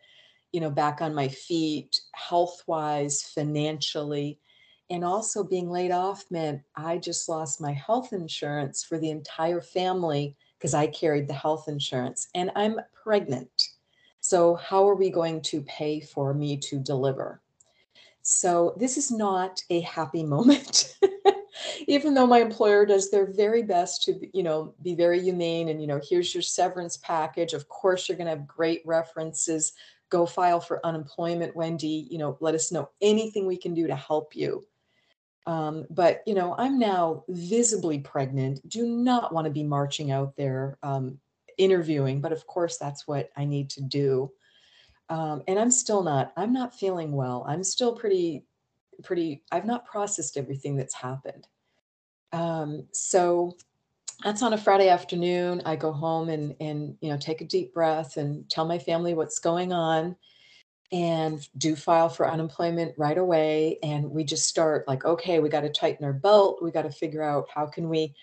you 0.54 0.60
know, 0.60 0.70
back 0.70 1.02
on 1.02 1.12
my 1.12 1.26
feet 1.26 2.00
health-wise, 2.12 3.22
financially. 3.34 4.38
And 4.88 5.04
also 5.04 5.42
being 5.42 5.68
laid 5.68 5.90
off 5.90 6.24
meant 6.30 6.62
I 6.76 6.98
just 6.98 7.28
lost 7.28 7.60
my 7.60 7.72
health 7.72 8.12
insurance 8.12 8.84
for 8.84 8.96
the 8.96 9.10
entire 9.10 9.60
family 9.60 10.36
because 10.56 10.72
I 10.72 10.86
carried 10.86 11.26
the 11.26 11.34
health 11.34 11.66
insurance 11.66 12.28
and 12.36 12.52
I'm 12.54 12.78
pregnant. 13.02 13.70
So 14.20 14.54
how 14.54 14.88
are 14.88 14.94
we 14.94 15.10
going 15.10 15.42
to 15.42 15.60
pay 15.62 15.98
for 15.98 16.32
me 16.32 16.56
to 16.58 16.78
deliver? 16.78 17.42
So 18.22 18.74
this 18.78 18.96
is 18.96 19.10
not 19.10 19.60
a 19.70 19.80
happy 19.80 20.22
moment. 20.34 20.96
Even 21.86 22.14
though 22.14 22.26
my 22.26 22.38
employer 22.38 22.86
does 22.86 23.10
their 23.10 23.26
very 23.26 23.62
best 23.62 24.04
to, 24.04 24.20
you 24.32 24.42
know, 24.42 24.74
be 24.82 24.94
very 24.94 25.20
humane 25.20 25.68
and, 25.68 25.80
you 25.80 25.86
know, 25.86 26.00
here's 26.08 26.34
your 26.34 26.42
severance 26.42 26.96
package. 26.98 27.52
Of 27.52 27.68
course, 27.68 28.08
you're 28.08 28.16
going 28.16 28.26
to 28.26 28.36
have 28.36 28.46
great 28.46 28.82
references. 28.84 29.72
Go 30.10 30.26
file 30.26 30.60
for 30.60 30.84
unemployment, 30.84 31.56
Wendy. 31.56 32.06
You 32.10 32.18
know, 32.18 32.36
let 32.40 32.54
us 32.54 32.70
know 32.70 32.90
anything 33.00 33.46
we 33.46 33.56
can 33.56 33.74
do 33.74 33.86
to 33.86 33.96
help 33.96 34.36
you. 34.36 34.64
Um, 35.46 35.86
but, 35.90 36.22
you 36.26 36.34
know, 36.34 36.54
I'm 36.56 36.78
now 36.78 37.24
visibly 37.28 37.98
pregnant, 37.98 38.66
do 38.68 38.86
not 38.86 39.32
want 39.32 39.44
to 39.44 39.50
be 39.50 39.62
marching 39.62 40.10
out 40.10 40.34
there 40.36 40.78
um, 40.82 41.18
interviewing, 41.58 42.22
but 42.22 42.32
of 42.32 42.46
course, 42.46 42.78
that's 42.78 43.06
what 43.06 43.28
I 43.36 43.44
need 43.44 43.68
to 43.70 43.82
do 43.82 44.32
um, 45.08 45.42
and 45.48 45.58
i'm 45.58 45.70
still 45.70 46.02
not 46.02 46.32
i'm 46.36 46.52
not 46.52 46.74
feeling 46.74 47.12
well 47.12 47.44
i'm 47.46 47.62
still 47.62 47.94
pretty 47.94 48.44
pretty 49.02 49.42
i've 49.52 49.66
not 49.66 49.84
processed 49.84 50.36
everything 50.36 50.76
that's 50.76 50.94
happened 50.94 51.46
um, 52.32 52.86
so 52.92 53.56
that's 54.22 54.42
on 54.42 54.52
a 54.52 54.58
friday 54.58 54.88
afternoon. 54.88 55.62
I 55.64 55.76
go 55.76 55.92
home 55.92 56.28
and 56.28 56.54
and 56.60 56.96
you 57.00 57.10
know 57.10 57.18
take 57.18 57.40
a 57.40 57.46
deep 57.46 57.74
breath 57.74 58.16
and 58.16 58.48
tell 58.50 58.64
my 58.64 58.78
family 58.78 59.14
what's 59.14 59.38
going 59.38 59.72
on 59.72 60.16
and 60.92 61.46
do 61.58 61.74
file 61.74 62.08
for 62.08 62.30
unemployment 62.30 62.94
right 62.96 63.18
away. 63.18 63.78
And 63.82 64.10
we 64.10 64.24
just 64.24 64.46
start 64.46 64.86
like 64.86 65.04
okay 65.04 65.40
we 65.40 65.48
got 65.48 65.62
to 65.62 65.70
tighten 65.70 66.04
our 66.04 66.12
belt. 66.12 66.62
We 66.62 66.70
got 66.70 66.82
to 66.82 66.90
figure 66.90 67.22
out 67.22 67.48
how 67.52 67.66
can 67.66 67.88
we 67.88 68.14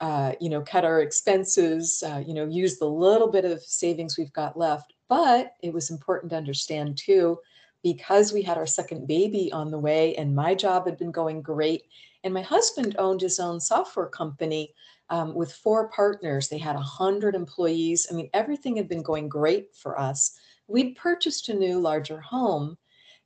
uh, 0.00 0.32
you 0.40 0.48
know 0.50 0.62
cut 0.62 0.84
our 0.84 1.00
expenses 1.00 2.02
uh, 2.06 2.22
you 2.24 2.34
know 2.34 2.46
use 2.46 2.78
the 2.78 2.86
little 2.86 3.28
bit 3.28 3.44
of 3.44 3.62
savings 3.62 4.18
we've 4.18 4.32
got 4.32 4.58
left. 4.58 4.92
But 5.08 5.54
it 5.62 5.72
was 5.72 5.90
important 5.90 6.30
to 6.30 6.36
understand 6.36 6.98
too, 6.98 7.38
because 7.82 8.32
we 8.32 8.42
had 8.42 8.58
our 8.58 8.66
second 8.66 9.06
baby 9.06 9.50
on 9.52 9.70
the 9.70 9.78
way 9.78 10.14
and 10.16 10.34
my 10.34 10.54
job 10.54 10.86
had 10.86 10.98
been 10.98 11.12
going 11.12 11.42
great. 11.42 11.84
And 12.24 12.34
my 12.34 12.42
husband 12.42 12.96
owned 12.98 13.20
his 13.20 13.38
own 13.38 13.60
software 13.60 14.06
company 14.06 14.74
um, 15.10 15.34
with 15.34 15.52
four 15.52 15.88
partners. 15.88 16.48
They 16.48 16.58
had 16.58 16.76
100 16.76 17.34
employees. 17.34 18.06
I 18.10 18.14
mean, 18.14 18.30
everything 18.34 18.76
had 18.76 18.88
been 18.88 19.02
going 19.02 19.28
great 19.28 19.74
for 19.74 19.98
us. 19.98 20.38
We'd 20.66 20.96
purchased 20.96 21.48
a 21.48 21.54
new, 21.54 21.80
larger 21.80 22.20
home 22.20 22.76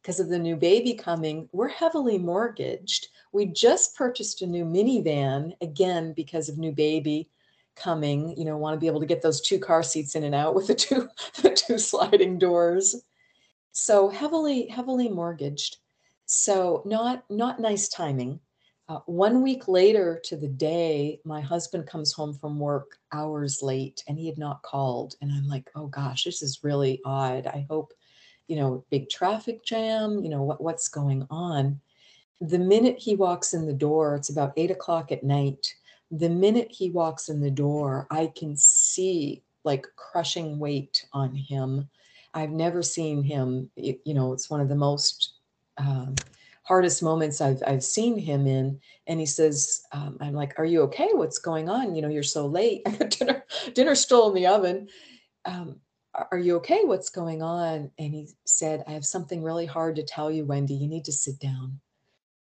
because 0.01 0.21
of 0.21 0.29
the 0.29 0.39
new 0.39 0.57
baby 0.57 0.95
coming. 0.95 1.49
We're 1.53 1.69
heavily 1.69 2.19
mortgaged. 2.19 3.09
We 3.33 3.47
just 3.47 3.97
purchased 3.97 4.43
a 4.43 4.47
new 4.47 4.65
minivan, 4.65 5.53
again, 5.61 6.13
because 6.13 6.49
of 6.49 6.59
new 6.59 6.73
baby 6.73 7.29
coming, 7.75 8.37
you 8.37 8.45
know, 8.45 8.57
want 8.57 8.75
to 8.75 8.81
be 8.81 8.87
able 8.87 9.01
to 9.01 9.07
get 9.07 9.23
those 9.23 9.41
two 9.41 9.59
car 9.59 9.83
seats 9.83 10.15
in 10.15 10.25
and 10.25 10.35
out 10.35 10.55
with 10.55 10.67
the 10.67 10.75
two 10.75 11.09
the 11.43 11.51
two 11.51 11.79
sliding 11.79 12.39
doors. 12.39 12.97
So 13.73 14.09
heavily 14.09 14.67
heavily 14.67 15.09
mortgaged. 15.09 15.79
So 16.27 16.83
not 16.85 17.25
not 17.31 17.61
nice 17.61 17.89
timing. 17.89 18.41
Uh, 18.89 18.99
one 19.07 19.43
week 19.43 19.69
later 19.69 20.21
to 20.25 20.37
the 20.37 20.49
day, 20.49 21.21
my 21.25 21.41
husband 21.41 21.87
comes 21.87 22.13
home 22.13 22.35
from 22.35 22.59
work 22.59 22.99
hours 23.13 23.63
late 23.63 24.03
and 24.09 24.19
he 24.19 24.27
had 24.27 24.39
not 24.39 24.63
called. 24.63 25.15
And 25.21 25.31
I'm 25.31 25.49
like, 25.49 25.71
oh 25.75 25.87
gosh, 25.87 26.25
this 26.25 26.43
is 26.43 26.65
really 26.65 27.01
odd. 27.05 27.47
I 27.47 27.65
hope, 27.71 27.95
you 28.49 28.57
know, 28.57 28.85
big 28.91 29.09
traffic 29.09 29.65
jam, 29.65 30.23
you 30.23 30.29
know, 30.29 30.43
what, 30.43 30.61
what's 30.61 30.89
going 30.89 31.27
on. 31.31 31.81
The 32.41 32.59
minute 32.59 32.99
he 32.99 33.15
walks 33.15 33.55
in 33.55 33.67
the 33.67 33.73
door, 33.73 34.17
it's 34.17 34.31
about 34.31 34.53
eight 34.57 34.73
o'clock 34.73 35.13
at 35.13 35.23
night. 35.23 35.75
The 36.11 36.29
minute 36.29 36.71
he 36.71 36.91
walks 36.91 37.29
in 37.29 37.41
the 37.41 37.51
door, 37.51 38.07
I 38.11 38.33
can 38.37 38.57
see 38.57 39.43
like 39.65 39.87
crushing 39.95 40.59
weight 40.59 41.07
on 41.13 41.35
him. 41.35 41.89
I've 42.35 42.51
never 42.51 42.83
seen 42.83 43.23
him, 43.23 43.71
you 43.77 44.15
know, 44.15 44.33
it's 44.33 44.51
one 44.51 44.61
of 44.61 44.69
the 44.69 44.75
most 44.75 45.35
um, 45.79 46.17
hardest 46.63 47.03
moments 47.03 47.41
I've 47.41 47.63
I've 47.67 47.85
seen 47.85 48.19
him 48.19 48.47
in. 48.47 48.81
And 49.07 49.21
he 49.21 49.27
says, 49.27 49.83
um, 49.93 50.17
"I'm 50.21 50.35
like, 50.35 50.59
are 50.59 50.65
you 50.65 50.83
okay? 50.83 51.11
What's 51.13 51.39
going 51.39 51.69
on? 51.69 51.95
You 51.95 52.03
know, 52.03 52.09
you're 52.09 52.23
so 52.23 52.47
late. 52.47 52.85
dinner 53.11 53.45
dinner's 53.75 54.01
still 54.01 54.29
in 54.29 54.35
the 54.35 54.47
oven. 54.47 54.89
Um, 55.45 55.81
are 56.31 56.39
you 56.39 56.57
okay? 56.57 56.85
What's 56.85 57.11
going 57.11 57.43
on?" 57.43 57.91
And 57.99 58.15
he 58.15 58.29
said, 58.45 58.85
"I 58.87 58.93
have 58.93 59.05
something 59.05 59.43
really 59.43 59.67
hard 59.67 59.97
to 59.97 60.03
tell 60.03 60.31
you, 60.31 60.45
Wendy. 60.45 60.75
You 60.75 60.89
need 60.89 61.05
to 61.07 61.13
sit 61.13 61.39
down." 61.39 61.81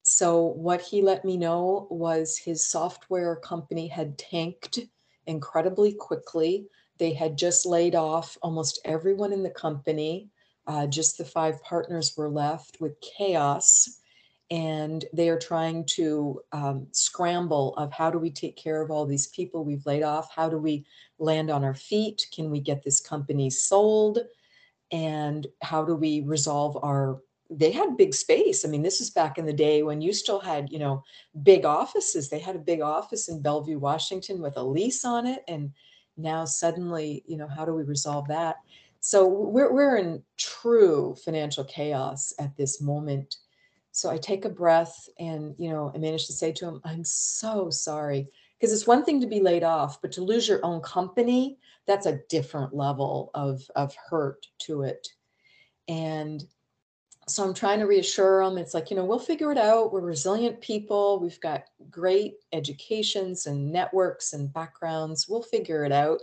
So 0.04 0.44
what 0.44 0.82
he 0.82 1.02
let 1.02 1.26
me 1.26 1.36
know 1.36 1.88
was 1.90 2.38
his 2.38 2.66
software 2.70 3.36
company 3.38 3.88
had 3.88 4.20
tanked 4.20 4.80
incredibly 5.26 5.94
quickly. 5.94 6.68
They 7.00 7.12
had 7.12 7.38
just 7.38 7.66
laid 7.66 7.96
off 7.96 8.38
almost 8.44 8.80
everyone 8.86 9.34
in 9.34 9.42
the 9.42 9.50
company. 9.50 10.30
Uh, 10.68 10.86
just 10.86 11.18
the 11.18 11.26
five 11.26 11.62
partners 11.64 12.14
were 12.16 12.30
left 12.30 12.78
with 12.80 13.02
chaos 13.02 14.00
and 14.52 15.06
they 15.12 15.30
are 15.30 15.40
trying 15.40 15.86
to 15.86 16.42
um, 16.52 16.88
scramble 16.92 17.76
of 17.78 17.92
how 17.92 18.12
do 18.12 18.20
we 18.20 18.30
take 18.30 18.56
care 18.56 18.82
of 18.82 18.92
all 18.92 19.06
these 19.06 19.28
people 19.28 19.66
we've 19.66 19.86
laid 19.86 20.04
off? 20.04 20.30
How 20.34 20.50
do 20.50 20.58
we 20.58 20.86
land 21.18 21.50
on 21.50 21.64
our 21.64 21.74
feet? 21.74 22.28
Can 22.34 22.52
we 22.52 22.60
get 22.60 22.84
this 22.84 23.00
company 23.00 23.50
sold? 23.50 24.20
And 24.92 25.48
how 25.62 25.84
do 25.84 25.96
we 25.96 26.22
resolve 26.22 26.78
our 26.84 27.20
they 27.52 27.70
had 27.70 27.96
big 27.96 28.14
space. 28.14 28.66
I 28.66 28.70
mean 28.70 28.82
this 28.82 29.02
is 29.02 29.12
back 29.12 29.38
in 29.38 29.46
the 29.46 29.54
day 29.54 29.84
when 29.84 30.02
you 30.02 30.14
still 30.14 30.40
had 30.40 30.72
you 30.72 30.80
know 30.80 31.04
big 31.44 31.64
offices. 31.64 32.30
They 32.30 32.40
had 32.40 32.56
a 32.56 32.60
big 32.60 32.82
office 32.82 33.30
in 33.30 33.42
bellevue 33.42 33.78
washington 33.78 34.42
with 34.42 34.58
a 34.58 34.64
lease 34.64 35.06
on 35.06 35.28
it 35.28 35.44
and 35.48 35.72
now 36.18 36.46
suddenly 36.46 37.24
you 37.28 37.38
know 37.38 37.48
how 37.48 37.66
do 37.66 37.74
we 37.74 37.84
resolve 37.84 38.28
that? 38.30 38.58
So 39.00 39.28
we're, 39.28 39.72
we're 39.72 39.98
in 39.98 40.24
true 40.38 41.16
financial 41.24 41.64
chaos 41.64 42.34
at 42.40 42.58
this 42.58 42.82
moment 42.82 43.36
so 43.96 44.10
I 44.10 44.18
take 44.18 44.44
a 44.44 44.50
breath 44.50 45.08
and, 45.20 45.56
you 45.58 45.70
know, 45.70 45.90
I 45.96 45.98
manage 46.00 46.28
to 46.28 46.34
say 46.34 46.52
to 46.52 46.66
him, 46.66 46.82
I'm 46.84 47.06
so 47.06 47.70
sorry. 47.70 48.28
Because 48.60 48.74
it's 48.74 48.86
one 48.86 49.06
thing 49.06 49.22
to 49.22 49.28
be 49.28 49.40
laid 49.40 49.64
off, 49.64 50.02
but 50.02 50.12
to 50.14 50.22
lose 50.22 50.50
your 50.50 50.60
own 50.66 50.82
company, 50.82 51.58
that's 51.88 52.06
a 52.06 52.20
different 52.28 52.76
level 52.76 53.32
of, 53.34 53.62
of 53.74 53.96
hurt 53.96 54.48
to 54.64 54.82
it. 54.82 55.08
And 55.88 56.44
so 57.26 57.46
I'm 57.46 57.54
trying 57.54 57.80
to 57.80 57.88
reassure 57.88 58.44
them. 58.44 58.58
It's 58.58 58.74
like, 58.74 58.90
you 58.90 58.98
know, 58.98 59.06
we'll 59.06 59.18
figure 59.18 59.54
it 59.54 59.58
out. 59.58 59.94
We're 59.94 60.02
resilient 60.02 60.60
people. 60.60 61.22
We've 61.22 61.40
got 61.40 61.64
great 61.90 62.34
educations 62.52 63.46
and 63.46 63.72
networks 63.72 64.34
and 64.34 64.52
backgrounds. 64.52 65.30
We'll 65.30 65.42
figure 65.42 65.86
it 65.86 65.94
out 65.94 66.20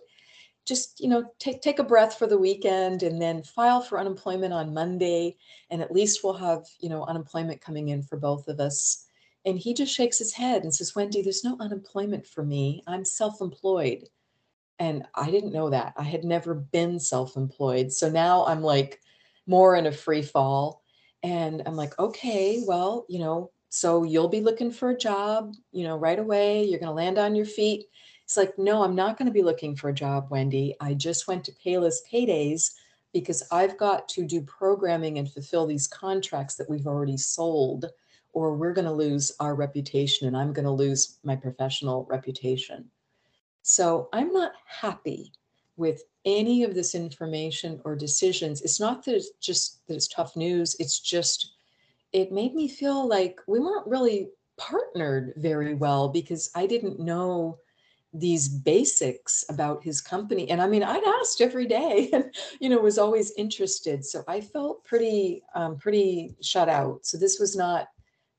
just 0.65 1.01
you 1.01 1.09
know 1.09 1.25
take 1.39 1.61
take 1.61 1.79
a 1.79 1.85
breath 1.85 2.17
for 2.17 2.27
the 2.27 2.39
weekend 2.39 3.03
and 3.03 3.21
then 3.21 3.43
file 3.43 3.81
for 3.81 3.99
unemployment 3.99 4.53
on 4.53 4.75
Monday 4.75 5.37
and 5.71 5.83
at 5.83 5.93
least 5.93 6.21
we'll 6.23 6.35
have 6.35 6.65
you 6.79 6.89
know 6.89 7.05
unemployment 7.05 7.61
coming 7.61 7.89
in 7.89 8.03
for 8.03 8.17
both 8.17 8.49
of 8.49 8.61
us. 8.61 9.07
And 9.45 9.59
he 9.59 9.75
just 9.75 9.93
shakes 9.93 10.19
his 10.19 10.33
head 10.33 10.63
and 10.63 10.73
says 10.73 10.95
Wendy 10.95 11.23
there's 11.23 11.45
no 11.45 11.57
unemployment 11.59 12.27
for 12.27 12.45
me. 12.45 12.83
I'm 12.87 13.05
self-employed. 13.05 14.09
And 14.79 15.05
I 15.15 15.31
didn't 15.31 15.53
know 15.53 15.71
that. 15.71 15.95
I 15.97 16.05
had 16.05 16.25
never 16.25 16.55
been 16.55 16.99
self-employed. 17.01 17.93
So 17.93 18.09
now 18.09 18.47
I'm 18.47 18.63
like 18.63 19.01
more 19.47 19.75
in 19.77 19.87
a 19.87 19.93
free 19.93 20.23
fall. 20.23 20.83
And 21.25 21.63
I'm 21.67 21.77
like 21.77 21.99
okay 21.99 22.63
well 22.67 23.05
you 23.09 23.19
know 23.19 23.51
so 23.69 24.03
you'll 24.05 24.29
be 24.29 24.43
looking 24.43 24.71
for 24.71 24.91
a 24.91 24.99
job 24.99 25.55
you 25.73 25.85
know 25.85 25.97
right 25.97 26.19
away. 26.19 26.65
You're 26.65 26.79
going 26.79 26.91
to 26.91 26.95
land 26.95 27.19
on 27.19 27.35
your 27.35 27.47
feet 27.47 27.87
it's 28.33 28.37
like, 28.39 28.59
no, 28.59 28.83
I'm 28.83 28.95
not 28.95 29.19
going 29.19 29.27
to 29.27 29.33
be 29.33 29.43
looking 29.43 29.77
for 29.77 29.91
a 29.91 29.95
job, 29.95 30.29
Wendy. 30.31 30.75
I 30.81 30.95
just 30.95 31.29
went 31.29 31.45
to 31.45 31.53
Payless 31.53 31.97
Paydays 32.11 32.73
because 33.13 33.43
I've 33.53 33.77
got 33.77 34.09
to 34.09 34.25
do 34.25 34.41
programming 34.41 35.19
and 35.19 35.31
fulfill 35.31 35.67
these 35.67 35.87
contracts 35.87 36.55
that 36.55 36.71
we've 36.71 36.87
already 36.87 37.19
sold, 37.19 37.91
or 38.33 38.55
we're 38.55 38.73
going 38.73 38.87
to 38.87 38.93
lose 38.93 39.33
our 39.39 39.55
reputation 39.55 40.29
and 40.29 40.35
I'm 40.35 40.55
going 40.55 40.65
to 40.65 40.71
lose 40.71 41.19
my 41.23 41.37
professional 41.37 42.07
reputation. 42.09 42.89
So 43.61 44.09
I'm 44.15 44.33
not 44.33 44.53
happy 44.65 45.33
with 45.77 46.03
any 46.25 46.65
of 46.65 46.75
this 46.75 46.95
information 46.95 47.83
or 47.85 47.95
decisions. 47.95 48.63
It's 48.63 48.81
not 48.81 49.05
that 49.05 49.15
it's 49.15 49.33
just 49.43 49.87
that 49.89 49.95
it's 49.95 50.09
tough 50.09 50.37
news, 50.37 50.75
it's 50.79 51.01
just 51.01 51.53
it 52.15 52.33
made 52.33 52.55
me 52.55 52.67
feel 52.67 53.07
like 53.07 53.41
we 53.47 53.61
weren't 53.61 53.87
really 53.87 54.31
partnered 54.57 55.35
very 55.37 55.75
well 55.75 56.09
because 56.09 56.51
I 56.55 56.67
didn't 56.67 56.99
know 56.99 57.59
these 58.13 58.49
basics 58.49 59.45
about 59.49 59.83
his 59.83 60.01
company. 60.01 60.51
And 60.51 60.61
i 60.61 60.67
mean 60.67 60.83
i'd 60.83 61.21
asked 61.21 61.41
every 61.41 61.67
day 61.67 62.11
and 62.13 62.25
you 62.61 62.69
know 62.69 62.79
was 62.79 62.99
always 62.99 63.33
interested. 63.37 64.05
So 64.05 64.25
i 64.29 64.41
felt 64.41 64.85
pretty 64.85 65.43
um, 65.55 65.79
pretty 65.79 66.37
shut 66.43 66.69
out. 66.69 67.07
So 67.07 67.19
this 67.19 67.39
was 67.39 67.57
not 67.57 67.89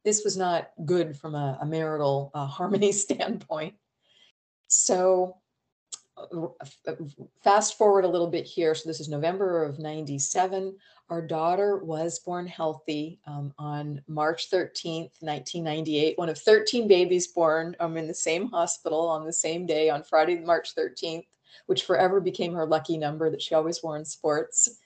this 0.05 0.23
was 0.23 0.35
not 0.35 0.69
good 0.85 1.15
from 1.15 1.33
a, 1.33 1.57
a 1.61 1.65
marital 1.65 2.31
uh, 2.33 2.45
harmony 2.57 2.91
standpoint. 2.91 3.75
So 4.67 5.37
fast 7.43 7.77
forward 7.77 8.05
a 8.05 8.07
little 8.07 8.29
bit 8.29 8.45
here. 8.45 8.75
So 8.75 8.87
this 8.87 8.99
is 8.99 9.09
november 9.09 9.63
of 9.63 9.79
97 9.79 10.75
our 11.09 11.21
daughter 11.21 11.77
was 11.77 12.19
born 12.19 12.47
healthy 12.47 13.19
um, 13.27 13.53
on 13.59 14.01
March 14.07 14.49
13th, 14.49 15.11
1998, 15.19 16.17
one 16.17 16.29
of 16.29 16.39
13 16.39 16.87
babies 16.87 17.27
born 17.27 17.75
um, 17.79 17.97
in 17.97 18.07
the 18.07 18.13
same 18.13 18.49
hospital 18.49 19.07
on 19.07 19.25
the 19.25 19.33
same 19.33 19.65
day 19.65 19.89
on 19.89 20.03
Friday, 20.03 20.39
March 20.39 20.73
13th, 20.75 21.25
which 21.65 21.83
forever 21.83 22.19
became 22.19 22.53
her 22.53 22.65
lucky 22.65 22.97
number 22.97 23.29
that 23.29 23.41
she 23.41 23.53
always 23.53 23.83
wore 23.83 23.97
in 23.97 24.05
sports. 24.05 24.79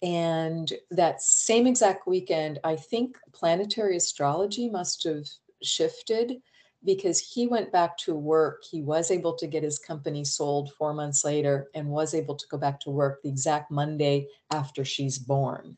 And 0.00 0.72
that 0.92 1.20
same 1.20 1.66
exact 1.66 2.06
weekend, 2.06 2.60
I 2.62 2.76
think 2.76 3.18
planetary 3.32 3.96
astrology 3.96 4.70
must 4.70 5.02
have 5.04 5.26
shifted 5.62 6.40
because 6.84 7.18
he 7.18 7.46
went 7.46 7.72
back 7.72 7.96
to 7.98 8.14
work. 8.14 8.62
He 8.64 8.82
was 8.82 9.10
able 9.10 9.34
to 9.34 9.46
get 9.46 9.62
his 9.62 9.78
company 9.78 10.24
sold 10.24 10.72
four 10.74 10.94
months 10.94 11.24
later 11.24 11.68
and 11.74 11.88
was 11.88 12.14
able 12.14 12.36
to 12.36 12.46
go 12.48 12.56
back 12.56 12.80
to 12.80 12.90
work 12.90 13.22
the 13.22 13.28
exact 13.28 13.70
Monday 13.70 14.28
after 14.50 14.84
she's 14.84 15.18
born. 15.18 15.76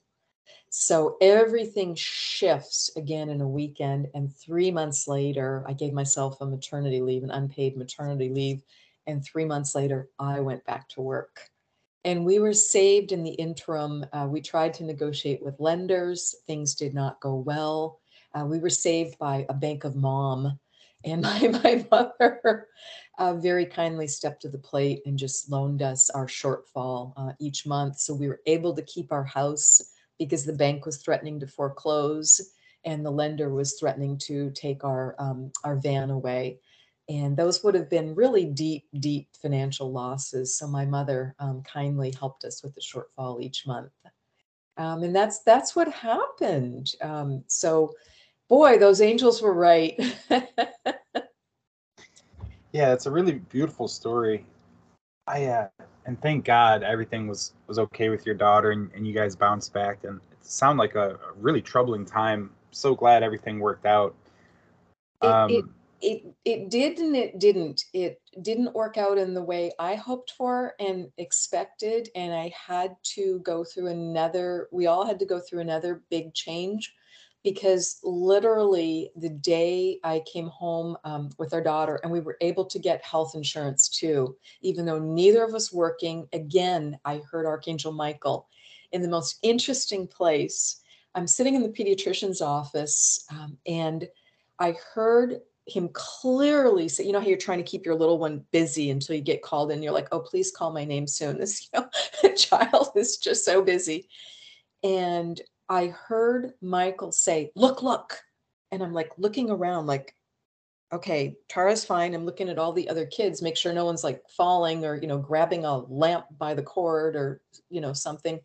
So 0.69 1.17
everything 1.21 1.97
shifts 1.97 2.91
again 2.97 3.29
in 3.29 3.41
a 3.41 3.49
weekend. 3.49 4.09
And 4.15 4.35
three 4.35 4.71
months 4.71 5.09
later, 5.09 5.65
I 5.67 5.73
gave 5.73 5.93
myself 5.93 6.41
a 6.41 6.47
maternity 6.47 7.01
leave, 7.01 7.25
an 7.25 7.31
unpaid 7.31 7.77
maternity 7.77 8.29
leave. 8.29 8.63
And 9.07 9.25
three 9.25 9.45
months 9.45 9.75
later, 9.75 10.09
I 10.19 10.41
went 10.41 10.65
back 10.65 10.89
to 10.91 11.01
work. 11.01 11.51
And 12.05 12.25
we 12.25 12.39
were 12.39 12.55
saved 12.55 13.13
in 13.13 13.25
the 13.25 13.33
interim. 13.33 14.07
Uh, 14.13 14.29
we 14.31 14.41
tried 14.41 14.75
to 14.75 14.85
negotiate 14.85 15.43
with 15.43 15.61
lenders, 15.61 16.37
things 16.47 16.75
did 16.75 16.95
not 16.95 17.21
go 17.21 17.35
well. 17.35 17.99
Uh, 18.33 18.45
we 18.45 18.61
were 18.61 18.71
saved 18.71 19.19
by 19.19 19.45
a 19.49 19.55
bank 19.55 19.85
of 19.85 19.97
mom 19.97 20.59
and 21.05 21.23
my, 21.23 21.49
my 21.65 21.87
mother 21.91 22.67
uh, 23.19 23.35
very 23.35 23.67
kindly 23.67 24.07
stepped 24.07 24.43
to 24.43 24.49
the 24.49 24.59
plate 24.59 25.03
and 25.07 25.19
just 25.19 25.51
loaned 25.51 25.83
us 25.83 26.11
our 26.11 26.27
shortfall 26.27 27.13
uh, 27.17 27.33
each 27.39 27.67
month. 27.67 27.99
So 27.99 28.15
we 28.15 28.29
were 28.29 28.41
able 28.47 28.75
to 28.75 28.83
keep 28.83 29.13
our 29.13 29.25
house 29.25 29.81
because 30.19 30.45
the 30.45 30.53
bank 30.53 30.87
was 30.87 30.99
threatening 30.99 31.41
to 31.41 31.47
foreclose 31.47 32.53
and 32.85 33.05
the 33.05 33.11
lender 33.11 33.51
was 33.51 33.75
threatening 33.79 34.17
to 34.17 34.51
take 34.53 34.85
our, 34.85 35.15
um, 35.19 35.53
our 35.65 35.77
van 35.77 36.11
away. 36.11 36.59
And 37.09 37.37
those 37.37 37.63
would 37.65 37.75
have 37.75 37.91
been 37.91 38.15
really 38.15 38.45
deep, 38.45 38.87
deep 39.01 39.29
financial 39.43 39.91
losses. 39.91 40.57
So 40.57 40.67
my 40.67 40.87
mother 40.87 41.35
um, 41.41 41.63
kindly 41.63 42.15
helped 42.19 42.45
us 42.45 42.63
with 42.63 42.75
the 42.75 42.81
shortfall 42.81 43.43
each 43.43 43.67
month. 43.67 43.91
Um, 44.77 45.03
and 45.03 45.15
that's 45.15 45.43
that's 45.43 45.77
what 45.77 45.93
happened. 45.93 46.95
Um, 47.03 47.45
so 47.49 47.93
boy, 48.49 48.79
those 48.79 49.01
angels 49.01 49.41
were 49.43 49.55
right. 49.55 49.99
yeah, 52.73 52.93
it's 52.93 53.07
a 53.07 53.11
really 53.11 53.35
beautiful 53.35 53.89
story. 53.89 54.47
I 55.27 55.47
uh, 55.47 55.69
and 56.07 56.21
thank 56.21 56.45
God 56.45 56.83
everything 56.83 57.29
was 57.29 57.55
was 57.67 57.79
okay 57.79 58.09
with 58.09 58.27
your 58.27 58.35
daughter 58.35 58.71
and, 58.71 58.91
and 58.95 59.07
you 59.07 59.15
guys 59.15 59.37
bounced 59.37 59.73
back. 59.73 60.05
And 60.05 60.21
it 60.33 60.45
sounded 60.45 60.81
like 60.81 60.95
a, 60.95 61.11
a 61.15 61.33
really 61.37 61.63
troubling 61.63 62.05
time. 62.05 62.51
So 62.71 62.95
glad 62.95 63.23
everything 63.23 63.59
worked 63.61 63.87
out. 63.87 64.15
Um, 65.23 65.51
it, 65.51 65.65
it, 65.65 65.65
it 66.01 66.35
it 66.45 66.71
did 66.71 66.99
and 66.99 67.15
it 67.15 67.39
didn't 67.39 67.85
it 67.93 68.21
didn't 68.43 68.75
work 68.75 68.97
out 68.97 69.19
in 69.19 69.35
the 69.35 69.43
way 69.43 69.71
i 69.79 69.95
hoped 69.95 70.33
for 70.37 70.73
and 70.81 71.09
expected 71.19 72.09
and 72.15 72.33
i 72.33 72.51
had 72.55 72.97
to 73.03 73.41
go 73.41 73.63
through 73.63 73.89
another 73.89 74.69
we 74.73 74.87
all 74.87 75.05
had 75.05 75.19
to 75.19 75.27
go 75.27 75.39
through 75.39 75.61
another 75.61 76.03
big 76.09 76.33
change 76.33 76.95
because 77.43 77.99
literally 78.03 79.11
the 79.17 79.29
day 79.29 79.99
i 80.05 80.23
came 80.33 80.49
home 80.49 80.97
um, 81.05 81.31
with 81.39 81.55
our 81.55 81.63
daughter 81.63 82.01
and 82.03 82.13
we 82.13 82.21
were 82.21 82.37
able 82.41 82.65
to 82.65 82.79
get 82.79 83.05
health 83.05 83.35
insurance 83.35 83.89
too 83.89 84.37
even 84.61 84.85
though 84.85 84.99
neither 84.99 85.45
of 85.45 85.55
us 85.55 85.73
working 85.73 86.27
again 86.33 86.99
i 87.05 87.21
heard 87.31 87.47
archangel 87.47 87.93
michael 87.93 88.49
in 88.93 89.03
the 89.03 89.09
most 89.09 89.39
interesting 89.43 90.07
place 90.07 90.83
i'm 91.15 91.27
sitting 91.27 91.55
in 91.55 91.63
the 91.63 91.69
pediatrician's 91.69 92.41
office 92.41 93.25
um, 93.31 93.57
and 93.67 94.09
i 94.59 94.75
heard 94.95 95.41
him 95.71 95.89
clearly 95.93 96.89
say, 96.89 97.05
you 97.05 97.13
know 97.13 97.21
how 97.21 97.27
you're 97.27 97.39
trying 97.39 97.59
to 97.59 97.65
keep 97.65 97.87
your 97.87 97.95
little 97.95 98.19
one 98.19 98.45
busy 98.51 98.91
until 98.91 99.17
you 99.17 99.23
get 99.23 99.43
called 99.43 99.71
in. 99.71 99.83
You're 99.83 99.93
like, 99.93 100.09
oh, 100.13 100.21
please 100.21 100.51
call 100.51 100.73
my 100.73 100.85
name 100.85 101.07
soon. 101.07 101.39
This 101.41 101.69
you 101.73 101.81
know, 101.81 102.35
child 102.37 102.91
is 102.97 103.17
just 103.17 103.45
so 103.45 103.63
busy. 103.63 104.09
And 104.83 105.41
I 105.71 105.87
heard 105.87 106.53
Michael 106.61 107.13
say, 107.13 107.53
look, 107.57 107.83
look. 107.83 108.21
And 108.71 108.83
I'm 108.83 108.93
like 108.93 109.13
looking 109.17 109.51
around, 109.51 109.87
like, 109.87 110.15
okay, 110.93 111.37
Tara's 111.49 111.85
fine. 111.85 112.15
I'm 112.15 112.27
looking 112.27 112.51
at 112.51 112.59
all 112.59 112.73
the 112.73 112.89
other 112.89 113.07
kids, 113.07 113.41
make 113.41 113.57
sure 113.57 113.73
no 113.73 113.87
one's 113.87 114.05
like 114.05 114.23
falling 114.29 114.85
or, 114.85 114.97
you 114.97 115.07
know, 115.07 115.19
grabbing 115.19 115.65
a 115.65 115.79
lamp 115.79 116.27
by 116.37 116.53
the 116.53 116.63
cord 116.63 117.17
or, 117.17 117.41
you 117.71 117.81
know, 117.81 117.95
something. 117.95 118.41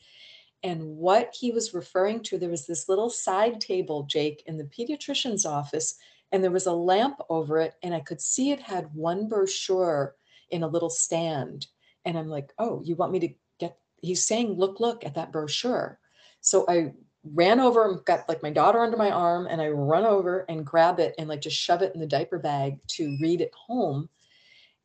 And 0.64 0.84
what 0.84 1.36
he 1.38 1.52
was 1.52 1.74
referring 1.74 2.22
to, 2.24 2.38
there 2.38 2.50
was 2.50 2.66
this 2.66 2.88
little 2.88 3.10
side 3.10 3.60
table, 3.60 4.04
Jake, 4.04 4.44
in 4.46 4.58
the 4.58 4.64
pediatrician's 4.64 5.46
office 5.46 5.98
and 6.32 6.44
there 6.44 6.52
was 6.52 6.66
a 6.66 6.74
lamp 6.74 7.20
over 7.30 7.60
it 7.60 7.76
and 7.82 7.94
i 7.94 8.00
could 8.00 8.22
see 8.22 8.52
it 8.52 8.60
had 8.60 8.94
one 8.94 9.28
brochure 9.28 10.16
in 10.50 10.64
a 10.64 10.68
little 10.68 10.90
stand 10.90 11.68
and 12.04 12.18
i'm 12.18 12.28
like 12.28 12.52
oh 12.60 12.82
you 12.84 12.96
want 12.96 13.12
me 13.12 13.20
to 13.20 13.30
get 13.60 13.78
he's 14.02 14.26
saying 14.26 14.54
look 14.54 14.80
look 14.80 15.06
at 15.06 15.16
that 15.16 15.32
brochure 15.32 16.00
so 16.42 16.66
i 16.68 16.92
ran 17.34 17.60
over 17.60 17.90
and 17.90 18.04
got 18.06 18.28
like 18.30 18.44
my 18.44 18.52
daughter 18.52 18.80
under 18.80 18.98
my 18.98 19.10
arm 19.10 19.48
and 19.50 19.62
i 19.62 19.68
run 19.68 20.06
over 20.06 20.46
and 20.50 20.66
grab 20.66 21.00
it 21.00 21.16
and 21.18 21.28
like 21.28 21.42
just 21.42 21.58
shove 21.58 21.82
it 21.82 21.94
in 21.94 22.00
the 22.00 22.08
diaper 22.08 22.40
bag 22.40 22.78
to 22.88 23.18
read 23.22 23.42
it 23.42 23.52
home 23.54 24.08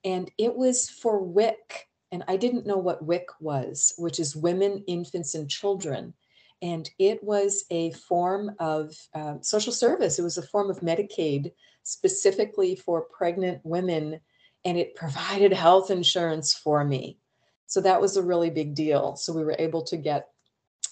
and 0.04 0.30
it 0.38 0.54
was 0.54 0.88
for 0.88 1.22
wic 1.22 1.88
and 2.12 2.24
i 2.28 2.36
didn't 2.36 2.66
know 2.66 2.78
what 2.78 3.04
wic 3.04 3.26
was 3.40 3.92
which 3.98 4.18
is 4.18 4.34
women 4.34 4.82
infants 4.86 5.34
and 5.34 5.50
children 5.50 6.14
and 6.62 6.90
it 6.98 7.22
was 7.22 7.64
a 7.70 7.90
form 7.92 8.54
of 8.58 8.94
uh, 9.14 9.36
social 9.40 9.72
service. 9.72 10.18
It 10.18 10.22
was 10.22 10.38
a 10.38 10.46
form 10.46 10.70
of 10.70 10.80
Medicaid 10.80 11.52
specifically 11.82 12.76
for 12.76 13.02
pregnant 13.02 13.60
women, 13.64 14.20
and 14.64 14.76
it 14.76 14.94
provided 14.96 15.52
health 15.52 15.90
insurance 15.90 16.52
for 16.54 16.84
me. 16.84 17.18
So 17.66 17.80
that 17.82 18.00
was 18.00 18.16
a 18.16 18.22
really 18.22 18.50
big 18.50 18.74
deal. 18.74 19.16
So 19.16 19.32
we 19.32 19.44
were 19.44 19.56
able 19.58 19.82
to 19.84 19.96
get 19.96 20.28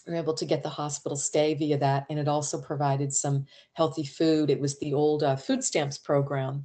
we 0.08 0.14
were 0.14 0.20
able 0.20 0.34
to 0.34 0.46
get 0.46 0.62
the 0.62 0.68
hospital 0.68 1.16
stay 1.16 1.54
via 1.54 1.76
that, 1.78 2.06
and 2.08 2.18
it 2.18 2.28
also 2.28 2.60
provided 2.60 3.12
some 3.12 3.44
healthy 3.74 4.04
food. 4.04 4.48
It 4.48 4.58
was 4.58 4.78
the 4.78 4.94
old 4.94 5.22
uh, 5.22 5.36
food 5.36 5.62
stamps 5.62 5.98
program. 5.98 6.64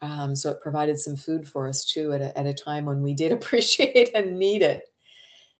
Um, 0.00 0.36
so 0.36 0.50
it 0.50 0.60
provided 0.60 0.98
some 1.00 1.16
food 1.16 1.48
for 1.48 1.66
us 1.68 1.84
too 1.84 2.12
at 2.12 2.20
a, 2.20 2.38
at 2.38 2.46
a 2.46 2.54
time 2.54 2.84
when 2.84 3.02
we 3.02 3.14
did 3.14 3.32
appreciate 3.32 4.10
and 4.14 4.38
need 4.38 4.62
it. 4.62 4.84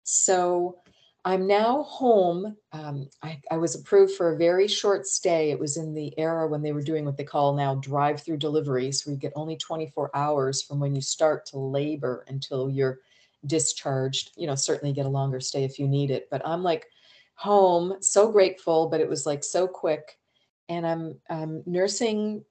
So 0.05 0.78
I'm 1.24 1.47
now 1.47 1.82
home. 1.85 2.57
Um, 2.72 3.09
I, 3.22 3.41
I, 3.51 3.57
was 3.57 3.74
approved 3.74 4.14
for 4.14 4.35
a 4.35 4.37
very 4.37 4.68
short 4.68 5.07
stay. 5.07 5.51
It 5.51 5.59
was 5.59 5.78
in 5.78 5.95
the 5.95 6.16
era 6.18 6.47
when 6.47 6.61
they 6.61 6.72
were 6.72 6.82
doing 6.82 7.07
what 7.07 7.16
they 7.16 7.24
call 7.24 7.55
now 7.55 7.76
drive 7.76 8.20
through 8.20 8.37
deliveries, 8.37 9.07
where 9.07 9.14
you 9.14 9.18
get 9.18 9.32
only 9.35 9.57
24 9.57 10.11
hours 10.14 10.61
from 10.61 10.78
when 10.78 10.95
you 10.95 11.01
start 11.01 11.47
to 11.47 11.59
labor 11.59 12.26
until 12.28 12.68
you're 12.68 12.99
discharged. 13.47 14.32
You 14.37 14.47
know, 14.47 14.55
certainly 14.55 14.93
get 14.93 15.07
a 15.07 15.09
longer 15.09 15.41
stay 15.41 15.64
if 15.64 15.78
you 15.78 15.89
need 15.89 16.11
it. 16.11 16.28
But 16.30 16.47
I'm 16.47 16.62
like 16.62 16.87
home, 17.35 17.97
so 18.01 18.30
grateful, 18.30 18.89
but 18.89 19.01
it 19.01 19.09
was 19.09 19.26
like 19.26 19.45
so 19.45 19.66
quick. 19.66 20.18
And 20.68 20.87
I'm, 20.87 21.16
I'm 21.28 21.62
nursing 21.66 22.45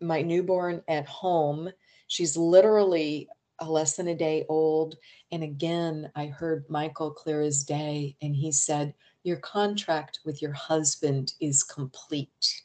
my 0.00 0.22
newborn 0.22 0.82
at 0.88 1.06
home. 1.06 1.70
She's 2.06 2.36
literally 2.36 3.28
less 3.64 3.96
than 3.96 4.08
a 4.08 4.14
day 4.14 4.44
old. 4.48 4.96
And 5.32 5.42
again, 5.42 6.10
I 6.14 6.26
heard 6.26 6.68
Michael 6.68 7.10
clear 7.10 7.40
as 7.40 7.64
day, 7.64 8.16
and 8.22 8.36
he 8.36 8.52
said, 8.52 8.94
Your 9.24 9.38
contract 9.38 10.20
with 10.24 10.42
your 10.42 10.52
husband 10.52 11.32
is 11.40 11.62
complete. 11.62 12.62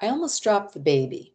I 0.00 0.08
almost 0.08 0.42
dropped 0.42 0.74
the 0.74 0.80
baby 0.80 1.34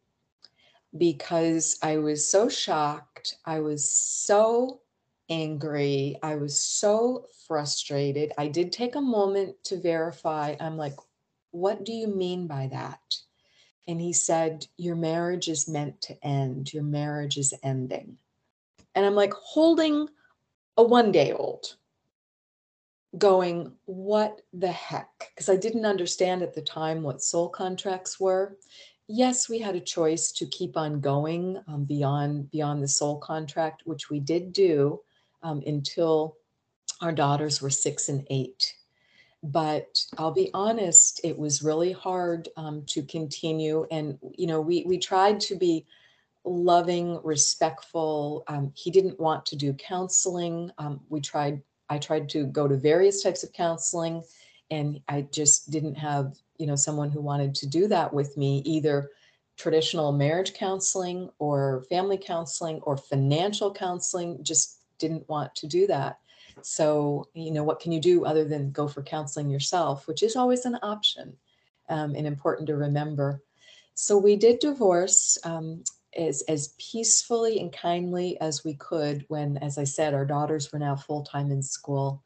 because 0.97 1.77
I 1.81 1.97
was 1.97 2.27
so 2.27 2.49
shocked. 2.49 3.37
I 3.45 3.59
was 3.59 3.89
so 3.89 4.81
angry. 5.31 6.17
I 6.21 6.35
was 6.35 6.59
so 6.59 7.25
frustrated. 7.47 8.33
I 8.37 8.49
did 8.49 8.71
take 8.71 8.95
a 8.95 9.01
moment 9.01 9.55
to 9.65 9.79
verify. 9.79 10.55
I'm 10.59 10.77
like, 10.77 10.95
What 11.51 11.85
do 11.85 11.93
you 11.93 12.07
mean 12.07 12.45
by 12.45 12.67
that? 12.71 12.99
And 13.87 13.99
he 13.99 14.13
said, 14.13 14.67
Your 14.77 14.95
marriage 14.95 15.47
is 15.47 15.67
meant 15.67 16.01
to 16.01 16.25
end. 16.25 16.73
Your 16.73 16.83
marriage 16.83 17.37
is 17.37 17.53
ending. 17.63 18.17
And 18.93 19.05
I'm 19.05 19.15
like 19.15 19.33
holding 19.33 20.09
a 20.75 20.83
one 20.83 21.13
day 21.13 21.31
old, 21.31 21.75
going, 23.17 23.71
What 23.85 24.41
the 24.53 24.71
heck? 24.71 25.31
Because 25.33 25.47
I 25.47 25.55
didn't 25.55 25.85
understand 25.85 26.43
at 26.43 26.53
the 26.53 26.61
time 26.61 27.03
what 27.03 27.23
soul 27.23 27.47
contracts 27.47 28.19
were. 28.19 28.57
Yes, 29.07 29.49
we 29.49 29.59
had 29.59 29.75
a 29.75 29.81
choice 29.81 30.31
to 30.33 30.45
keep 30.45 30.75
on 30.75 30.99
going 30.99 31.57
um, 31.67 31.85
beyond 31.85 32.51
beyond 32.51 32.83
the 32.83 32.87
soul 32.89 33.17
contract, 33.17 33.83
which 33.85 34.09
we 34.09 34.19
did 34.19 34.51
do 34.51 34.99
um, 35.43 35.61
until 35.65 36.37
our 37.01 37.11
daughters 37.11 37.61
were 37.61 37.69
six 37.69 38.09
and 38.09 38.25
eight 38.29 38.75
but 39.43 40.05
I'll 40.17 40.31
be 40.31 40.51
honest, 40.53 41.21
it 41.23 41.37
was 41.37 41.63
really 41.63 41.91
hard 41.91 42.49
um, 42.57 42.83
to 42.87 43.01
continue. 43.01 43.87
And 43.89 44.19
you 44.37 44.47
know, 44.47 44.61
we 44.61 44.83
we 44.87 44.97
tried 44.97 45.39
to 45.41 45.55
be 45.55 45.85
loving, 46.43 47.19
respectful. 47.23 48.43
Um, 48.47 48.71
he 48.75 48.91
didn't 48.91 49.19
want 49.19 49.45
to 49.47 49.55
do 49.55 49.73
counseling. 49.73 50.71
Um, 50.77 51.01
we 51.09 51.21
tried. 51.21 51.61
I 51.89 51.97
tried 51.97 52.29
to 52.29 52.45
go 52.45 52.67
to 52.67 52.77
various 52.77 53.21
types 53.23 53.43
of 53.43 53.51
counseling, 53.51 54.23
and 54.69 55.01
I 55.09 55.23
just 55.31 55.71
didn't 55.71 55.95
have 55.95 56.35
you 56.57 56.67
know 56.67 56.75
someone 56.75 57.09
who 57.09 57.21
wanted 57.21 57.55
to 57.55 57.67
do 57.67 57.87
that 57.87 58.13
with 58.13 58.37
me 58.37 58.61
either 58.65 59.09
traditional 59.57 60.11
marriage 60.11 60.53
counseling 60.53 61.29
or 61.39 61.83
family 61.89 62.17
counseling 62.17 62.79
or 62.81 62.95
financial 62.95 63.71
counseling 63.71 64.43
just 64.43 64.80
didn't 65.01 65.27
want 65.27 65.53
to 65.55 65.67
do 65.67 65.87
that 65.87 66.21
so, 66.61 67.27
you 67.33 67.51
know, 67.51 67.63
what 67.63 67.79
can 67.79 67.91
you 67.91 67.99
do 67.99 68.25
other 68.25 68.45
than 68.45 68.71
go 68.71 68.87
for 68.87 69.01
counseling 69.01 69.49
yourself, 69.49 70.07
which 70.07 70.23
is 70.23 70.35
always 70.35 70.65
an 70.65 70.77
option 70.81 71.35
um, 71.89 72.15
and 72.15 72.27
important 72.27 72.67
to 72.67 72.75
remember. 72.75 73.41
So, 73.93 74.17
we 74.17 74.35
did 74.35 74.59
divorce 74.59 75.37
um, 75.43 75.83
as, 76.17 76.43
as 76.47 76.73
peacefully 76.77 77.59
and 77.59 77.71
kindly 77.71 78.39
as 78.41 78.63
we 78.63 78.75
could 78.75 79.25
when, 79.27 79.57
as 79.57 79.77
I 79.77 79.83
said, 79.83 80.13
our 80.13 80.25
daughters 80.25 80.71
were 80.71 80.79
now 80.79 80.95
full 80.95 81.23
time 81.23 81.51
in 81.51 81.61
school. 81.61 82.23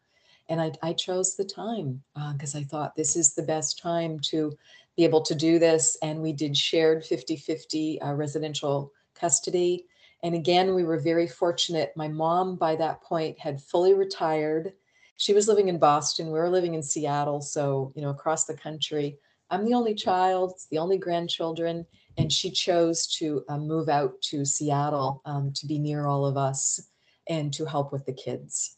And 0.47 0.61
I, 0.61 0.71
I 0.83 0.93
chose 0.93 1.35
the 1.35 1.45
time 1.45 2.03
because 2.33 2.55
uh, 2.55 2.59
I 2.59 2.63
thought 2.63 2.95
this 2.95 3.15
is 3.15 3.33
the 3.33 3.43
best 3.43 3.79
time 3.79 4.19
to 4.31 4.55
be 4.95 5.03
able 5.03 5.21
to 5.21 5.33
do 5.33 5.57
this. 5.57 5.97
And 6.03 6.21
we 6.21 6.33
did 6.33 6.55
shared 6.55 7.03
50 7.03 7.35
50 7.35 8.01
uh, 8.01 8.13
residential 8.13 8.91
custody 9.15 9.87
and 10.25 10.33
again, 10.33 10.73
we 10.73 10.83
were 10.83 10.97
very 10.97 11.27
fortunate. 11.27 11.93
My 11.95 12.07
mom, 12.07 12.55
by 12.55 12.75
that 12.77 12.99
point, 13.03 13.39
had 13.39 13.61
fully 13.61 13.93
retired. 13.93 14.73
She 15.17 15.35
was 15.35 15.47
living 15.47 15.67
in 15.67 15.77
Boston. 15.77 16.31
We 16.31 16.39
were 16.39 16.49
living 16.49 16.73
in 16.73 16.81
Seattle. 16.81 17.41
So, 17.41 17.93
you 17.95 18.01
know, 18.01 18.09
across 18.09 18.45
the 18.45 18.57
country. 18.57 19.19
I'm 19.51 19.65
the 19.65 19.75
only 19.75 19.93
child, 19.93 20.53
it's 20.55 20.65
the 20.69 20.79
only 20.79 20.97
grandchildren. 20.97 21.85
And 22.17 22.33
she 22.33 22.49
chose 22.49 23.05
to 23.17 23.45
uh, 23.49 23.59
move 23.59 23.87
out 23.87 24.19
to 24.23 24.45
Seattle 24.45 25.21
um, 25.25 25.53
to 25.53 25.67
be 25.67 25.77
near 25.77 26.07
all 26.07 26.25
of 26.25 26.37
us 26.37 26.81
and 27.29 27.53
to 27.53 27.63
help 27.63 27.91
with 27.91 28.07
the 28.07 28.13
kids. 28.13 28.77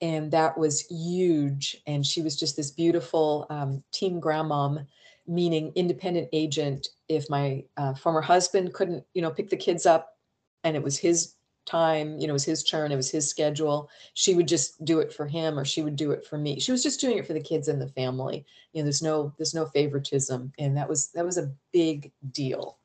And 0.00 0.28
that 0.32 0.58
was 0.58 0.86
huge. 0.88 1.80
And 1.86 2.04
she 2.04 2.20
was 2.20 2.36
just 2.36 2.56
this 2.56 2.72
beautiful 2.72 3.46
um, 3.48 3.84
team 3.92 4.20
grandmom, 4.20 4.84
meaning 5.28 5.70
independent 5.76 6.30
agent. 6.32 6.88
If 7.08 7.30
my 7.30 7.62
uh, 7.76 7.94
former 7.94 8.22
husband 8.22 8.74
couldn't, 8.74 9.04
you 9.14 9.22
know, 9.22 9.30
pick 9.30 9.50
the 9.50 9.56
kids 9.56 9.86
up 9.86 10.16
and 10.64 10.76
it 10.76 10.82
was 10.82 10.98
his 10.98 11.34
time, 11.66 12.18
you 12.18 12.26
know, 12.26 12.32
it 12.32 12.34
was 12.34 12.44
his 12.44 12.64
turn, 12.64 12.92
it 12.92 12.96
was 12.96 13.10
his 13.10 13.28
schedule. 13.28 13.90
She 14.14 14.34
would 14.34 14.48
just 14.48 14.84
do 14.84 15.00
it 15.00 15.12
for 15.12 15.26
him 15.26 15.58
or 15.58 15.64
she 15.64 15.82
would 15.82 15.96
do 15.96 16.10
it 16.10 16.24
for 16.26 16.38
me. 16.38 16.58
She 16.58 16.72
was 16.72 16.82
just 16.82 17.00
doing 17.00 17.18
it 17.18 17.26
for 17.26 17.32
the 17.32 17.40
kids 17.40 17.68
and 17.68 17.80
the 17.80 17.88
family. 17.88 18.44
You 18.72 18.80
know, 18.80 18.84
there's 18.84 19.02
no 19.02 19.32
there's 19.38 19.54
no 19.54 19.66
favoritism. 19.66 20.52
And 20.58 20.76
that 20.76 20.88
was 20.88 21.10
that 21.12 21.24
was 21.24 21.38
a 21.38 21.52
big 21.72 22.12
deal. 22.32 22.78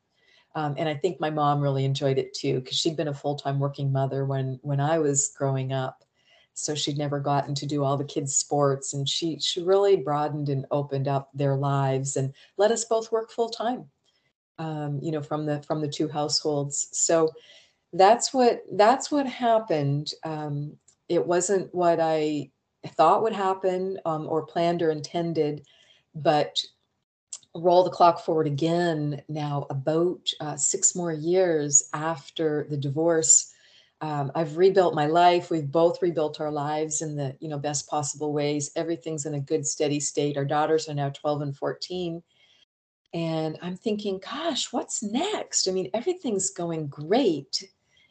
Um, 0.54 0.74
and 0.78 0.88
I 0.88 0.94
think 0.94 1.20
my 1.20 1.30
mom 1.30 1.60
really 1.60 1.84
enjoyed 1.84 2.18
it 2.18 2.32
too, 2.32 2.60
because 2.60 2.78
she'd 2.78 2.96
been 2.96 3.08
a 3.08 3.14
full-time 3.14 3.58
working 3.58 3.92
mother 3.92 4.24
when 4.24 4.58
when 4.62 4.80
I 4.80 4.98
was 4.98 5.32
growing 5.36 5.72
up. 5.72 6.02
So 6.54 6.74
she'd 6.74 6.96
never 6.96 7.20
gotten 7.20 7.54
to 7.56 7.66
do 7.66 7.84
all 7.84 7.98
the 7.98 8.04
kids' 8.04 8.36
sports. 8.36 8.94
And 8.94 9.08
she 9.08 9.38
she 9.40 9.62
really 9.62 9.96
broadened 9.96 10.48
and 10.48 10.64
opened 10.70 11.08
up 11.08 11.30
their 11.34 11.56
lives 11.56 12.16
and 12.16 12.32
let 12.56 12.70
us 12.70 12.84
both 12.84 13.12
work 13.12 13.30
full 13.30 13.50
time 13.50 13.90
um, 14.58 14.98
you 15.02 15.12
know, 15.12 15.22
from 15.22 15.46
the 15.46 15.62
from 15.62 15.80
the 15.80 15.88
two 15.88 16.08
households. 16.08 16.88
So 16.92 17.30
that's 17.96 18.32
what 18.32 18.62
that's 18.72 19.10
what 19.10 19.26
happened. 19.26 20.12
Um, 20.24 20.76
it 21.08 21.24
wasn't 21.24 21.74
what 21.74 22.00
I 22.00 22.50
thought 22.88 23.22
would 23.22 23.32
happen 23.32 23.98
um, 24.04 24.26
or 24.28 24.46
planned 24.46 24.82
or 24.82 24.90
intended, 24.90 25.66
but 26.14 26.56
roll 27.54 27.84
the 27.84 27.90
clock 27.90 28.20
forward 28.20 28.46
again 28.46 29.22
now 29.28 29.66
about 29.70 30.28
uh, 30.40 30.56
six 30.56 30.94
more 30.94 31.12
years 31.12 31.88
after 31.94 32.66
the 32.70 32.76
divorce 32.76 33.52
um, 34.02 34.30
i've 34.34 34.56
rebuilt 34.56 34.94
my 34.94 35.06
life 35.06 35.50
we've 35.50 35.70
both 35.70 36.02
rebuilt 36.02 36.40
our 36.40 36.50
lives 36.50 37.00
in 37.02 37.16
the 37.16 37.34
you 37.40 37.48
know 37.48 37.58
best 37.58 37.88
possible 37.88 38.32
ways 38.32 38.70
everything's 38.76 39.26
in 39.26 39.34
a 39.34 39.40
good 39.40 39.66
steady 39.66 39.98
state 39.98 40.36
our 40.36 40.44
daughters 40.44 40.88
are 40.88 40.94
now 40.94 41.08
12 41.08 41.42
and 41.42 41.56
14 41.56 42.22
and 43.14 43.58
i'm 43.62 43.76
thinking 43.76 44.18
gosh 44.18 44.72
what's 44.72 45.02
next 45.02 45.66
i 45.66 45.70
mean 45.70 45.88
everything's 45.94 46.50
going 46.50 46.86
great 46.88 47.64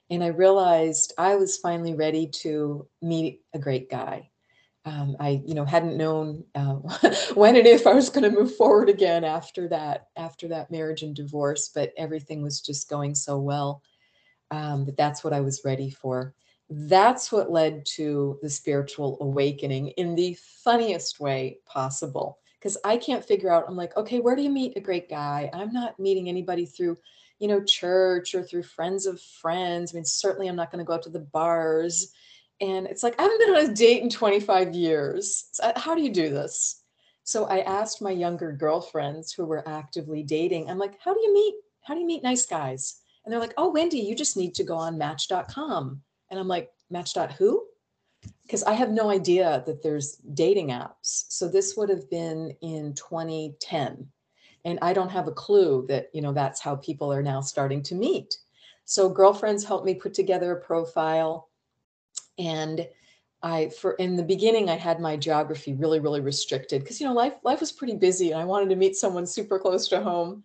and 0.10 0.24
i 0.24 0.28
realized 0.28 1.14
i 1.18 1.36
was 1.36 1.58
finally 1.58 1.94
ready 1.94 2.28
to 2.28 2.88
meet 3.02 3.42
a 3.54 3.60
great 3.60 3.90
guy 3.90 4.30
um, 4.86 5.16
I, 5.20 5.42
you 5.44 5.56
know, 5.56 5.66
hadn't 5.66 5.98
known 5.98 6.44
uh, 6.54 6.76
when 7.34 7.56
and 7.56 7.66
if 7.66 7.88
I 7.88 7.94
was 7.94 8.10
going 8.10 8.24
to 8.24 8.40
move 8.40 8.56
forward 8.56 8.88
again 8.88 9.24
after 9.24 9.68
that, 9.70 10.10
after 10.16 10.48
that 10.50 10.70
marriage 10.70 11.02
and 11.02 11.16
divorce. 11.16 11.72
But 11.74 11.92
everything 11.98 12.44
was 12.44 12.62
just 12.62 12.88
going 12.88 13.16
so 13.16 13.40
well 13.40 13.82
um, 14.52 14.86
that 14.86 14.98
that's 14.98 15.24
what 15.24 15.34
I 15.34 15.42
was 15.42 15.62
ready 15.66 15.90
for. 15.90 16.36
That's 16.70 17.32
what 17.32 17.52
led 17.52 17.86
to 17.96 18.40
the 18.42 18.50
spiritual 18.50 19.18
awakening 19.22 19.90
in 19.90 20.16
the 20.16 20.38
funniest 20.64 21.20
way 21.20 21.60
possible. 21.66 22.40
Because 22.60 22.78
I 22.84 22.98
can't 22.98 23.26
figure 23.26 23.52
out. 23.52 23.66
I'm 23.68 23.76
like, 23.76 23.96
okay, 23.98 24.20
where 24.20 24.36
do 24.36 24.42
you 24.42 24.50
meet 24.50 24.78
a 24.78 24.82
great 24.82 25.10
guy? 25.10 25.50
I'm 25.54 25.72
not 25.72 26.00
meeting 26.00 26.30
anybody 26.30 26.66
through, 26.66 26.98
you 27.40 27.48
know, 27.48 27.64
church 27.64 28.34
or 28.34 28.44
through 28.44 28.64
friends 28.64 29.06
of 29.06 29.22
friends. 29.22 29.94
I 29.94 29.96
mean, 29.96 30.06
certainly 30.06 30.48
I'm 30.48 30.56
not 30.56 30.72
going 30.72 30.80
to 30.80 30.88
go 30.88 30.94
out 30.94 31.04
to 31.04 31.10
the 31.10 31.20
bars 31.20 32.14
and 32.62 32.88
it's 32.88 33.04
like, 33.04 33.20
I 33.20 33.24
haven't 33.24 33.40
been 33.40 33.56
on 33.56 33.72
a 33.72 33.74
date 33.74 34.02
in 34.02 34.10
25 34.10 34.74
years. 34.74 35.50
So 35.52 35.64
uh, 35.64 35.80
how 35.80 35.96
do 35.96 36.02
you 36.02 36.12
do 36.12 36.30
this? 36.30 36.82
So 37.24 37.46
I 37.46 37.60
asked 37.62 38.02
my 38.02 38.12
younger 38.12 38.52
girlfriends 38.52 39.34
who 39.34 39.46
were 39.46 39.68
actively 39.68 40.24
dating, 40.24 40.70
I'm 40.70 40.78
like, 40.78 40.98
how 41.04 41.14
do 41.14 41.20
you 41.20 41.34
meet? 41.34 41.56
How 41.84 41.94
do 41.94 42.00
you 42.00 42.06
meet 42.06 42.24
nice 42.24 42.46
guys? 42.46 43.02
And 43.24 43.32
they're 43.32 43.40
like, 43.40 43.54
oh, 43.58 43.72
Wendy, 43.72 44.00
you 44.00 44.16
just 44.16 44.38
need 44.38 44.56
to 44.56 44.64
go 44.64 44.76
on 44.76 44.98
match.com. 44.98 46.02
And 46.30 46.40
I'm 46.40 46.48
like, 46.48 46.70
match.who? 46.90 47.66
Because 48.44 48.64
I 48.64 48.74
have 48.74 48.92
no 48.92 49.10
idea 49.10 49.64
that 49.66 49.84
there's 49.84 50.16
dating 50.34 50.70
apps. 50.70 51.26
So 51.30 51.48
this 51.48 51.76
would 51.76 51.90
have 51.90 52.10
been 52.10 52.56
in 52.62 52.94
2010. 52.94 54.08
And 54.66 54.80
I 54.82 54.94
don't 54.94 55.10
have 55.10 55.28
a 55.28 55.32
clue 55.32 55.86
that, 55.88 56.10
you 56.14 56.22
know, 56.22 56.34
that's 56.34 56.60
how 56.60 56.76
people 56.76 57.14
are 57.14 57.24
now 57.24 57.40
starting 57.40 57.82
to 57.84 57.96
meet. 57.96 58.38
So 58.84 59.10
girlfriends 59.10 59.64
helped 59.64 59.86
me 59.86 59.96
put 59.96 60.14
together 60.14 60.52
a 60.52 60.62
profile 60.62 61.50
and 62.38 62.88
I 63.42 63.70
for 63.70 63.94
in 63.94 64.16
the 64.16 64.24
beginning 64.24 64.70
I 64.70 64.76
had 64.76 65.00
my 65.00 65.16
geography 65.16 65.74
really 65.74 66.00
really 66.00 66.22
restricted 66.22 66.82
because 66.82 67.00
you 67.00 67.08
know 67.08 67.14
life 67.14 67.36
life 67.44 67.60
was 67.60 67.72
pretty 67.72 67.96
busy 67.96 68.32
and 68.32 68.42
I 68.42 68.46
wanted 68.46 68.70
to 68.70 68.76
meet 68.76 68.96
someone 68.96 69.26
super 69.26 69.60
close 69.60 69.88
to 69.90 70.02
home. 70.02 70.44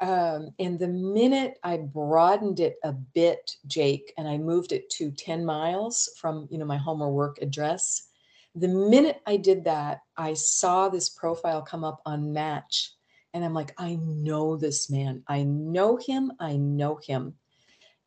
Um, 0.00 0.50
and 0.60 0.78
the 0.78 0.86
minute 0.86 1.58
I 1.64 1.78
broadened 1.78 2.60
it 2.60 2.76
a 2.84 2.92
bit, 2.92 3.56
Jake, 3.66 4.14
and 4.16 4.28
I 4.28 4.38
moved 4.38 4.70
it 4.70 4.88
to 4.90 5.10
10 5.10 5.44
miles 5.44 6.10
from 6.16 6.46
you 6.50 6.58
know 6.58 6.64
my 6.64 6.76
home 6.76 7.02
or 7.02 7.12
work 7.12 7.38
address, 7.42 8.08
the 8.54 8.68
minute 8.68 9.20
I 9.26 9.36
did 9.36 9.64
that, 9.64 10.02
I 10.16 10.34
saw 10.34 10.88
this 10.88 11.08
profile 11.08 11.62
come 11.62 11.82
up 11.82 12.00
on 12.06 12.32
Match, 12.32 12.92
and 13.34 13.44
I'm 13.44 13.54
like, 13.54 13.74
I 13.78 13.96
know 13.96 14.56
this 14.56 14.90
man. 14.90 15.22
I 15.28 15.42
know 15.42 15.96
him. 15.96 16.32
I 16.40 16.56
know 16.56 16.96
him 16.96 17.34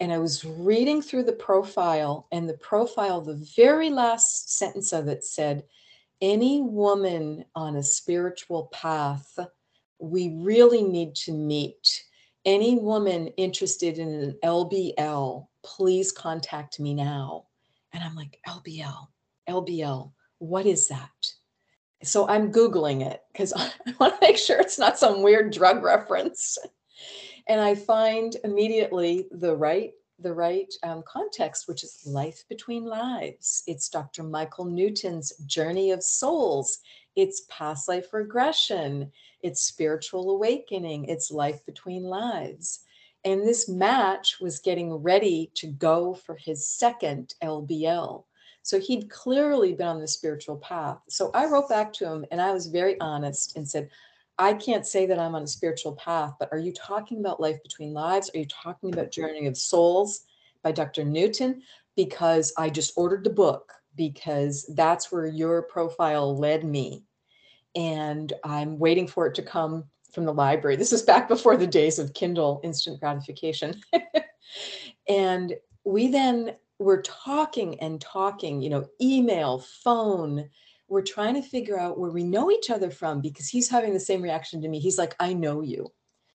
and 0.01 0.11
I 0.11 0.17
was 0.17 0.43
reading 0.43 0.99
through 0.99 1.25
the 1.25 1.33
profile, 1.33 2.27
and 2.31 2.49
the 2.49 2.57
profile, 2.57 3.21
the 3.21 3.47
very 3.55 3.91
last 3.91 4.57
sentence 4.57 4.93
of 4.93 5.07
it 5.07 5.23
said, 5.23 5.63
Any 6.19 6.59
woman 6.59 7.45
on 7.53 7.75
a 7.75 7.83
spiritual 7.83 8.65
path, 8.73 9.37
we 9.99 10.35
really 10.39 10.81
need 10.81 11.13
to 11.17 11.31
meet. 11.31 12.03
Any 12.45 12.79
woman 12.79 13.27
interested 13.37 13.99
in 13.99 14.09
an 14.09 14.37
LBL, 14.43 15.45
please 15.63 16.11
contact 16.11 16.79
me 16.79 16.95
now. 16.95 17.45
And 17.93 18.03
I'm 18.03 18.15
like, 18.15 18.39
LBL, 18.47 19.07
LBL, 19.47 20.11
what 20.39 20.65
is 20.65 20.87
that? 20.87 21.11
So 22.03 22.27
I'm 22.27 22.51
Googling 22.51 23.05
it 23.05 23.21
because 23.31 23.53
I 23.55 23.71
want 23.99 24.13
to 24.13 24.25
make 24.25 24.37
sure 24.37 24.59
it's 24.59 24.79
not 24.79 24.97
some 24.97 25.21
weird 25.21 25.51
drug 25.51 25.83
reference 25.83 26.57
and 27.47 27.59
I 27.59 27.75
find 27.75 28.35
immediately 28.43 29.27
the 29.31 29.55
right 29.55 29.91
the 30.19 30.33
right 30.33 30.71
um, 30.83 31.03
context, 31.07 31.67
which 31.67 31.83
is 31.83 32.03
life 32.05 32.43
between 32.47 32.85
lives. 32.85 33.63
It's 33.65 33.89
Dr. 33.89 34.21
Michael 34.21 34.65
Newton's 34.65 35.33
Journey 35.47 35.89
of 35.89 36.03
Souls. 36.03 36.77
It's 37.15 37.47
past 37.49 37.87
life 37.87 38.13
regression. 38.13 39.11
It's 39.41 39.61
spiritual 39.61 40.29
awakening. 40.29 41.05
It's 41.05 41.31
life 41.31 41.65
between 41.65 42.03
lives. 42.03 42.81
And 43.25 43.41
this 43.41 43.67
match 43.67 44.37
was 44.39 44.59
getting 44.59 44.93
ready 44.93 45.49
to 45.55 45.65
go 45.65 46.13
for 46.13 46.35
his 46.35 46.69
second 46.69 47.33
LBL. 47.43 48.23
So 48.63 48.79
he'd 48.79 49.09
clearly 49.09 49.73
been 49.73 49.87
on 49.87 49.99
the 49.99 50.07
spiritual 50.07 50.57
path. 50.57 50.99
So 51.09 51.31
I 51.33 51.45
wrote 51.45 51.69
back 51.69 51.91
to 51.93 52.05
him 52.05 52.25
and 52.31 52.41
I 52.41 52.51
was 52.51 52.67
very 52.67 52.99
honest 52.99 53.57
and 53.57 53.67
said, 53.67 53.89
I 54.37 54.53
can't 54.53 54.87
say 54.87 55.05
that 55.05 55.19
I'm 55.19 55.35
on 55.35 55.43
a 55.43 55.47
spiritual 55.47 55.93
path, 55.95 56.33
but 56.39 56.49
are 56.51 56.57
you 56.57 56.73
talking 56.73 57.19
about 57.19 57.39
life 57.39 57.61
between 57.63 57.93
lives? 57.93 58.31
Are 58.33 58.39
you 58.39 58.47
talking 58.47 58.93
about 58.93 59.11
Journey 59.11 59.45
of 59.47 59.57
Souls 59.57 60.21
by 60.63 60.71
Dr. 60.71 61.03
Newton? 61.03 61.61
Because 61.95 62.53
I 62.57 62.69
just 62.69 62.93
ordered 62.95 63.23
the 63.23 63.29
book 63.29 63.71
because 63.95 64.65
that's 64.75 65.11
where 65.11 65.27
your 65.27 65.63
profile 65.63 66.35
led 66.35 66.63
me. 66.63 67.03
And 67.75 68.33
I'm 68.43 68.79
waiting 68.79 69.07
for 69.07 69.27
it 69.27 69.35
to 69.35 69.43
come 69.43 69.85
from 70.11 70.25
the 70.25 70.33
library. 70.33 70.75
This 70.75 70.93
is 70.93 71.03
back 71.03 71.27
before 71.27 71.57
the 71.57 71.67
days 71.67 71.99
of 71.99 72.13
Kindle 72.13 72.61
instant 72.63 72.99
gratification. 72.99 73.81
and 75.07 75.53
we 75.83 76.07
then 76.07 76.55
were 76.83 77.01
talking 77.01 77.79
and 77.79 78.01
talking, 78.01 78.61
you 78.61 78.69
know, 78.69 78.87
email, 79.01 79.59
phone, 79.59 80.49
we're 80.87 81.01
trying 81.01 81.35
to 81.35 81.41
figure 81.41 81.79
out 81.79 81.97
where 81.97 82.11
we 82.11 82.23
know 82.23 82.51
each 82.51 82.69
other 82.69 82.91
from 82.91 83.21
because 83.21 83.47
he's 83.47 83.69
having 83.69 83.93
the 83.93 83.99
same 83.99 84.21
reaction 84.21 84.61
to 84.61 84.67
me. 84.67 84.79
He's 84.79 84.97
like, 84.97 85.15
I 85.19 85.33
know 85.33 85.61
you. 85.61 85.91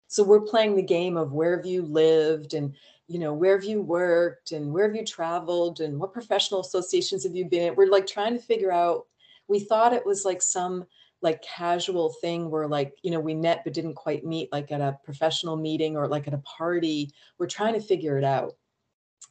So 0.08 0.22
we're 0.22 0.40
playing 0.40 0.76
the 0.76 0.82
game 0.82 1.16
of 1.16 1.32
where 1.32 1.56
have 1.56 1.66
you 1.66 1.82
lived 1.82 2.54
and 2.54 2.74
you 3.08 3.18
know 3.18 3.32
where 3.32 3.56
have 3.56 3.64
you 3.64 3.82
worked 3.82 4.52
and 4.52 4.72
where 4.72 4.86
have 4.86 4.96
you 4.96 5.04
traveled 5.04 5.80
and 5.80 5.98
what 5.98 6.12
professional 6.12 6.60
associations 6.60 7.22
have 7.24 7.36
you 7.36 7.44
been 7.44 7.68
in 7.68 7.74
we're 7.76 7.90
like 7.90 8.06
trying 8.06 8.34
to 8.34 8.42
figure 8.42 8.72
out 8.72 9.06
we 9.48 9.60
thought 9.60 9.92
it 9.92 10.04
was 10.04 10.24
like 10.24 10.42
some 10.42 10.84
like 11.22 11.42
casual 11.42 12.12
thing 12.20 12.50
where 12.50 12.66
like 12.66 12.98
you 13.02 13.10
know 13.10 13.20
we 13.20 13.34
met 13.34 13.62
but 13.62 13.72
didn't 13.72 13.94
quite 13.94 14.24
meet 14.24 14.50
like 14.50 14.72
at 14.72 14.80
a 14.80 14.98
professional 15.04 15.56
meeting 15.56 15.96
or 15.96 16.08
like 16.08 16.26
at 16.26 16.34
a 16.34 16.38
party 16.38 17.10
we're 17.38 17.46
trying 17.46 17.74
to 17.74 17.80
figure 17.80 18.18
it 18.18 18.24
out 18.24 18.56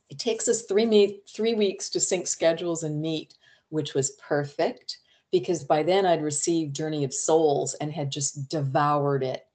it 0.10 0.20
takes 0.20 0.48
us 0.48 0.64
three 0.64 0.86
meet 0.86 1.24
three 1.28 1.54
weeks 1.54 1.90
to 1.90 2.00
sync 2.00 2.28
schedules 2.28 2.84
and 2.84 3.02
meet 3.02 3.36
which 3.70 3.94
was 3.94 4.12
perfect 4.12 5.00
because 5.32 5.64
by 5.64 5.84
then 5.84 6.06
I'd 6.06 6.24
received 6.24 6.76
Journey 6.76 7.04
of 7.04 7.14
Souls 7.14 7.74
and 7.76 7.92
had 7.92 8.10
just 8.10 8.48
devoured 8.50 9.24
it. 9.24 9.46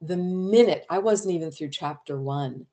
The 0.00 0.16
minute 0.16 0.86
I 0.88 0.98
wasn't 0.98 1.34
even 1.34 1.50
through 1.50 1.70
chapter 1.70 2.20
one, 2.20 2.66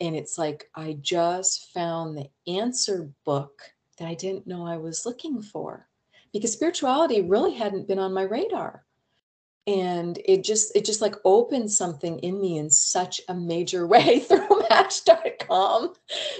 and 0.00 0.14
it's 0.16 0.36
like 0.36 0.68
I 0.74 0.98
just 1.00 1.72
found 1.72 2.16
the 2.16 2.28
answer 2.46 3.10
book 3.24 3.62
that 3.98 4.08
I 4.08 4.14
didn't 4.14 4.46
know 4.46 4.66
I 4.66 4.76
was 4.76 5.06
looking 5.06 5.40
for 5.40 5.88
because 6.32 6.52
spirituality 6.52 7.22
really 7.22 7.54
hadn't 7.54 7.88
been 7.88 7.98
on 7.98 8.12
my 8.12 8.22
radar 8.22 8.84
and 9.66 10.18
it 10.24 10.42
just 10.42 10.74
it 10.76 10.84
just 10.84 11.00
like 11.00 11.14
opened 11.24 11.70
something 11.70 12.18
in 12.20 12.40
me 12.40 12.58
in 12.58 12.68
such 12.68 13.20
a 13.28 13.34
major 13.34 13.86
way 13.94 14.20
through 14.20 14.62
match.com 14.70 15.92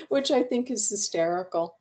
which 0.08 0.30
i 0.30 0.42
think 0.42 0.70
is 0.70 0.88
hysterical 0.88 1.76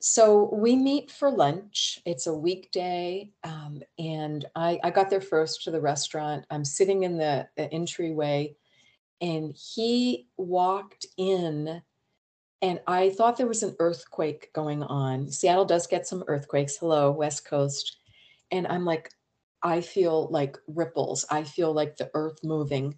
so 0.00 0.48
we 0.52 0.76
meet 0.76 1.10
for 1.10 1.30
lunch. 1.30 1.98
It's 2.06 2.28
a 2.28 2.34
weekday. 2.34 3.32
Um, 3.42 3.82
and 3.98 4.44
I, 4.54 4.78
I 4.84 4.90
got 4.90 5.10
there 5.10 5.20
first 5.20 5.64
to 5.64 5.70
the 5.70 5.80
restaurant. 5.80 6.44
I'm 6.50 6.64
sitting 6.64 7.02
in 7.02 7.18
the, 7.18 7.48
the 7.56 7.72
entryway, 7.72 8.54
and 9.20 9.52
he 9.52 10.28
walked 10.36 11.06
in. 11.16 11.82
And 12.62 12.80
I 12.86 13.10
thought 13.10 13.36
there 13.36 13.46
was 13.46 13.62
an 13.62 13.76
earthquake 13.78 14.52
going 14.52 14.82
on. 14.82 15.30
Seattle 15.30 15.64
does 15.64 15.86
get 15.86 16.06
some 16.06 16.24
earthquakes. 16.28 16.76
Hello, 16.76 17.10
West 17.10 17.44
Coast. 17.44 17.98
And 18.50 18.66
I'm 18.66 18.84
like, 18.84 19.10
I 19.62 19.80
feel 19.80 20.28
like 20.30 20.56
ripples. 20.66 21.24
I 21.30 21.44
feel 21.44 21.72
like 21.72 21.96
the 21.96 22.10
earth 22.14 22.38
moving. 22.42 22.94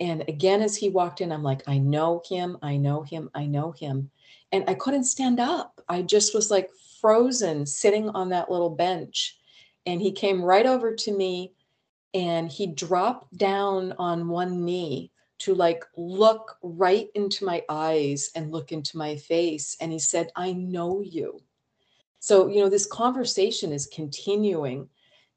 And 0.00 0.24
again, 0.28 0.62
as 0.62 0.76
he 0.76 0.88
walked 0.88 1.20
in, 1.20 1.32
I'm 1.32 1.42
like, 1.42 1.62
I 1.66 1.78
know 1.78 2.22
him. 2.28 2.58
I 2.62 2.76
know 2.76 3.02
him. 3.02 3.30
I 3.34 3.46
know 3.46 3.72
him 3.72 4.10
and 4.54 4.64
I 4.68 4.74
couldn't 4.74 5.04
stand 5.04 5.40
up. 5.40 5.80
I 5.88 6.02
just 6.02 6.32
was 6.32 6.48
like 6.48 6.70
frozen 7.00 7.66
sitting 7.66 8.08
on 8.10 8.28
that 8.28 8.52
little 8.52 8.70
bench. 8.70 9.36
And 9.84 10.00
he 10.00 10.12
came 10.12 10.40
right 10.40 10.64
over 10.64 10.94
to 10.94 11.12
me 11.12 11.52
and 12.14 12.50
he 12.50 12.68
dropped 12.68 13.36
down 13.36 13.94
on 13.98 14.28
one 14.28 14.64
knee 14.64 15.10
to 15.38 15.56
like 15.56 15.84
look 15.96 16.56
right 16.62 17.08
into 17.16 17.44
my 17.44 17.64
eyes 17.68 18.30
and 18.36 18.52
look 18.52 18.70
into 18.70 18.96
my 18.96 19.16
face. 19.16 19.76
And 19.80 19.90
he 19.90 19.98
said, 19.98 20.30
I 20.36 20.52
know 20.52 21.00
you. 21.00 21.40
So, 22.20 22.46
you 22.46 22.60
know, 22.60 22.68
this 22.68 22.86
conversation 22.86 23.72
is 23.72 23.88
continuing. 23.88 24.88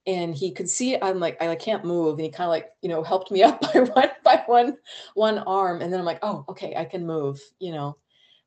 And 0.08 0.34
he 0.34 0.52
could 0.52 0.70
see 0.70 1.00
I'm 1.00 1.20
like, 1.20 1.42
I 1.42 1.54
can't 1.56 1.86
move. 1.86 2.14
And 2.14 2.22
he 2.22 2.32
kind 2.32 2.48
of 2.48 2.52
like, 2.52 2.70
you 2.82 2.90
know, 2.90 3.04
helped 3.04 3.30
me 3.30 3.44
up 3.44 3.62
by 3.62 3.82
one 3.82 4.10
by 4.24 4.44
one 4.46 4.78
one 5.14 5.40
arm. 5.40 5.82
And 5.82 5.92
then 5.92 6.00
I'm 6.00 6.06
like, 6.06 6.20
oh, 6.24 6.46
okay, 6.50 6.74
I 6.76 6.86
can 6.86 7.06
move, 7.06 7.40
you 7.60 7.72
know. 7.72 7.98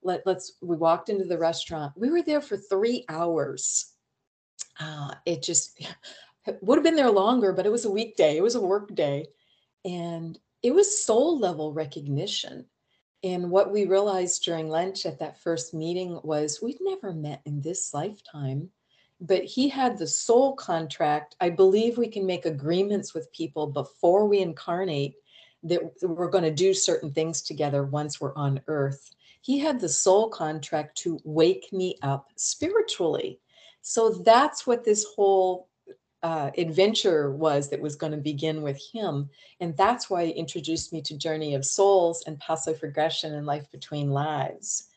Let, 0.03 0.23
let's 0.25 0.55
we 0.63 0.77
walked 0.77 1.11
into 1.11 1.27
the 1.27 1.39
restaurant. 1.39 1.93
We 1.95 2.11
were 2.11 2.23
there 2.23 2.41
for 2.41 2.57
three 2.57 3.05
hours. 3.11 3.93
Uh, 4.81 5.13
it 5.27 5.43
just 5.43 5.79
would 6.63 6.79
have 6.79 6.85
been 6.85 6.97
there 6.97 7.11
longer, 7.11 7.53
but 7.53 7.67
it 7.67 7.73
was 7.73 7.85
a 7.85 7.91
weekday. 7.91 8.37
It 8.37 8.43
was 8.43 8.55
a 8.55 8.61
work 8.61 8.95
day. 8.95 9.27
And 9.85 10.39
it 10.63 10.75
was 10.75 11.05
soul 11.05 11.39
level 11.39 11.73
recognition. 11.73 12.67
And 13.23 13.51
what 13.51 13.71
we 13.71 13.85
realized 13.85 14.45
during 14.45 14.69
lunch 14.69 15.05
at 15.05 15.19
that 15.19 15.43
first 15.43 15.75
meeting 15.75 16.19
was 16.23 16.61
we'd 16.63 16.79
never 16.81 17.13
met 17.13 17.43
in 17.45 17.61
this 17.61 17.93
lifetime, 17.93 18.71
but 19.21 19.45
he 19.45 19.69
had 19.69 19.99
the 19.99 20.07
soul 20.07 20.55
contract. 20.55 21.37
I 21.41 21.51
believe 21.51 21.99
we 21.99 22.09
can 22.09 22.25
make 22.25 22.47
agreements 22.47 23.13
with 23.13 23.33
people 23.33 23.67
before 23.67 24.27
we 24.27 24.41
incarnate 24.41 25.15
that 25.63 25.81
we're 26.03 26.31
going 26.31 26.45
to 26.45 26.51
do 26.51 26.73
certain 26.73 27.13
things 27.13 27.43
together 27.43 27.85
once 27.85 28.21
we're 28.21 28.35
on 28.35 28.61
earth. 28.67 29.11
He 29.43 29.59
had 29.59 29.79
the 29.79 29.89
soul 29.89 30.29
contract 30.31 30.97
to 30.99 31.19
wake 31.25 31.71
me 31.73 31.97
up 32.03 32.29
spiritually. 32.37 33.41
So 33.83 34.11
that's 34.25 34.67
what 34.67 34.85
this 34.85 35.05
whole 35.17 35.69
uh, 36.23 36.51
adventure 36.57 37.33
was 37.33 37.69
that 37.71 37.81
was 37.81 37.97
going 37.97 38.13
to 38.13 38.19
begin 38.19 38.63
with 38.63 38.81
him. 38.93 39.29
And 39.61 39.77
that's 39.77 40.09
why 40.09 40.27
he 40.27 40.33
introduced 40.33 40.93
me 40.93 41.01
to 41.03 41.17
Journey 41.17 41.55
of 41.55 41.65
Souls 41.65 42.25
and 42.27 42.39
Past 42.39 42.67
Life 42.67 42.83
Regression 42.83 43.35
and 43.35 43.47
Life 43.47 43.71
Between 43.71 44.11
Lives. 44.11 44.89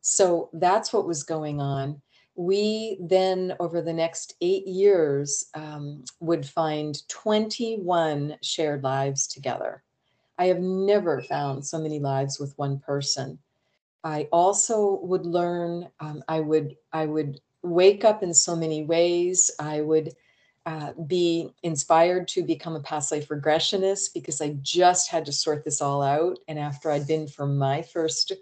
So 0.00 0.48
that's 0.54 0.92
what 0.92 1.06
was 1.06 1.22
going 1.22 1.60
on. 1.60 2.00
We 2.40 2.96
then, 3.02 3.54
over 3.60 3.82
the 3.82 3.92
next 3.92 4.34
eight 4.40 4.66
years, 4.66 5.44
um, 5.52 6.04
would 6.20 6.46
find 6.46 7.06
21 7.08 8.38
shared 8.40 8.82
lives 8.82 9.26
together. 9.26 9.82
I 10.38 10.46
have 10.46 10.60
never 10.60 11.20
found 11.20 11.66
so 11.66 11.78
many 11.78 11.98
lives 11.98 12.40
with 12.40 12.56
one 12.56 12.78
person. 12.78 13.38
I 14.04 14.26
also 14.32 15.00
would 15.02 15.26
learn, 15.26 15.90
um, 16.00 16.24
I 16.28 16.40
would, 16.40 16.76
I 16.94 17.04
would 17.04 17.42
wake 17.62 18.06
up 18.06 18.22
in 18.22 18.32
so 18.32 18.56
many 18.56 18.84
ways. 18.84 19.50
I 19.60 19.82
would 19.82 20.14
uh, 20.64 20.94
be 21.06 21.52
inspired 21.62 22.26
to 22.28 22.42
become 22.42 22.74
a 22.74 22.80
past 22.80 23.12
life 23.12 23.28
regressionist 23.28 24.14
because 24.14 24.40
I 24.40 24.56
just 24.62 25.10
had 25.10 25.26
to 25.26 25.32
sort 25.32 25.62
this 25.62 25.82
all 25.82 26.00
out. 26.00 26.38
And 26.48 26.58
after 26.58 26.90
I'd 26.90 27.06
been 27.06 27.28
for 27.28 27.46
my 27.46 27.82
first 27.82 28.32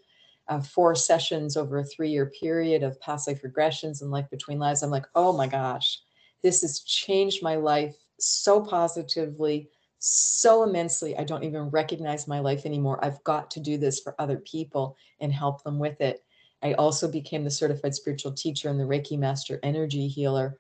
uh, 0.48 0.60
four 0.60 0.94
sessions 0.94 1.56
over 1.56 1.78
a 1.78 1.84
three 1.84 2.10
year 2.10 2.32
period 2.40 2.82
of 2.82 3.00
past 3.00 3.28
life 3.28 3.42
regressions 3.42 4.02
and 4.02 4.10
life 4.10 4.28
between 4.30 4.58
lives, 4.58 4.82
I'm 4.82 4.90
like, 4.90 5.06
oh 5.14 5.32
my 5.32 5.46
gosh, 5.46 6.00
this 6.42 6.62
has 6.62 6.80
changed 6.80 7.42
my 7.42 7.56
life 7.56 7.96
so 8.18 8.60
positively, 8.60 9.68
so 9.98 10.62
immensely. 10.62 11.16
I 11.16 11.24
don't 11.24 11.44
even 11.44 11.70
recognize 11.70 12.28
my 12.28 12.38
life 12.38 12.66
anymore. 12.66 13.04
I've 13.04 13.22
got 13.24 13.50
to 13.52 13.60
do 13.60 13.76
this 13.76 14.00
for 14.00 14.14
other 14.18 14.38
people 14.38 14.96
and 15.20 15.32
help 15.32 15.62
them 15.64 15.78
with 15.78 16.00
it. 16.00 16.24
I 16.62 16.72
also 16.74 17.10
became 17.10 17.44
the 17.44 17.50
certified 17.50 17.94
spiritual 17.94 18.32
teacher 18.32 18.68
and 18.68 18.80
the 18.80 18.84
Reiki 18.84 19.18
master 19.18 19.60
energy 19.62 20.08
healer 20.08 20.58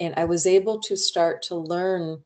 and 0.00 0.14
I 0.16 0.24
was 0.24 0.46
able 0.46 0.80
to 0.80 0.96
start 0.96 1.42
to 1.42 1.54
learn 1.54 2.22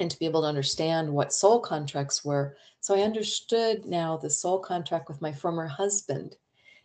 and 0.00 0.10
to 0.10 0.18
be 0.18 0.26
able 0.26 0.42
to 0.42 0.48
understand 0.48 1.12
what 1.12 1.32
soul 1.32 1.60
contracts 1.60 2.24
were. 2.24 2.56
So 2.80 2.94
I 2.94 3.02
understood 3.02 3.86
now 3.86 4.16
the 4.16 4.30
soul 4.30 4.58
contract 4.58 5.08
with 5.08 5.22
my 5.22 5.32
former 5.32 5.66
husband. 5.66 6.36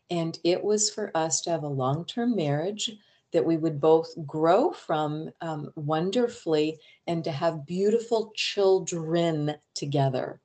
And 0.10 0.38
it 0.44 0.64
was 0.64 0.90
for 0.90 1.12
us 1.16 1.42
to 1.42 1.50
have 1.50 1.64
a 1.64 1.68
long 1.68 2.06
term 2.06 2.36
marriage 2.36 2.92
that 3.34 3.46
we 3.46 3.58
would 3.58 3.82
both 3.82 4.14
grow 4.26 4.72
from 4.72 5.30
um, 5.42 5.72
wonderfully 5.76 6.80
and 7.08 7.24
to 7.24 7.32
have 7.32 7.66
beautiful 7.66 8.32
children 8.36 9.56
together. 9.74 10.40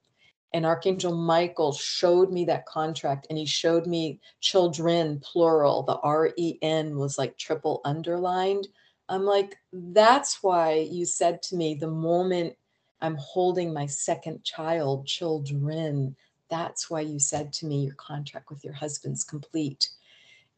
And 0.55 0.67
Archangel 0.67 1.17
Michael 1.17 1.73
showed 1.73 2.31
me 2.31 2.45
that 2.47 2.67
contract 2.67 3.27
and 3.31 3.39
he 3.39 3.47
showed 3.47 3.87
me 3.87 4.21
children, 4.41 5.21
plural. 5.21 5.83
The 5.83 5.97
R 5.97 6.33
E 6.37 6.59
N 6.61 6.99
was 6.99 7.17
like 7.17 7.39
triple 7.39 7.81
underlined 7.85 8.69
I'm 9.09 9.25
like, 9.25 9.57
that's 9.73 10.43
why 10.43 10.89
you 10.91 11.05
said 11.05 11.43
to 11.43 11.57
me 11.57 11.75
the 11.75 11.89
moment 11.91 12.55
I'm 13.01 13.17
holding 13.17 13.73
my 13.73 13.87
second 13.87 14.45
child, 14.45 15.07
children, 15.07 16.17
that's 16.49 16.89
why 16.89 17.01
you 17.01 17.19
said 17.19 17.53
to 17.55 17.67
me 17.67 17.85
your 17.85 17.95
contract 17.95 18.51
with 18.51 18.65
your 18.65 18.75
husband's 18.75 19.25
complete. 19.25 19.89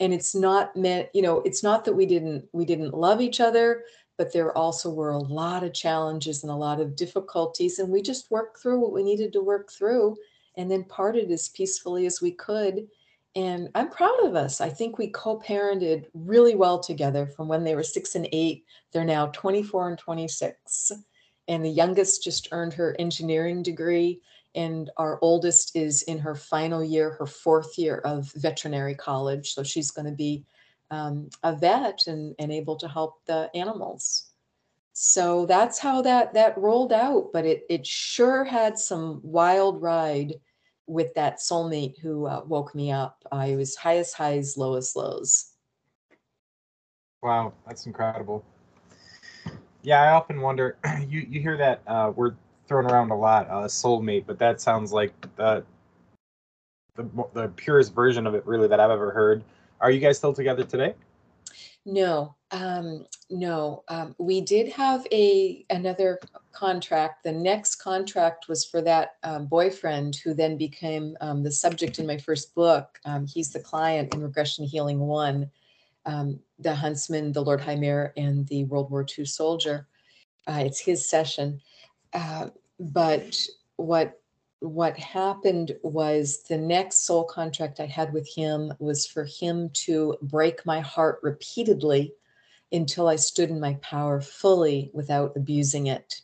And 0.01 0.13
it's 0.13 0.35
not 0.35 0.77
meant, 0.77 1.09
you 1.15 1.23
know, 1.23 1.41
it's 1.43 1.63
not 1.63 1.85
that 1.85 1.95
we 1.95 2.05
didn't 2.05 2.47
we 2.53 2.65
didn't 2.65 2.95
love 2.95 3.21
each 3.21 3.41
other, 3.41 3.85
but 4.17 4.33
there 4.33 4.57
also 4.57 4.91
were 4.91 5.11
a 5.11 5.19
lot 5.19 5.65
of 5.65 5.73
challenges 5.73 6.43
and 6.43 6.51
a 6.53 6.57
lot 6.57 6.81
of 6.81 6.97
difficulties 6.97 7.79
and 7.79 7.89
we 7.89 8.03
just 8.03 8.31
worked 8.31 8.61
through 8.61 8.81
what 8.81 8.93
we 8.93 9.03
needed 9.03 9.33
to 9.33 9.41
work 9.41 9.71
through 9.71 10.17
and 10.57 10.71
then 10.71 10.85
parted 10.85 11.31
as 11.31 11.49
peacefully 11.49 12.07
as 12.07 12.21
we 12.21 12.31
could 12.31 12.87
and 13.37 13.69
I'm 13.75 13.91
proud 13.91 14.25
of 14.25 14.37
us. 14.37 14.61
I 14.61 14.69
think 14.69 14.97
we 14.97 15.09
co 15.09 15.41
parented 15.41 16.07
really 16.15 16.55
well 16.55 16.79
together 16.79 17.27
from 17.27 17.49
when 17.49 17.65
they 17.65 17.75
were 17.75 17.83
six 17.83 18.15
and 18.15 18.29
eight. 18.33 18.65
They're 18.93 19.05
now 19.05 19.27
24 19.27 19.89
and 19.89 19.99
26. 19.99 20.93
And 21.49 21.65
the 21.65 21.71
youngest 21.71 22.23
just 22.23 22.49
earned 22.53 22.75
her 22.75 22.95
engineering 22.99 23.63
degree. 23.63 24.21
And 24.55 24.89
our 24.97 25.19
oldest 25.21 25.75
is 25.75 26.03
in 26.03 26.19
her 26.19 26.37
final 26.37 26.83
year, 26.85 27.11
her 27.19 27.27
fourth 27.27 27.77
year 27.77 27.99
of 27.99 28.33
veterinary 28.37 28.95
college. 28.95 29.53
So 29.53 29.65
she's 29.65 29.91
going 29.91 30.07
to 30.07 30.13
be 30.13 30.45
um, 30.93 31.29
a 31.43 31.57
vet 31.57 32.07
and, 32.07 32.37
and 32.39 32.53
able 32.53 32.77
to 32.77 32.89
help 32.89 33.25
the 33.27 33.51
animals. 33.55 34.31
So 34.93 35.45
that's 35.47 35.81
how 35.81 36.03
that 36.03 36.35
that 36.35 36.57
rolled 36.57 36.93
out. 36.93 37.31
But 37.33 37.45
it 37.47 37.67
it 37.69 37.85
sure 37.85 38.45
had 38.45 38.79
some 38.79 39.21
wild 39.25 39.83
ride 39.83 40.35
with 40.87 41.15
that 41.15 41.39
soulmate 41.39 41.99
who 41.99 42.27
uh, 42.27 42.43
woke 42.47 42.75
me 42.75 42.93
up. 42.93 43.23
Uh, 43.33 43.47
it 43.49 43.57
was 43.57 43.77
highest 43.77 44.17
highs, 44.17 44.57
lowest 44.57 44.97
lows. 44.97 45.53
Wow, 47.23 47.55
that's 47.67 47.87
incredible. 47.87 48.45
Yeah, 49.83 50.03
I 50.03 50.13
often 50.13 50.41
wonder. 50.41 50.77
You 51.09 51.21
you 51.21 51.41
hear 51.41 51.57
that 51.59 51.83
uh, 51.87 52.13
word 52.15 52.37
thrown 52.67 52.87
around 52.87 53.11
a 53.11 53.17
lot, 53.17 53.49
uh, 53.49 53.65
soulmate, 53.65 54.25
but 54.27 54.39
that 54.39 54.61
sounds 54.61 54.93
like 54.93 55.13
the, 55.37 55.65
the 56.97 57.05
the 57.35 57.49
purest 57.49 57.95
version 57.95 58.27
of 58.27 58.35
it, 58.35 58.47
really, 58.47 58.69
that 58.69 58.81
I've 58.81 58.91
ever 58.91 59.11
heard. 59.11 59.45
Are 59.81 59.91
you 59.91 60.01
guys 60.01 60.17
still 60.17 60.33
together 60.33 60.65
today? 60.65 60.95
No, 61.85 62.35
um, 62.51 63.07
no. 63.31 63.85
Um, 63.89 64.15
we 64.19 64.41
did 64.41 64.73
have 64.73 65.07
a 65.13 65.65
another 65.71 66.19
contract. 66.55 67.25
The 67.25 67.33
next 67.33 67.77
contract 67.77 68.49
was 68.49 68.65
for 68.65 68.81
that 68.83 69.17
um, 69.23 69.47
boyfriend 69.47 70.17
who 70.17 70.35
then 70.35 70.57
became 70.57 71.17
um, 71.21 71.43
the 71.43 71.51
subject 71.51 71.99
in 71.99 72.07
my 72.07 72.17
first 72.17 72.55
book. 72.55 72.99
Um, 73.05 73.27
he's 73.27 73.51
the 73.51 73.61
client 73.61 74.15
in 74.15 74.23
Regression 74.23 74.65
Healing 74.65 75.01
One, 75.01 75.51
um, 76.07 76.41
the 76.59 76.75
huntsman, 76.75 77.33
the 77.33 77.43
Lord 77.43 77.61
High 77.61 77.77
Mayor, 77.77 78.13
and 78.17 78.47
the 78.49 78.65
World 78.65 78.91
War 78.91 79.07
II 79.19 79.25
soldier. 79.25 79.87
Uh, 80.47 80.63
it's 80.65 80.81
his 80.81 81.09
session. 81.09 81.61
Uh, 82.13 82.49
but 82.79 83.37
what 83.77 84.21
what 84.61 84.97
happened 84.97 85.77
was 85.83 86.43
the 86.45 86.57
next 86.57 87.05
soul 87.05 87.25
contract 87.25 87.81
I 87.81 87.87
had 87.87 88.15
with 88.15 88.27
him 88.35 88.73
was 88.79 89.07
for 89.07 89.25
him 89.25 89.69
to 89.85 90.17
break 90.23 90.65
my 90.65 90.81
heart 90.81 91.19
repeatedly 91.23 92.15
until 92.73 93.09
I 93.09 93.17
stood 93.17 93.51
in 93.51 93.61
my 93.61 93.75
power 93.83 94.21
fully 94.21 94.91
without 94.95 95.37
abusing 95.37 95.89
it. 95.89 96.23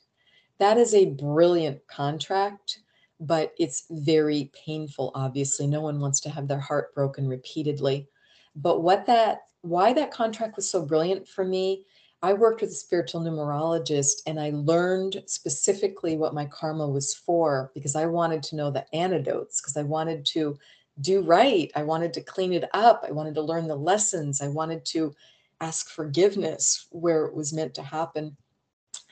That 0.61 0.79
is 0.79 0.95
a 0.95 1.07
brilliant 1.07 1.81
contract, 1.89 2.79
but 3.19 3.53
it's 3.59 3.87
very 3.91 4.53
painful, 4.55 5.11
obviously. 5.15 5.67
No 5.67 5.81
one 5.81 5.99
wants 5.99 6.21
to 6.21 6.31
have 6.31 6.47
their 6.47 6.61
heart 6.61 6.95
broken 6.95 7.27
repeatedly. 7.27 8.07
But 8.55 8.83
what 8.83 9.07
that, 9.07 9.41
why 9.63 9.93
that 9.95 10.13
contract 10.13 10.55
was 10.55 10.71
so 10.71 10.87
brilliant 10.87 11.27
for 11.27 11.45
me 11.45 11.85
I 12.23 12.35
worked 12.35 12.61
with 12.61 12.71
a 12.71 12.75
spiritual 12.75 13.23
numerologist 13.23 14.23
and 14.27 14.39
I 14.39 14.51
learned 14.51 15.23
specifically 15.27 16.19
what 16.19 16.35
my 16.35 16.45
karma 16.47 16.87
was 16.87 17.15
for 17.15 17.71
because 17.75 17.97
I 17.97 18.07
wanted 18.07 18.43
to 18.45 18.57
know 18.57 18.71
the 18.71 18.85
antidotes, 18.95 19.61
because 19.61 19.77
I 19.77 19.83
wanted 19.83 20.27
to 20.27 20.59
do 21.01 21.23
right. 21.23 21.73
I 21.75 21.83
wanted 21.83 22.13
to 22.15 22.21
clean 22.21 22.53
it 22.53 22.69
up. 22.75 23.05
I 23.09 23.13
wanted 23.13 23.35
to 23.37 23.43
learn 23.43 23.69
the 23.69 23.77
lessons. 23.77 24.43
I 24.43 24.49
wanted 24.49 24.85
to 24.87 25.15
ask 25.63 25.89
forgiveness 25.89 26.87
where 26.91 27.25
it 27.25 27.35
was 27.35 27.55
meant 27.55 27.73
to 27.75 27.83
happen. 27.83 28.37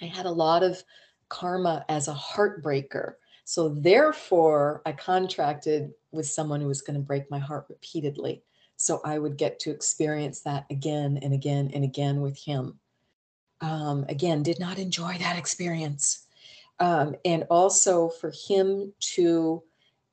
I 0.02 0.04
had 0.04 0.26
a 0.26 0.30
lot 0.30 0.62
of 0.62 0.82
karma 1.28 1.84
as 1.88 2.08
a 2.08 2.14
heartbreaker. 2.14 3.14
So, 3.44 3.68
therefore, 3.68 4.82
I 4.84 4.92
contracted 4.92 5.92
with 6.12 6.26
someone 6.26 6.60
who 6.60 6.68
was 6.68 6.82
going 6.82 6.98
to 6.98 7.06
break 7.06 7.30
my 7.30 7.38
heart 7.38 7.66
repeatedly. 7.68 8.42
So 8.76 9.00
I 9.04 9.18
would 9.18 9.36
get 9.36 9.58
to 9.60 9.70
experience 9.70 10.40
that 10.42 10.64
again 10.70 11.18
and 11.22 11.34
again 11.34 11.72
and 11.74 11.82
again 11.82 12.20
with 12.20 12.38
him 12.38 12.78
um, 13.60 14.04
again, 14.08 14.42
did 14.42 14.60
not 14.60 14.78
enjoy 14.78 15.16
that 15.18 15.38
experience. 15.38 16.26
Um, 16.80 17.16
and 17.24 17.44
also 17.50 18.08
for 18.08 18.32
him 18.48 18.92
to 19.14 19.62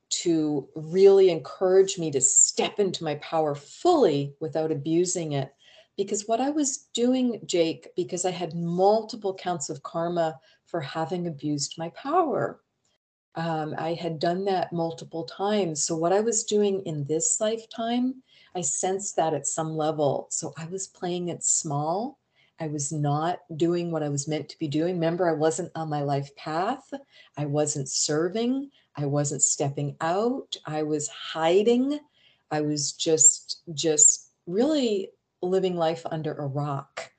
to 0.08 0.70
really 0.76 1.30
encourage 1.30 1.98
me 1.98 2.12
to 2.12 2.22
step 2.22 2.80
into 2.80 3.04
my 3.04 3.16
power 3.16 3.56
fully 3.56 4.34
without 4.40 4.72
abusing 4.72 5.34
it. 5.34 5.54
Because 5.98 6.28
what 6.28 6.40
I 6.40 6.52
was 6.52 6.88
doing, 6.94 7.42
Jake, 7.46 7.90
because 7.96 8.24
I 8.24 8.32
had 8.32 8.54
multiple 8.54 9.34
counts 9.34 9.70
of 9.70 9.84
karma 9.84 10.40
for 10.76 10.82
having 10.82 11.26
abused 11.26 11.76
my 11.78 11.88
power. 11.92 12.60
Um, 13.36 13.76
I 13.78 13.94
had 13.94 14.20
done 14.20 14.44
that 14.44 14.74
multiple 14.74 15.24
times. 15.24 15.82
So, 15.82 15.96
what 15.96 16.12
I 16.12 16.20
was 16.20 16.44
doing 16.44 16.82
in 16.82 17.06
this 17.06 17.38
lifetime, 17.40 18.16
I 18.54 18.60
sensed 18.60 19.16
that 19.16 19.34
at 19.34 19.48
some 19.48 19.78
level. 19.78 20.28
So, 20.32 20.54
I 20.58 20.66
was 20.66 20.88
playing 20.88 21.30
it 21.30 21.46
small. 21.46 22.20
I 22.60 22.68
was 22.68 22.92
not 22.92 23.40
doing 23.56 23.90
what 23.90 24.04
I 24.04 24.10
was 24.10 24.28
meant 24.28 24.50
to 24.50 24.60
be 24.60 24.68
doing. 24.68 24.96
Remember, 24.96 25.30
I 25.30 25.32
wasn't 25.32 25.72
on 25.76 25.88
my 25.88 26.02
life 26.02 26.36
path. 26.36 26.92
I 27.38 27.46
wasn't 27.46 27.88
serving. 27.88 28.70
I 28.98 29.06
wasn't 29.06 29.44
stepping 29.44 29.96
out. 30.02 30.58
I 30.66 30.84
was 30.84 31.08
hiding. 31.08 32.02
I 32.52 32.60
was 32.60 32.92
just, 32.92 33.62
just 33.74 34.30
really 34.46 35.12
living 35.42 35.78
life 35.78 36.06
under 36.12 36.34
a 36.34 36.48
rock 36.48 37.14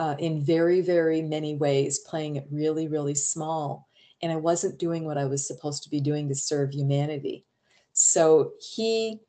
uh, 0.00 0.16
in 0.18 0.44
very, 0.44 0.80
very 0.80 1.22
many 1.22 1.54
ways, 1.54 2.00
playing 2.00 2.34
it 2.34 2.46
really, 2.50 2.88
really 2.88 3.14
small 3.14 3.86
and 4.22 4.32
I 4.32 4.36
wasn't 4.36 4.78
doing 4.78 5.04
what 5.04 5.18
I 5.18 5.24
was 5.24 5.46
supposed 5.46 5.82
to 5.84 5.90
be 5.90 6.00
doing 6.00 6.28
to 6.28 6.34
serve 6.34 6.72
humanity. 6.72 7.44
So 7.92 8.52
he 8.60 9.20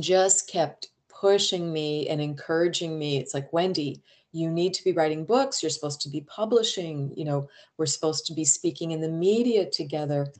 just 0.00 0.48
kept 0.50 0.88
pushing 1.08 1.72
me 1.72 2.08
and 2.08 2.20
encouraging 2.20 2.98
me. 2.98 3.18
It's 3.18 3.34
like, 3.34 3.52
Wendy, 3.52 4.02
you 4.32 4.50
need 4.50 4.74
to 4.74 4.84
be 4.84 4.92
writing 4.92 5.24
books. 5.24 5.62
You're 5.62 5.70
supposed 5.70 6.00
to 6.02 6.10
be 6.10 6.22
publishing. 6.22 7.12
You 7.16 7.24
know, 7.24 7.48
we're 7.76 7.86
supposed 7.86 8.26
to 8.26 8.34
be 8.34 8.44
speaking 8.44 8.92
in 8.92 9.00
the 9.00 9.08
media 9.08 9.68
together. 9.68 10.32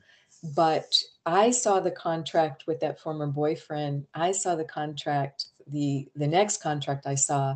But 0.55 1.01
I 1.25 1.49
saw 1.49 1.79
the 1.79 1.91
contract 1.91 2.67
with 2.67 2.79
that 2.81 2.99
former 2.99 3.27
boyfriend. 3.27 4.05
I 4.13 4.31
saw 4.31 4.55
the 4.55 4.65
contract, 4.65 5.45
the 5.67 6.07
the 6.15 6.27
next 6.27 6.61
contract 6.61 7.07
I 7.07 7.15
saw 7.15 7.55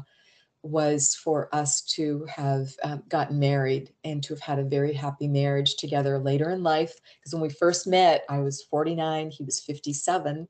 was 0.64 1.16
for 1.16 1.54
us 1.54 1.82
to 1.82 2.26
have 2.26 2.76
um, 2.84 3.04
gotten 3.10 3.40
married 3.40 3.92
and 4.04 4.24
to 4.24 4.34
have 4.34 4.42
had 4.42 4.60
a 4.60 4.64
very 4.64 4.94
happy 4.94 5.28
marriage 5.28 5.76
together 5.76 6.20
later 6.20 6.52
in 6.52 6.62
life. 6.62 6.96
Because 7.20 7.34
when 7.34 7.42
we 7.42 7.50
first 7.50 7.88
met, 7.88 8.24
I 8.30 8.40
was 8.40 8.64
49, 8.64 9.32
he 9.32 9.44
was 9.44 9.60
57. 9.60 10.48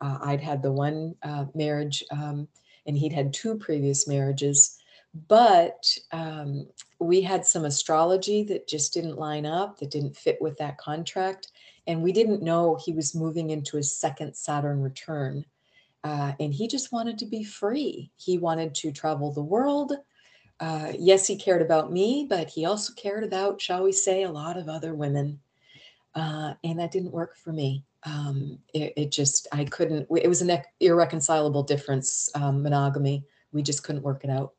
Uh, 0.00 0.18
I'd 0.22 0.40
had 0.40 0.62
the 0.62 0.72
one 0.72 1.16
uh, 1.22 1.46
marriage, 1.54 2.04
um, 2.12 2.46
and 2.86 2.96
he'd 2.96 3.12
had 3.12 3.32
two 3.32 3.56
previous 3.56 4.06
marriages. 4.06 4.78
But 5.26 5.96
um, 6.12 6.68
we 7.00 7.20
had 7.22 7.44
some 7.44 7.64
astrology 7.64 8.44
that 8.44 8.68
just 8.68 8.92
didn't 8.94 9.18
line 9.18 9.46
up, 9.46 9.78
that 9.78 9.90
didn't 9.90 10.16
fit 10.16 10.40
with 10.40 10.56
that 10.58 10.78
contract. 10.78 11.50
And 11.86 12.02
we 12.02 12.12
didn't 12.12 12.42
know 12.42 12.76
he 12.76 12.92
was 12.92 13.14
moving 13.14 13.50
into 13.50 13.76
his 13.76 13.96
second 13.96 14.36
Saturn 14.36 14.82
return. 14.82 15.44
Uh, 16.04 16.32
and 16.40 16.54
he 16.54 16.68
just 16.68 16.92
wanted 16.92 17.18
to 17.18 17.26
be 17.26 17.42
free. 17.44 18.10
He 18.16 18.38
wanted 18.38 18.74
to 18.76 18.92
travel 18.92 19.32
the 19.32 19.42
world. 19.42 19.92
Uh, 20.60 20.92
yes, 20.98 21.26
he 21.26 21.36
cared 21.36 21.62
about 21.62 21.92
me, 21.92 22.26
but 22.28 22.48
he 22.48 22.64
also 22.64 22.92
cared 22.94 23.24
about, 23.24 23.60
shall 23.60 23.84
we 23.84 23.92
say, 23.92 24.22
a 24.22 24.30
lot 24.30 24.56
of 24.56 24.68
other 24.68 24.94
women. 24.94 25.40
Uh, 26.14 26.54
and 26.64 26.78
that 26.78 26.90
didn't 26.90 27.12
work 27.12 27.36
for 27.36 27.52
me. 27.52 27.84
Um, 28.04 28.58
it, 28.74 28.92
it, 28.96 29.12
just, 29.12 29.46
I 29.52 29.64
couldn't, 29.64 30.08
it 30.10 30.28
was 30.28 30.42
an 30.42 30.62
irreconcilable 30.80 31.62
difference, 31.62 32.30
um, 32.34 32.62
monogamy. 32.62 33.24
We 33.52 33.62
just 33.62 33.82
couldn't 33.82 34.02
work 34.02 34.24
it 34.24 34.30
out. 34.30 34.52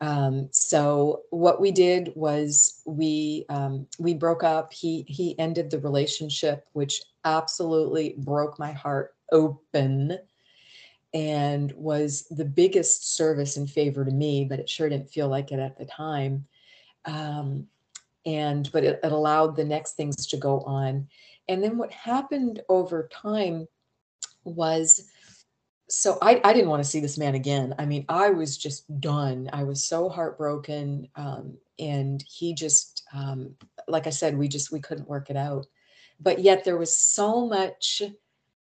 Um, 0.00 0.48
so 0.50 1.22
what 1.30 1.60
we 1.60 1.70
did 1.70 2.12
was 2.14 2.82
we 2.84 3.46
um, 3.48 3.86
we 3.98 4.12
broke 4.12 4.42
up. 4.42 4.72
He 4.72 5.04
he 5.08 5.38
ended 5.38 5.70
the 5.70 5.78
relationship, 5.78 6.66
which 6.72 7.00
absolutely 7.24 8.14
broke 8.18 8.58
my 8.58 8.72
heart 8.72 9.14
open 9.32 10.18
and 11.14 11.72
was 11.72 12.26
the 12.30 12.44
biggest 12.44 13.14
service 13.14 13.56
and 13.56 13.70
favor 13.70 14.04
to 14.04 14.10
me, 14.10 14.44
but 14.44 14.58
it 14.58 14.68
sure 14.68 14.88
didn't 14.88 15.10
feel 15.10 15.28
like 15.28 15.52
it 15.52 15.60
at 15.60 15.78
the 15.78 15.84
time. 15.84 16.44
Um, 17.04 17.68
and 18.26 18.70
but 18.72 18.84
it, 18.84 19.00
it 19.02 19.12
allowed 19.12 19.54
the 19.54 19.64
next 19.64 19.92
things 19.92 20.26
to 20.26 20.36
go 20.36 20.60
on. 20.62 21.08
And 21.48 21.62
then 21.62 21.78
what 21.78 21.92
happened 21.92 22.62
over 22.68 23.08
time 23.12 23.68
was 24.44 25.08
so 25.88 26.18
I, 26.22 26.40
I 26.42 26.52
didn't 26.52 26.70
want 26.70 26.82
to 26.82 26.88
see 26.88 27.00
this 27.00 27.18
man 27.18 27.34
again. 27.34 27.74
I 27.78 27.84
mean, 27.84 28.04
I 28.08 28.30
was 28.30 28.56
just 28.56 29.00
done. 29.00 29.50
I 29.52 29.64
was 29.64 29.86
so 29.86 30.08
heartbroken. 30.08 31.08
Um, 31.14 31.58
and 31.78 32.24
he 32.26 32.54
just, 32.54 33.04
um, 33.12 33.54
like 33.86 34.06
I 34.06 34.10
said, 34.10 34.36
we 34.36 34.48
just, 34.48 34.72
we 34.72 34.80
couldn't 34.80 35.08
work 35.08 35.30
it 35.30 35.36
out. 35.36 35.66
But 36.20 36.40
yet 36.40 36.64
there 36.64 36.78
was 36.78 36.96
so 36.96 37.46
much 37.46 38.02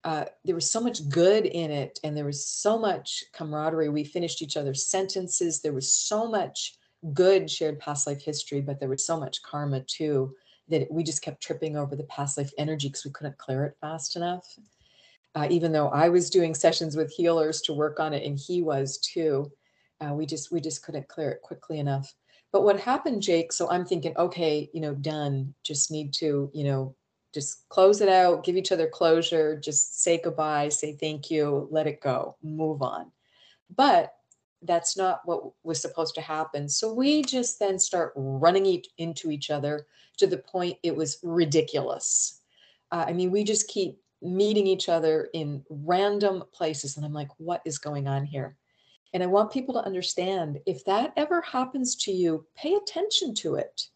uh, 0.04 0.26
there 0.43 0.56
was 0.56 0.70
so 0.70 0.82
much 0.82 1.08
good 1.10 1.45
in 1.45 1.72
it 1.72 1.99
and 2.04 2.16
there 2.16 2.26
was 2.26 2.45
so 2.45 2.78
much 2.78 3.24
camaraderie. 3.34 3.89
We 3.89 4.04
finished 4.04 4.41
each 4.41 4.58
other's 4.58 4.88
sentences. 4.88 5.62
There 5.62 5.74
was 5.74 5.93
so 5.93 6.28
much 6.28 6.76
good 7.14 7.49
shared 7.49 7.80
past 7.80 8.08
life 8.08 8.22
history 8.22 8.62
but 8.62 8.80
there 8.80 8.88
was 8.88 9.06
so 9.06 9.20
much 9.20 9.43
karma 9.43 9.82
too 9.82 10.34
that 10.70 10.89
we 10.89 11.04
just 11.04 11.22
kept 11.22 11.43
tripping 11.43 11.76
over 11.76 11.95
the 11.95 12.06
past 12.06 12.38
life 12.38 12.51
energy 12.58 12.88
because 12.88 13.04
we 13.04 13.12
couldn't 13.12 13.38
clear 13.38 13.66
it 13.66 13.76
fast 13.82 14.16
enough. 14.16 14.45
Uh, 15.36 15.47
even 15.49 15.72
though 15.72 15.89
i 15.89 16.10
was 16.10 16.30
doing 16.30 16.54
sessions 16.54 16.95
with 16.95 17.12
healers 17.12 17.60
to 17.62 17.74
work 17.74 17.99
on 17.99 18.14
it 18.14 18.24
and 18.24 18.38
he 18.38 18.62
was 18.62 18.99
too 18.99 19.51
uh, 19.99 20.14
we 20.14 20.26
just 20.28 20.51
we 20.51 20.62
just 20.62 20.84
couldn't 20.84 21.08
clear 21.08 21.32
it 21.32 21.41
quickly 21.41 21.80
enough. 21.80 22.14
But 22.51 22.64
what 22.64 22.80
happened 22.80 23.22
jake 23.22 23.51
so 23.51 23.70
i'm 23.70 23.86
thinking 23.86 24.16
okay 24.18 24.70
you 24.74 24.82
know 24.82 24.93
done. 24.93 25.54
Just 25.64 25.91
need 25.91 26.14
to 26.16 26.51
you 26.54 26.64
know 26.66 26.95
just 27.34 27.68
close 27.70 28.02
it 28.02 28.10
out, 28.10 28.44
give 28.44 28.56
each 28.56 28.72
other 28.72 28.88
closure, 28.88 29.60
just 29.60 30.04
say 30.04 30.20
goodbye, 30.24 30.70
say 30.70 30.94
thank 30.94 31.32
you, 31.32 31.68
let 31.72 31.88
it 31.88 32.02
go, 32.02 32.36
move 32.44 32.82
on. 32.82 33.12
But 33.76 34.14
that's 34.62 34.96
not 34.96 35.22
what 35.26 35.52
was 35.64 35.82
supposed 35.82 36.16
to 36.16 36.22
happen. 36.22 36.70
So 36.70 36.94
we 36.94 37.24
just 37.24 37.60
then 37.60 37.80
start 37.80 38.14
running 38.16 38.66
each, 38.66 38.88
into 38.98 39.32
each 39.32 39.50
other 39.50 39.88
to 40.18 40.28
the 40.28 40.38
point 40.38 40.78
it 40.84 40.96
was 40.96 41.20
ridiculous. 41.24 42.42
Uh, 42.92 43.06
I 43.08 43.14
mean, 43.14 43.32
we 43.32 43.44
just 43.44 43.68
keep 43.68 44.00
meeting 44.22 44.68
each 44.68 44.88
other 44.88 45.30
in 45.34 45.64
random 45.70 46.44
places. 46.54 46.96
And 46.96 47.06
I'm 47.06 47.14
like, 47.14 47.30
what 47.38 47.62
is 47.66 47.78
going 47.78 48.08
on 48.08 48.26
here? 48.26 48.56
And 49.14 49.22
I 49.22 49.28
want 49.28 49.52
people 49.52 49.74
to 49.76 49.86
understand 49.86 50.60
if 50.66 50.86
that 50.86 51.14
ever 51.18 51.42
happens 51.42 51.96
to 51.98 52.12
you, 52.12 52.46
pay 52.56 52.76
attention 52.76 53.36
to 53.36 53.56
it 53.56 53.90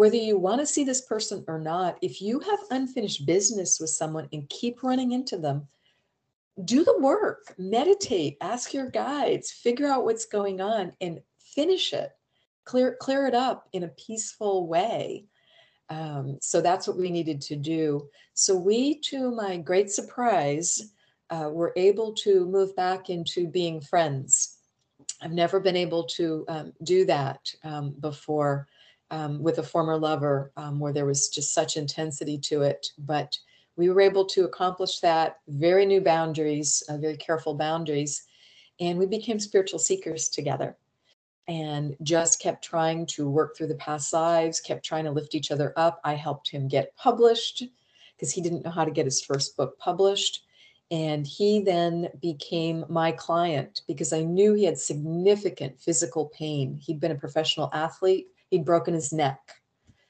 whether 0.00 0.16
you 0.16 0.38
want 0.38 0.58
to 0.58 0.66
see 0.66 0.82
this 0.82 1.02
person 1.02 1.44
or 1.46 1.58
not, 1.58 1.98
if 2.00 2.22
you 2.22 2.40
have 2.40 2.58
unfinished 2.70 3.26
business 3.26 3.78
with 3.78 3.90
someone 3.90 4.26
and 4.32 4.48
keep 4.48 4.82
running 4.82 5.12
into 5.12 5.36
them, 5.36 5.68
do 6.64 6.84
the 6.84 6.98
work, 7.00 7.54
meditate, 7.58 8.38
ask 8.40 8.72
your 8.72 8.88
guides, 8.88 9.50
figure 9.50 9.86
out 9.86 10.04
what's 10.04 10.24
going 10.24 10.58
on 10.58 10.94
and 11.02 11.20
finish 11.38 11.92
it. 11.92 12.12
Clear 12.64 12.96
clear 12.98 13.26
it 13.26 13.34
up 13.34 13.68
in 13.74 13.82
a 13.82 13.88
peaceful 13.88 14.66
way. 14.66 15.26
Um, 15.90 16.38
so 16.40 16.62
that's 16.62 16.88
what 16.88 16.96
we 16.96 17.10
needed 17.10 17.42
to 17.42 17.56
do. 17.56 18.08
So 18.32 18.56
we, 18.56 19.00
to 19.10 19.30
my 19.30 19.58
great 19.58 19.90
surprise, 19.90 20.94
uh, 21.28 21.50
were 21.52 21.74
able 21.76 22.14
to 22.24 22.46
move 22.46 22.74
back 22.74 23.10
into 23.10 23.46
being 23.48 23.82
friends. 23.82 24.56
I've 25.20 25.32
never 25.32 25.60
been 25.60 25.76
able 25.76 26.04
to 26.16 26.46
um, 26.48 26.72
do 26.84 27.04
that 27.04 27.54
um, 27.64 27.94
before 28.00 28.66
um, 29.10 29.42
with 29.42 29.58
a 29.58 29.62
former 29.62 29.96
lover 29.96 30.52
um, 30.56 30.78
where 30.78 30.92
there 30.92 31.06
was 31.06 31.28
just 31.28 31.52
such 31.52 31.76
intensity 31.76 32.38
to 32.38 32.62
it. 32.62 32.88
But 32.98 33.36
we 33.76 33.88
were 33.88 34.00
able 34.00 34.24
to 34.26 34.44
accomplish 34.44 35.00
that, 35.00 35.38
very 35.48 35.86
new 35.86 36.00
boundaries, 36.00 36.82
uh, 36.88 36.96
very 36.96 37.16
careful 37.16 37.54
boundaries. 37.54 38.24
And 38.78 38.98
we 38.98 39.06
became 39.06 39.38
spiritual 39.38 39.78
seekers 39.78 40.28
together 40.28 40.76
and 41.48 41.96
just 42.02 42.40
kept 42.40 42.64
trying 42.64 43.06
to 43.06 43.28
work 43.28 43.56
through 43.56 43.66
the 43.66 43.74
past 43.76 44.12
lives, 44.12 44.60
kept 44.60 44.84
trying 44.84 45.04
to 45.04 45.10
lift 45.10 45.34
each 45.34 45.50
other 45.50 45.72
up. 45.76 46.00
I 46.04 46.14
helped 46.14 46.50
him 46.50 46.68
get 46.68 46.94
published 46.96 47.64
because 48.16 48.32
he 48.32 48.40
didn't 48.40 48.64
know 48.64 48.70
how 48.70 48.84
to 48.84 48.90
get 48.90 49.06
his 49.06 49.22
first 49.22 49.56
book 49.56 49.78
published. 49.78 50.44
And 50.90 51.26
he 51.26 51.60
then 51.60 52.08
became 52.20 52.84
my 52.88 53.12
client 53.12 53.82
because 53.86 54.12
I 54.12 54.22
knew 54.22 54.54
he 54.54 54.64
had 54.64 54.78
significant 54.78 55.80
physical 55.80 56.26
pain. 56.26 56.76
He'd 56.76 57.00
been 57.00 57.12
a 57.12 57.16
professional 57.16 57.70
athlete 57.72 58.26
He'd 58.50 58.64
broken 58.64 58.94
his 58.94 59.12
neck. 59.12 59.38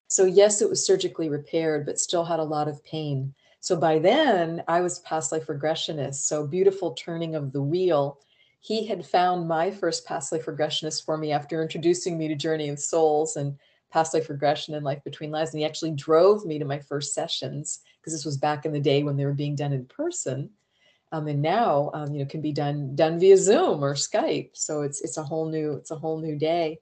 So, 0.08 0.24
yes, 0.24 0.60
it 0.60 0.68
was 0.68 0.84
surgically 0.84 1.28
repaired, 1.28 1.86
but 1.86 2.00
still 2.00 2.24
had 2.24 2.40
a 2.40 2.44
lot 2.44 2.68
of 2.68 2.82
pain. 2.84 3.34
So, 3.60 3.76
by 3.76 3.98
then, 3.98 4.64
I 4.66 4.80
was 4.80 4.98
past 5.00 5.30
life 5.30 5.46
regressionist. 5.46 6.16
So, 6.16 6.46
beautiful 6.46 6.92
turning 6.92 7.34
of 7.36 7.52
the 7.52 7.62
wheel. 7.62 8.18
He 8.60 8.86
had 8.86 9.06
found 9.06 9.46
my 9.48 9.70
first 9.70 10.04
past 10.06 10.32
life 10.32 10.46
regressionist 10.46 11.04
for 11.04 11.16
me 11.16 11.32
after 11.32 11.62
introducing 11.62 12.18
me 12.18 12.28
to 12.28 12.34
Journey 12.34 12.68
of 12.68 12.78
Souls 12.78 13.36
and 13.36 13.56
past 13.90 14.14
life 14.14 14.28
regression 14.28 14.74
and 14.74 14.84
life 14.84 15.02
between 15.04 15.30
lives. 15.30 15.52
And 15.52 15.60
he 15.60 15.66
actually 15.66 15.92
drove 15.92 16.44
me 16.44 16.58
to 16.58 16.64
my 16.64 16.78
first 16.78 17.14
sessions 17.14 17.80
because 18.00 18.12
this 18.12 18.24
was 18.24 18.36
back 18.36 18.64
in 18.64 18.72
the 18.72 18.80
day 18.80 19.02
when 19.02 19.16
they 19.16 19.24
were 19.24 19.32
being 19.32 19.56
done 19.56 19.72
in 19.72 19.86
person. 19.86 20.50
Um, 21.12 21.26
and 21.26 21.42
now, 21.42 21.90
um, 21.92 22.12
you 22.12 22.20
know, 22.20 22.26
can 22.26 22.40
be 22.40 22.52
done 22.52 22.94
done 22.94 23.18
via 23.18 23.36
Zoom 23.36 23.82
or 23.84 23.94
Skype. 23.94 24.50
So 24.54 24.82
it's 24.82 25.00
it's 25.00 25.16
a 25.16 25.22
whole 25.22 25.48
new 25.48 25.72
it's 25.72 25.90
a 25.90 25.96
whole 25.96 26.20
new 26.20 26.36
day. 26.38 26.78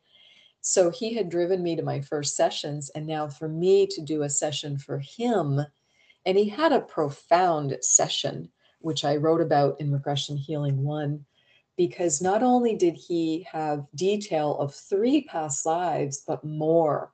So 0.61 0.91
he 0.91 1.15
had 1.15 1.31
driven 1.31 1.63
me 1.63 1.77
to 1.77 1.83
my 1.83 2.01
first 2.01 2.37
sessions. 2.37 2.91
And 2.91 3.07
now 3.07 3.29
for 3.29 3.49
me 3.49 3.87
to 3.89 4.03
do 4.03 4.23
a 4.23 4.31
session 4.31 4.79
for 4.79 4.99
him 4.99 5.61
And 6.27 6.37
he 6.37 6.49
had 6.49 6.73
a 6.73 6.81
profound 6.81 7.79
session, 7.81 8.51
which 8.81 9.05
I 9.05 9.17
wrote 9.17 9.41
about 9.41 9.81
in 9.81 9.93
Regression 9.93 10.37
Healing 10.37 10.83
One, 10.83 11.25
because 11.77 12.21
not 12.21 12.43
only 12.43 12.77
did 12.77 12.97
he 12.97 13.47
have 13.51 13.87
detail 13.95 14.59
of 14.59 14.75
three 14.75 15.23
past 15.23 15.65
lives, 15.65 16.23
but 16.27 16.45
more. 16.45 17.13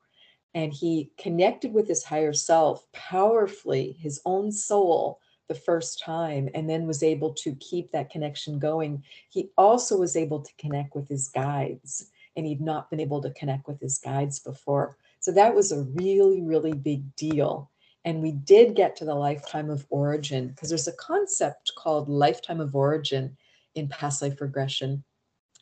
And 0.54 0.72
he 0.72 1.10
connected 1.18 1.72
with 1.72 1.86
his 1.86 2.04
higher 2.04 2.32
self 2.32 2.90
powerfully, 2.92 3.96
his 4.00 4.20
own 4.24 4.50
soul, 4.52 5.20
the 5.48 5.54
first 5.54 6.00
time, 6.00 6.48
and 6.54 6.68
then 6.68 6.86
was 6.86 7.02
able 7.02 7.34
to 7.34 7.54
keep 7.56 7.92
that 7.92 8.10
connection 8.10 8.58
going. 8.58 9.04
He 9.30 9.50
also 9.58 9.98
was 9.98 10.16
able 10.16 10.40
to 10.40 10.54
connect 10.58 10.94
with 10.94 11.08
his 11.08 11.28
guides, 11.28 12.10
and 12.36 12.46
he'd 12.46 12.60
not 12.60 12.90
been 12.90 13.00
able 13.00 13.22
to 13.22 13.30
connect 13.30 13.66
with 13.66 13.80
his 13.80 13.98
guides 13.98 14.38
before. 14.40 14.96
So 15.20 15.32
that 15.32 15.54
was 15.54 15.72
a 15.72 15.82
really, 15.82 16.42
really 16.42 16.72
big 16.72 17.14
deal. 17.16 17.70
And 18.04 18.22
we 18.22 18.32
did 18.32 18.74
get 18.74 18.96
to 18.96 19.04
the 19.04 19.14
lifetime 19.14 19.70
of 19.70 19.86
origin 19.88 20.48
because 20.48 20.68
there's 20.68 20.88
a 20.88 20.92
concept 20.92 21.72
called 21.76 22.08
lifetime 22.08 22.60
of 22.60 22.74
origin 22.74 23.36
in 23.74 23.88
past 23.88 24.20
life 24.20 24.40
regression. 24.40 25.02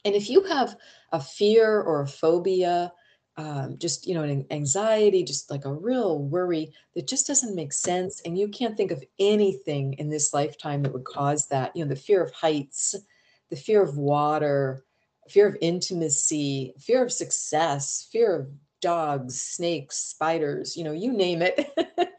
And 0.05 0.15
if 0.15 0.29
you 0.29 0.43
have 0.45 0.77
a 1.13 1.21
fear 1.21 1.81
or 1.81 2.03
a 2.03 2.09
phobia, 2.09 2.93
um, 3.37 3.79
just 3.79 4.07
you 4.07 4.15
know 4.15 4.25
an 4.25 4.45
anxiety 4.51 5.25
just 5.25 5.51
like 5.51 5.65
a 5.65 5.73
real 5.73 6.19
worry 6.19 6.73
that 6.95 7.07
just 7.07 7.27
doesn't 7.27 7.55
make 7.55 7.73
sense 7.73 8.21
and 8.27 8.37
you 8.37 8.47
can't 8.49 8.77
think 8.77 8.91
of 8.91 9.03
anything 9.19 9.95
in 9.95 10.11
this 10.11 10.35
lifetime 10.35 10.83
that 10.83 10.93
would 10.93 11.05
cause 11.05 11.49
that 11.49 11.75
you 11.75 11.83
know 11.83 11.89
the 11.89 11.97
fear 11.97 12.23
of 12.23 12.31
heights 12.33 12.95
the 13.49 13.57
fear 13.57 13.83
of 13.83 13.97
water 13.97 14.85
fear 15.33 15.47
of 15.49 15.57
intimacy 15.61 16.75
fear 16.79 17.03
of 17.03 17.13
success 17.13 18.09
fear 18.13 18.41
of 18.41 18.49
dogs, 18.83 19.41
snakes, 19.41 19.97
spiders, 19.97 20.77
you 20.77 20.85
know, 20.85 20.93
you 20.93 21.13
name 21.13 21.41
it. 21.41 21.73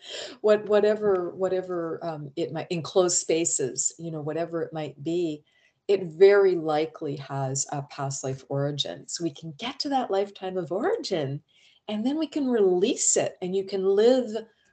what 0.41 0.65
whatever 0.67 1.31
whatever 1.35 1.99
um, 2.01 2.31
it 2.35 2.51
might 2.51 2.67
enclosed 2.71 3.17
spaces, 3.17 3.93
you 3.99 4.09
know, 4.09 4.21
whatever 4.21 4.63
it 4.63 4.73
might 4.73 5.01
be, 5.03 5.43
it 5.87 6.05
very 6.05 6.55
likely 6.55 7.17
has 7.17 7.67
a 7.71 7.83
past 7.83 8.23
life 8.23 8.43
origin. 8.49 9.07
So 9.07 9.23
we 9.23 9.31
can 9.31 9.53
get 9.59 9.77
to 9.81 9.89
that 9.89 10.09
lifetime 10.09 10.57
of 10.57 10.71
origin 10.71 11.43
and 11.89 12.03
then 12.03 12.17
we 12.17 12.27
can 12.27 12.47
release 12.47 13.17
it 13.17 13.35
and 13.41 13.55
you 13.55 13.65
can 13.65 13.83
live 13.83 14.29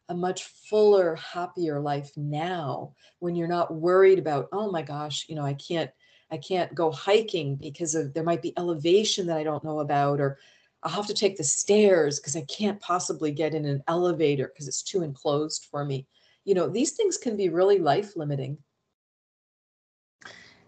a 0.09 0.15
much 0.15 0.45
fuller, 0.45 1.17
happier 1.17 1.81
life 1.81 2.11
now 2.17 2.93
when 3.19 3.35
you're 3.35 3.49
not 3.49 3.75
worried 3.75 4.19
about, 4.19 4.49
oh 4.53 4.71
my 4.71 4.83
gosh, 4.83 5.27
you 5.29 5.35
know, 5.35 5.45
I 5.45 5.55
can't 5.55 5.91
I 6.31 6.37
can't 6.37 6.75
go 6.75 6.91
hiking 6.91 7.57
because 7.57 7.95
of 7.95 8.15
there 8.15 8.23
might 8.23 8.43
be 8.43 8.55
elevation 8.57 9.27
that 9.27 9.37
I 9.37 9.43
don't 9.43 9.65
know 9.65 9.81
about 9.81 10.21
or 10.21 10.39
I'll 10.83 10.93
have 10.93 11.07
to 11.09 11.15
take 11.15 11.37
the 11.37 11.45
stairs 11.45 12.19
because 12.19 12.37
I 12.37 12.43
can't 12.43 12.81
possibly 12.81 13.33
get 13.33 13.55
in 13.55 13.67
an 13.67 13.83
elevator 13.89 14.49
because 14.49 14.69
it's 14.69 14.83
too 14.83 15.03
enclosed 15.03 15.67
for 15.71 15.85
me. 15.85 16.07
You 16.45 16.55
know, 16.55 16.69
these 16.69 16.93
things 16.93 17.19
can 17.19 17.37
be 17.37 17.49
really 17.49 17.79
life 17.79 18.17
limiting. 18.17 18.59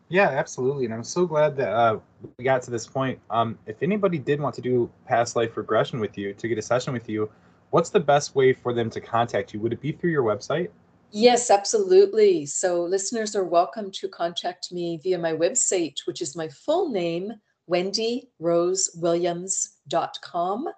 Yeah, 0.09 0.29
absolutely. 0.29 0.85
And 0.85 0.93
I'm 0.93 1.05
so 1.05 1.25
glad 1.25 1.57
that 1.57 1.71
uh, 1.71 1.99
we 2.37 2.45
got 2.45 2.61
to 2.65 2.71
this 2.71 2.87
point. 2.87 3.19
Um, 3.31 3.59
if 3.65 3.77
anybody 3.83 4.19
did 4.19 4.41
want 4.41 4.55
to 4.57 4.61
do 4.61 4.91
past 5.07 5.37
life 5.37 5.57
regression 5.57 6.01
with 6.01 6.19
you, 6.19 6.35
to 6.35 6.49
get 6.49 6.59
a 6.59 6.63
session 6.63 6.93
with 6.93 7.09
you, 7.09 7.31
what's 7.71 7.89
the 7.89 8.01
best 8.01 8.35
way 8.35 8.53
for 8.53 8.75
them 8.75 8.91
to 8.91 9.01
contact 9.01 9.55
you? 9.55 9.61
Would 9.61 9.73
it 9.73 9.81
be 9.81 9.93
through 9.93 10.11
your 10.11 10.23
website? 10.23 10.69
Yes, 11.15 11.51
absolutely. 11.51 12.47
So 12.47 12.85
listeners 12.85 13.37
are 13.37 13.45
welcome 13.45 13.91
to 13.91 14.09
contact 14.09 14.73
me 14.73 14.99
via 15.03 15.19
my 15.19 15.35
website, 15.35 15.99
which 16.07 16.23
is 16.23 16.35
my 16.35 16.49
full 16.49 16.89
name, 16.89 17.35
wendyrosewilliams.com. 17.71 20.69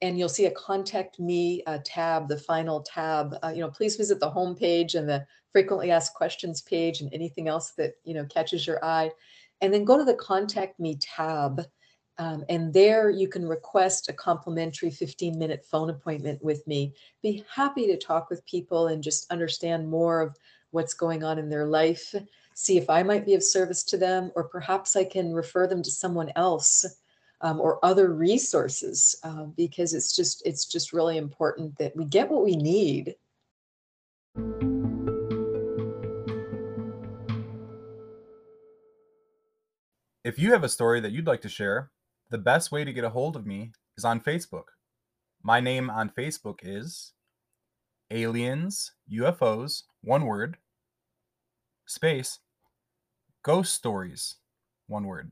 And 0.00 0.18
you'll 0.18 0.30
see 0.30 0.46
a 0.46 0.50
contact 0.52 1.20
me 1.20 1.62
uh, 1.66 1.80
tab, 1.84 2.26
the 2.26 2.38
final 2.38 2.80
tab. 2.80 3.36
Uh, 3.44 3.52
you 3.54 3.60
know, 3.60 3.68
please 3.68 3.96
visit 3.96 4.18
the 4.18 4.30
homepage 4.30 4.94
and 4.94 5.06
the 5.06 5.26
frequently 5.52 5.90
asked 5.90 6.14
questions 6.14 6.62
page 6.62 7.02
and 7.02 7.12
anything 7.12 7.46
else 7.46 7.72
that, 7.76 7.92
you 8.04 8.14
know, 8.14 8.24
catches 8.24 8.66
your 8.66 8.82
eye. 8.82 9.10
And 9.60 9.74
then 9.74 9.84
go 9.84 9.98
to 9.98 10.04
the 10.04 10.14
contact 10.14 10.80
me 10.80 10.96
tab. 11.02 11.66
Um, 12.18 12.44
and 12.48 12.72
there 12.72 13.10
you 13.10 13.28
can 13.28 13.46
request 13.46 14.08
a 14.08 14.12
complimentary 14.12 14.90
15 14.90 15.38
minute 15.38 15.64
phone 15.64 15.90
appointment 15.90 16.42
with 16.44 16.66
me. 16.66 16.94
Be 17.22 17.44
happy 17.52 17.86
to 17.86 17.96
talk 17.96 18.30
with 18.30 18.44
people 18.44 18.88
and 18.88 19.02
just 19.02 19.30
understand 19.30 19.88
more 19.88 20.20
of 20.20 20.36
what's 20.70 20.94
going 20.94 21.24
on 21.24 21.38
in 21.38 21.48
their 21.48 21.66
life 21.66 22.14
see 22.54 22.78
if 22.78 22.90
I 22.90 23.02
might 23.02 23.24
be 23.24 23.34
of 23.34 23.42
service 23.42 23.82
to 23.84 23.96
them, 23.96 24.30
or 24.34 24.44
perhaps 24.44 24.96
I 24.96 25.04
can 25.04 25.32
refer 25.32 25.66
them 25.66 25.82
to 25.82 25.90
someone 25.90 26.30
else 26.36 26.84
um, 27.40 27.60
or 27.60 27.84
other 27.84 28.12
resources 28.12 29.16
uh, 29.24 29.44
because 29.56 29.94
it's 29.94 30.14
just 30.14 30.42
it's 30.46 30.66
just 30.66 30.92
really 30.92 31.18
important 31.18 31.76
that 31.78 31.96
we 31.96 32.04
get 32.04 32.30
what 32.30 32.44
we 32.44 32.56
need. 32.56 33.16
If 40.24 40.38
you 40.38 40.52
have 40.52 40.62
a 40.62 40.68
story 40.68 41.00
that 41.00 41.10
you'd 41.10 41.26
like 41.26 41.40
to 41.40 41.48
share, 41.48 41.90
the 42.32 42.38
best 42.38 42.72
way 42.72 42.82
to 42.82 42.94
get 42.94 43.04
a 43.04 43.10
hold 43.10 43.36
of 43.36 43.46
me 43.46 43.72
is 43.98 44.06
on 44.06 44.18
Facebook. 44.18 44.72
My 45.42 45.60
name 45.60 45.90
on 45.90 46.08
Facebook 46.08 46.60
is 46.62 47.12
Aliens, 48.10 48.92
UFOs, 49.12 49.82
one 50.00 50.24
word, 50.24 50.56
space, 51.86 52.38
ghost 53.42 53.74
stories, 53.74 54.36
one 54.86 55.04
word. 55.04 55.30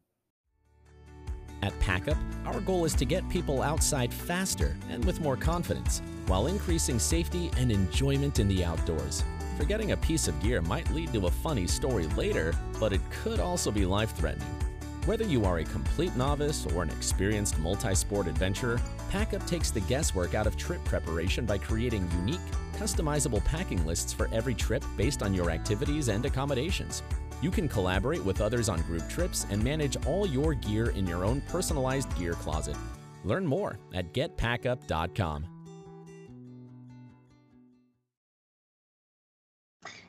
At 1.62 1.78
Packup, 1.80 2.18
our 2.44 2.60
goal 2.60 2.84
is 2.84 2.94
to 2.96 3.06
get 3.06 3.26
people 3.30 3.62
outside 3.62 4.12
faster 4.12 4.76
and 4.90 5.02
with 5.06 5.22
more 5.22 5.38
confidence, 5.38 6.02
while 6.26 6.48
increasing 6.48 6.98
safety 6.98 7.50
and 7.56 7.72
enjoyment 7.72 8.38
in 8.38 8.48
the 8.48 8.62
outdoors. 8.62 9.24
Forgetting 9.56 9.92
a 9.92 9.96
piece 9.96 10.28
of 10.28 10.38
gear 10.42 10.60
might 10.60 10.90
lead 10.90 11.14
to 11.14 11.26
a 11.26 11.30
funny 11.30 11.66
story 11.66 12.06
later, 12.08 12.54
but 12.78 12.92
it 12.92 13.00
could 13.22 13.40
also 13.40 13.70
be 13.70 13.86
life 13.86 14.14
threatening. 14.14 14.69
Whether 15.06 15.24
you 15.24 15.46
are 15.46 15.58
a 15.58 15.64
complete 15.64 16.14
novice 16.14 16.66
or 16.66 16.82
an 16.82 16.90
experienced 16.90 17.58
multi 17.58 17.94
sport 17.94 18.26
adventurer, 18.26 18.78
Packup 19.08 19.46
takes 19.46 19.70
the 19.70 19.80
guesswork 19.80 20.34
out 20.34 20.46
of 20.46 20.58
trip 20.58 20.84
preparation 20.84 21.46
by 21.46 21.56
creating 21.56 22.08
unique, 22.12 22.40
customizable 22.76 23.42
packing 23.46 23.84
lists 23.86 24.12
for 24.12 24.28
every 24.30 24.54
trip 24.54 24.84
based 24.98 25.22
on 25.22 25.32
your 25.32 25.50
activities 25.50 26.08
and 26.08 26.26
accommodations. 26.26 27.02
You 27.40 27.50
can 27.50 27.66
collaborate 27.66 28.22
with 28.22 28.42
others 28.42 28.68
on 28.68 28.82
group 28.82 29.08
trips 29.08 29.46
and 29.48 29.64
manage 29.64 29.96
all 30.04 30.26
your 30.26 30.52
gear 30.52 30.90
in 30.90 31.06
your 31.06 31.24
own 31.24 31.40
personalized 31.48 32.14
gear 32.18 32.34
closet. 32.34 32.76
Learn 33.24 33.46
more 33.46 33.78
at 33.94 34.12
getpackup.com. 34.12 35.46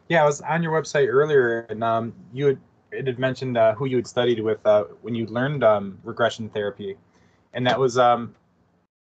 Yeah, 0.10 0.24
I 0.24 0.26
was 0.26 0.42
on 0.42 0.62
your 0.62 0.74
website 0.74 1.08
earlier, 1.08 1.62
and 1.70 1.82
um, 1.82 2.14
you 2.34 2.48
had 2.48 2.60
it 2.92 3.08
had 3.08 3.20
mentioned 3.20 3.58
uh, 3.58 3.74
who 3.76 3.86
you 3.86 3.96
had 3.96 4.08
studied 4.08 4.40
with 4.40 4.66
uh, 4.66 4.86
when 5.02 5.16
you 5.16 5.26
learned 5.28 5.64
um, 5.64 5.98
regression 6.04 6.50
therapy, 6.50 6.98
and 7.54 7.66
that 7.66 7.80
was 7.80 7.98
um, 7.98 8.36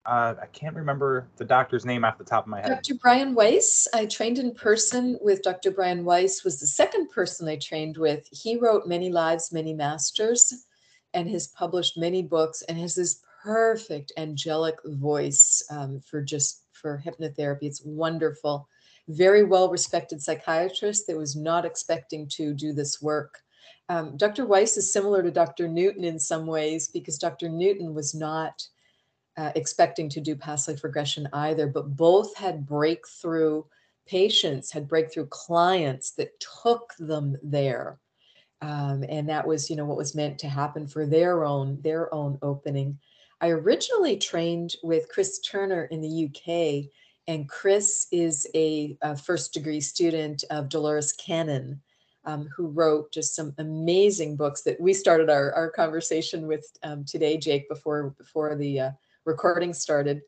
uh, 0.06 0.34
I 0.42 0.48
can't 0.48 0.76
remember 0.76 1.28
the 1.38 1.46
doctor's 1.46 1.86
name 1.86 2.04
off 2.04 2.18
the 2.18 2.24
top 2.24 2.46
of 2.46 2.50
my 2.50 2.62
head. 2.62 2.70
Dr. 2.70 2.96
Brian 2.96 3.36
Weiss. 3.36 3.88
I 3.94 4.06
trained 4.06 4.40
in 4.40 4.54
person 4.54 5.18
with 5.22 5.44
Dr. 5.44 5.72
Brian 5.72 6.04
Weiss. 6.04 6.44
Was 6.44 6.60
the 6.60 6.68
second 6.68 7.10
person 7.10 7.48
I 7.48 7.58
trained 7.58 7.98
with. 7.98 8.28
He 8.32 8.58
wrote 8.58 8.88
Many 8.88 9.12
Lives, 9.12 9.52
Many 9.52 9.74
Masters, 9.74 10.66
and 11.14 11.30
has 11.30 11.48
published 11.50 11.98
many 11.98 12.24
books 12.24 12.64
and 12.64 12.80
has 12.80 12.96
this 12.96 13.22
perfect 13.44 14.12
angelic 14.18 14.76
voice 14.86 15.64
um, 15.70 16.00
for 16.00 16.22
just 16.22 16.64
for 16.74 17.02
hypnotherapy. 17.06 17.64
It's 17.64 17.84
wonderful. 17.84 18.68
Very 19.08 19.44
well 19.44 19.70
respected 19.70 20.22
psychiatrist 20.22 21.06
that 21.08 21.18
was 21.18 21.36
not 21.36 21.66
expecting 21.66 22.28
to 22.30 22.54
do 22.54 22.74
this 22.74 23.02
work. 23.02 23.40
Um, 23.92 24.16
Dr. 24.16 24.46
Weiss 24.46 24.78
is 24.78 24.94
similar 24.94 25.22
to 25.22 25.32
Dr. 25.32 25.68
Newton 25.68 26.06
in 26.06 26.18
some 26.18 26.46
ways 26.46 26.88
because 26.88 27.18
Dr. 27.18 27.50
Newton 27.50 27.94
was 27.94 28.16
not 28.16 28.66
uh, 29.36 29.52
expecting 29.56 30.08
to 30.08 30.22
do 30.22 30.34
past 30.34 30.70
life 30.70 30.86
regression 30.86 31.28
either, 31.34 31.68
but 31.68 31.98
both 31.98 32.34
had 32.38 32.66
breakthrough 32.66 33.64
patients, 34.08 34.72
had 34.72 34.88
breakthrough 34.88 35.26
clients 35.28 36.12
that 36.12 36.32
took 36.64 36.94
them 37.00 37.36
there. 37.44 38.00
Um, 38.62 39.04
and 39.10 39.28
that 39.28 39.46
was, 39.46 39.70
you 39.70 39.76
know, 39.76 39.84
what 39.84 39.98
was 39.98 40.16
meant 40.16 40.40
to 40.40 40.48
happen 40.48 40.88
for 40.88 41.06
their 41.06 41.44
own 41.44 41.82
their 41.82 42.14
own 42.14 42.40
opening. 42.42 42.98
I 43.42 43.50
originally 43.50 44.16
trained 44.16 44.74
with 44.84 45.10
Chris 45.10 45.40
Turner 45.40 45.86
in 45.86 46.00
the 46.00 46.30
UK, 46.30 46.90
and 47.28 47.50
Chris 47.50 48.08
is 48.14 48.48
a, 48.56 48.98
a 49.02 49.18
first 49.18 49.52
degree 49.54 49.82
student 49.82 50.46
of 50.50 50.70
Dolores 50.70 51.12
Cannon, 51.12 51.82
um, 52.26 52.48
who 52.56 52.68
wrote 52.68 53.12
just 53.12 53.36
some 53.36 53.54
amazing 53.58 54.36
books 54.36 54.62
that 54.62 54.80
we 54.80 54.94
started 54.94 55.30
our, 55.30 55.54
our 55.54 55.70
conversation 55.70 56.48
with 56.48 56.66
um, 56.84 57.04
today, 57.04 57.38
Jake, 57.38 57.68
before 57.68 58.14
before 58.18 58.56
the 58.56 58.80
uh, 58.80 58.92
recording 59.26 59.74
started. 59.74 60.22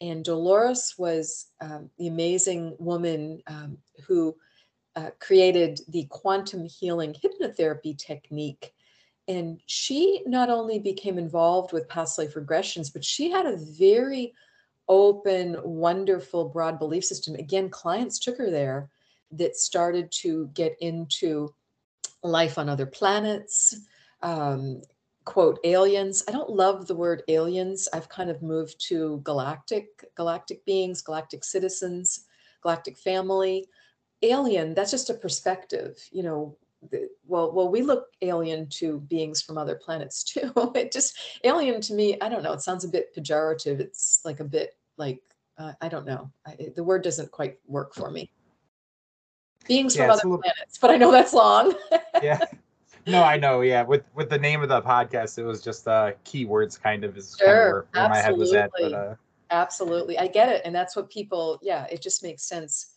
And 0.00 0.24
Dolores 0.24 0.94
was 0.98 1.46
um, 1.60 1.90
the 1.98 2.08
amazing 2.08 2.76
woman 2.78 3.42
um, 3.46 3.78
who 4.06 4.36
uh, 4.96 5.10
created 5.20 5.80
the 5.88 6.04
quantum 6.10 6.64
healing 6.64 7.14
hypnotherapy 7.14 7.96
technique. 7.96 8.72
And 9.28 9.60
she 9.66 10.22
not 10.26 10.50
only 10.50 10.78
became 10.78 11.16
involved 11.18 11.72
with 11.72 11.88
past 11.88 12.18
life 12.18 12.34
regressions, 12.34 12.92
but 12.92 13.04
she 13.04 13.30
had 13.30 13.46
a 13.46 13.56
very 13.56 14.34
open, 14.88 15.56
wonderful, 15.64 16.48
broad 16.48 16.78
belief 16.78 17.04
system. 17.04 17.34
Again, 17.36 17.70
clients 17.70 18.18
took 18.18 18.36
her 18.36 18.50
there 18.50 18.90
that 19.38 19.56
started 19.56 20.10
to 20.22 20.48
get 20.54 20.76
into 20.80 21.54
life 22.22 22.58
on 22.58 22.68
other 22.68 22.86
planets, 22.86 23.76
um, 24.22 24.80
quote 25.24 25.58
aliens. 25.64 26.22
I 26.28 26.32
don't 26.32 26.50
love 26.50 26.86
the 26.86 26.94
word 26.94 27.22
aliens. 27.28 27.88
I've 27.92 28.08
kind 28.08 28.30
of 28.30 28.42
moved 28.42 28.76
to 28.88 29.20
galactic, 29.24 29.86
galactic 30.16 30.64
beings, 30.64 31.02
galactic 31.02 31.44
citizens, 31.44 32.26
galactic 32.62 32.98
family. 32.98 33.68
Alien, 34.22 34.74
that's 34.74 34.90
just 34.90 35.10
a 35.10 35.14
perspective. 35.14 35.96
You 36.10 36.22
know, 36.22 36.56
well 37.26 37.52
well 37.52 37.70
we 37.70 37.82
look 37.82 38.08
alien 38.22 38.68
to 38.68 39.00
beings 39.00 39.40
from 39.40 39.58
other 39.58 39.74
planets 39.74 40.22
too 40.32 40.52
it 40.74 40.92
just 40.92 41.16
alien 41.44 41.80
to 41.80 41.94
me 41.94 42.18
i 42.20 42.28
don't 42.28 42.42
know 42.42 42.52
it 42.52 42.60
sounds 42.60 42.84
a 42.84 42.88
bit 42.88 43.14
pejorative 43.14 43.80
it's 43.80 44.20
like 44.24 44.40
a 44.40 44.44
bit 44.44 44.76
like 44.96 45.20
uh, 45.58 45.72
i 45.80 45.88
don't 45.88 46.06
know 46.06 46.30
I, 46.46 46.56
the 46.74 46.84
word 46.84 47.02
doesn't 47.02 47.30
quite 47.30 47.58
work 47.66 47.94
for 47.94 48.10
me 48.10 48.30
beings 49.66 49.96
yeah, 49.96 50.02
from 50.02 50.10
other 50.12 50.22
little... 50.24 50.38
planets 50.38 50.78
but 50.78 50.90
i 50.90 50.96
know 50.96 51.10
that's 51.10 51.32
long 51.32 51.74
yeah 52.22 52.38
no 53.06 53.22
i 53.22 53.36
know 53.36 53.60
yeah 53.60 53.82
with 53.82 54.04
with 54.14 54.30
the 54.30 54.38
name 54.38 54.62
of 54.62 54.68
the 54.68 54.82
podcast 54.82 55.38
it 55.38 55.44
was 55.44 55.62
just 55.62 55.86
uh 55.88 56.12
keywords 56.24 56.80
kind 56.80 57.04
of 57.04 57.16
is 57.16 57.36
sure, 57.38 57.46
kind 57.46 57.56
of 57.56 57.72
where, 57.72 57.86
where 57.92 58.08
my 58.08 58.16
head 58.18 58.36
was 58.36 58.52
at 58.52 58.70
but 58.78 58.92
uh 58.92 59.14
absolutely 59.50 60.18
i 60.18 60.26
get 60.26 60.48
it 60.48 60.62
and 60.64 60.74
that's 60.74 60.96
what 60.96 61.08
people 61.10 61.58
yeah 61.62 61.86
it 61.90 62.00
just 62.00 62.22
makes 62.22 62.42
sense 62.42 62.94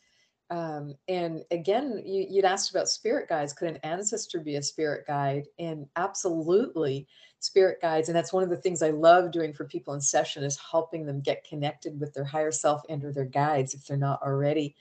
um, 0.50 0.96
and 1.10 1.44
again, 1.52 2.02
you, 2.06 2.26
you'd 2.30 2.46
asked 2.46 2.72
about 2.72 2.88
spirit 2.88 3.28
guides. 3.28 3.54
Could 3.54 3.70
an 3.70 3.80
ancestor 3.84 4.40
be 4.40 4.56
a 4.56 4.64
spirit 4.64 5.06
guide? 5.06 5.46
And 5.60 5.88
absolutely, 5.96 7.08
spirit 7.40 7.82
guides. 7.82 8.08
And 8.08 8.16
that's 8.16 8.32
one 8.32 8.44
of 8.44 8.50
the 8.50 8.58
things 8.58 8.82
I 8.82 8.92
love 8.92 9.32
doing 9.32 9.54
for 9.54 9.66
people 9.66 9.94
in 9.94 10.02
session 10.02 10.44
is 10.44 10.58
helping 10.72 11.06
them 11.06 11.22
get 11.22 11.44
connected 11.44 12.00
with 12.00 12.14
their 12.14 12.24
higher 12.24 12.52
self 12.52 12.82
and 12.90 13.04
or 13.04 13.12
their 13.12 13.26
guides 13.26 13.74
if 13.74 13.86
they're 13.86 13.98
not 13.98 14.22
already. 14.22 14.76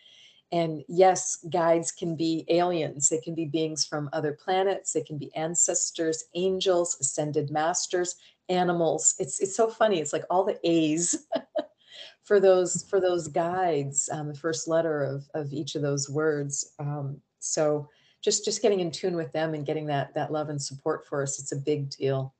And 0.52 0.84
yes, 0.88 1.44
guides 1.50 1.90
can 1.90 2.14
be 2.14 2.44
aliens. 2.48 3.08
They 3.08 3.18
can 3.18 3.34
be 3.34 3.46
beings 3.46 3.84
from 3.84 4.08
other 4.12 4.32
planets. 4.32 4.92
They 4.92 5.02
can 5.02 5.18
be 5.18 5.34
ancestors, 5.34 6.24
angels, 6.34 6.96
ascended 7.00 7.50
masters, 7.50 8.16
animals. 8.48 9.14
It's 9.18 9.40
it's 9.40 9.56
so 9.56 9.68
funny. 9.68 10.00
It's 10.00 10.12
like 10.12 10.24
all 10.30 10.44
the 10.44 10.58
A's 10.62 11.26
for 12.22 12.40
those 12.40 12.84
for 12.88 13.00
those 13.00 13.28
guides, 13.28 14.08
um, 14.12 14.28
the 14.28 14.34
first 14.34 14.68
letter 14.68 15.02
of 15.02 15.28
of 15.34 15.52
each 15.52 15.74
of 15.74 15.82
those 15.82 16.08
words. 16.08 16.74
Um, 16.78 17.20
so 17.40 17.88
just 18.22 18.44
just 18.44 18.62
getting 18.62 18.80
in 18.80 18.90
tune 18.90 19.16
with 19.16 19.32
them 19.32 19.54
and 19.54 19.66
getting 19.66 19.86
that 19.86 20.14
that 20.14 20.32
love 20.32 20.48
and 20.48 20.60
support 20.60 21.06
for 21.06 21.22
us, 21.22 21.40
it's 21.40 21.52
a 21.52 21.56
big 21.56 21.90
deal. 21.90 22.34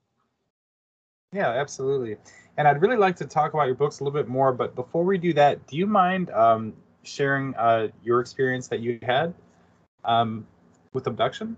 Yeah, 1.33 1.51
absolutely. 1.51 2.17
And 2.57 2.67
I'd 2.67 2.81
really 2.81 2.97
like 2.97 3.17
to 3.17 3.27
talk 3.27 3.53
about 3.53 3.67
your 3.67 3.75
books 3.75 4.01
a 4.01 4.05
little 4.05 4.19
bit 4.19 4.29
more, 4.29 4.53
but 4.53 4.75
before 4.75 5.05
we 5.05 5.19
do 5.19 5.33
that, 5.35 5.67
do 5.67 5.77
you 5.77 5.87
mind 5.87 6.31
um, 6.31 6.73
sharing 7.07 7.55
uh, 7.55 7.89
your 8.03 8.21
experience 8.21 8.69
that 8.69 8.81
you 8.81 8.99
had 9.03 9.35
um, 10.05 10.47
with 10.93 11.07
abduction? 11.07 11.57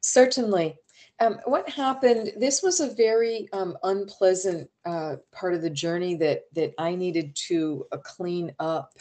Certainly. 0.00 0.76
Um, 1.20 1.38
what 1.44 1.68
happened? 1.68 2.32
This 2.36 2.62
was 2.62 2.80
a 2.80 2.94
very 2.94 3.48
um, 3.52 3.76
unpleasant 3.84 4.68
uh, 4.84 5.16
part 5.32 5.54
of 5.54 5.62
the 5.62 5.70
journey 5.70 6.16
that 6.16 6.42
that 6.54 6.74
I 6.78 6.96
needed 6.96 7.36
to 7.48 7.86
uh, 7.92 7.98
clean 7.98 8.52
up. 8.58 8.92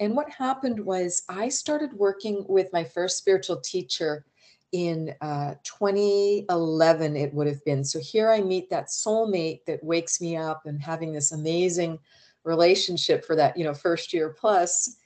And 0.00 0.16
what 0.16 0.30
happened 0.30 0.80
was 0.80 1.22
I 1.28 1.48
started 1.48 1.92
working 1.92 2.44
with 2.48 2.72
my 2.72 2.84
first 2.84 3.18
spiritual 3.18 3.60
teacher 3.60 4.24
in 4.72 5.14
uh, 5.20 5.54
2011. 5.62 7.16
It 7.16 7.34
would 7.34 7.46
have 7.46 7.64
been. 7.64 7.84
So 7.84 8.00
here 8.00 8.30
I 8.30 8.40
meet 8.40 8.70
that 8.70 8.88
soulmate 8.88 9.64
that 9.66 9.84
wakes 9.84 10.20
me 10.20 10.36
up 10.36 10.62
and 10.64 10.82
having 10.82 11.12
this 11.12 11.32
amazing 11.32 11.98
relationship 12.44 13.24
for 13.24 13.36
that 13.36 13.56
you 13.56 13.64
know 13.64 13.74
first 13.74 14.12
year 14.12 14.30
plus. 14.30 14.96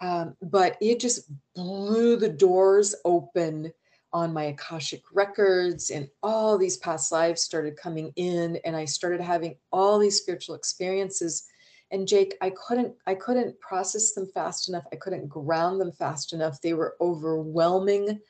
Um, 0.00 0.36
but 0.42 0.76
it 0.80 1.00
just 1.00 1.30
blew 1.54 2.16
the 2.16 2.28
doors 2.28 2.94
open 3.04 3.72
on 4.12 4.32
my 4.32 4.44
Akashic 4.44 5.02
records 5.12 5.90
and 5.90 6.08
all 6.22 6.56
these 6.56 6.76
past 6.78 7.12
lives 7.12 7.42
started 7.42 7.76
coming 7.76 8.12
in 8.16 8.56
and 8.64 8.76
I 8.76 8.84
started 8.84 9.20
having 9.20 9.56
all 9.72 9.98
these 9.98 10.16
spiritual 10.16 10.54
experiences. 10.54 11.46
And 11.90 12.06
Jake 12.08 12.36
I 12.40 12.50
couldn't 12.50 12.94
I 13.06 13.14
couldn't 13.14 13.60
process 13.60 14.12
them 14.12 14.26
fast 14.26 14.68
enough. 14.68 14.84
I 14.92 14.96
couldn't 14.96 15.28
ground 15.28 15.80
them 15.80 15.92
fast 15.92 16.32
enough. 16.32 16.60
They 16.60 16.74
were 16.74 16.96
overwhelming. 17.00 18.20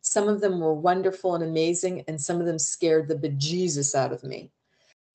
Some 0.00 0.28
of 0.28 0.40
them 0.40 0.60
were 0.60 0.74
wonderful 0.74 1.34
and 1.34 1.44
amazing 1.44 2.04
and 2.08 2.20
some 2.20 2.40
of 2.40 2.46
them 2.46 2.58
scared 2.58 3.08
the 3.08 3.16
bejesus 3.16 3.94
out 3.94 4.12
of 4.12 4.24
me 4.24 4.52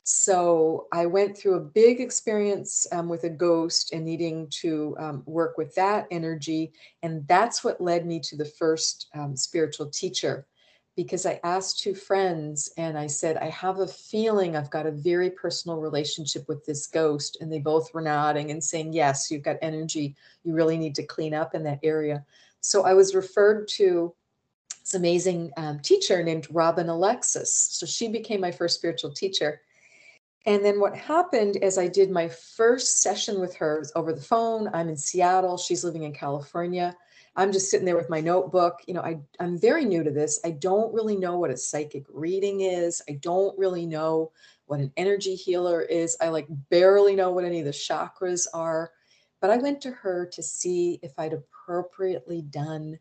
so 0.03 0.87
I 0.91 1.05
went 1.05 1.37
through 1.37 1.55
a 1.55 1.61
big 1.61 2.01
experience 2.01 2.85
um, 2.91 3.07
with 3.07 3.23
a 3.23 3.29
ghost 3.29 3.93
and 3.93 4.03
needing 4.03 4.47
to 4.61 4.95
um, 4.99 5.23
work 5.25 5.57
with 5.57 5.73
that 5.75 6.07
energy. 6.11 6.73
And 7.03 7.25
that's 7.27 7.63
what 7.63 7.79
led 7.79 8.05
me 8.05 8.19
to 8.19 8.35
the 8.35 8.45
first 8.45 9.07
um, 9.15 9.37
spiritual 9.37 9.87
teacher. 9.87 10.45
Because 10.97 11.25
I 11.25 11.39
asked 11.43 11.79
two 11.79 11.95
friends 11.95 12.71
and 12.77 12.97
I 12.97 13.07
said, 13.07 13.37
I 13.37 13.49
have 13.49 13.79
a 13.79 13.87
feeling 13.87 14.55
I've 14.55 14.69
got 14.69 14.85
a 14.85 14.91
very 14.91 15.31
personal 15.31 15.77
relationship 15.77 16.47
with 16.47 16.65
this 16.65 16.85
ghost. 16.85 17.37
And 17.39 17.51
they 17.51 17.59
both 17.59 17.93
were 17.93 18.01
nodding 18.01 18.51
and 18.51 18.63
saying, 18.63 18.93
Yes, 18.93 19.31
you've 19.31 19.41
got 19.41 19.57
energy. 19.61 20.15
You 20.43 20.53
really 20.53 20.77
need 20.77 20.95
to 20.95 21.03
clean 21.03 21.33
up 21.33 21.55
in 21.55 21.63
that 21.63 21.79
area. 21.81 22.23
So 22.59 22.83
I 22.83 22.93
was 22.93 23.15
referred 23.15 23.69
to 23.69 24.13
this 24.81 24.93
amazing 24.93 25.51
um, 25.57 25.79
teacher 25.79 26.21
named 26.21 26.47
Robin 26.51 26.89
Alexis. 26.89 27.55
So 27.71 27.85
she 27.85 28.09
became 28.09 28.41
my 28.41 28.51
first 28.51 28.75
spiritual 28.75 29.13
teacher. 29.13 29.61
And 30.45 30.63
then 30.63 30.79
what 30.79 30.95
happened 30.95 31.57
is 31.61 31.77
I 31.77 31.87
did 31.87 32.11
my 32.11 32.27
first 32.27 33.01
session 33.01 33.39
with 33.39 33.55
her 33.55 33.83
over 33.95 34.11
the 34.11 34.21
phone. 34.21 34.69
I'm 34.73 34.89
in 34.89 34.97
Seattle. 34.97 35.57
She's 35.57 35.83
living 35.83 36.03
in 36.03 36.13
California. 36.13 36.95
I'm 37.35 37.51
just 37.51 37.71
sitting 37.71 37.85
there 37.85 37.95
with 37.95 38.09
my 38.09 38.19
notebook. 38.19 38.81
You 38.85 38.93
know, 38.93 39.01
I, 39.01 39.19
I'm 39.39 39.57
very 39.57 39.85
new 39.85 40.03
to 40.03 40.11
this. 40.11 40.39
I 40.43 40.51
don't 40.51 40.93
really 40.93 41.15
know 41.15 41.39
what 41.39 41.49
a 41.49 41.57
psychic 41.57 42.05
reading 42.09 42.61
is. 42.61 43.01
I 43.09 43.13
don't 43.13 43.57
really 43.57 43.85
know 43.85 44.31
what 44.65 44.81
an 44.81 44.91
energy 44.97 45.35
healer 45.35 45.81
is. 45.81 46.17
I 46.21 46.29
like 46.29 46.47
barely 46.69 47.15
know 47.15 47.31
what 47.31 47.45
any 47.45 47.59
of 47.59 47.65
the 47.65 47.71
chakras 47.71 48.45
are. 48.53 48.91
But 49.39 49.49
I 49.49 49.57
went 49.57 49.81
to 49.81 49.91
her 49.91 50.25
to 50.27 50.43
see 50.43 50.99
if 51.01 51.13
I'd 51.17 51.33
appropriately 51.33 52.41
done 52.41 52.99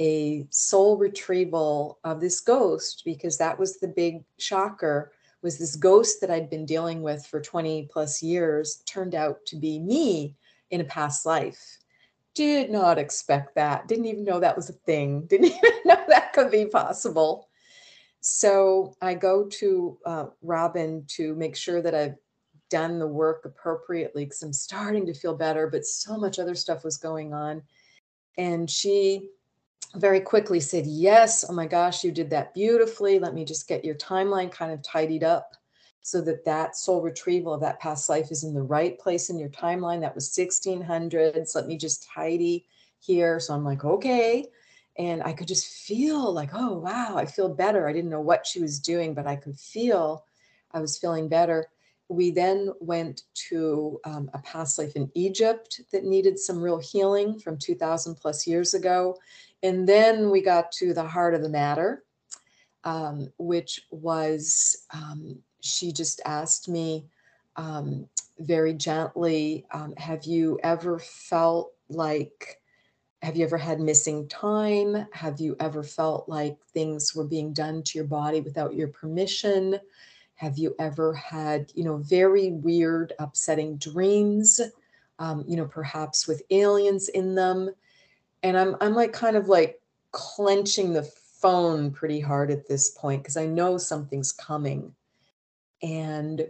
a 0.00 0.46
soul 0.50 0.96
retrieval 0.96 1.98
of 2.04 2.20
this 2.20 2.40
ghost 2.40 3.02
because 3.04 3.36
that 3.38 3.58
was 3.58 3.78
the 3.78 3.88
big 3.88 4.24
shocker 4.38 5.12
was 5.42 5.58
this 5.58 5.76
ghost 5.76 6.20
that 6.20 6.30
I'd 6.30 6.50
been 6.50 6.66
dealing 6.66 7.02
with 7.02 7.26
for 7.26 7.40
20 7.40 7.88
plus 7.90 8.22
years 8.22 8.82
turned 8.86 9.14
out 9.14 9.44
to 9.46 9.56
be 9.56 9.78
me 9.78 10.36
in 10.70 10.80
a 10.80 10.84
past 10.84 11.24
life. 11.26 11.78
Did 12.34 12.70
not 12.70 12.98
expect 12.98 13.54
that. 13.54 13.88
Didn't 13.88 14.06
even 14.06 14.24
know 14.24 14.40
that 14.40 14.56
was 14.56 14.68
a 14.68 14.74
thing. 14.74 15.22
Didn't 15.26 15.46
even 15.46 15.72
know 15.84 16.04
that 16.08 16.32
could 16.32 16.50
be 16.50 16.66
possible. 16.66 17.48
So 18.20 18.94
I 19.00 19.14
go 19.14 19.44
to 19.44 19.98
uh, 20.04 20.26
Robin 20.42 21.04
to 21.08 21.34
make 21.36 21.56
sure 21.56 21.80
that 21.82 21.94
I've 21.94 22.16
done 22.68 22.98
the 22.98 23.06
work 23.06 23.44
appropriately 23.44 24.24
because 24.24 24.42
I'm 24.42 24.52
starting 24.52 25.06
to 25.06 25.14
feel 25.14 25.34
better, 25.34 25.68
but 25.68 25.86
so 25.86 26.18
much 26.18 26.38
other 26.38 26.54
stuff 26.54 26.84
was 26.84 26.96
going 26.96 27.32
on. 27.32 27.62
And 28.36 28.70
she 28.70 29.30
very 29.96 30.20
quickly 30.20 30.60
said, 30.60 30.86
Yes, 30.86 31.44
oh 31.48 31.52
my 31.52 31.66
gosh, 31.66 32.04
you 32.04 32.12
did 32.12 32.30
that 32.30 32.54
beautifully. 32.54 33.18
Let 33.18 33.34
me 33.34 33.44
just 33.44 33.68
get 33.68 33.84
your 33.84 33.94
timeline 33.96 34.50
kind 34.50 34.72
of 34.72 34.82
tidied 34.82 35.24
up 35.24 35.52
so 36.02 36.20
that 36.22 36.44
that 36.44 36.76
soul 36.76 37.02
retrieval 37.02 37.52
of 37.52 37.60
that 37.60 37.80
past 37.80 38.08
life 38.08 38.30
is 38.30 38.44
in 38.44 38.54
the 38.54 38.62
right 38.62 38.98
place 38.98 39.30
in 39.30 39.38
your 39.38 39.50
timeline. 39.50 40.00
That 40.00 40.14
was 40.14 40.30
1600s. 40.30 41.54
Let 41.54 41.66
me 41.66 41.76
just 41.76 42.08
tidy 42.14 42.66
here. 43.00 43.40
So 43.40 43.54
I'm 43.54 43.64
like, 43.64 43.84
Okay. 43.84 44.46
And 44.98 45.22
I 45.22 45.32
could 45.32 45.46
just 45.46 45.66
feel 45.86 46.32
like, 46.32 46.50
oh, 46.52 46.78
wow, 46.78 47.14
I 47.16 47.24
feel 47.24 47.48
better. 47.48 47.88
I 47.88 47.92
didn't 47.92 48.10
know 48.10 48.20
what 48.20 48.44
she 48.44 48.60
was 48.60 48.80
doing, 48.80 49.14
but 49.14 49.28
I 49.28 49.36
could 49.36 49.56
feel 49.56 50.24
I 50.72 50.80
was 50.80 50.98
feeling 50.98 51.28
better. 51.28 51.66
We 52.08 52.32
then 52.32 52.72
went 52.80 53.22
to 53.48 54.00
um, 54.04 54.28
a 54.34 54.38
past 54.38 54.76
life 54.76 54.96
in 54.96 55.10
Egypt 55.14 55.82
that 55.92 56.04
needed 56.04 56.38
some 56.38 56.60
real 56.60 56.78
healing 56.78 57.38
from 57.38 57.58
2000 57.58 58.16
plus 58.16 58.46
years 58.46 58.74
ago. 58.74 59.16
And 59.62 59.88
then 59.88 60.30
we 60.30 60.40
got 60.40 60.70
to 60.72 60.94
the 60.94 61.06
heart 61.06 61.34
of 61.34 61.42
the 61.42 61.48
matter, 61.48 62.04
um, 62.84 63.32
which 63.38 63.80
was 63.90 64.84
um, 64.92 65.38
she 65.60 65.92
just 65.92 66.20
asked 66.24 66.68
me 66.68 67.06
um, 67.56 68.08
very 68.38 68.72
gently 68.72 69.66
um, 69.72 69.94
Have 69.96 70.24
you 70.24 70.58
ever 70.62 70.98
felt 70.98 71.72
like, 71.88 72.60
have 73.22 73.36
you 73.36 73.44
ever 73.44 73.58
had 73.58 73.80
missing 73.80 74.28
time? 74.28 75.06
Have 75.12 75.40
you 75.40 75.56
ever 75.58 75.82
felt 75.82 76.28
like 76.28 76.56
things 76.72 77.14
were 77.14 77.26
being 77.26 77.52
done 77.52 77.82
to 77.82 77.98
your 77.98 78.06
body 78.06 78.40
without 78.40 78.74
your 78.74 78.88
permission? 78.88 79.78
Have 80.36 80.56
you 80.56 80.76
ever 80.78 81.14
had, 81.14 81.72
you 81.74 81.82
know, 81.82 81.96
very 81.96 82.52
weird, 82.52 83.12
upsetting 83.18 83.76
dreams, 83.78 84.60
um, 85.18 85.44
you 85.48 85.56
know, 85.56 85.66
perhaps 85.66 86.28
with 86.28 86.42
aliens 86.50 87.08
in 87.08 87.34
them? 87.34 87.70
And 88.42 88.56
I'm 88.56 88.76
I'm 88.80 88.94
like 88.94 89.12
kind 89.12 89.36
of 89.36 89.48
like 89.48 89.80
clenching 90.12 90.92
the 90.92 91.02
phone 91.02 91.90
pretty 91.90 92.20
hard 92.20 92.50
at 92.50 92.68
this 92.68 92.90
point 92.90 93.22
because 93.22 93.36
I 93.36 93.46
know 93.46 93.78
something's 93.78 94.32
coming. 94.32 94.94
And 95.82 96.48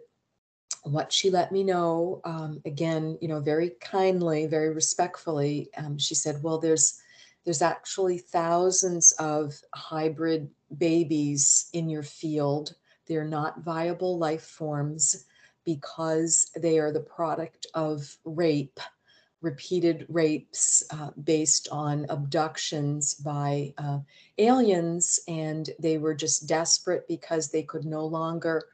what 0.85 1.13
she 1.13 1.31
let 1.31 1.53
me 1.53 1.65
know, 1.65 2.21
um, 2.25 2.63
again, 2.65 3.19
you 3.21 3.29
know, 3.29 3.41
very 3.41 3.71
kindly, 3.81 4.47
very 4.47 4.73
respectfully, 4.73 5.69
um, 5.77 5.99
she 5.99 6.15
said, 6.15 6.43
"Well, 6.43 6.59
there's 6.59 7.01
there's 7.45 7.63
actually 7.63 8.19
thousands 8.19 9.13
of 9.13 9.59
hybrid 9.75 10.51
babies 10.77 11.69
in 11.73 11.89
your 11.89 12.03
field. 12.03 12.75
They're 13.07 13.25
not 13.25 13.61
viable 13.61 14.19
life 14.19 14.45
forms 14.45 15.25
because 15.65 16.51
they 16.57 16.79
are 16.79 16.93
the 16.93 17.01
product 17.01 17.67
of 17.75 18.17
rape, 18.25 18.81
repeated 19.41 20.07
rapes 20.09 20.83
uh, 20.91 21.11
based 21.25 21.69
on 21.71 22.07
abductions 22.09 23.15
by 23.15 23.73
uh, 23.79 23.99
aliens. 24.39 25.21
And 25.29 25.71
they 25.79 25.99
were 25.99 26.15
just 26.15 26.49
desperate 26.49 27.07
because 27.09 27.51
they 27.51 27.63
could 27.63 27.85
no 27.85 28.05
longer 28.05 28.65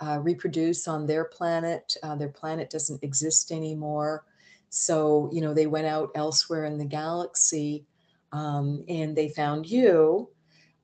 uh, 0.00 0.18
reproduce 0.22 0.88
on 0.88 1.06
their 1.06 1.24
planet. 1.24 1.96
Uh, 2.02 2.16
their 2.16 2.28
planet 2.28 2.70
doesn't 2.70 3.02
exist 3.02 3.52
anymore. 3.52 4.24
So, 4.70 5.30
you 5.32 5.40
know, 5.40 5.54
they 5.54 5.66
went 5.66 5.86
out 5.86 6.10
elsewhere 6.14 6.64
in 6.64 6.78
the 6.78 6.84
galaxy 6.84 7.86
um, 8.32 8.84
and 8.88 9.14
they 9.14 9.28
found 9.28 9.66
you. 9.66 10.30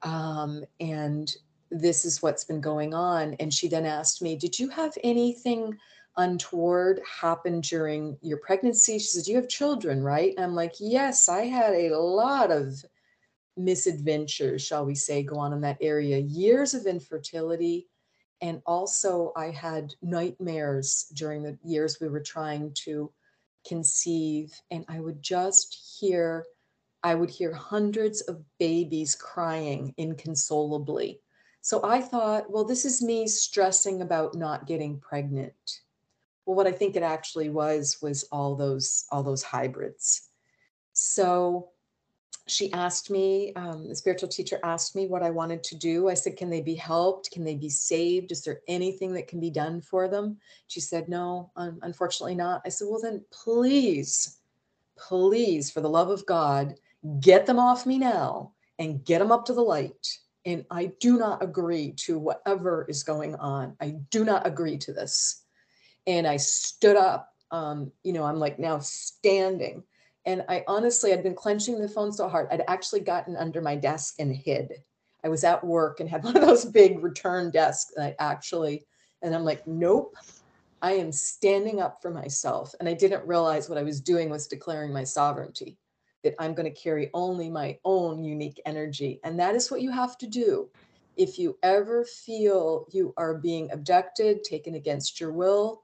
Um, 0.02 0.64
and 0.78 1.34
this 1.70 2.04
is 2.04 2.22
what's 2.22 2.44
been 2.44 2.60
going 2.60 2.94
on. 2.94 3.34
And 3.40 3.52
she 3.52 3.68
then 3.68 3.86
asked 3.86 4.22
me, 4.22 4.36
Did 4.36 4.58
you 4.58 4.68
have 4.68 4.96
anything 5.02 5.76
untoward 6.16 7.00
happened 7.20 7.64
during 7.64 8.16
your 8.22 8.38
pregnancy? 8.38 8.98
She 8.98 9.06
said, 9.06 9.26
You 9.26 9.36
have 9.36 9.48
children, 9.48 10.02
right? 10.02 10.34
And 10.36 10.44
I'm 10.44 10.54
like, 10.54 10.74
Yes, 10.78 11.28
I 11.28 11.46
had 11.46 11.74
a 11.74 11.96
lot 11.96 12.50
of 12.50 12.84
misadventures, 13.56 14.62
shall 14.62 14.84
we 14.84 14.94
say, 14.94 15.22
go 15.22 15.36
on 15.36 15.52
in 15.52 15.60
that 15.62 15.78
area, 15.80 16.18
years 16.18 16.74
of 16.74 16.86
infertility. 16.86 17.88
And 18.40 18.62
also, 18.64 19.32
I 19.36 19.50
had 19.50 19.94
nightmares 20.00 21.12
during 21.14 21.42
the 21.42 21.58
years 21.62 21.98
we 22.00 22.08
were 22.08 22.20
trying 22.20 22.72
to 22.84 23.12
conceive. 23.66 24.52
And 24.70 24.84
I 24.88 25.00
would 25.00 25.20
just 25.22 25.98
hear 26.00 26.46
I 27.02 27.14
would 27.14 27.30
hear 27.30 27.52
hundreds 27.52 28.20
of 28.22 28.42
babies 28.58 29.14
crying 29.14 29.94
inconsolably. 29.96 31.20
So 31.62 31.80
I 31.82 32.00
thought, 32.00 32.50
well, 32.50 32.64
this 32.64 32.84
is 32.84 33.02
me 33.02 33.26
stressing 33.26 34.02
about 34.02 34.34
not 34.34 34.66
getting 34.66 34.98
pregnant. 34.98 35.80
Well, 36.46 36.56
what 36.56 36.66
I 36.66 36.72
think 36.72 36.96
it 36.96 37.02
actually 37.02 37.48
was 37.48 37.98
was 38.02 38.24
all 38.32 38.56
those 38.56 39.04
all 39.10 39.22
those 39.22 39.42
hybrids. 39.42 40.28
So 40.92 41.70
she 42.50 42.72
asked 42.72 43.10
me, 43.10 43.52
um, 43.54 43.88
the 43.88 43.94
spiritual 43.94 44.28
teacher 44.28 44.58
asked 44.64 44.96
me 44.96 45.06
what 45.06 45.22
I 45.22 45.30
wanted 45.30 45.62
to 45.64 45.76
do. 45.76 46.08
I 46.08 46.14
said, 46.14 46.36
Can 46.36 46.50
they 46.50 46.60
be 46.60 46.74
helped? 46.74 47.30
Can 47.30 47.44
they 47.44 47.54
be 47.54 47.68
saved? 47.68 48.32
Is 48.32 48.42
there 48.42 48.60
anything 48.68 49.12
that 49.14 49.28
can 49.28 49.40
be 49.40 49.50
done 49.50 49.80
for 49.80 50.08
them? 50.08 50.38
She 50.66 50.80
said, 50.80 51.08
No, 51.08 51.52
un- 51.56 51.78
unfortunately 51.82 52.34
not. 52.34 52.62
I 52.64 52.68
said, 52.68 52.88
Well, 52.90 53.00
then 53.00 53.24
please, 53.30 54.38
please, 54.98 55.70
for 55.70 55.80
the 55.80 55.88
love 55.88 56.10
of 56.10 56.26
God, 56.26 56.74
get 57.20 57.46
them 57.46 57.58
off 57.58 57.86
me 57.86 57.98
now 57.98 58.52
and 58.78 59.04
get 59.04 59.20
them 59.20 59.32
up 59.32 59.44
to 59.46 59.54
the 59.54 59.62
light. 59.62 60.18
And 60.44 60.64
I 60.70 60.92
do 61.00 61.18
not 61.18 61.42
agree 61.42 61.92
to 61.98 62.18
whatever 62.18 62.86
is 62.88 63.02
going 63.02 63.36
on. 63.36 63.76
I 63.80 63.96
do 64.10 64.24
not 64.24 64.46
agree 64.46 64.78
to 64.78 64.92
this. 64.92 65.42
And 66.06 66.26
I 66.26 66.36
stood 66.36 66.96
up. 66.96 67.28
Um, 67.50 67.92
you 68.04 68.12
know, 68.12 68.24
I'm 68.24 68.38
like 68.38 68.58
now 68.58 68.78
standing. 68.78 69.82
And 70.26 70.44
I 70.48 70.64
honestly, 70.68 71.12
I'd 71.12 71.22
been 71.22 71.34
clenching 71.34 71.80
the 71.80 71.88
phone 71.88 72.12
so 72.12 72.28
hard, 72.28 72.48
I'd 72.50 72.64
actually 72.68 73.00
gotten 73.00 73.36
under 73.36 73.60
my 73.60 73.76
desk 73.76 74.14
and 74.18 74.34
hid. 74.34 74.72
I 75.24 75.28
was 75.28 75.44
at 75.44 75.64
work 75.64 76.00
and 76.00 76.08
had 76.08 76.24
one 76.24 76.36
of 76.36 76.42
those 76.42 76.64
big 76.64 77.02
return 77.02 77.50
desks. 77.50 77.92
And 77.96 78.04
I 78.04 78.14
actually, 78.18 78.86
and 79.22 79.34
I'm 79.34 79.44
like, 79.44 79.66
nope, 79.66 80.14
I 80.82 80.92
am 80.92 81.12
standing 81.12 81.80
up 81.80 82.00
for 82.00 82.10
myself. 82.10 82.74
And 82.80 82.88
I 82.88 82.94
didn't 82.94 83.26
realize 83.26 83.68
what 83.68 83.78
I 83.78 83.82
was 83.82 84.00
doing 84.00 84.30
was 84.30 84.46
declaring 84.46 84.92
my 84.92 85.04
sovereignty 85.04 85.78
that 86.22 86.34
I'm 86.38 86.54
going 86.54 86.72
to 86.72 86.80
carry 86.80 87.10
only 87.14 87.48
my 87.48 87.78
own 87.84 88.22
unique 88.24 88.60
energy. 88.66 89.20
And 89.24 89.38
that 89.40 89.54
is 89.54 89.70
what 89.70 89.82
you 89.82 89.90
have 89.90 90.18
to 90.18 90.26
do. 90.26 90.68
If 91.16 91.38
you 91.38 91.58
ever 91.62 92.04
feel 92.04 92.86
you 92.92 93.12
are 93.16 93.34
being 93.34 93.70
abducted, 93.72 94.44
taken 94.44 94.74
against 94.74 95.20
your 95.20 95.32
will, 95.32 95.82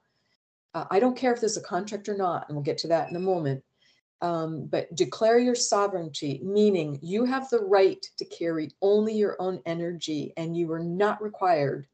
uh, 0.77 0.85
I 0.91 0.99
don't 0.99 1.17
care 1.17 1.33
if 1.33 1.39
there's 1.39 1.57
a 1.57 1.61
contract 1.61 2.07
or 2.07 2.15
not, 2.15 2.45
and 2.47 2.55
we'll 2.55 2.63
get 2.63 2.77
to 2.79 2.87
that 2.89 3.09
in 3.09 3.15
a 3.15 3.19
moment. 3.19 3.63
Um, 4.21 4.67
but 4.67 4.93
declare 4.95 5.39
your 5.39 5.55
sovereignty, 5.55 6.39
meaning 6.43 6.99
you 7.01 7.25
have 7.25 7.49
the 7.49 7.63
right 7.63 8.03
to 8.17 8.25
carry 8.25 8.69
only 8.81 9.15
your 9.15 9.35
own 9.39 9.61
energy 9.65 10.33
and 10.37 10.55
you 10.57 10.71
are 10.71 10.83
not 10.83 11.21
required. 11.21 11.87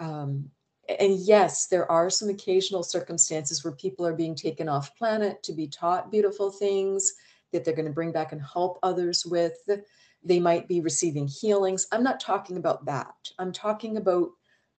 Um, 0.00 0.50
and 0.98 1.18
yes, 1.18 1.66
there 1.66 1.90
are 1.90 2.10
some 2.10 2.28
occasional 2.28 2.82
circumstances 2.82 3.62
where 3.62 3.74
people 3.74 4.06
are 4.06 4.14
being 4.14 4.34
taken 4.34 4.68
off 4.68 4.96
planet 4.96 5.42
to 5.44 5.52
be 5.52 5.68
taught 5.68 6.10
beautiful 6.10 6.50
things 6.50 7.12
that 7.52 7.64
they're 7.64 7.74
going 7.74 7.86
to 7.88 7.92
bring 7.92 8.12
back 8.12 8.32
and 8.32 8.42
help 8.42 8.78
others 8.82 9.24
with. 9.26 9.56
They 10.22 10.40
might 10.40 10.68
be 10.68 10.80
receiving 10.80 11.26
healings. 11.26 11.86
I'm 11.92 12.02
not 12.02 12.20
talking 12.20 12.56
about 12.58 12.84
that. 12.86 13.14
I'm 13.38 13.52
talking 13.52 13.96
about 13.96 14.30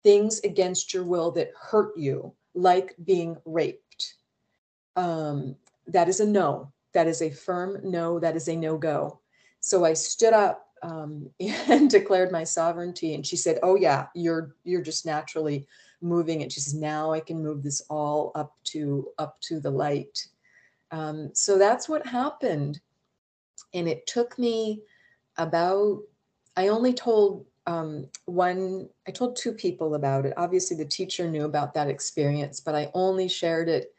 things 0.02 0.40
against 0.40 0.92
your 0.92 1.04
will 1.04 1.30
that 1.32 1.52
hurt 1.58 1.96
you, 1.96 2.34
like 2.60 2.94
being 3.04 3.36
raped. 3.44 4.14
Um, 4.96 5.56
that 5.86 6.08
is 6.08 6.20
a 6.20 6.26
no. 6.26 6.72
That 6.92 7.06
is 7.06 7.22
a 7.22 7.30
firm 7.30 7.78
no. 7.82 8.18
That 8.18 8.36
is 8.36 8.48
a 8.48 8.56
no 8.56 8.76
go. 8.76 9.20
So 9.60 9.84
I 9.84 9.94
stood 9.94 10.32
up 10.32 10.66
um, 10.82 11.30
and 11.40 11.88
declared 11.90 12.32
my 12.32 12.44
sovereignty, 12.44 13.14
and 13.14 13.26
she 13.26 13.36
said, 13.36 13.58
"Oh 13.62 13.76
yeah, 13.76 14.06
you're 14.14 14.54
you're 14.64 14.82
just 14.82 15.06
naturally 15.06 15.66
moving 16.00 16.40
it." 16.40 16.52
She 16.52 16.60
says, 16.60 16.74
"Now 16.74 17.12
I 17.12 17.20
can 17.20 17.42
move 17.42 17.62
this 17.62 17.82
all 17.88 18.32
up 18.34 18.54
to 18.64 19.08
up 19.18 19.40
to 19.42 19.60
the 19.60 19.70
light." 19.70 20.26
Um, 20.90 21.30
so 21.34 21.58
that's 21.58 21.88
what 21.88 22.06
happened. 22.06 22.80
And 23.74 23.88
it 23.88 24.06
took 24.06 24.38
me 24.38 24.82
about, 25.36 26.00
I 26.56 26.68
only 26.68 26.92
told 26.92 27.46
um, 27.66 28.08
one, 28.24 28.88
I 29.06 29.10
told 29.10 29.36
two 29.36 29.52
people 29.52 29.94
about 29.94 30.26
it. 30.26 30.34
Obviously, 30.36 30.76
the 30.76 30.84
teacher 30.84 31.28
knew 31.30 31.44
about 31.44 31.74
that 31.74 31.88
experience, 31.88 32.60
but 32.60 32.74
I 32.74 32.90
only 32.94 33.28
shared 33.28 33.68
it 33.68 33.94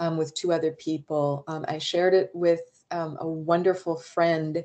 um, 0.00 0.16
with 0.16 0.34
two 0.34 0.52
other 0.52 0.72
people. 0.72 1.44
Um, 1.48 1.64
I 1.68 1.78
shared 1.78 2.14
it 2.14 2.30
with 2.34 2.60
um, 2.90 3.16
a 3.20 3.28
wonderful 3.28 3.96
friend 3.96 4.62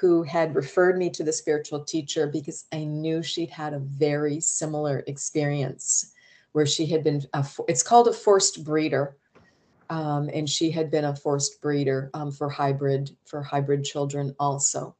who 0.00 0.22
had 0.22 0.54
referred 0.54 0.98
me 0.98 1.08
to 1.10 1.24
the 1.24 1.32
spiritual 1.32 1.84
teacher 1.84 2.26
because 2.26 2.66
I 2.72 2.84
knew 2.84 3.22
she'd 3.22 3.50
had 3.50 3.72
a 3.72 3.78
very 3.78 4.40
similar 4.40 5.02
experience 5.06 6.12
where 6.52 6.66
she 6.66 6.86
had 6.86 7.02
been, 7.02 7.22
a, 7.32 7.46
it's 7.66 7.82
called 7.82 8.08
a 8.08 8.12
forced 8.12 8.62
breeder 8.64 9.16
um, 9.88 10.28
and 10.32 10.48
she 10.48 10.70
had 10.70 10.90
been 10.90 11.04
a 11.04 11.16
forced 11.16 11.60
breeder 11.62 12.10
um, 12.14 12.32
for 12.32 12.48
hybrid 12.48 13.16
for 13.24 13.42
hybrid 13.42 13.84
children 13.84 14.34
also. 14.38 14.96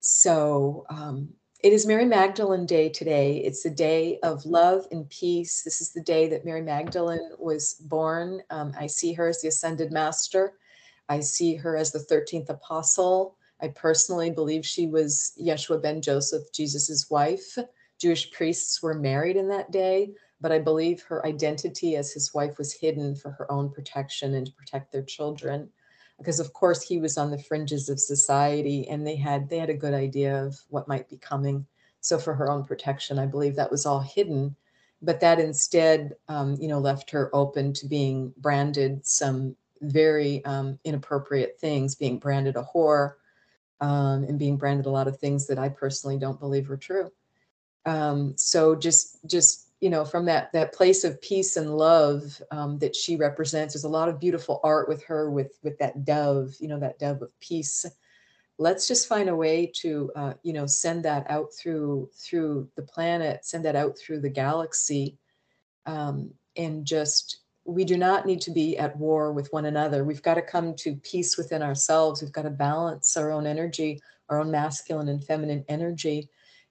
So 0.00 0.86
um, 0.90 1.30
it 1.60 1.72
is 1.72 1.86
Mary 1.86 2.04
Magdalene 2.04 2.66
Day 2.66 2.88
today. 2.88 3.38
It's 3.38 3.62
the 3.62 3.70
day 3.70 4.18
of 4.22 4.46
love 4.46 4.86
and 4.90 5.08
peace. 5.10 5.62
This 5.62 5.80
is 5.80 5.92
the 5.92 6.02
day 6.02 6.28
that 6.28 6.44
Mary 6.44 6.62
Magdalene 6.62 7.30
was 7.38 7.74
born. 7.74 8.42
Um, 8.50 8.72
I 8.78 8.86
see 8.86 9.12
her 9.14 9.28
as 9.28 9.40
the 9.40 9.48
ascended 9.48 9.92
master. 9.92 10.54
I 11.08 11.20
see 11.20 11.56
her 11.56 11.76
as 11.76 11.90
the 11.90 11.98
13th 11.98 12.48
apostle. 12.50 13.36
I 13.60 13.68
personally 13.68 14.30
believe 14.30 14.64
she 14.64 14.86
was 14.86 15.32
Yeshua 15.40 15.82
ben 15.82 16.00
Joseph, 16.00 16.52
Jesus's 16.52 17.10
wife. 17.10 17.58
Jewish 17.98 18.30
priests 18.30 18.80
were 18.80 18.94
married 18.94 19.36
in 19.36 19.48
that 19.48 19.72
day 19.72 20.12
but 20.40 20.52
I 20.52 20.58
believe 20.58 21.02
her 21.02 21.24
identity 21.26 21.96
as 21.96 22.12
his 22.12 22.32
wife 22.32 22.58
was 22.58 22.72
hidden 22.72 23.16
for 23.16 23.30
her 23.32 23.50
own 23.50 23.70
protection 23.70 24.34
and 24.34 24.46
to 24.46 24.52
protect 24.52 24.92
their 24.92 25.02
children. 25.02 25.68
Because 26.18 26.40
of 26.40 26.52
course 26.52 26.82
he 26.82 26.98
was 26.98 27.16
on 27.16 27.30
the 27.30 27.42
fringes 27.42 27.88
of 27.88 28.00
society 28.00 28.88
and 28.88 29.06
they 29.06 29.16
had 29.16 29.48
they 29.48 29.58
had 29.58 29.70
a 29.70 29.74
good 29.74 29.94
idea 29.94 30.44
of 30.44 30.58
what 30.68 30.88
might 30.88 31.08
be 31.08 31.16
coming. 31.16 31.66
So 32.00 32.18
for 32.18 32.34
her 32.34 32.50
own 32.50 32.64
protection, 32.64 33.18
I 33.18 33.26
believe 33.26 33.56
that 33.56 33.70
was 33.70 33.86
all 33.86 34.00
hidden. 34.00 34.56
But 35.00 35.20
that 35.20 35.38
instead, 35.38 36.16
um, 36.26 36.56
you 36.60 36.66
know, 36.66 36.80
left 36.80 37.10
her 37.10 37.30
open 37.32 37.72
to 37.74 37.86
being 37.86 38.32
branded 38.38 39.06
some 39.06 39.54
very 39.80 40.44
um, 40.44 40.78
inappropriate 40.84 41.58
things, 41.60 41.94
being 41.94 42.18
branded 42.18 42.56
a 42.56 42.62
whore, 42.62 43.14
um, 43.80 44.24
and 44.24 44.38
being 44.38 44.56
branded 44.56 44.86
a 44.86 44.90
lot 44.90 45.06
of 45.06 45.18
things 45.18 45.46
that 45.46 45.58
I 45.58 45.68
personally 45.68 46.18
don't 46.18 46.40
believe 46.40 46.68
were 46.68 46.76
true. 46.76 47.12
Um, 47.86 48.34
so 48.36 48.74
just 48.74 49.18
just 49.26 49.67
you 49.80 49.90
know 49.90 50.04
from 50.04 50.24
that 50.26 50.52
that 50.52 50.74
place 50.74 51.04
of 51.04 51.20
peace 51.20 51.56
and 51.56 51.76
love 51.76 52.40
um, 52.50 52.78
that 52.78 52.96
she 52.96 53.16
represents. 53.16 53.74
There's 53.74 53.84
a 53.84 53.88
lot 53.88 54.08
of 54.08 54.20
beautiful 54.20 54.60
art 54.64 54.88
with 54.88 55.04
her 55.04 55.30
with 55.30 55.58
with 55.62 55.78
that 55.78 56.04
dove 56.04 56.54
you 56.60 56.68
know 56.68 56.80
that 56.80 56.98
dove 56.98 57.22
of 57.22 57.40
peace. 57.40 57.84
Let's 58.60 58.88
just 58.88 59.08
find 59.08 59.28
a 59.28 59.36
way 59.36 59.70
to 59.76 60.10
uh, 60.16 60.32
you 60.42 60.52
know 60.52 60.66
send 60.66 61.04
that 61.04 61.30
out 61.30 61.52
through 61.54 62.10
through 62.14 62.68
the 62.76 62.82
planet 62.82 63.44
send 63.44 63.64
that 63.64 63.76
out 63.76 63.96
through 63.98 64.20
the 64.20 64.30
galaxy. 64.30 65.16
Um, 65.86 66.32
and 66.56 66.84
just 66.84 67.40
we 67.64 67.84
do 67.84 67.96
not 67.96 68.26
need 68.26 68.40
to 68.42 68.50
be 68.50 68.78
at 68.78 68.96
war 68.96 69.32
with 69.32 69.52
one 69.52 69.66
another. 69.66 70.04
We've 70.04 70.22
got 70.22 70.34
to 70.34 70.42
come 70.42 70.74
to 70.76 70.96
peace 70.96 71.36
within 71.36 71.62
ourselves. 71.62 72.20
We've 72.20 72.32
got 72.32 72.42
to 72.42 72.50
balance 72.50 73.16
our 73.16 73.30
own 73.30 73.46
energy 73.46 74.00
our 74.28 74.40
own 74.40 74.50
masculine 74.50 75.08
and 75.08 75.24
feminine 75.24 75.64
energy 75.68 76.28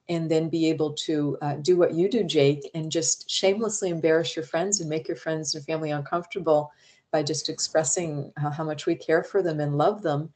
and 0.08 0.30
then 0.30 0.48
be 0.48 0.68
able 0.68 0.92
to 0.92 1.36
uh, 1.42 1.54
do 1.56 1.76
what 1.76 1.94
you 1.94 2.08
do, 2.08 2.24
Jake, 2.24 2.70
and 2.74 2.90
just 2.90 3.30
shamelessly 3.30 3.90
embarrass 3.90 4.34
your 4.34 4.44
friends 4.44 4.80
and 4.80 4.88
make 4.88 5.08
your 5.08 5.16
friends 5.16 5.54
and 5.54 5.64
family 5.64 5.90
uncomfortable 5.90 6.72
by 7.10 7.22
just 7.22 7.48
expressing 7.48 8.32
uh, 8.42 8.50
how 8.50 8.64
much 8.64 8.86
we 8.86 8.94
care 8.94 9.22
for 9.22 9.42
them 9.42 9.60
and 9.60 9.76
love 9.78 10.02
them. 10.02 10.30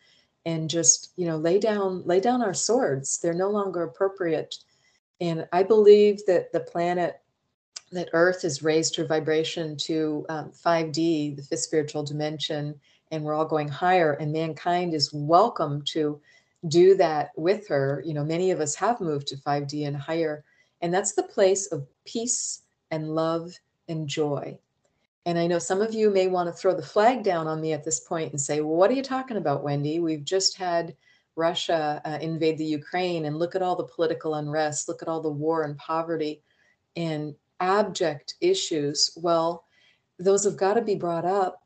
and 0.44 0.68
just 0.68 1.12
you 1.16 1.26
know 1.26 1.36
lay 1.36 1.58
down 1.58 2.02
lay 2.04 2.20
down 2.20 2.42
our 2.42 2.54
swords 2.54 3.18
they're 3.20 3.32
no 3.32 3.50
longer 3.50 3.82
appropriate 3.84 4.56
and 5.20 5.46
i 5.52 5.62
believe 5.62 6.20
that 6.26 6.50
the 6.52 6.60
planet 6.60 7.20
that 7.92 8.08
earth 8.12 8.42
has 8.42 8.62
raised 8.62 8.96
her 8.96 9.04
vibration 9.04 9.76
to 9.76 10.24
um, 10.28 10.50
5d 10.50 11.36
the 11.36 11.42
fifth 11.42 11.60
spiritual 11.60 12.02
dimension 12.02 12.74
and 13.10 13.22
we're 13.22 13.34
all 13.34 13.44
going 13.44 13.68
higher 13.68 14.14
and 14.14 14.32
mankind 14.32 14.94
is 14.94 15.12
welcome 15.12 15.82
to 15.82 16.20
do 16.68 16.94
that 16.96 17.30
with 17.36 17.66
her 17.68 18.02
you 18.06 18.14
know 18.14 18.24
many 18.24 18.50
of 18.50 18.60
us 18.60 18.74
have 18.74 19.00
moved 19.00 19.26
to 19.26 19.36
5d 19.36 19.86
and 19.86 19.96
higher 19.96 20.44
and 20.80 20.92
that's 20.92 21.12
the 21.12 21.22
place 21.22 21.66
of 21.72 21.86
peace 22.04 22.62
and 22.90 23.14
love 23.14 23.52
and 23.88 24.08
joy 24.08 24.56
and 25.24 25.38
I 25.38 25.46
know 25.46 25.58
some 25.58 25.80
of 25.80 25.94
you 25.94 26.10
may 26.10 26.26
want 26.26 26.48
to 26.48 26.52
throw 26.52 26.74
the 26.74 26.82
flag 26.82 27.22
down 27.22 27.46
on 27.46 27.60
me 27.60 27.72
at 27.72 27.84
this 27.84 28.00
point 28.00 28.32
and 28.32 28.40
say, 28.40 28.60
well, 28.60 28.74
what 28.74 28.90
are 28.90 28.94
you 28.94 29.02
talking 29.02 29.36
about, 29.36 29.62
Wendy? 29.62 30.00
We've 30.00 30.24
just 30.24 30.56
had 30.56 30.96
Russia 31.36 32.00
uh, 32.04 32.18
invade 32.20 32.58
the 32.58 32.64
Ukraine 32.64 33.24
and 33.24 33.38
look 33.38 33.54
at 33.54 33.62
all 33.62 33.76
the 33.76 33.84
political 33.84 34.34
unrest, 34.34 34.88
look 34.88 35.00
at 35.00 35.08
all 35.08 35.20
the 35.20 35.30
war 35.30 35.62
and 35.62 35.78
poverty 35.78 36.42
and 36.96 37.34
abject 37.60 38.34
issues. 38.40 39.16
Well, 39.16 39.64
those 40.18 40.44
have 40.44 40.56
got 40.56 40.74
to 40.74 40.82
be 40.82 40.96
brought 40.96 41.24
up 41.24 41.62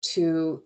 to 0.00 0.62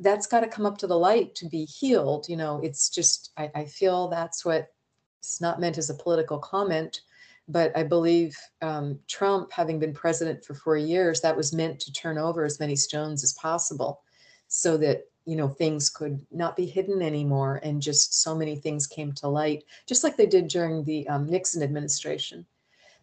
that's 0.00 0.26
got 0.26 0.40
to 0.40 0.48
come 0.48 0.66
up 0.66 0.78
to 0.78 0.86
the 0.86 0.98
light 0.98 1.34
to 1.36 1.48
be 1.48 1.64
healed. 1.64 2.28
You 2.28 2.36
know, 2.36 2.60
it's 2.62 2.90
just, 2.90 3.32
I, 3.36 3.50
I 3.54 3.64
feel 3.64 4.08
that's 4.08 4.44
what 4.44 4.72
it's 5.20 5.40
not 5.40 5.60
meant 5.60 5.78
as 5.78 5.90
a 5.90 5.94
political 5.94 6.38
comment 6.38 7.00
but 7.48 7.76
I 7.76 7.82
believe 7.82 8.38
um, 8.62 8.98
Trump, 9.06 9.52
having 9.52 9.78
been 9.78 9.92
president 9.92 10.44
for 10.44 10.54
four 10.54 10.76
years, 10.76 11.20
that 11.20 11.36
was 11.36 11.52
meant 11.52 11.78
to 11.80 11.92
turn 11.92 12.16
over 12.16 12.44
as 12.44 12.58
many 12.58 12.74
stones 12.74 13.22
as 13.22 13.34
possible 13.34 14.02
so 14.48 14.76
that 14.78 15.06
you 15.26 15.36
know 15.36 15.48
things 15.48 15.88
could 15.88 16.20
not 16.30 16.54
be 16.56 16.66
hidden 16.66 17.02
anymore 17.02 17.60
and 17.62 17.80
just 17.80 18.22
so 18.22 18.34
many 18.34 18.56
things 18.56 18.86
came 18.86 19.10
to 19.12 19.26
light 19.26 19.64
just 19.86 20.04
like 20.04 20.16
they 20.16 20.26
did 20.26 20.48
during 20.48 20.84
the 20.84 21.08
um, 21.08 21.26
nixon 21.26 21.62
administration 21.62 22.44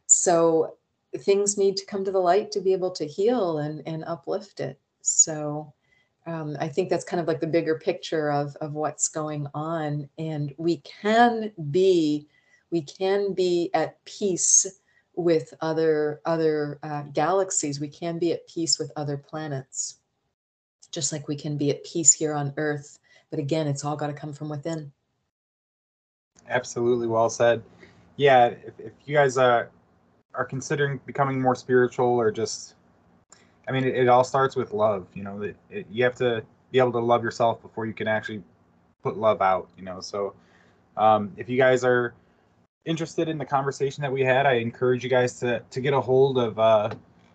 so 0.05 0.75
things 1.19 1.57
need 1.57 1.75
to 1.75 1.85
come 1.85 2.05
to 2.05 2.11
the 2.11 2.19
light 2.19 2.51
to 2.51 2.61
be 2.61 2.73
able 2.73 2.91
to 2.91 3.07
heal 3.07 3.57
and, 3.57 3.81
and 3.87 4.03
uplift 4.05 4.59
it 4.59 4.79
so 5.01 5.73
um, 6.25 6.55
i 6.59 6.67
think 6.67 6.89
that's 6.89 7.05
kind 7.05 7.19
of 7.19 7.27
like 7.27 7.39
the 7.39 7.47
bigger 7.47 7.77
picture 7.77 8.31
of, 8.31 8.55
of 8.57 8.73
what's 8.73 9.07
going 9.07 9.47
on 9.53 10.07
and 10.17 10.53
we 10.57 10.77
can 10.77 11.51
be 11.71 12.27
we 12.71 12.81
can 12.81 13.33
be 13.33 13.69
at 13.73 14.03
peace 14.05 14.65
with 15.15 15.53
other 15.61 16.21
other 16.25 16.79
uh, 16.83 17.03
galaxies. 17.13 17.79
We 17.79 17.89
can 17.89 18.17
be 18.17 18.31
at 18.31 18.47
peace 18.47 18.79
with 18.79 18.91
other 18.95 19.17
planets 19.17 19.97
just 20.91 21.13
like 21.13 21.29
we 21.29 21.37
can 21.37 21.57
be 21.57 21.69
at 21.69 21.83
peace 21.85 22.11
here 22.11 22.33
on 22.33 22.53
earth. 22.57 22.99
But 23.29 23.39
again 23.39 23.67
it's 23.67 23.85
all 23.85 23.95
got 23.95 24.07
to 24.07 24.13
come 24.13 24.33
from 24.33 24.49
within. 24.49 24.91
Absolutely 26.49 27.07
well 27.07 27.29
said. 27.29 27.61
Yeah 28.17 28.47
if, 28.47 28.79
if 28.79 28.93
you 29.05 29.15
guys 29.15 29.37
uh, 29.37 29.65
are 30.33 30.45
considering 30.45 30.99
becoming 31.05 31.41
more 31.41 31.55
spiritual 31.55 32.07
or 32.07 32.31
just 32.31 32.75
i 33.67 33.71
mean 33.71 33.83
it, 33.83 33.95
it 33.95 34.07
all 34.07 34.23
starts 34.23 34.55
with 34.55 34.73
love 34.73 35.05
you 35.13 35.23
know 35.23 35.41
it, 35.41 35.55
it, 35.69 35.85
you 35.91 36.03
have 36.03 36.15
to 36.15 36.43
be 36.71 36.79
able 36.79 36.91
to 36.91 36.99
love 36.99 37.23
yourself 37.23 37.61
before 37.61 37.85
you 37.85 37.93
can 37.93 38.07
actually 38.07 38.41
put 39.03 39.17
love 39.17 39.41
out 39.41 39.69
you 39.77 39.83
know 39.83 39.99
so 39.99 40.33
um, 40.97 41.31
if 41.37 41.49
you 41.49 41.57
guys 41.57 41.83
are 41.83 42.13
interested 42.85 43.27
in 43.29 43.37
the 43.37 43.45
conversation 43.45 44.01
that 44.01 44.11
we 44.11 44.21
had, 44.21 44.45
I 44.45 44.55
encourage 44.55 45.01
you 45.03 45.09
guys 45.09 45.39
to 45.39 45.61
to 45.69 45.81
get 45.81 45.93
a 45.93 46.01
hold 46.01 46.37
of 46.37 46.59
uh, 46.59 46.89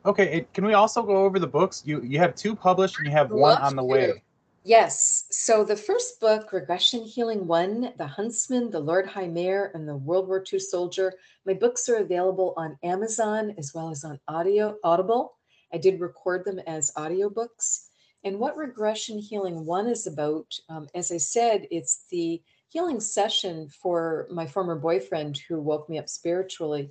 Okay, 0.06 0.48
can 0.54 0.66
we 0.66 0.74
also 0.74 1.04
go 1.04 1.26
over 1.26 1.40
the 1.40 1.48
books? 1.48 1.84
You 1.86 2.02
you 2.02 2.20
have 2.20 2.34
two 2.36 2.56
published 2.56 2.98
and 2.98 3.06
you 3.06 3.12
have 3.12 3.32
one 3.32 3.62
on 3.62 3.76
the 3.76 3.84
way. 3.84 4.24
Yes. 4.64 5.26
So 5.31 5.64
the 5.64 5.76
first 5.76 6.19
book, 6.19 6.52
Regression 6.52 7.03
Healing 7.03 7.48
One, 7.48 7.94
The 7.98 8.06
Huntsman, 8.06 8.69
The 8.69 8.80
Lord 8.80 9.07
High 9.07 9.27
Mayor, 9.27 9.72
and 9.73 9.88
the 9.88 9.95
World 9.95 10.27
War 10.27 10.44
II 10.52 10.60
Soldier, 10.60 11.14
my 11.45 11.53
books 11.53 11.88
are 11.88 11.98
available 11.98 12.53
on 12.57 12.77
Amazon 12.84 13.56
as 13.57 13.73
well 13.73 13.90
as 13.90 14.03
on 14.03 14.19
audio 14.27 14.76
Audible. 14.84 15.38
I 15.73 15.77
did 15.77 16.02
record 16.02 16.44
them 16.44 16.60
as 16.68 16.91
audiobooks. 16.98 17.86
And 18.26 18.38
what 18.38 18.57
Regression 18.57 19.18
Healing 19.18 19.65
One 19.65 19.88
is 19.88 20.07
about, 20.07 20.53
um, 20.68 20.88
as 20.94 21.11
I 21.11 21.18
said, 21.18 21.65
it's 21.72 22.06
the 22.11 22.41
healing 22.68 22.99
session 22.99 23.69
for 23.69 24.27
my 24.30 24.45
former 24.45 24.76
boyfriend 24.76 25.40
who 25.48 25.61
woke 25.61 25.90
me 25.90 25.98
up 25.98 26.10
spiritually 26.10 26.90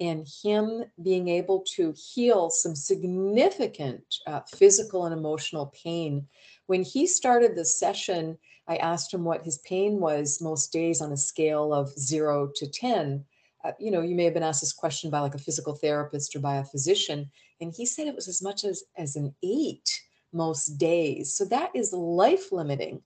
and 0.00 0.26
him 0.42 0.84
being 1.02 1.28
able 1.28 1.64
to 1.74 1.92
heal 1.92 2.50
some 2.50 2.76
significant 2.76 4.02
uh, 4.28 4.40
physical 4.54 5.06
and 5.06 5.12
emotional 5.12 5.74
pain 5.82 6.26
when 6.68 6.82
he 6.82 7.06
started 7.06 7.56
the 7.56 7.64
session, 7.64 8.36
I 8.68 8.76
asked 8.76 9.12
him 9.12 9.24
what 9.24 9.42
his 9.42 9.58
pain 9.60 10.00
was 10.00 10.42
most 10.42 10.70
days 10.70 11.00
on 11.00 11.12
a 11.12 11.16
scale 11.16 11.72
of 11.72 11.98
zero 11.98 12.50
to 12.56 12.66
10. 12.66 13.24
Uh, 13.64 13.72
you 13.80 13.90
know, 13.90 14.02
you 14.02 14.14
may 14.14 14.24
have 14.24 14.34
been 14.34 14.42
asked 14.42 14.60
this 14.60 14.74
question 14.74 15.10
by 15.10 15.20
like 15.20 15.34
a 15.34 15.38
physical 15.38 15.74
therapist 15.74 16.36
or 16.36 16.40
by 16.40 16.56
a 16.56 16.64
physician, 16.64 17.30
and 17.62 17.72
he 17.74 17.86
said 17.86 18.06
it 18.06 18.14
was 18.14 18.28
as 18.28 18.42
much 18.42 18.64
as, 18.64 18.84
as 18.98 19.16
an 19.16 19.34
eight 19.42 19.88
most 20.34 20.76
days. 20.76 21.34
So 21.34 21.46
that 21.46 21.70
is 21.74 21.94
life 21.94 22.52
limiting. 22.52 23.02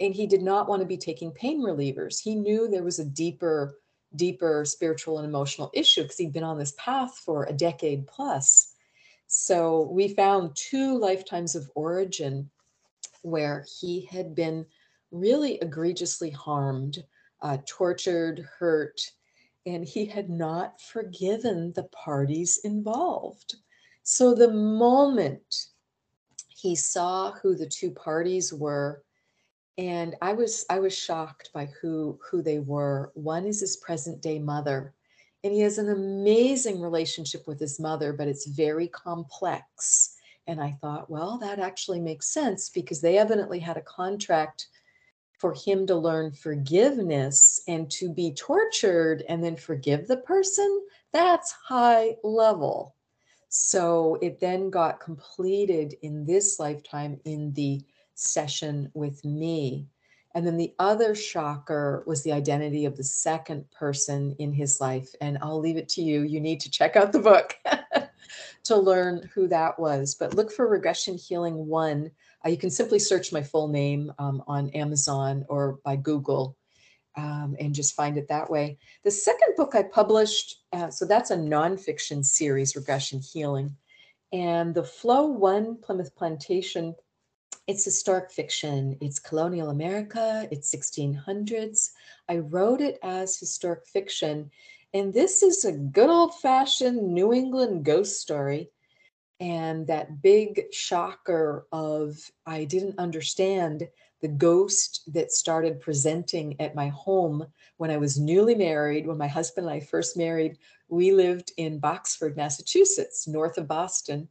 And 0.00 0.12
he 0.12 0.26
did 0.26 0.42
not 0.42 0.68
want 0.68 0.82
to 0.82 0.86
be 0.86 0.96
taking 0.96 1.30
pain 1.30 1.60
relievers. 1.62 2.20
He 2.20 2.34
knew 2.34 2.66
there 2.66 2.82
was 2.82 2.98
a 2.98 3.04
deeper, 3.04 3.78
deeper 4.16 4.64
spiritual 4.64 5.18
and 5.18 5.26
emotional 5.26 5.70
issue 5.72 6.02
because 6.02 6.16
he'd 6.16 6.32
been 6.32 6.42
on 6.42 6.58
this 6.58 6.74
path 6.76 7.16
for 7.24 7.44
a 7.44 7.52
decade 7.52 8.08
plus. 8.08 8.74
So 9.28 9.88
we 9.92 10.08
found 10.08 10.56
two 10.56 10.98
lifetimes 10.98 11.54
of 11.54 11.70
origin 11.76 12.50
where 13.24 13.64
he 13.80 14.04
had 14.04 14.34
been 14.34 14.66
really 15.10 15.54
egregiously 15.62 16.30
harmed, 16.30 17.02
uh, 17.40 17.56
tortured, 17.66 18.46
hurt, 18.58 19.00
and 19.66 19.84
he 19.84 20.04
had 20.04 20.28
not 20.28 20.80
forgiven 20.80 21.72
the 21.72 21.84
parties 21.84 22.60
involved. 22.64 23.56
So 24.02 24.34
the 24.34 24.52
moment 24.52 25.68
he 26.48 26.76
saw 26.76 27.32
who 27.32 27.56
the 27.56 27.66
two 27.66 27.90
parties 27.90 28.52
were, 28.52 29.02
and 29.78 30.14
I 30.20 30.34
was 30.34 30.66
I 30.68 30.78
was 30.78 30.96
shocked 30.96 31.50
by 31.54 31.66
who 31.80 32.18
who 32.30 32.42
they 32.42 32.58
were. 32.58 33.10
One 33.14 33.46
is 33.46 33.60
his 33.60 33.78
present 33.78 34.20
day 34.20 34.38
mother, 34.38 34.94
and 35.42 35.52
he 35.52 35.60
has 35.60 35.78
an 35.78 35.88
amazing 35.88 36.80
relationship 36.80 37.46
with 37.46 37.58
his 37.58 37.80
mother, 37.80 38.12
but 38.12 38.28
it's 38.28 38.46
very 38.46 38.88
complex 38.88 40.13
and 40.46 40.60
I 40.60 40.76
thought, 40.80 41.10
well, 41.10 41.38
that 41.38 41.58
actually 41.58 42.00
makes 42.00 42.26
sense 42.28 42.68
because 42.68 43.00
they 43.00 43.18
evidently 43.18 43.58
had 43.58 43.76
a 43.76 43.82
contract 43.82 44.68
for 45.38 45.54
him 45.54 45.86
to 45.86 45.96
learn 45.96 46.32
forgiveness 46.32 47.62
and 47.66 47.90
to 47.90 48.08
be 48.12 48.32
tortured 48.32 49.24
and 49.28 49.42
then 49.42 49.56
forgive 49.56 50.06
the 50.06 50.18
person. 50.18 50.82
That's 51.12 51.52
high 51.52 52.16
level. 52.22 52.94
So 53.48 54.18
it 54.20 54.40
then 54.40 54.70
got 54.70 55.00
completed 55.00 55.94
in 56.02 56.24
this 56.24 56.58
lifetime 56.58 57.20
in 57.24 57.52
the 57.52 57.82
session 58.14 58.90
with 58.94 59.24
me. 59.24 59.86
And 60.34 60.46
then 60.46 60.56
the 60.56 60.74
other 60.78 61.14
shocker 61.14 62.02
was 62.06 62.22
the 62.22 62.32
identity 62.32 62.84
of 62.86 62.96
the 62.96 63.04
second 63.04 63.70
person 63.70 64.34
in 64.40 64.52
his 64.52 64.80
life. 64.80 65.08
And 65.20 65.38
I'll 65.40 65.60
leave 65.60 65.76
it 65.76 65.88
to 65.90 66.02
you. 66.02 66.22
You 66.22 66.40
need 66.40 66.60
to 66.60 66.70
check 66.70 66.96
out 66.96 67.12
the 67.12 67.20
book. 67.20 67.54
to 68.64 68.76
learn 68.76 69.28
who 69.34 69.48
that 69.48 69.78
was. 69.78 70.14
But 70.14 70.34
look 70.34 70.52
for 70.52 70.66
Regression 70.66 71.16
Healing 71.16 71.66
One. 71.66 72.10
Uh, 72.44 72.50
you 72.50 72.56
can 72.56 72.70
simply 72.70 72.98
search 72.98 73.32
my 73.32 73.42
full 73.42 73.68
name 73.68 74.12
um, 74.18 74.42
on 74.46 74.70
Amazon 74.70 75.44
or 75.48 75.78
by 75.84 75.96
Google 75.96 76.56
um, 77.16 77.56
and 77.60 77.74
just 77.74 77.94
find 77.94 78.16
it 78.16 78.28
that 78.28 78.50
way. 78.50 78.78
The 79.04 79.10
second 79.10 79.54
book 79.56 79.74
I 79.74 79.82
published, 79.82 80.62
uh, 80.72 80.90
so 80.90 81.04
that's 81.04 81.30
a 81.30 81.36
nonfiction 81.36 82.24
series, 82.24 82.76
Regression 82.76 83.20
Healing. 83.20 83.76
And 84.32 84.74
the 84.74 84.82
Flow 84.82 85.26
One 85.26 85.76
Plymouth 85.76 86.14
Plantation, 86.16 86.94
it's 87.66 87.84
historic 87.84 88.30
fiction. 88.30 88.98
It's 89.00 89.18
colonial 89.18 89.70
America, 89.70 90.48
it's 90.50 90.74
1600s. 90.74 91.90
I 92.28 92.38
wrote 92.38 92.80
it 92.80 92.98
as 93.02 93.38
historic 93.38 93.86
fiction 93.86 94.50
and 94.94 95.12
this 95.12 95.42
is 95.42 95.64
a 95.64 95.72
good 95.72 96.08
old 96.08 96.36
fashioned 96.36 97.02
New 97.12 97.32
England 97.32 97.84
ghost 97.84 98.20
story. 98.20 98.70
And 99.40 99.88
that 99.88 100.22
big 100.22 100.72
shocker 100.72 101.66
of 101.72 102.16
I 102.46 102.64
didn't 102.64 103.00
understand 103.00 103.88
the 104.22 104.28
ghost 104.28 105.02
that 105.12 105.32
started 105.32 105.80
presenting 105.80 106.58
at 106.60 106.76
my 106.76 106.88
home 106.88 107.44
when 107.76 107.90
I 107.90 107.96
was 107.96 108.20
newly 108.20 108.54
married. 108.54 109.08
When 109.08 109.18
my 109.18 109.26
husband 109.26 109.66
and 109.66 109.74
I 109.74 109.80
first 109.80 110.16
married, 110.16 110.58
we 110.88 111.12
lived 111.12 111.52
in 111.56 111.80
Boxford, 111.80 112.36
Massachusetts, 112.36 113.26
north 113.26 113.58
of 113.58 113.66
Boston. 113.66 114.28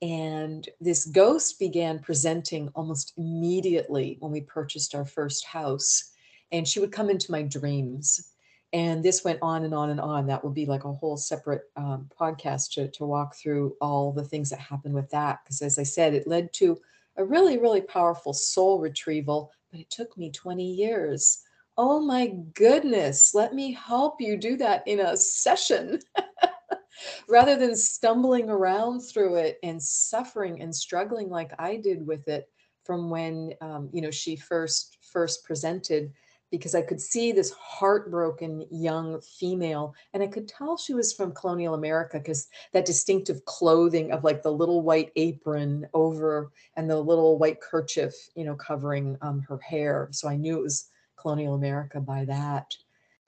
And 0.00 0.68
this 0.80 1.06
ghost 1.06 1.58
began 1.58 1.98
presenting 1.98 2.68
almost 2.76 3.12
immediately 3.16 4.18
when 4.20 4.30
we 4.30 4.42
purchased 4.42 4.94
our 4.94 5.04
first 5.04 5.44
house. 5.44 6.12
And 6.52 6.66
she 6.66 6.78
would 6.78 6.92
come 6.92 7.10
into 7.10 7.32
my 7.32 7.42
dreams 7.42 8.30
and 8.76 9.02
this 9.02 9.24
went 9.24 9.38
on 9.40 9.64
and 9.64 9.72
on 9.72 9.88
and 9.88 9.98
on. 9.98 10.26
That 10.26 10.44
would 10.44 10.52
be 10.52 10.66
like 10.66 10.84
a 10.84 10.92
whole 10.92 11.16
separate 11.16 11.62
um, 11.76 12.10
podcast 12.20 12.72
to, 12.72 12.88
to 12.88 13.06
walk 13.06 13.34
through 13.34 13.74
all 13.80 14.12
the 14.12 14.22
things 14.22 14.50
that 14.50 14.58
happened 14.58 14.94
with 14.94 15.08
that 15.10 15.40
because 15.42 15.62
as 15.62 15.78
i 15.78 15.82
said 15.82 16.12
it 16.12 16.26
led 16.26 16.52
to 16.52 16.78
a 17.16 17.24
really 17.24 17.56
really 17.56 17.80
powerful 17.80 18.34
soul 18.34 18.78
retrieval 18.78 19.50
but 19.70 19.80
it 19.80 19.88
took 19.88 20.16
me 20.18 20.30
20 20.30 20.62
years. 20.62 21.42
Oh 21.78 22.00
my 22.00 22.34
goodness 22.52 23.34
let 23.34 23.54
me 23.54 23.72
help 23.72 24.20
you 24.20 24.36
do 24.36 24.58
that 24.58 24.86
in 24.86 25.00
a 25.00 25.16
session. 25.16 26.00
Rather 27.28 27.56
than 27.56 27.76
stumbling 27.76 28.50
around 28.50 29.00
through 29.00 29.36
it 29.36 29.58
and 29.62 29.82
suffering 29.82 30.60
and 30.60 30.74
struggling 30.74 31.30
like 31.30 31.52
i 31.58 31.76
did 31.76 32.06
with 32.06 32.28
it 32.28 32.50
from 32.84 33.08
when 33.08 33.54
um, 33.62 33.88
you 33.92 34.02
know 34.02 34.10
she 34.10 34.36
first 34.36 34.98
first 35.00 35.44
presented 35.44 36.12
because 36.50 36.74
I 36.74 36.82
could 36.82 37.00
see 37.00 37.32
this 37.32 37.50
heartbroken 37.52 38.66
young 38.70 39.20
female, 39.20 39.94
and 40.14 40.22
I 40.22 40.26
could 40.26 40.48
tell 40.48 40.76
she 40.76 40.94
was 40.94 41.12
from 41.12 41.32
colonial 41.32 41.74
America 41.74 42.18
because 42.18 42.48
that 42.72 42.84
distinctive 42.84 43.44
clothing 43.44 44.12
of 44.12 44.24
like 44.24 44.42
the 44.42 44.52
little 44.52 44.82
white 44.82 45.10
apron 45.16 45.86
over 45.92 46.52
and 46.76 46.88
the 46.88 47.00
little 47.00 47.38
white 47.38 47.60
kerchief, 47.60 48.14
you 48.34 48.44
know, 48.44 48.54
covering 48.54 49.18
um, 49.22 49.40
her 49.48 49.58
hair. 49.58 50.08
So 50.12 50.28
I 50.28 50.36
knew 50.36 50.58
it 50.58 50.62
was 50.62 50.88
colonial 51.16 51.54
America 51.54 52.00
by 52.00 52.24
that. 52.26 52.74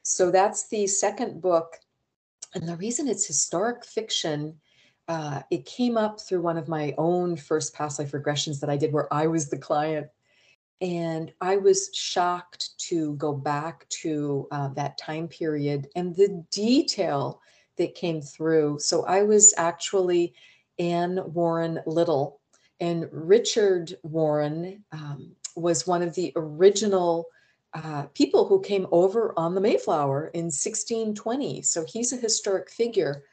So 0.02 0.30
that's 0.30 0.68
the 0.68 0.86
second 0.86 1.42
book. 1.42 1.76
And 2.54 2.66
the 2.66 2.76
reason 2.76 3.08
it's 3.08 3.26
historic 3.26 3.84
fiction, 3.84 4.58
uh, 5.08 5.42
it 5.50 5.66
came 5.66 5.96
up 5.96 6.20
through 6.20 6.40
one 6.40 6.56
of 6.56 6.68
my 6.68 6.94
own 6.96 7.36
first 7.36 7.74
past 7.74 7.98
life 7.98 8.12
regressions 8.12 8.60
that 8.60 8.70
I 8.70 8.76
did 8.76 8.92
where 8.92 9.12
I 9.12 9.26
was 9.26 9.48
the 9.48 9.58
client 9.58 10.08
and 10.80 11.32
I 11.40 11.56
was 11.56 11.90
shocked 11.92 12.78
to 12.88 13.14
go 13.14 13.32
back 13.32 13.88
to 13.88 14.46
uh, 14.50 14.68
that 14.68 14.98
time 14.98 15.28
period 15.28 15.88
and 15.96 16.14
the 16.14 16.44
detail 16.50 17.40
that 17.76 17.94
came 17.94 18.20
through. 18.20 18.78
So 18.78 19.04
I 19.04 19.22
was 19.22 19.54
actually 19.56 20.34
Anne 20.78 21.20
Warren 21.32 21.80
Little, 21.86 22.40
and 22.80 23.08
Richard 23.10 23.96
Warren 24.02 24.84
um, 24.92 25.32
was 25.56 25.86
one 25.86 26.02
of 26.02 26.14
the 26.14 26.32
original 26.36 27.26
uh, 27.74 28.04
people 28.14 28.46
who 28.46 28.60
came 28.60 28.86
over 28.92 29.34
on 29.36 29.54
the 29.54 29.60
Mayflower 29.60 30.28
in 30.28 30.46
1620. 30.46 31.62
So 31.62 31.84
he's 31.86 32.12
a 32.12 32.16
historic 32.16 32.70
figure. 32.70 33.24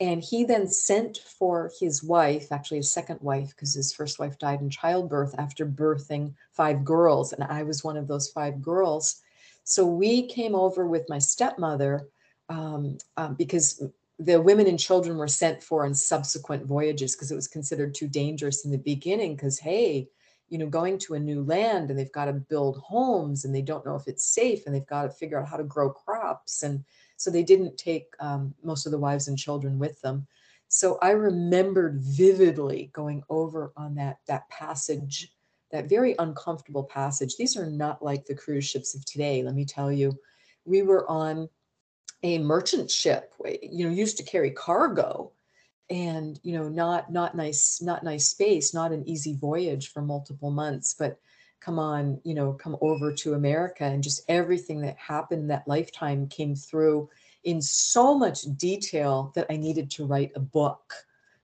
And 0.00 0.22
he 0.22 0.44
then 0.44 0.66
sent 0.66 1.18
for 1.18 1.70
his 1.78 2.02
wife, 2.02 2.50
actually 2.50 2.78
his 2.78 2.90
second 2.90 3.20
wife, 3.20 3.50
because 3.50 3.74
his 3.74 3.92
first 3.92 4.18
wife 4.18 4.38
died 4.38 4.62
in 4.62 4.70
childbirth 4.70 5.34
after 5.36 5.66
birthing 5.66 6.32
five 6.52 6.84
girls. 6.84 7.34
And 7.34 7.44
I 7.44 7.64
was 7.64 7.84
one 7.84 7.98
of 7.98 8.08
those 8.08 8.30
five 8.30 8.62
girls. 8.62 9.20
So 9.64 9.84
we 9.84 10.26
came 10.26 10.54
over 10.54 10.86
with 10.86 11.08
my 11.10 11.18
stepmother 11.18 12.08
um, 12.48 12.96
um, 13.18 13.34
because 13.34 13.82
the 14.18 14.40
women 14.40 14.66
and 14.66 14.78
children 14.78 15.18
were 15.18 15.28
sent 15.28 15.62
for 15.62 15.84
on 15.84 15.94
subsequent 15.94 16.64
voyages 16.64 17.14
because 17.14 17.30
it 17.30 17.36
was 17.36 17.46
considered 17.46 17.94
too 17.94 18.08
dangerous 18.08 18.64
in 18.64 18.70
the 18.70 18.78
beginning. 18.78 19.36
Because, 19.36 19.58
hey, 19.58 20.08
you 20.48 20.56
know, 20.56 20.66
going 20.66 20.98
to 20.98 21.14
a 21.14 21.20
new 21.20 21.42
land 21.42 21.90
and 21.90 21.98
they've 21.98 22.10
got 22.10 22.24
to 22.24 22.32
build 22.32 22.78
homes 22.78 23.44
and 23.44 23.54
they 23.54 23.62
don't 23.62 23.84
know 23.84 23.96
if 23.96 24.08
it's 24.08 24.24
safe 24.24 24.64
and 24.64 24.74
they've 24.74 24.86
got 24.86 25.02
to 25.02 25.10
figure 25.10 25.38
out 25.38 25.48
how 25.48 25.56
to 25.58 25.64
grow 25.64 25.90
crops 25.90 26.62
and 26.62 26.84
so 27.20 27.30
they 27.30 27.42
didn't 27.42 27.76
take 27.76 28.06
um, 28.18 28.54
most 28.64 28.86
of 28.86 28.92
the 28.92 28.98
wives 28.98 29.28
and 29.28 29.36
children 29.36 29.78
with 29.78 30.00
them. 30.00 30.26
So 30.68 30.98
I 31.02 31.10
remembered 31.10 32.00
vividly 32.00 32.88
going 32.94 33.22
over 33.28 33.74
on 33.76 33.94
that 33.96 34.20
that 34.26 34.48
passage, 34.48 35.30
that 35.70 35.90
very 35.90 36.14
uncomfortable 36.18 36.84
passage. 36.84 37.36
These 37.36 37.58
are 37.58 37.66
not 37.66 38.02
like 38.02 38.24
the 38.24 38.34
cruise 38.34 38.64
ships 38.64 38.94
of 38.94 39.04
today. 39.04 39.42
Let 39.42 39.54
me 39.54 39.66
tell 39.66 39.92
you, 39.92 40.18
we 40.64 40.80
were 40.80 41.06
on 41.10 41.50
a 42.22 42.38
merchant 42.38 42.90
ship, 42.90 43.34
you 43.62 43.84
know, 43.86 43.92
used 43.92 44.16
to 44.16 44.22
carry 44.22 44.52
cargo, 44.52 45.32
and 45.90 46.40
you 46.42 46.54
know, 46.54 46.70
not 46.70 47.12
not 47.12 47.36
nice, 47.36 47.82
not 47.82 48.02
nice 48.02 48.30
space, 48.30 48.72
not 48.72 48.92
an 48.92 49.06
easy 49.06 49.34
voyage 49.34 49.92
for 49.92 50.00
multiple 50.00 50.50
months, 50.50 50.94
but 50.98 51.18
come 51.60 51.78
on, 51.78 52.20
you 52.24 52.34
know, 52.34 52.52
come 52.52 52.76
over 52.80 53.12
to 53.12 53.34
America 53.34 53.84
and 53.84 54.02
just 54.02 54.24
everything 54.28 54.80
that 54.80 54.96
happened 54.96 55.50
that 55.50 55.68
lifetime 55.68 56.26
came 56.28 56.54
through 56.54 57.08
in 57.44 57.60
so 57.60 58.16
much 58.16 58.42
detail 58.56 59.32
that 59.34 59.46
I 59.50 59.56
needed 59.56 59.90
to 59.92 60.06
write 60.06 60.32
a 60.34 60.40
book 60.40 60.94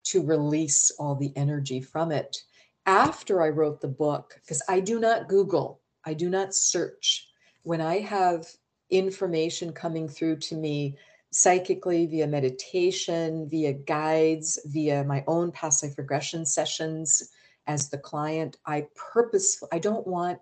to 0.04 0.26
release 0.26 0.92
all 1.00 1.16
the 1.16 1.32
energy 1.36 1.82
from 1.82 2.12
it. 2.12 2.44
After 2.86 3.42
I 3.42 3.50
wrote 3.50 3.80
the 3.82 3.88
book, 3.88 4.40
because 4.42 4.62
I 4.68 4.80
do 4.80 5.00
not 5.00 5.30
Google, 5.30 5.82
I 6.06 6.14
do 6.14 6.30
not 6.30 6.56
search. 6.56 7.30
When 7.64 7.80
I 7.80 8.00
have 8.00 8.48
information 8.90 9.72
coming 9.72 10.10
through 10.10 10.38
to 10.38 10.56
me 10.56 10.98
psychically 11.32 12.06
via 12.08 12.28
meditation, 12.28 13.48
via 13.50 13.74
guides, 13.74 14.60
via 14.66 15.04
my 15.04 15.24
own 15.28 15.52
past 15.52 15.84
life 15.84 15.98
regression 15.98 16.46
sessions, 16.46 17.32
as 17.68 17.90
the 17.90 17.98
client 17.98 18.58
i 18.66 18.86
purpose 18.96 19.62
i 19.72 19.80
don't 19.80 20.08
want 20.08 20.40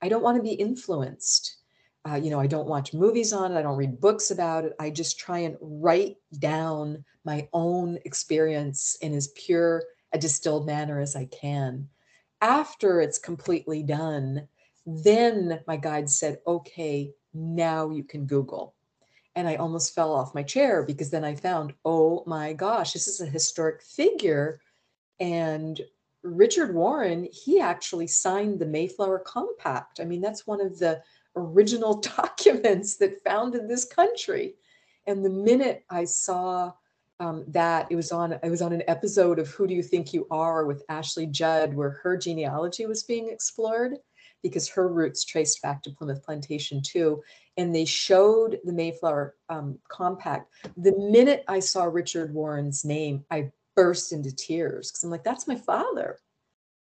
i 0.00 0.08
don't 0.08 0.22
want 0.22 0.36
to 0.36 0.42
be 0.42 0.52
influenced. 0.52 1.56
Uh, 2.08 2.16
you 2.16 2.30
know 2.30 2.40
i 2.40 2.48
don't 2.48 2.66
watch 2.66 2.92
movies 2.92 3.32
on 3.32 3.52
it 3.52 3.58
i 3.58 3.62
don't 3.62 3.76
read 3.76 4.00
books 4.00 4.32
about 4.32 4.64
it 4.64 4.74
i 4.80 4.90
just 4.90 5.20
try 5.20 5.38
and 5.38 5.56
write 5.60 6.16
down 6.40 7.04
my 7.24 7.48
own 7.52 7.96
experience 8.04 8.96
in 9.02 9.14
as 9.14 9.28
pure 9.36 9.84
a 10.12 10.18
distilled 10.18 10.66
manner 10.66 11.00
as 11.00 11.14
i 11.16 11.24
can. 11.26 11.88
After 12.40 13.00
it's 13.00 13.18
completely 13.18 13.82
done 13.84 14.48
then 14.84 15.60
my 15.68 15.76
guide 15.76 16.10
said 16.10 16.40
okay 16.44 17.12
now 17.32 17.90
you 17.90 18.02
can 18.02 18.26
google. 18.26 18.74
And 19.36 19.46
i 19.46 19.54
almost 19.54 19.94
fell 19.94 20.12
off 20.12 20.34
my 20.34 20.42
chair 20.42 20.82
because 20.82 21.10
then 21.10 21.24
i 21.24 21.36
found 21.36 21.72
oh 21.84 22.24
my 22.26 22.52
gosh 22.52 22.94
this 22.94 23.06
is 23.06 23.20
a 23.20 23.26
historic 23.26 23.80
figure. 23.80 24.60
And 25.20 25.80
Richard 26.22 26.74
Warren, 26.74 27.28
he 27.32 27.60
actually 27.60 28.06
signed 28.06 28.58
the 28.58 28.66
Mayflower 28.66 29.20
Compact. 29.20 30.00
I 30.00 30.04
mean, 30.04 30.20
that's 30.20 30.46
one 30.46 30.60
of 30.60 30.78
the 30.78 31.02
original 31.36 32.00
documents 32.16 32.96
that 32.98 33.22
founded 33.24 33.68
this 33.68 33.84
country. 33.84 34.54
And 35.06 35.24
the 35.24 35.30
minute 35.30 35.84
I 35.90 36.04
saw 36.04 36.72
um, 37.20 37.44
that 37.48 37.86
it 37.90 37.96
was 37.96 38.10
on 38.10 38.32
it 38.32 38.50
was 38.50 38.62
on 38.62 38.72
an 38.72 38.82
episode 38.88 39.38
of 39.38 39.48
Who 39.48 39.66
Do 39.66 39.74
You 39.74 39.82
Think 39.82 40.12
You 40.12 40.26
Are 40.30 40.66
with 40.66 40.82
Ashley 40.88 41.26
Judd, 41.26 41.74
where 41.74 42.00
her 42.02 42.16
genealogy 42.16 42.86
was 42.86 43.04
being 43.04 43.28
explored 43.28 43.96
because 44.42 44.68
her 44.68 44.88
roots 44.88 45.24
traced 45.24 45.62
back 45.62 45.82
to 45.82 45.90
Plymouth 45.90 46.24
Plantation 46.24 46.82
too. 46.82 47.22
And 47.56 47.74
they 47.74 47.84
showed 47.84 48.58
the 48.64 48.72
Mayflower 48.72 49.36
um, 49.48 49.78
Compact. 49.88 50.52
The 50.76 50.96
minute 50.98 51.44
I 51.46 51.60
saw 51.60 51.84
Richard 51.84 52.34
Warren's 52.34 52.84
name, 52.84 53.24
I 53.30 53.52
burst 53.74 54.12
into 54.12 54.34
tears 54.34 54.90
because 54.90 55.02
I'm 55.04 55.10
like, 55.10 55.24
that's 55.24 55.48
my 55.48 55.56
father. 55.56 56.18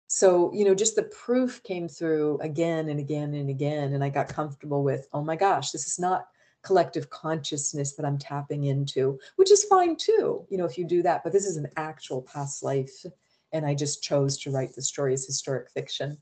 So, 0.07 0.53
you 0.53 0.66
know, 0.66 0.76
just 0.76 0.95
the 0.95 1.03
proof 1.03 1.64
came 1.64 1.88
through 1.88 2.40
again 2.41 2.90
and 2.90 2.99
again 2.99 3.34
and 3.34 3.49
again. 3.49 3.94
And 3.94 4.03
I 4.03 4.10
got 4.10 4.28
comfortable 4.28 4.84
with, 4.84 5.07
oh 5.14 5.24
my 5.24 5.36
gosh, 5.36 5.72
this 5.72 5.88
is 5.88 5.99
not 5.99 6.28
collective 6.64 7.10
consciousness 7.10 7.94
that 7.94 8.06
I'm 8.06 8.18
tapping 8.18 8.66
into, 8.66 9.20
which 9.36 9.52
is 9.52 9.64
fine 9.66 9.95
too, 9.95 10.45
you 10.49 10.57
know, 10.57 10.66
if 10.66 10.78
you 10.78 10.86
do 10.86 11.02
that. 11.03 11.24
But 11.24 11.34
this 11.34 11.45
is 11.45 11.57
an 11.57 11.68
actual 11.78 12.22
past 12.22 12.64
life. 12.64 13.06
And 13.52 13.66
I 13.66 13.74
just 13.74 14.03
chose 14.03 14.38
to 14.40 14.52
write 14.52 14.76
the 14.76 14.82
story 14.82 15.14
as 15.14 15.26
historic 15.26 15.70
fiction. 15.72 16.18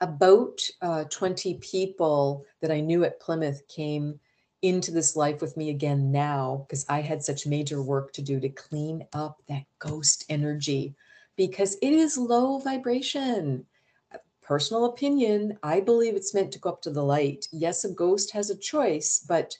About 0.00 0.60
uh, 0.80 1.04
20 1.04 1.54
people 1.58 2.44
that 2.60 2.70
I 2.70 2.80
knew 2.80 3.04
at 3.04 3.20
Plymouth 3.20 3.66
came 3.68 4.18
into 4.62 4.92
this 4.92 5.16
life 5.16 5.40
with 5.40 5.56
me 5.56 5.70
again 5.70 6.12
now 6.12 6.64
because 6.66 6.86
I 6.88 7.00
had 7.00 7.22
such 7.22 7.46
major 7.46 7.82
work 7.82 8.12
to 8.14 8.22
do 8.22 8.38
to 8.40 8.48
clean 8.48 9.04
up 9.12 9.42
that 9.48 9.64
ghost 9.80 10.24
energy 10.28 10.94
because 11.36 11.76
it 11.82 11.92
is 11.92 12.16
low 12.16 12.58
vibration. 12.58 13.66
Uh, 14.14 14.18
personal 14.40 14.84
opinion, 14.86 15.58
I 15.62 15.80
believe 15.80 16.14
it's 16.14 16.34
meant 16.34 16.52
to 16.52 16.60
go 16.60 16.70
up 16.70 16.82
to 16.82 16.90
the 16.90 17.02
light. 17.02 17.48
Yes, 17.50 17.84
a 17.84 17.90
ghost 17.90 18.30
has 18.32 18.50
a 18.50 18.56
choice, 18.56 19.24
but 19.28 19.56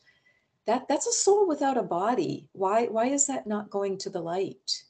that 0.67 0.87
that's 0.89 1.09
a 1.09 1.13
soul 1.13 1.49
without 1.49 1.77
a 1.77 1.83
body. 1.83 2.49
Why 2.53 2.87
why 2.87 3.07
is 3.07 3.27
that 3.27 3.47
not 3.47 3.71
going 3.71 3.99
to 3.99 4.11
the 4.11 4.21
light? 4.21 4.85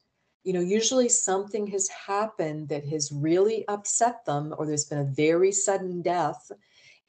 You 0.45 0.53
know, 0.53 0.61
usually 0.61 1.09
something 1.09 1.67
has 1.69 1.89
happened 1.89 2.69
that 2.69 2.85
has 2.89 3.13
really 3.13 3.67
upset 3.69 4.25
them 4.27 4.55
or 4.59 4.67
there's 4.67 4.85
been 4.85 4.99
a 4.99 5.05
very 5.05 5.53
sudden 5.53 6.03
death 6.03 6.51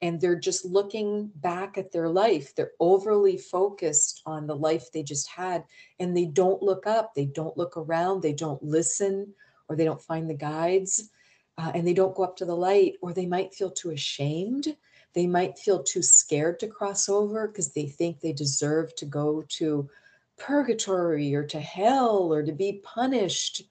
and 0.04 0.20
they're 0.20 0.36
just 0.36 0.66
looking 0.66 1.32
back 1.36 1.78
at 1.78 1.94
their 1.94 2.10
life. 2.10 2.54
They're 2.54 2.74
overly 2.82 3.38
focused 3.38 4.22
on 4.26 4.46
the 4.46 4.56
life 4.56 4.92
they 4.92 5.02
just 5.02 5.30
had, 5.30 5.64
and 5.98 6.16
they 6.16 6.26
don't 6.26 6.62
look 6.62 6.86
up, 6.86 7.16
they 7.16 7.24
don't 7.24 7.56
look 7.56 7.78
around, 7.78 8.22
they 8.22 8.34
don't 8.34 8.62
listen, 8.62 9.34
or 9.70 9.78
they 9.78 9.86
don't 9.86 10.02
find 10.02 10.30
the 10.30 10.34
guides, 10.34 11.10
uh, 11.58 11.72
and 11.74 11.88
they 11.88 11.94
don't 11.94 12.14
go 12.16 12.24
up 12.24 12.36
to 12.36 12.44
the 12.44 12.56
light, 12.56 12.96
or 13.02 13.14
they 13.14 13.26
might 13.26 13.54
feel 13.54 13.72
too 13.72 13.92
ashamed. 13.92 14.76
They 15.14 15.26
might 15.26 15.58
feel 15.58 15.82
too 15.82 16.02
scared 16.02 16.60
to 16.60 16.68
cross 16.68 17.08
over 17.08 17.48
because 17.48 17.72
they 17.72 17.88
think 17.88 18.20
they 18.20 18.34
deserve 18.34 18.94
to 18.96 19.06
go 19.06 19.46
to 19.60 19.90
purgatory 20.38 21.34
or 21.34 21.46
to 21.46 21.62
hell 21.62 22.34
or 22.34 22.44
to 22.44 22.52
be 22.52 22.82
punished. 22.84 23.62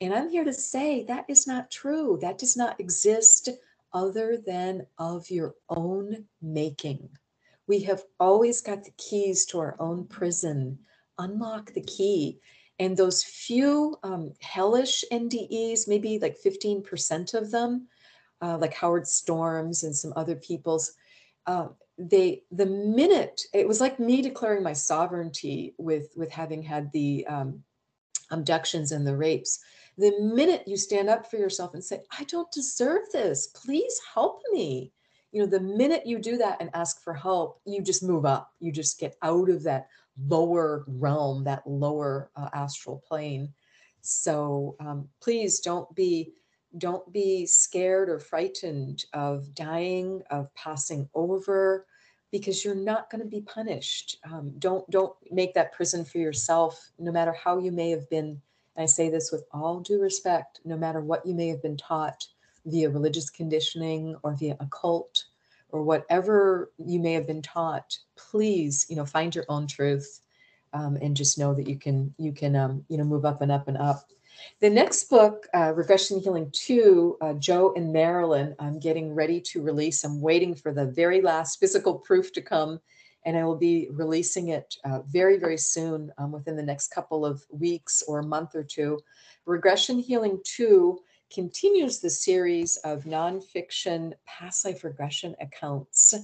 And 0.00 0.14
I'm 0.14 0.30
here 0.30 0.44
to 0.44 0.52
say 0.54 1.04
that 1.04 1.26
is 1.28 1.46
not 1.46 1.70
true. 1.70 2.18
That 2.22 2.38
does 2.38 2.56
not 2.56 2.80
exist 2.80 3.50
other 3.94 4.36
than 4.36 4.86
of 4.98 5.30
your 5.30 5.54
own 5.70 6.26
making. 6.42 7.08
We 7.66 7.80
have 7.84 8.02
always 8.20 8.60
got 8.60 8.84
the 8.84 8.92
keys 8.98 9.46
to 9.46 9.60
our 9.60 9.76
own 9.78 10.06
prison. 10.06 10.78
Unlock 11.18 11.72
the 11.72 11.80
key. 11.80 12.40
And 12.78 12.96
those 12.96 13.22
few 13.22 13.96
um, 14.02 14.32
hellish 14.40 15.04
NDEs, 15.12 15.88
maybe 15.88 16.18
like 16.18 16.36
15% 16.44 17.34
of 17.34 17.50
them, 17.50 17.86
uh, 18.42 18.58
like 18.58 18.74
Howard 18.74 19.06
Storm's 19.06 19.84
and 19.84 19.96
some 19.96 20.12
other 20.16 20.34
people's, 20.34 20.92
uh, 21.46 21.68
they 21.96 22.42
the 22.50 22.66
minute 22.66 23.42
it 23.52 23.68
was 23.68 23.80
like 23.80 24.00
me 24.00 24.20
declaring 24.20 24.64
my 24.64 24.72
sovereignty 24.72 25.74
with 25.78 26.08
with 26.16 26.30
having 26.30 26.60
had 26.60 26.90
the 26.90 27.24
um, 27.28 27.62
abductions 28.30 28.92
and 28.92 29.06
the 29.06 29.16
rapes. 29.16 29.60
The 29.96 30.18
minute 30.20 30.66
you 30.66 30.76
stand 30.76 31.08
up 31.08 31.30
for 31.30 31.36
yourself 31.36 31.74
and 31.74 31.84
say, 31.84 32.02
"I 32.18 32.24
don't 32.24 32.50
deserve 32.50 33.10
this. 33.12 33.48
Please 33.48 34.00
help 34.14 34.42
me," 34.52 34.92
you 35.30 35.40
know, 35.40 35.46
the 35.46 35.60
minute 35.60 36.06
you 36.06 36.18
do 36.18 36.36
that 36.38 36.58
and 36.60 36.70
ask 36.74 37.02
for 37.02 37.14
help, 37.14 37.60
you 37.64 37.82
just 37.82 38.02
move 38.02 38.24
up. 38.24 38.52
You 38.60 38.72
just 38.72 38.98
get 38.98 39.16
out 39.22 39.50
of 39.50 39.62
that 39.64 39.88
lower 40.28 40.84
realm, 40.86 41.44
that 41.44 41.66
lower 41.66 42.30
uh, 42.36 42.48
astral 42.54 43.02
plane. 43.06 43.52
So 44.00 44.76
um, 44.80 45.08
please 45.20 45.60
don't 45.60 45.92
be 45.94 46.34
don't 46.78 47.12
be 47.12 47.46
scared 47.46 48.08
or 48.08 48.18
frightened 48.18 49.04
of 49.12 49.54
dying, 49.54 50.22
of 50.30 50.52
passing 50.54 51.08
over, 51.14 51.86
because 52.32 52.64
you're 52.64 52.74
not 52.74 53.10
going 53.10 53.22
to 53.22 53.28
be 53.28 53.40
punished. 53.42 54.18
Um, 54.30 54.54
don't 54.58 54.88
don't 54.90 55.14
make 55.30 55.54
that 55.54 55.72
prison 55.72 56.04
for 56.04 56.18
yourself, 56.18 56.90
no 56.98 57.12
matter 57.12 57.32
how 57.32 57.58
you 57.58 57.70
may 57.72 57.90
have 57.90 58.08
been. 58.10 58.40
I 58.76 58.86
say 58.86 59.08
this 59.08 59.30
with 59.30 59.44
all 59.52 59.80
due 59.80 60.00
respect, 60.00 60.60
no 60.64 60.76
matter 60.76 61.00
what 61.00 61.24
you 61.24 61.34
may 61.34 61.48
have 61.48 61.62
been 61.62 61.76
taught 61.76 62.26
via 62.66 62.90
religious 62.90 63.30
conditioning 63.30 64.16
or 64.22 64.34
via 64.34 64.56
occult 64.60 65.24
or 65.74 65.82
whatever 65.82 66.70
you 66.78 67.00
may 67.00 67.12
have 67.12 67.26
been 67.26 67.42
taught 67.42 67.98
please 68.16 68.86
you 68.88 68.96
know 68.96 69.04
find 69.04 69.34
your 69.34 69.44
own 69.48 69.66
truth 69.66 70.20
um, 70.72 70.96
and 71.02 71.16
just 71.16 71.38
know 71.38 71.52
that 71.54 71.68
you 71.68 71.76
can 71.76 72.14
you 72.18 72.32
can 72.32 72.56
um, 72.56 72.84
you 72.88 72.96
know 72.96 73.04
move 73.04 73.24
up 73.24 73.42
and 73.42 73.52
up 73.52 73.68
and 73.68 73.76
up. 73.76 74.10
The 74.60 74.70
next 74.70 75.10
book 75.10 75.46
uh, 75.54 75.72
regression 75.74 76.20
healing 76.20 76.50
2 76.52 77.18
uh, 77.20 77.34
joe 77.34 77.72
and 77.76 77.92
marilyn 77.92 78.54
i'm 78.58 78.78
getting 78.78 79.14
ready 79.14 79.40
to 79.40 79.62
release. 79.62 80.04
I'm 80.04 80.20
waiting 80.20 80.54
for 80.54 80.72
the 80.72 80.86
very 80.86 81.20
last 81.20 81.60
physical 81.60 81.98
proof 81.98 82.32
to 82.32 82.42
come 82.42 82.80
and 83.24 83.36
i 83.36 83.44
will 83.44 83.56
be 83.56 83.88
releasing 83.92 84.48
it 84.48 84.76
uh, 84.84 85.00
very 85.02 85.38
very 85.38 85.58
soon 85.58 86.12
um, 86.18 86.32
within 86.32 86.56
the 86.56 86.62
next 86.62 86.88
couple 86.88 87.24
of 87.24 87.44
weeks 87.50 88.02
or 88.06 88.18
a 88.20 88.26
month 88.26 88.54
or 88.54 88.64
two 88.64 88.98
regression 89.46 89.98
healing 89.98 90.40
2 90.44 90.98
continues 91.34 91.98
the 91.98 92.10
series 92.10 92.76
of 92.78 93.04
nonfiction 93.04 94.12
past 94.24 94.64
life 94.64 94.84
regression 94.84 95.34
accounts. 95.40 96.14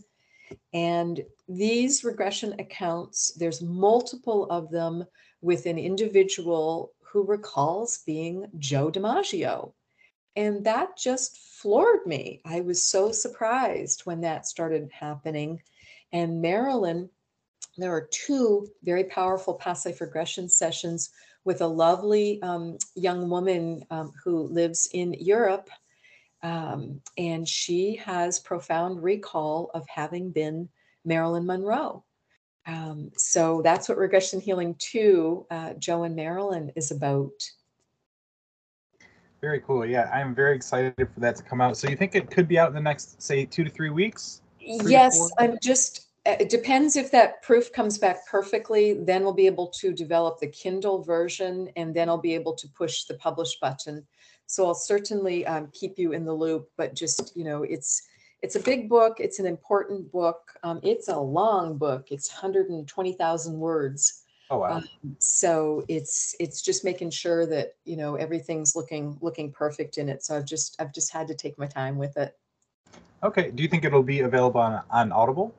And 0.73 1.25
these 1.49 2.05
regression 2.05 2.55
accounts, 2.61 3.33
there's 3.35 3.61
multiple 3.61 4.49
of 4.51 4.71
them 4.71 5.05
with 5.41 5.67
an 5.67 5.79
individual 5.79 6.93
who 7.01 7.25
recalls 7.25 7.99
being 8.07 8.47
Joe 8.59 8.91
DiMaggio. 8.91 9.73
And 10.37 10.65
that 10.65 10.97
just 10.97 11.39
floored 11.39 12.07
me. 12.07 12.41
I 12.45 12.61
was 12.61 12.87
so 12.87 13.11
surprised 13.11 14.03
when 14.03 14.21
that 14.21 14.47
started 14.47 14.89
happening. 14.93 15.61
And 16.13 16.43
Marilyn, 16.43 17.09
there 17.77 17.93
are 17.93 18.09
two 18.11 18.67
very 18.83 19.05
powerful 19.05 19.55
past 19.55 19.87
life 19.87 20.01
regression 20.01 20.49
sessions 20.49 21.11
with 21.45 21.61
a 21.61 21.67
lovely 21.67 22.41
um, 22.43 22.77
young 22.95 23.29
woman 23.31 23.85
um, 23.91 24.13
who 24.23 24.43
lives 24.49 24.89
in 24.93 25.15
Europe. 25.15 25.71
Um, 26.43 27.01
and 27.19 27.47
she 27.47 27.97
has 27.97 28.41
profound 28.41 29.03
recall 29.03 29.71
of 29.75 29.87
having 29.89 30.31
been 30.31 30.69
Marilyn 31.05 31.47
Monroe. 31.47 32.05
Um, 32.67 33.11
so 33.17 33.63
that's 33.63 33.89
what 33.89 33.99
Regression 33.99 34.41
Healing 34.41 34.77
2, 34.79 35.47
uh, 35.51 35.73
Joe 35.75 36.05
and 36.05 36.15
Marilyn, 36.15 36.71
is 36.77 36.91
about. 36.91 37.33
Very 39.41 39.61
cool. 39.61 39.87
Yeah, 39.87 40.11
I'm 40.13 40.35
very 40.35 40.55
excited 40.55 40.95
for 40.97 41.21
that 41.21 41.37
to 41.37 41.43
come 41.43 41.61
out. 41.61 41.77
So 41.77 41.89
you 41.89 41.97
think 41.97 42.15
it 42.15 42.31
could 42.31 42.47
be 42.47 42.59
out 42.59 42.69
in 42.69 42.75
the 42.75 42.81
next, 42.81 43.21
say, 43.23 43.47
two 43.47 43.65
to 43.65 43.71
three 43.71 43.89
weeks? 43.89 44.43
Yes, 44.61 45.31
I'm 45.39 45.59
just 45.63 46.11
uh, 46.27 46.37
it 46.39 46.51
depends 46.51 46.97
if 46.97 47.11
that 47.11 47.43
proof 47.43 47.73
comes 47.73 47.97
back 47.97 48.27
perfectly 48.27 48.93
then 48.93 49.23
we'll 49.23 49.33
be 49.33 49.47
able 49.47 49.69
to 49.69 49.91
develop 49.91 50.39
the 50.39 50.47
kindle 50.47 51.03
version 51.03 51.71
and 51.77 51.95
then 51.95 52.11
i'll 52.11 52.19
be 52.19 52.35
able 52.35 52.55
to 52.55 52.69
push 52.69 53.05
the 53.05 53.15
publish 53.15 53.59
button. 53.59 54.07
So 54.47 54.67
i'll 54.67 54.75
certainly 54.75 55.47
um, 55.47 55.69
keep 55.73 55.99
you 55.99 56.13
in 56.13 56.25
the 56.25 56.35
loop 56.35 56.69
but 56.77 56.95
just 56.95 57.35
you 57.35 57.45
know 57.45 57.63
it's 57.63 58.03
it's 58.43 58.57
a 58.57 58.61
big 58.61 58.89
book 58.89 59.17
it's 59.19 59.39
an 59.39 59.47
important 59.47 60.13
book 60.13 60.53
um, 60.63 60.81
it's 60.83 61.09
a 61.09 61.19
long 61.19 61.79
book 61.79 62.09
it's 62.11 62.31
120000 62.31 63.59
words. 63.59 64.25
Oh 64.51 64.59
wow. 64.59 64.79
Um, 64.79 64.89
so 65.21 65.85
it's 65.89 66.35
it's 66.39 66.61
just 66.61 66.85
making 66.85 67.11
sure 67.11 67.47
that 67.47 67.77
you 67.87 67.97
know 67.97 68.17
everything's 68.17 68.77
looking 68.77 69.17
looking 69.23 69.53
perfect 69.53 69.97
in 69.97 70.09
it 70.09 70.23
so 70.23 70.37
i've 70.37 70.45
just 70.45 70.77
i've 70.81 70.93
just 70.93 71.13
had 71.13 71.29
to 71.29 71.35
take 71.35 71.57
my 71.59 71.67
time 71.67 71.97
with 71.97 72.17
it 72.17 72.37
okay 73.23 73.51
do 73.51 73.63
you 73.63 73.69
think 73.69 73.85
it'll 73.85 74.03
be 74.03 74.21
available 74.21 74.61
on, 74.61 74.83
on 74.91 75.13
audible 75.13 75.55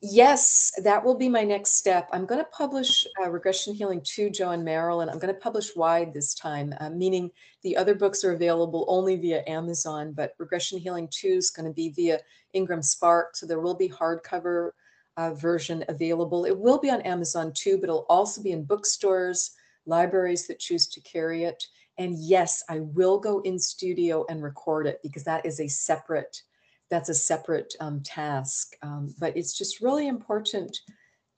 Yes, 0.00 0.72
that 0.82 1.04
will 1.04 1.16
be 1.16 1.28
my 1.28 1.42
next 1.42 1.76
step. 1.76 2.08
I'm 2.12 2.26
going 2.26 2.40
to 2.40 2.48
publish 2.50 3.06
uh, 3.20 3.30
Regression 3.30 3.74
Healing 3.74 4.00
2, 4.04 4.30
Joe 4.30 4.50
and 4.50 4.64
Marilyn. 4.64 5.08
I'm 5.08 5.18
going 5.18 5.34
to 5.34 5.40
publish 5.40 5.74
wide 5.74 6.12
this 6.14 6.34
time, 6.34 6.74
uh, 6.80 6.90
meaning 6.90 7.30
the 7.62 7.76
other 7.76 7.94
books 7.94 8.24
are 8.24 8.32
available 8.32 8.84
only 8.88 9.16
via 9.16 9.42
Amazon, 9.46 10.12
but 10.12 10.34
Regression 10.38 10.78
Healing 10.78 11.08
2 11.10 11.28
is 11.28 11.50
going 11.50 11.66
to 11.66 11.74
be 11.74 11.90
via 11.90 12.20
Ingram 12.52 12.82
Spark. 12.82 13.36
So 13.36 13.46
there 13.46 13.60
will 13.60 13.74
be 13.74 13.88
hardcover 13.88 14.70
uh, 15.16 15.34
version 15.34 15.84
available. 15.88 16.44
It 16.44 16.58
will 16.58 16.78
be 16.78 16.90
on 16.90 17.00
Amazon 17.02 17.52
too, 17.52 17.78
but 17.78 17.84
it'll 17.84 18.06
also 18.08 18.42
be 18.42 18.52
in 18.52 18.64
bookstores, 18.64 19.52
libraries 19.86 20.46
that 20.46 20.58
choose 20.58 20.86
to 20.88 21.00
carry 21.00 21.44
it. 21.44 21.64
And 21.98 22.16
yes, 22.18 22.64
I 22.68 22.80
will 22.80 23.18
go 23.18 23.40
in 23.40 23.58
studio 23.58 24.26
and 24.28 24.42
record 24.42 24.86
it 24.86 25.00
because 25.02 25.22
that 25.24 25.46
is 25.46 25.60
a 25.60 25.68
separate 25.68 26.42
that's 26.90 27.08
a 27.08 27.14
separate 27.14 27.74
um, 27.80 28.00
task. 28.02 28.76
Um, 28.82 29.14
but 29.18 29.36
it's 29.36 29.56
just 29.56 29.80
really 29.80 30.08
important 30.08 30.78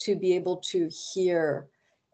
to 0.00 0.16
be 0.16 0.34
able 0.34 0.58
to 0.58 0.90
hear. 1.12 1.68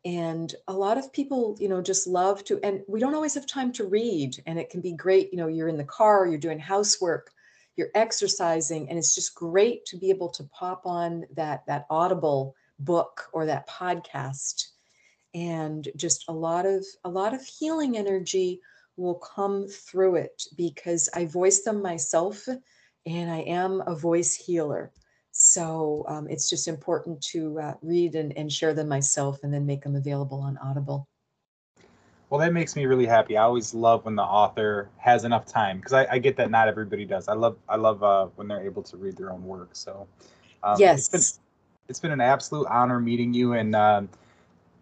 And 0.05 0.55
a 0.69 0.73
lot 0.73 0.99
of 0.99 1.13
people, 1.13 1.57
you 1.61 1.69
know, 1.69 1.81
just 1.81 2.07
love 2.07 2.45
to, 2.45 2.61
and 2.63 2.83
we 2.89 3.01
don't 3.01 3.15
always 3.15 3.35
have 3.35 3.47
time 3.47 3.73
to 3.73 3.85
read. 3.85 4.43
And 4.47 4.59
it 4.59 4.71
can 4.71 4.81
be 4.81 4.93
great, 4.93 5.31
you 5.33 5.39
know, 5.39 5.49
you're 5.49 5.69
in 5.69 5.77
the 5.77 5.85
car, 5.85 6.27
you're 6.27 6.39
doing 6.39 6.59
housework, 6.59 7.31
you're 7.77 7.91
exercising, 7.95 8.89
and 8.89 8.99
it's 8.99 9.15
just 9.15 9.35
great 9.35 9.85
to 9.87 9.97
be 9.97 10.11
able 10.11 10.29
to 10.31 10.45
pop 10.45 10.83
on 10.85 11.25
that 11.35 11.65
that 11.67 11.87
audible 11.89 12.55
book 12.79 13.29
or 13.33 13.47
that 13.47 13.69
podcast 13.69 14.73
and 15.35 15.89
just 15.97 16.25
a 16.29 16.33
lot 16.33 16.67
of 16.67 16.85
a 17.05 17.09
lot 17.09 17.35
of 17.35 17.43
healing 17.45 17.97
energy 17.97 18.61
will 18.97 19.15
come 19.15 19.67
through 19.67 20.17
it 20.17 20.43
because 20.57 21.09
I 21.15 21.25
voice 21.25 21.63
them 21.63 21.81
myself 21.81 22.47
and 23.07 23.31
I 23.31 23.41
am 23.41 23.83
a 23.87 23.95
voice 23.95 24.35
healer. 24.35 24.93
So 25.33 26.05
um, 26.09 26.29
it's 26.29 26.51
just 26.51 26.69
important 26.69 27.21
to 27.33 27.59
uh, 27.59 27.75
read 27.83 28.15
and, 28.15 28.37
and 28.37 28.53
share 28.53 28.75
them 28.75 28.89
myself 28.89 29.41
and 29.43 29.53
then 29.53 29.65
make 29.65 29.83
them 29.83 29.97
available 29.97 30.41
on 30.41 30.59
Audible. 30.59 31.09
Well, 32.29 32.41
that 32.41 32.53
makes 32.53 32.77
me 32.77 32.87
really 32.87 33.07
happy. 33.07 33.37
I 33.37 33.43
always 33.43 33.75
love 33.75 34.05
when 34.07 34.17
the 34.17 34.23
author 34.23 34.89
has 34.97 35.25
enough 35.25 35.45
time 35.45 35.79
because 35.79 35.93
I, 35.93 36.07
I, 36.13 36.19
get 36.19 36.35
that 36.37 36.51
not 36.51 36.67
everybody 36.67 37.05
does. 37.05 37.29
I 37.29 37.35
love 37.35 37.59
I 37.69 37.77
love 37.77 38.03
uh, 38.03 38.29
when 38.37 38.49
they're 38.49 38.65
able 38.65 38.83
to 38.85 38.97
read 38.97 39.19
their 39.19 39.31
own 39.31 39.45
work. 39.45 39.69
So 39.73 40.07
um, 40.63 40.77
yes, 40.79 41.13
it's 41.13 41.33
been, 41.33 41.43
it's 41.89 42.01
been 42.01 42.11
an 42.11 42.23
absolute 42.23 42.67
honor 42.69 43.01
meeting 43.01 43.35
you, 43.35 43.53
and 43.53 43.77
um, 43.77 44.09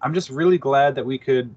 I'm 0.00 0.14
just 0.14 0.30
really 0.30 0.58
glad 0.58 0.94
that 0.94 1.04
we 1.04 1.18
could, 1.18 1.52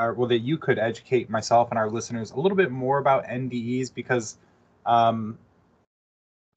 or 0.00 0.14
well, 0.14 0.28
that 0.28 0.40
you 0.40 0.58
could 0.58 0.80
educate 0.80 1.30
myself 1.30 1.70
and 1.70 1.78
our 1.78 1.88
listeners 1.88 2.32
a 2.32 2.36
little 2.36 2.56
bit 2.56 2.72
more 2.72 2.98
about 2.98 3.24
NDEs 3.26 3.94
because 3.94 4.36
um, 4.84 5.38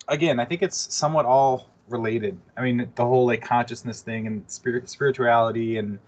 again, 0.08 0.40
I 0.40 0.46
think 0.46 0.62
it's 0.62 0.94
somewhat 0.94 1.26
all 1.26 1.70
related. 1.88 2.38
I 2.58 2.62
mean, 2.62 2.90
the 2.96 3.06
whole 3.06 3.26
like 3.26 3.42
consciousness 3.42 4.02
thing 4.02 4.28
and 4.28 4.44
spirit 4.50 4.90
spirituality 4.90 5.78
and 5.78 6.00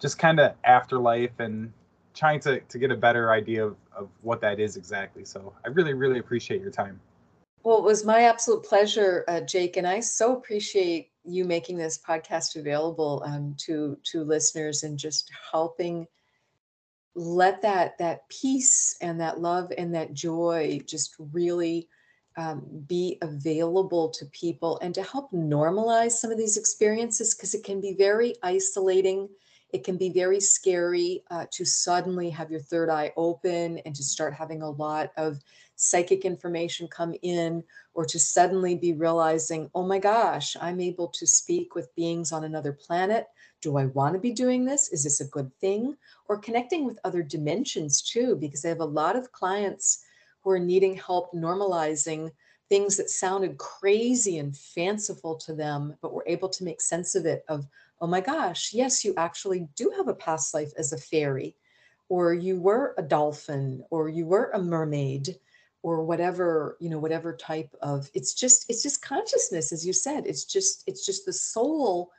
just 0.00 0.18
kind 0.18 0.40
of 0.40 0.54
afterlife 0.64 1.38
and 1.38 1.72
trying 2.14 2.40
to, 2.40 2.60
to 2.60 2.78
get 2.78 2.90
a 2.90 2.96
better 2.96 3.32
idea 3.32 3.66
of, 3.66 3.76
of 3.94 4.08
what 4.22 4.40
that 4.40 4.58
is 4.58 4.76
exactly. 4.76 5.24
So 5.24 5.52
I 5.64 5.68
really, 5.68 5.94
really 5.94 6.18
appreciate 6.18 6.60
your 6.60 6.70
time. 6.70 7.00
Well, 7.62 7.78
it 7.78 7.84
was 7.84 8.04
my 8.04 8.22
absolute 8.22 8.64
pleasure, 8.64 9.24
uh, 9.28 9.42
Jake, 9.42 9.76
and 9.76 9.86
I 9.86 10.00
so 10.00 10.36
appreciate 10.36 11.10
you 11.24 11.44
making 11.44 11.76
this 11.76 11.98
podcast 11.98 12.56
available 12.56 13.22
um, 13.26 13.54
to 13.58 13.98
to 14.04 14.24
listeners 14.24 14.82
and 14.82 14.98
just 14.98 15.30
helping 15.52 16.06
let 17.14 17.60
that 17.60 17.98
that 17.98 18.26
peace 18.30 18.96
and 19.02 19.20
that 19.20 19.40
love 19.40 19.70
and 19.76 19.94
that 19.94 20.14
joy 20.14 20.80
just 20.86 21.14
really 21.32 21.86
um, 22.40 22.58
be 22.94 23.04
available 23.30 24.06
to 24.16 24.24
people 24.42 24.72
and 24.82 24.92
to 24.94 25.02
help 25.12 25.26
normalize 25.32 26.12
some 26.12 26.32
of 26.32 26.38
these 26.38 26.56
experiences 26.62 27.34
because 27.34 27.54
it 27.54 27.64
can 27.68 27.78
be 27.86 27.94
very 28.06 28.30
isolating 28.54 29.28
It 29.72 29.84
can 29.84 29.96
be 29.96 30.10
very 30.10 30.40
scary 30.40 31.22
uh, 31.30 31.46
to 31.52 31.64
suddenly 31.64 32.30
have 32.30 32.50
your 32.50 32.60
third 32.60 32.90
eye 32.90 33.12
open 33.16 33.78
and 33.78 33.94
to 33.94 34.02
start 34.02 34.34
having 34.34 34.62
a 34.62 34.70
lot 34.70 35.12
of 35.16 35.38
psychic 35.76 36.24
information 36.24 36.88
come 36.88 37.14
in, 37.22 37.64
or 37.94 38.04
to 38.04 38.18
suddenly 38.18 38.74
be 38.74 38.92
realizing, 38.92 39.70
oh 39.74 39.86
my 39.86 39.98
gosh, 39.98 40.56
I'm 40.60 40.80
able 40.80 41.08
to 41.08 41.26
speak 41.26 41.74
with 41.74 41.94
beings 41.94 42.32
on 42.32 42.44
another 42.44 42.72
planet. 42.72 43.26
Do 43.62 43.78
I 43.78 43.86
want 43.86 44.14
to 44.14 44.20
be 44.20 44.32
doing 44.32 44.64
this? 44.64 44.92
Is 44.92 45.04
this 45.04 45.20
a 45.20 45.32
good 45.36 45.50
thing? 45.60 45.96
Or 46.28 46.38
connecting 46.38 46.84
with 46.84 46.98
other 47.04 47.22
dimensions 47.22 48.02
too, 48.02 48.36
because 48.36 48.64
I 48.64 48.68
have 48.68 48.80
a 48.80 48.84
lot 48.84 49.16
of 49.16 49.32
clients 49.32 50.04
who 50.50 50.56
are 50.56 50.58
needing 50.58 50.96
help 50.96 51.32
normalizing 51.32 52.32
things 52.68 52.96
that 52.96 53.08
sounded 53.08 53.56
crazy 53.56 54.38
and 54.38 54.56
fanciful 54.56 55.36
to 55.36 55.54
them, 55.54 55.94
but 56.02 56.12
were 56.12 56.24
able 56.26 56.48
to 56.48 56.64
make 56.64 56.80
sense 56.80 57.14
of 57.14 57.24
it 57.24 57.44
of, 57.48 57.68
oh 58.00 58.06
my 58.08 58.20
gosh, 58.20 58.72
yes, 58.72 59.04
you 59.04 59.14
actually 59.16 59.68
do 59.76 59.92
have 59.96 60.08
a 60.08 60.14
past 60.14 60.52
life 60.54 60.72
as 60.76 60.92
a 60.92 60.98
fairy, 60.98 61.54
or 62.08 62.34
you 62.34 62.60
were 62.60 62.94
a 62.98 63.02
dolphin, 63.02 63.84
or 63.90 64.08
you 64.08 64.26
were 64.26 64.50
a 64.52 64.60
mermaid, 64.60 65.36
or 65.82 66.04
whatever, 66.04 66.76
you 66.80 66.90
know, 66.90 66.98
whatever 66.98 67.36
type 67.36 67.74
of 67.80 68.10
it's 68.12 68.34
just, 68.34 68.66
it's 68.68 68.82
just 68.82 69.02
consciousness, 69.02 69.72
as 69.72 69.86
you 69.86 69.92
said. 69.92 70.26
It's 70.26 70.44
just, 70.44 70.82
it's 70.88 71.06
just 71.06 71.26
the 71.26 71.32
soul. 71.32 72.10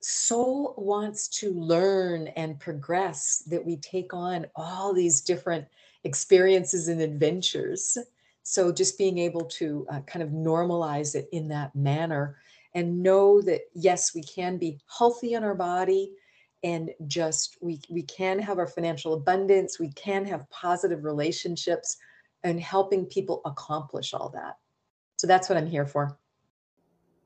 Soul 0.00 0.74
wants 0.76 1.28
to 1.40 1.50
learn 1.52 2.28
and 2.28 2.60
progress 2.60 3.42
that 3.46 3.64
we 3.64 3.76
take 3.78 4.12
on 4.12 4.46
all 4.54 4.92
these 4.92 5.22
different 5.22 5.66
experiences 6.04 6.88
and 6.88 7.00
adventures 7.00 7.98
so 8.44 8.70
just 8.70 8.98
being 8.98 9.18
able 9.18 9.46
to 9.46 9.86
uh, 9.90 10.00
kind 10.00 10.22
of 10.22 10.28
normalize 10.28 11.14
it 11.14 11.28
in 11.32 11.48
that 11.48 11.74
manner 11.74 12.36
and 12.74 13.02
know 13.02 13.40
that 13.40 13.62
yes, 13.74 14.14
we 14.14 14.22
can 14.22 14.58
be 14.58 14.78
healthy 14.98 15.32
in 15.32 15.42
our 15.42 15.54
body 15.54 16.12
and 16.62 16.90
just 17.06 17.56
we 17.60 17.80
we 17.90 18.02
can 18.02 18.38
have 18.38 18.58
our 18.58 18.66
financial 18.66 19.14
abundance, 19.14 19.78
we 19.78 19.90
can 19.92 20.24
have 20.26 20.48
positive 20.50 21.04
relationships 21.04 21.96
and 22.42 22.60
helping 22.60 23.06
people 23.06 23.40
accomplish 23.46 24.12
all 24.12 24.28
that. 24.30 24.58
So 25.16 25.26
that's 25.26 25.48
what 25.48 25.56
I'm 25.56 25.66
here 25.66 25.86
for. 25.86 26.18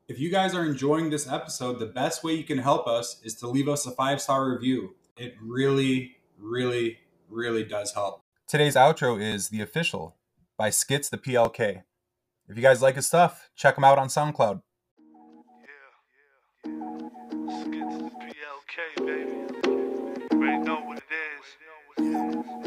If 0.07 0.19
you 0.19 0.31
guys 0.31 0.55
are 0.55 0.65
enjoying 0.65 1.09
this 1.09 1.27
episode, 1.27 1.79
the 1.79 1.85
best 1.85 2.23
way 2.23 2.33
you 2.33 2.43
can 2.45 2.57
help 2.57 2.87
us 2.87 3.19
is 3.23 3.35
to 3.35 3.47
leave 3.47 3.67
us 3.67 3.85
a 3.85 3.91
five 3.91 4.21
star 4.21 4.49
review. 4.49 4.95
It 5.17 5.35
really, 5.41 6.15
really, 6.37 6.99
really 7.29 7.65
does 7.65 7.91
help. 7.93 8.23
Today's 8.49 8.73
outro 8.73 9.21
is 9.21 9.49
The 9.49 9.61
Official 9.61 10.17
by 10.57 10.71
Skits 10.71 11.07
the 11.07 11.19
PLK. 11.19 11.83
If 12.47 12.57
you 12.57 12.63
guys 12.63 12.81
like 12.81 12.95
his 12.95 13.05
stuff, 13.05 13.51
check 13.55 13.77
him 13.77 13.83
out 13.83 13.99
on 13.99 14.07
SoundCloud. 14.07 14.61
Baby. 18.97 19.11
You 19.63 20.29
already 20.33 20.63
know 20.65 20.81
what 20.81 20.97
it 20.97 21.03
is. 21.13 21.45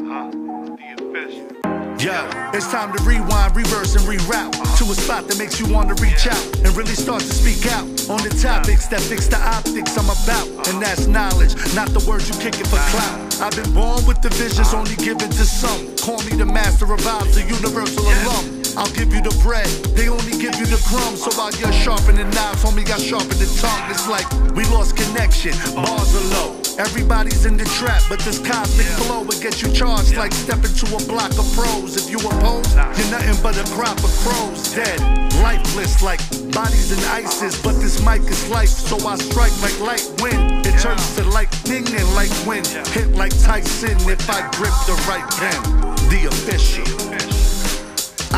Huh? 0.07 0.31
The 0.31 0.87
official. 1.03 1.62
Yeah, 2.03 2.51
it's 2.51 2.67
time 2.67 2.91
to 2.91 3.01
rewind, 3.03 3.55
reverse, 3.55 3.95
and 3.95 4.03
reroute 4.03 4.51
to 4.75 4.83
a 4.91 4.95
spot 4.95 5.23
that 5.29 5.39
makes 5.39 5.57
you 5.57 5.71
want 5.71 5.87
to 5.87 5.95
reach 6.03 6.27
out 6.27 6.43
and 6.59 6.75
really 6.75 6.99
start 6.99 7.21
to 7.21 7.31
speak 7.31 7.71
out 7.71 7.87
on 8.11 8.19
the 8.19 8.33
topics 8.43 8.87
that 8.91 8.99
fix 8.99 9.31
the 9.31 9.39
optics 9.39 9.95
I'm 9.95 10.11
about. 10.11 10.67
And 10.67 10.83
that's 10.83 11.07
knowledge, 11.07 11.55
not 11.73 11.95
the 11.95 12.03
words 12.03 12.27
you 12.27 12.35
kicking 12.43 12.67
for 12.67 12.75
clout. 12.91 13.39
I've 13.39 13.55
been 13.55 13.71
born 13.71 14.03
with 14.03 14.19
the 14.19 14.27
visions 14.35 14.73
only 14.73 14.99
given 14.99 15.31
to 15.31 15.45
some. 15.47 15.95
Call 15.95 16.19
me 16.27 16.35
the 16.35 16.45
master 16.45 16.91
of 16.91 16.99
vibes, 16.99 17.39
the 17.39 17.47
universal 17.47 18.03
alum. 18.03 18.51
I'll 18.75 18.91
give 18.91 19.15
you 19.15 19.23
the 19.23 19.31
bread, 19.39 19.71
they 19.95 20.09
only 20.09 20.35
give 20.43 20.59
you 20.59 20.67
the 20.67 20.83
crumbs. 20.83 21.23
So 21.23 21.31
while 21.39 21.55
you're 21.55 21.71
sharpening 21.71 22.27
knives, 22.35 22.67
homie 22.67 22.83
got 22.83 22.99
sharpened 22.99 23.39
the 23.39 23.47
tongue. 23.63 23.79
It's 23.87 24.11
like 24.11 24.27
we 24.59 24.67
lost 24.75 24.99
connection, 24.99 25.55
bars 25.71 26.11
are 26.19 26.27
low. 26.35 26.62
Everybody's 26.79 27.45
in 27.45 27.55
the 27.55 27.65
trap, 27.77 28.01
but 28.09 28.19
this 28.21 28.39
cosmic 28.39 28.87
flow 29.05 29.21
will 29.21 29.39
get 29.39 29.61
you 29.61 29.71
charged 29.71 30.15
like 30.15 30.33
stepping 30.33 30.73
to 30.73 30.85
a 30.95 30.99
block 31.05 31.31
of 31.37 31.45
pros. 31.53 31.95
If 31.95 32.09
you 32.09 32.17
oppose, 32.17 32.73
you're 32.73 33.11
nothing 33.13 33.37
but 33.43 33.57
a 33.57 33.65
crop 33.75 33.97
of 34.03 34.09
crows, 34.25 34.73
dead, 34.73 34.99
lifeless 35.43 36.01
like 36.01 36.19
bodies 36.51 36.91
in 36.91 36.99
ISIS. 37.09 37.61
But 37.61 37.73
this 37.73 38.03
mic 38.03 38.21
is 38.21 38.49
life, 38.49 38.69
so 38.69 38.97
I 39.07 39.15
strike 39.17 39.53
like 39.61 39.79
light 39.79 40.09
wind. 40.19 40.65
It 40.65 40.79
turns 40.79 41.15
to 41.15 41.23
lightning 41.25 41.85
and 41.93 42.09
like 42.15 42.33
wind, 42.47 42.65
hit 42.65 43.09
like 43.13 43.37
Tyson 43.43 43.97
if 44.09 44.27
I 44.29 44.41
grip 44.57 44.73
the 44.89 44.97
right 45.07 45.29
pen. 45.37 45.61
The 46.09 46.27
official. 46.27 47.42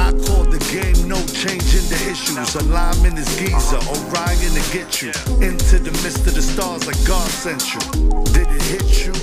I 0.06 0.12
call 0.12 0.46
the 0.46 0.62
game 0.70 1.10
no 1.10 1.18
change 1.34 1.74
in 1.74 1.82
the 1.90 1.98
issues. 2.06 2.54
Alignment 2.54 3.18
is 3.18 3.26
Giza, 3.42 3.82
Orion 3.90 4.54
to 4.54 4.62
get 4.70 5.02
you 5.02 5.10
into 5.42 5.82
the 5.82 5.90
midst 6.06 6.30
of 6.30 6.36
the 6.38 6.46
stars 6.46 6.86
like 6.86 7.02
God 7.10 7.26
sent 7.26 7.74
you. 7.74 7.82
Did 8.30 8.46
it 8.54 8.62
hit 8.70 8.86
you? 9.02 9.18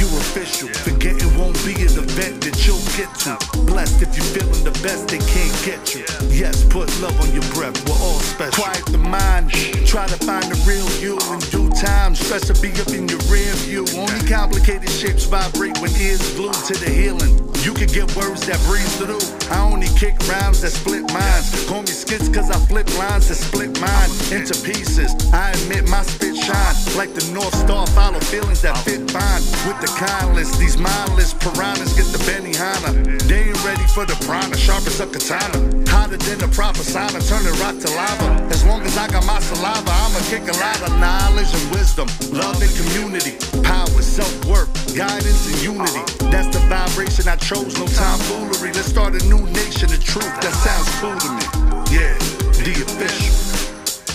You 0.00 0.08
official. 0.24 0.72
Forgetting 0.88 1.36
won't 1.36 1.60
be 1.68 1.76
an 1.84 2.00
event 2.00 2.40
that 2.48 2.64
you'll 2.64 2.80
get 2.96 3.12
to. 3.28 3.36
Blessed 3.68 4.00
if 4.00 4.16
you're 4.16 4.32
feeling 4.32 4.64
the 4.64 4.72
best, 4.80 5.12
they 5.12 5.20
can't 5.20 5.52
get 5.68 5.92
you. 5.92 6.08
Yes, 6.32 6.64
put 6.64 6.88
love 7.04 7.12
on 7.20 7.28
your 7.36 7.44
breath, 7.52 7.76
we're 7.84 8.00
all 8.00 8.20
special. 8.24 8.64
Quiet 8.64 8.86
the 8.88 9.04
mind, 9.04 9.52
try 9.84 10.08
to 10.08 10.16
find 10.24 10.48
the 10.48 10.56
real 10.64 10.88
you 10.96 11.20
in 11.28 11.40
due 11.52 11.68
time. 11.76 12.16
Stress 12.16 12.48
will 12.48 12.56
be 12.64 12.72
up 12.80 12.88
in 12.96 13.04
your 13.04 13.20
rear 13.28 13.52
view. 13.68 13.84
Only 13.92 14.24
complicated 14.24 14.88
shapes 14.88 15.28
vibrate 15.28 15.76
when 15.84 15.92
ears 16.00 16.24
glued 16.40 16.56
to 16.72 16.74
the 16.80 16.88
healing. 16.88 17.36
You 17.60 17.76
can 17.76 17.92
get 17.92 18.08
words 18.16 18.48
that 18.48 18.56
breeze 18.64 18.96
through. 18.96 19.41
I 19.52 19.60
only 19.70 19.88
kick 20.00 20.16
rhymes 20.28 20.62
that 20.62 20.72
split 20.72 21.04
minds. 21.12 21.52
Call 21.68 21.82
me 21.82 21.92
skits 21.92 22.28
cause 22.28 22.50
I 22.50 22.56
flip 22.66 22.88
lines 22.96 23.28
that 23.28 23.36
split 23.36 23.78
mine 23.84 24.10
into 24.32 24.56
pieces. 24.64 25.12
I 25.32 25.52
admit 25.52 25.88
my 25.90 26.02
spit 26.02 26.36
shine 26.36 26.74
like 26.96 27.12
the 27.12 27.24
North 27.36 27.54
Star. 27.54 27.86
Follow 27.88 28.20
feelings 28.32 28.62
that 28.62 28.78
fit 28.78 29.04
fine 29.12 29.42
with 29.68 29.78
the 29.84 29.92
kindless. 30.00 30.56
These 30.56 30.78
mindless 30.78 31.34
piranhas 31.34 31.92
get 31.92 32.08
the 32.16 32.20
Benihana. 32.24 33.20
They 33.28 33.52
ain't 33.52 33.64
ready 33.64 33.84
for 33.92 34.06
the 34.06 34.16
prana, 34.24 34.56
sharp 34.56 34.86
as 34.86 35.00
a 35.00 35.06
katana. 35.06 35.60
Hotter 35.92 36.16
than 36.16 36.38
the 36.38 36.48
proper 36.48 36.80
sauna, 36.80 37.20
turning 37.28 37.52
rock 37.60 37.76
to 37.84 37.90
lava. 37.92 38.48
As 38.48 38.64
long 38.64 38.80
as 38.88 38.96
I 38.96 39.06
got 39.08 39.26
my 39.26 39.38
saliva, 39.40 39.92
I'ma 39.92 40.20
kick 40.32 40.48
a 40.48 40.56
lot 40.56 40.80
of 40.80 40.96
knowledge 40.96 41.52
and 41.52 41.66
wisdom, 41.76 42.08
love 42.32 42.56
and 42.64 42.72
community, 42.80 43.36
power, 43.60 44.00
self 44.00 44.32
worth, 44.48 44.72
guidance 44.96 45.44
and 45.52 45.60
unity. 45.60 46.04
That's 46.32 46.48
the 46.48 46.64
vibration 46.72 47.28
I 47.28 47.36
chose, 47.36 47.76
no 47.76 47.84
tomfoolery. 47.84 48.72
Let's 48.72 48.88
start 48.88 49.12
a 49.12 49.22
new 49.28 49.41
nation 49.50 49.90
of 49.92 50.02
truth. 50.04 50.34
That 50.40 50.54
sounds 50.62 50.88
cool 51.00 51.16
to 51.16 51.30
me. 51.34 51.44
Yeah, 51.90 52.14
the 52.62 52.72
official. 52.86 53.34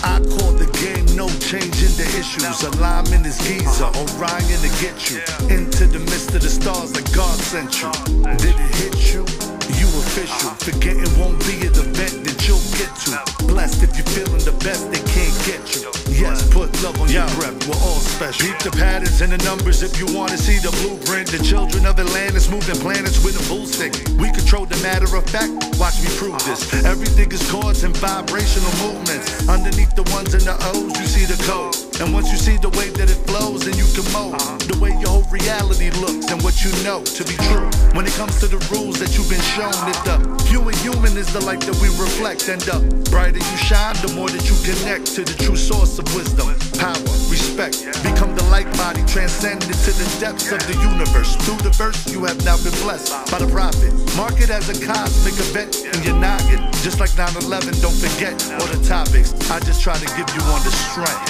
I 0.04 0.20
call 0.20 0.52
the 0.52 0.70
game 0.78 1.04
no 1.16 1.28
change 1.42 1.82
in 1.82 1.92
the 1.98 2.06
issues. 2.18 2.62
Alignment 2.62 3.26
is 3.26 3.36
Giza, 3.46 3.86
Orion 3.98 4.60
to 4.62 4.70
get 4.80 5.10
you 5.10 5.20
into 5.50 5.86
the 5.86 5.98
midst 5.98 6.34
of 6.34 6.42
the 6.42 6.48
stars 6.48 6.92
that 6.92 7.06
God 7.14 7.36
sent 7.38 7.82
you. 7.82 7.90
Did 8.38 8.54
it 8.54 8.74
hit 8.78 8.96
you? 9.12 9.26
You 9.74 9.88
official. 9.98 10.50
Forgetting 10.62 11.10
won't 11.18 11.38
be 11.46 11.66
an 11.66 11.74
event 11.74 12.28
you'll 12.48 12.72
get 12.80 12.88
to. 13.04 13.12
Blessed 13.44 13.84
if 13.84 13.92
you're 13.94 14.08
feeling 14.16 14.40
the 14.40 14.56
best, 14.64 14.88
they 14.88 15.04
can't 15.12 15.36
get 15.44 15.60
you. 15.76 15.92
Yes, 16.08 16.42
put 16.48 16.72
love 16.82 16.98
on 16.98 17.12
your 17.12 17.28
breath, 17.36 17.54
we're 17.68 17.78
all 17.84 18.00
special. 18.00 18.48
Beat 18.48 18.58
the 18.64 18.72
patterns 18.72 19.20
and 19.20 19.30
the 19.30 19.38
numbers 19.44 19.84
if 19.84 20.00
you 20.00 20.08
wanna 20.16 20.36
see 20.36 20.58
the 20.58 20.72
blueprint. 20.80 21.28
The 21.28 21.38
children 21.44 21.84
of 21.84 22.00
Atlantis 22.00 22.48
moving 22.50 22.80
planets 22.80 23.22
with 23.22 23.36
a 23.36 23.44
bull 23.46 23.66
stick. 23.66 23.92
We 24.18 24.32
control 24.32 24.64
the 24.64 24.80
matter 24.82 25.06
of 25.14 25.28
fact, 25.28 25.52
watch 25.78 26.00
me 26.00 26.08
prove 26.16 26.40
this. 26.48 26.64
Everything 26.84 27.30
is 27.30 27.44
chords 27.52 27.84
and 27.84 27.94
vibrational 27.98 28.72
movements. 28.80 29.28
Underneath 29.46 29.94
the 29.94 30.08
ones 30.16 30.32
and 30.32 30.42
the 30.42 30.56
O's, 30.72 30.96
you 30.98 31.06
see 31.06 31.26
the 31.28 31.38
code. 31.44 31.76
And 32.00 32.14
once 32.14 32.32
you 32.32 32.38
see 32.38 32.56
the 32.56 32.70
way 32.80 32.88
that 32.96 33.10
it 33.10 33.20
flows, 33.28 33.66
then 33.66 33.76
you 33.76 33.86
can 33.92 34.06
mold 34.12 34.40
the 34.64 34.78
way 34.80 34.96
your 34.98 35.18
whole 35.18 35.28
reality 35.30 35.90
looks 35.98 36.30
and 36.30 36.40
what 36.42 36.62
you 36.62 36.70
know 36.86 37.02
to 37.02 37.22
be 37.24 37.34
true. 37.50 37.68
When 37.92 38.06
it 38.06 38.14
comes 38.14 38.38
to 38.40 38.46
the 38.46 38.62
rules 38.70 38.98
that 39.00 39.16
you've 39.18 39.28
been 39.28 39.42
shown, 39.54 39.74
if 39.90 39.98
the 40.06 40.16
human 40.46 40.74
human 40.78 41.16
is 41.18 41.32
the 41.32 41.42
light 41.42 41.60
that 41.66 41.74
we 41.82 41.88
reflect, 41.98 42.37
and 42.46 42.62
the 42.62 42.78
brighter 43.10 43.42
you 43.42 43.56
shine, 43.58 43.98
the 44.04 44.12
more 44.14 44.28
that 44.30 44.46
you 44.46 44.54
connect 44.62 45.10
to 45.18 45.26
the 45.26 45.34
true 45.42 45.56
source 45.56 45.98
of 45.98 46.06
wisdom, 46.14 46.54
power, 46.78 47.10
respect. 47.26 47.82
Become 48.06 48.36
the 48.38 48.44
light 48.46 48.70
body, 48.78 49.02
transcended 49.10 49.74
to 49.82 49.90
the 49.96 50.06
depths 50.22 50.52
of 50.52 50.62
the 50.70 50.76
universe. 50.78 51.34
Through 51.42 51.58
the 51.66 51.74
verse, 51.74 51.98
you 52.06 52.22
have 52.24 52.38
now 52.44 52.54
been 52.62 52.76
blessed 52.86 53.10
by 53.32 53.42
the 53.42 53.50
prophet. 53.50 53.90
Mark 54.14 54.38
it 54.38 54.50
as 54.50 54.70
a 54.70 54.76
cosmic 54.78 55.34
event 55.40 55.82
in 55.82 55.98
your 56.06 56.14
noggin. 56.20 56.62
Just 56.86 57.00
like 57.00 57.10
9 57.18 57.42
11, 57.42 57.74
don't 57.82 57.96
forget 57.98 58.38
all 58.60 58.68
the 58.70 58.80
topics. 58.86 59.34
I 59.50 59.58
just 59.66 59.82
try 59.82 59.98
to 59.98 60.08
give 60.14 60.28
you 60.30 60.42
on 60.54 60.60
the 60.62 60.70
strength. 60.70 61.26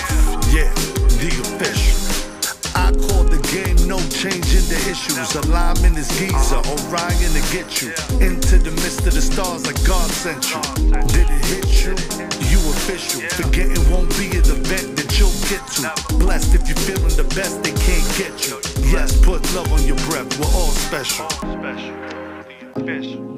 Yeah, 0.53 0.69
the 1.17 1.33
official. 1.41 1.97
I 2.75 2.93
call 3.09 3.25
the 3.25 3.41
game 3.49 3.78
no 3.89 3.99
change 4.11 4.53
in 4.55 4.65
the 4.69 4.77
issues. 4.91 5.35
Alignment 5.35 5.97
is 5.97 6.09
Giza, 6.21 6.61
Orion 6.69 7.33
to 7.33 7.43
get 7.57 7.81
you 7.81 7.89
into 8.21 8.59
the 8.59 8.71
midst 8.83 9.07
of 9.07 9.15
the 9.15 9.23
stars 9.23 9.67
like 9.67 9.83
God 9.87 10.11
sent 10.11 10.45
you. 10.51 10.61
Did 11.09 11.29
it 11.31 11.45
hit 11.49 11.69
you? 11.85 11.97
You 12.53 12.59
official. 12.69 13.23
Forgetting 13.31 13.91
won't 13.91 14.11
be 14.19 14.29
an 14.37 14.45
event 14.45 14.95
that 14.97 15.19
you'll 15.19 15.33
get 15.49 15.65
to. 15.81 16.17
Blessed 16.19 16.55
if 16.55 16.69
you're 16.69 16.77
feeling 16.77 17.17
the 17.17 17.25
best, 17.35 17.63
they 17.65 17.73
can't 17.73 18.09
get 18.21 18.47
you. 18.47 18.61
Yes, 18.93 19.19
put 19.25 19.41
love 19.55 19.73
on 19.73 19.83
your 19.85 19.97
breath, 20.05 20.29
we're 20.39 20.53
all 20.53 20.69
special. 20.69 21.31
Special. 22.77 23.38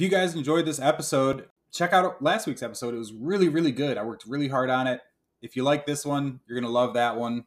If 0.00 0.04
you 0.04 0.08
guys 0.08 0.34
enjoyed 0.34 0.64
this 0.64 0.80
episode, 0.80 1.44
check 1.70 1.92
out 1.92 2.22
last 2.22 2.46
week's 2.46 2.62
episode. 2.62 2.94
It 2.94 2.96
was 2.96 3.12
really, 3.12 3.50
really 3.50 3.70
good. 3.70 3.98
I 3.98 4.02
worked 4.02 4.24
really 4.26 4.48
hard 4.48 4.70
on 4.70 4.86
it. 4.86 5.02
If 5.42 5.56
you 5.56 5.62
like 5.62 5.84
this 5.84 6.06
one, 6.06 6.40
you're 6.48 6.58
going 6.58 6.64
to 6.66 6.72
love 6.72 6.94
that 6.94 7.18
one. 7.18 7.38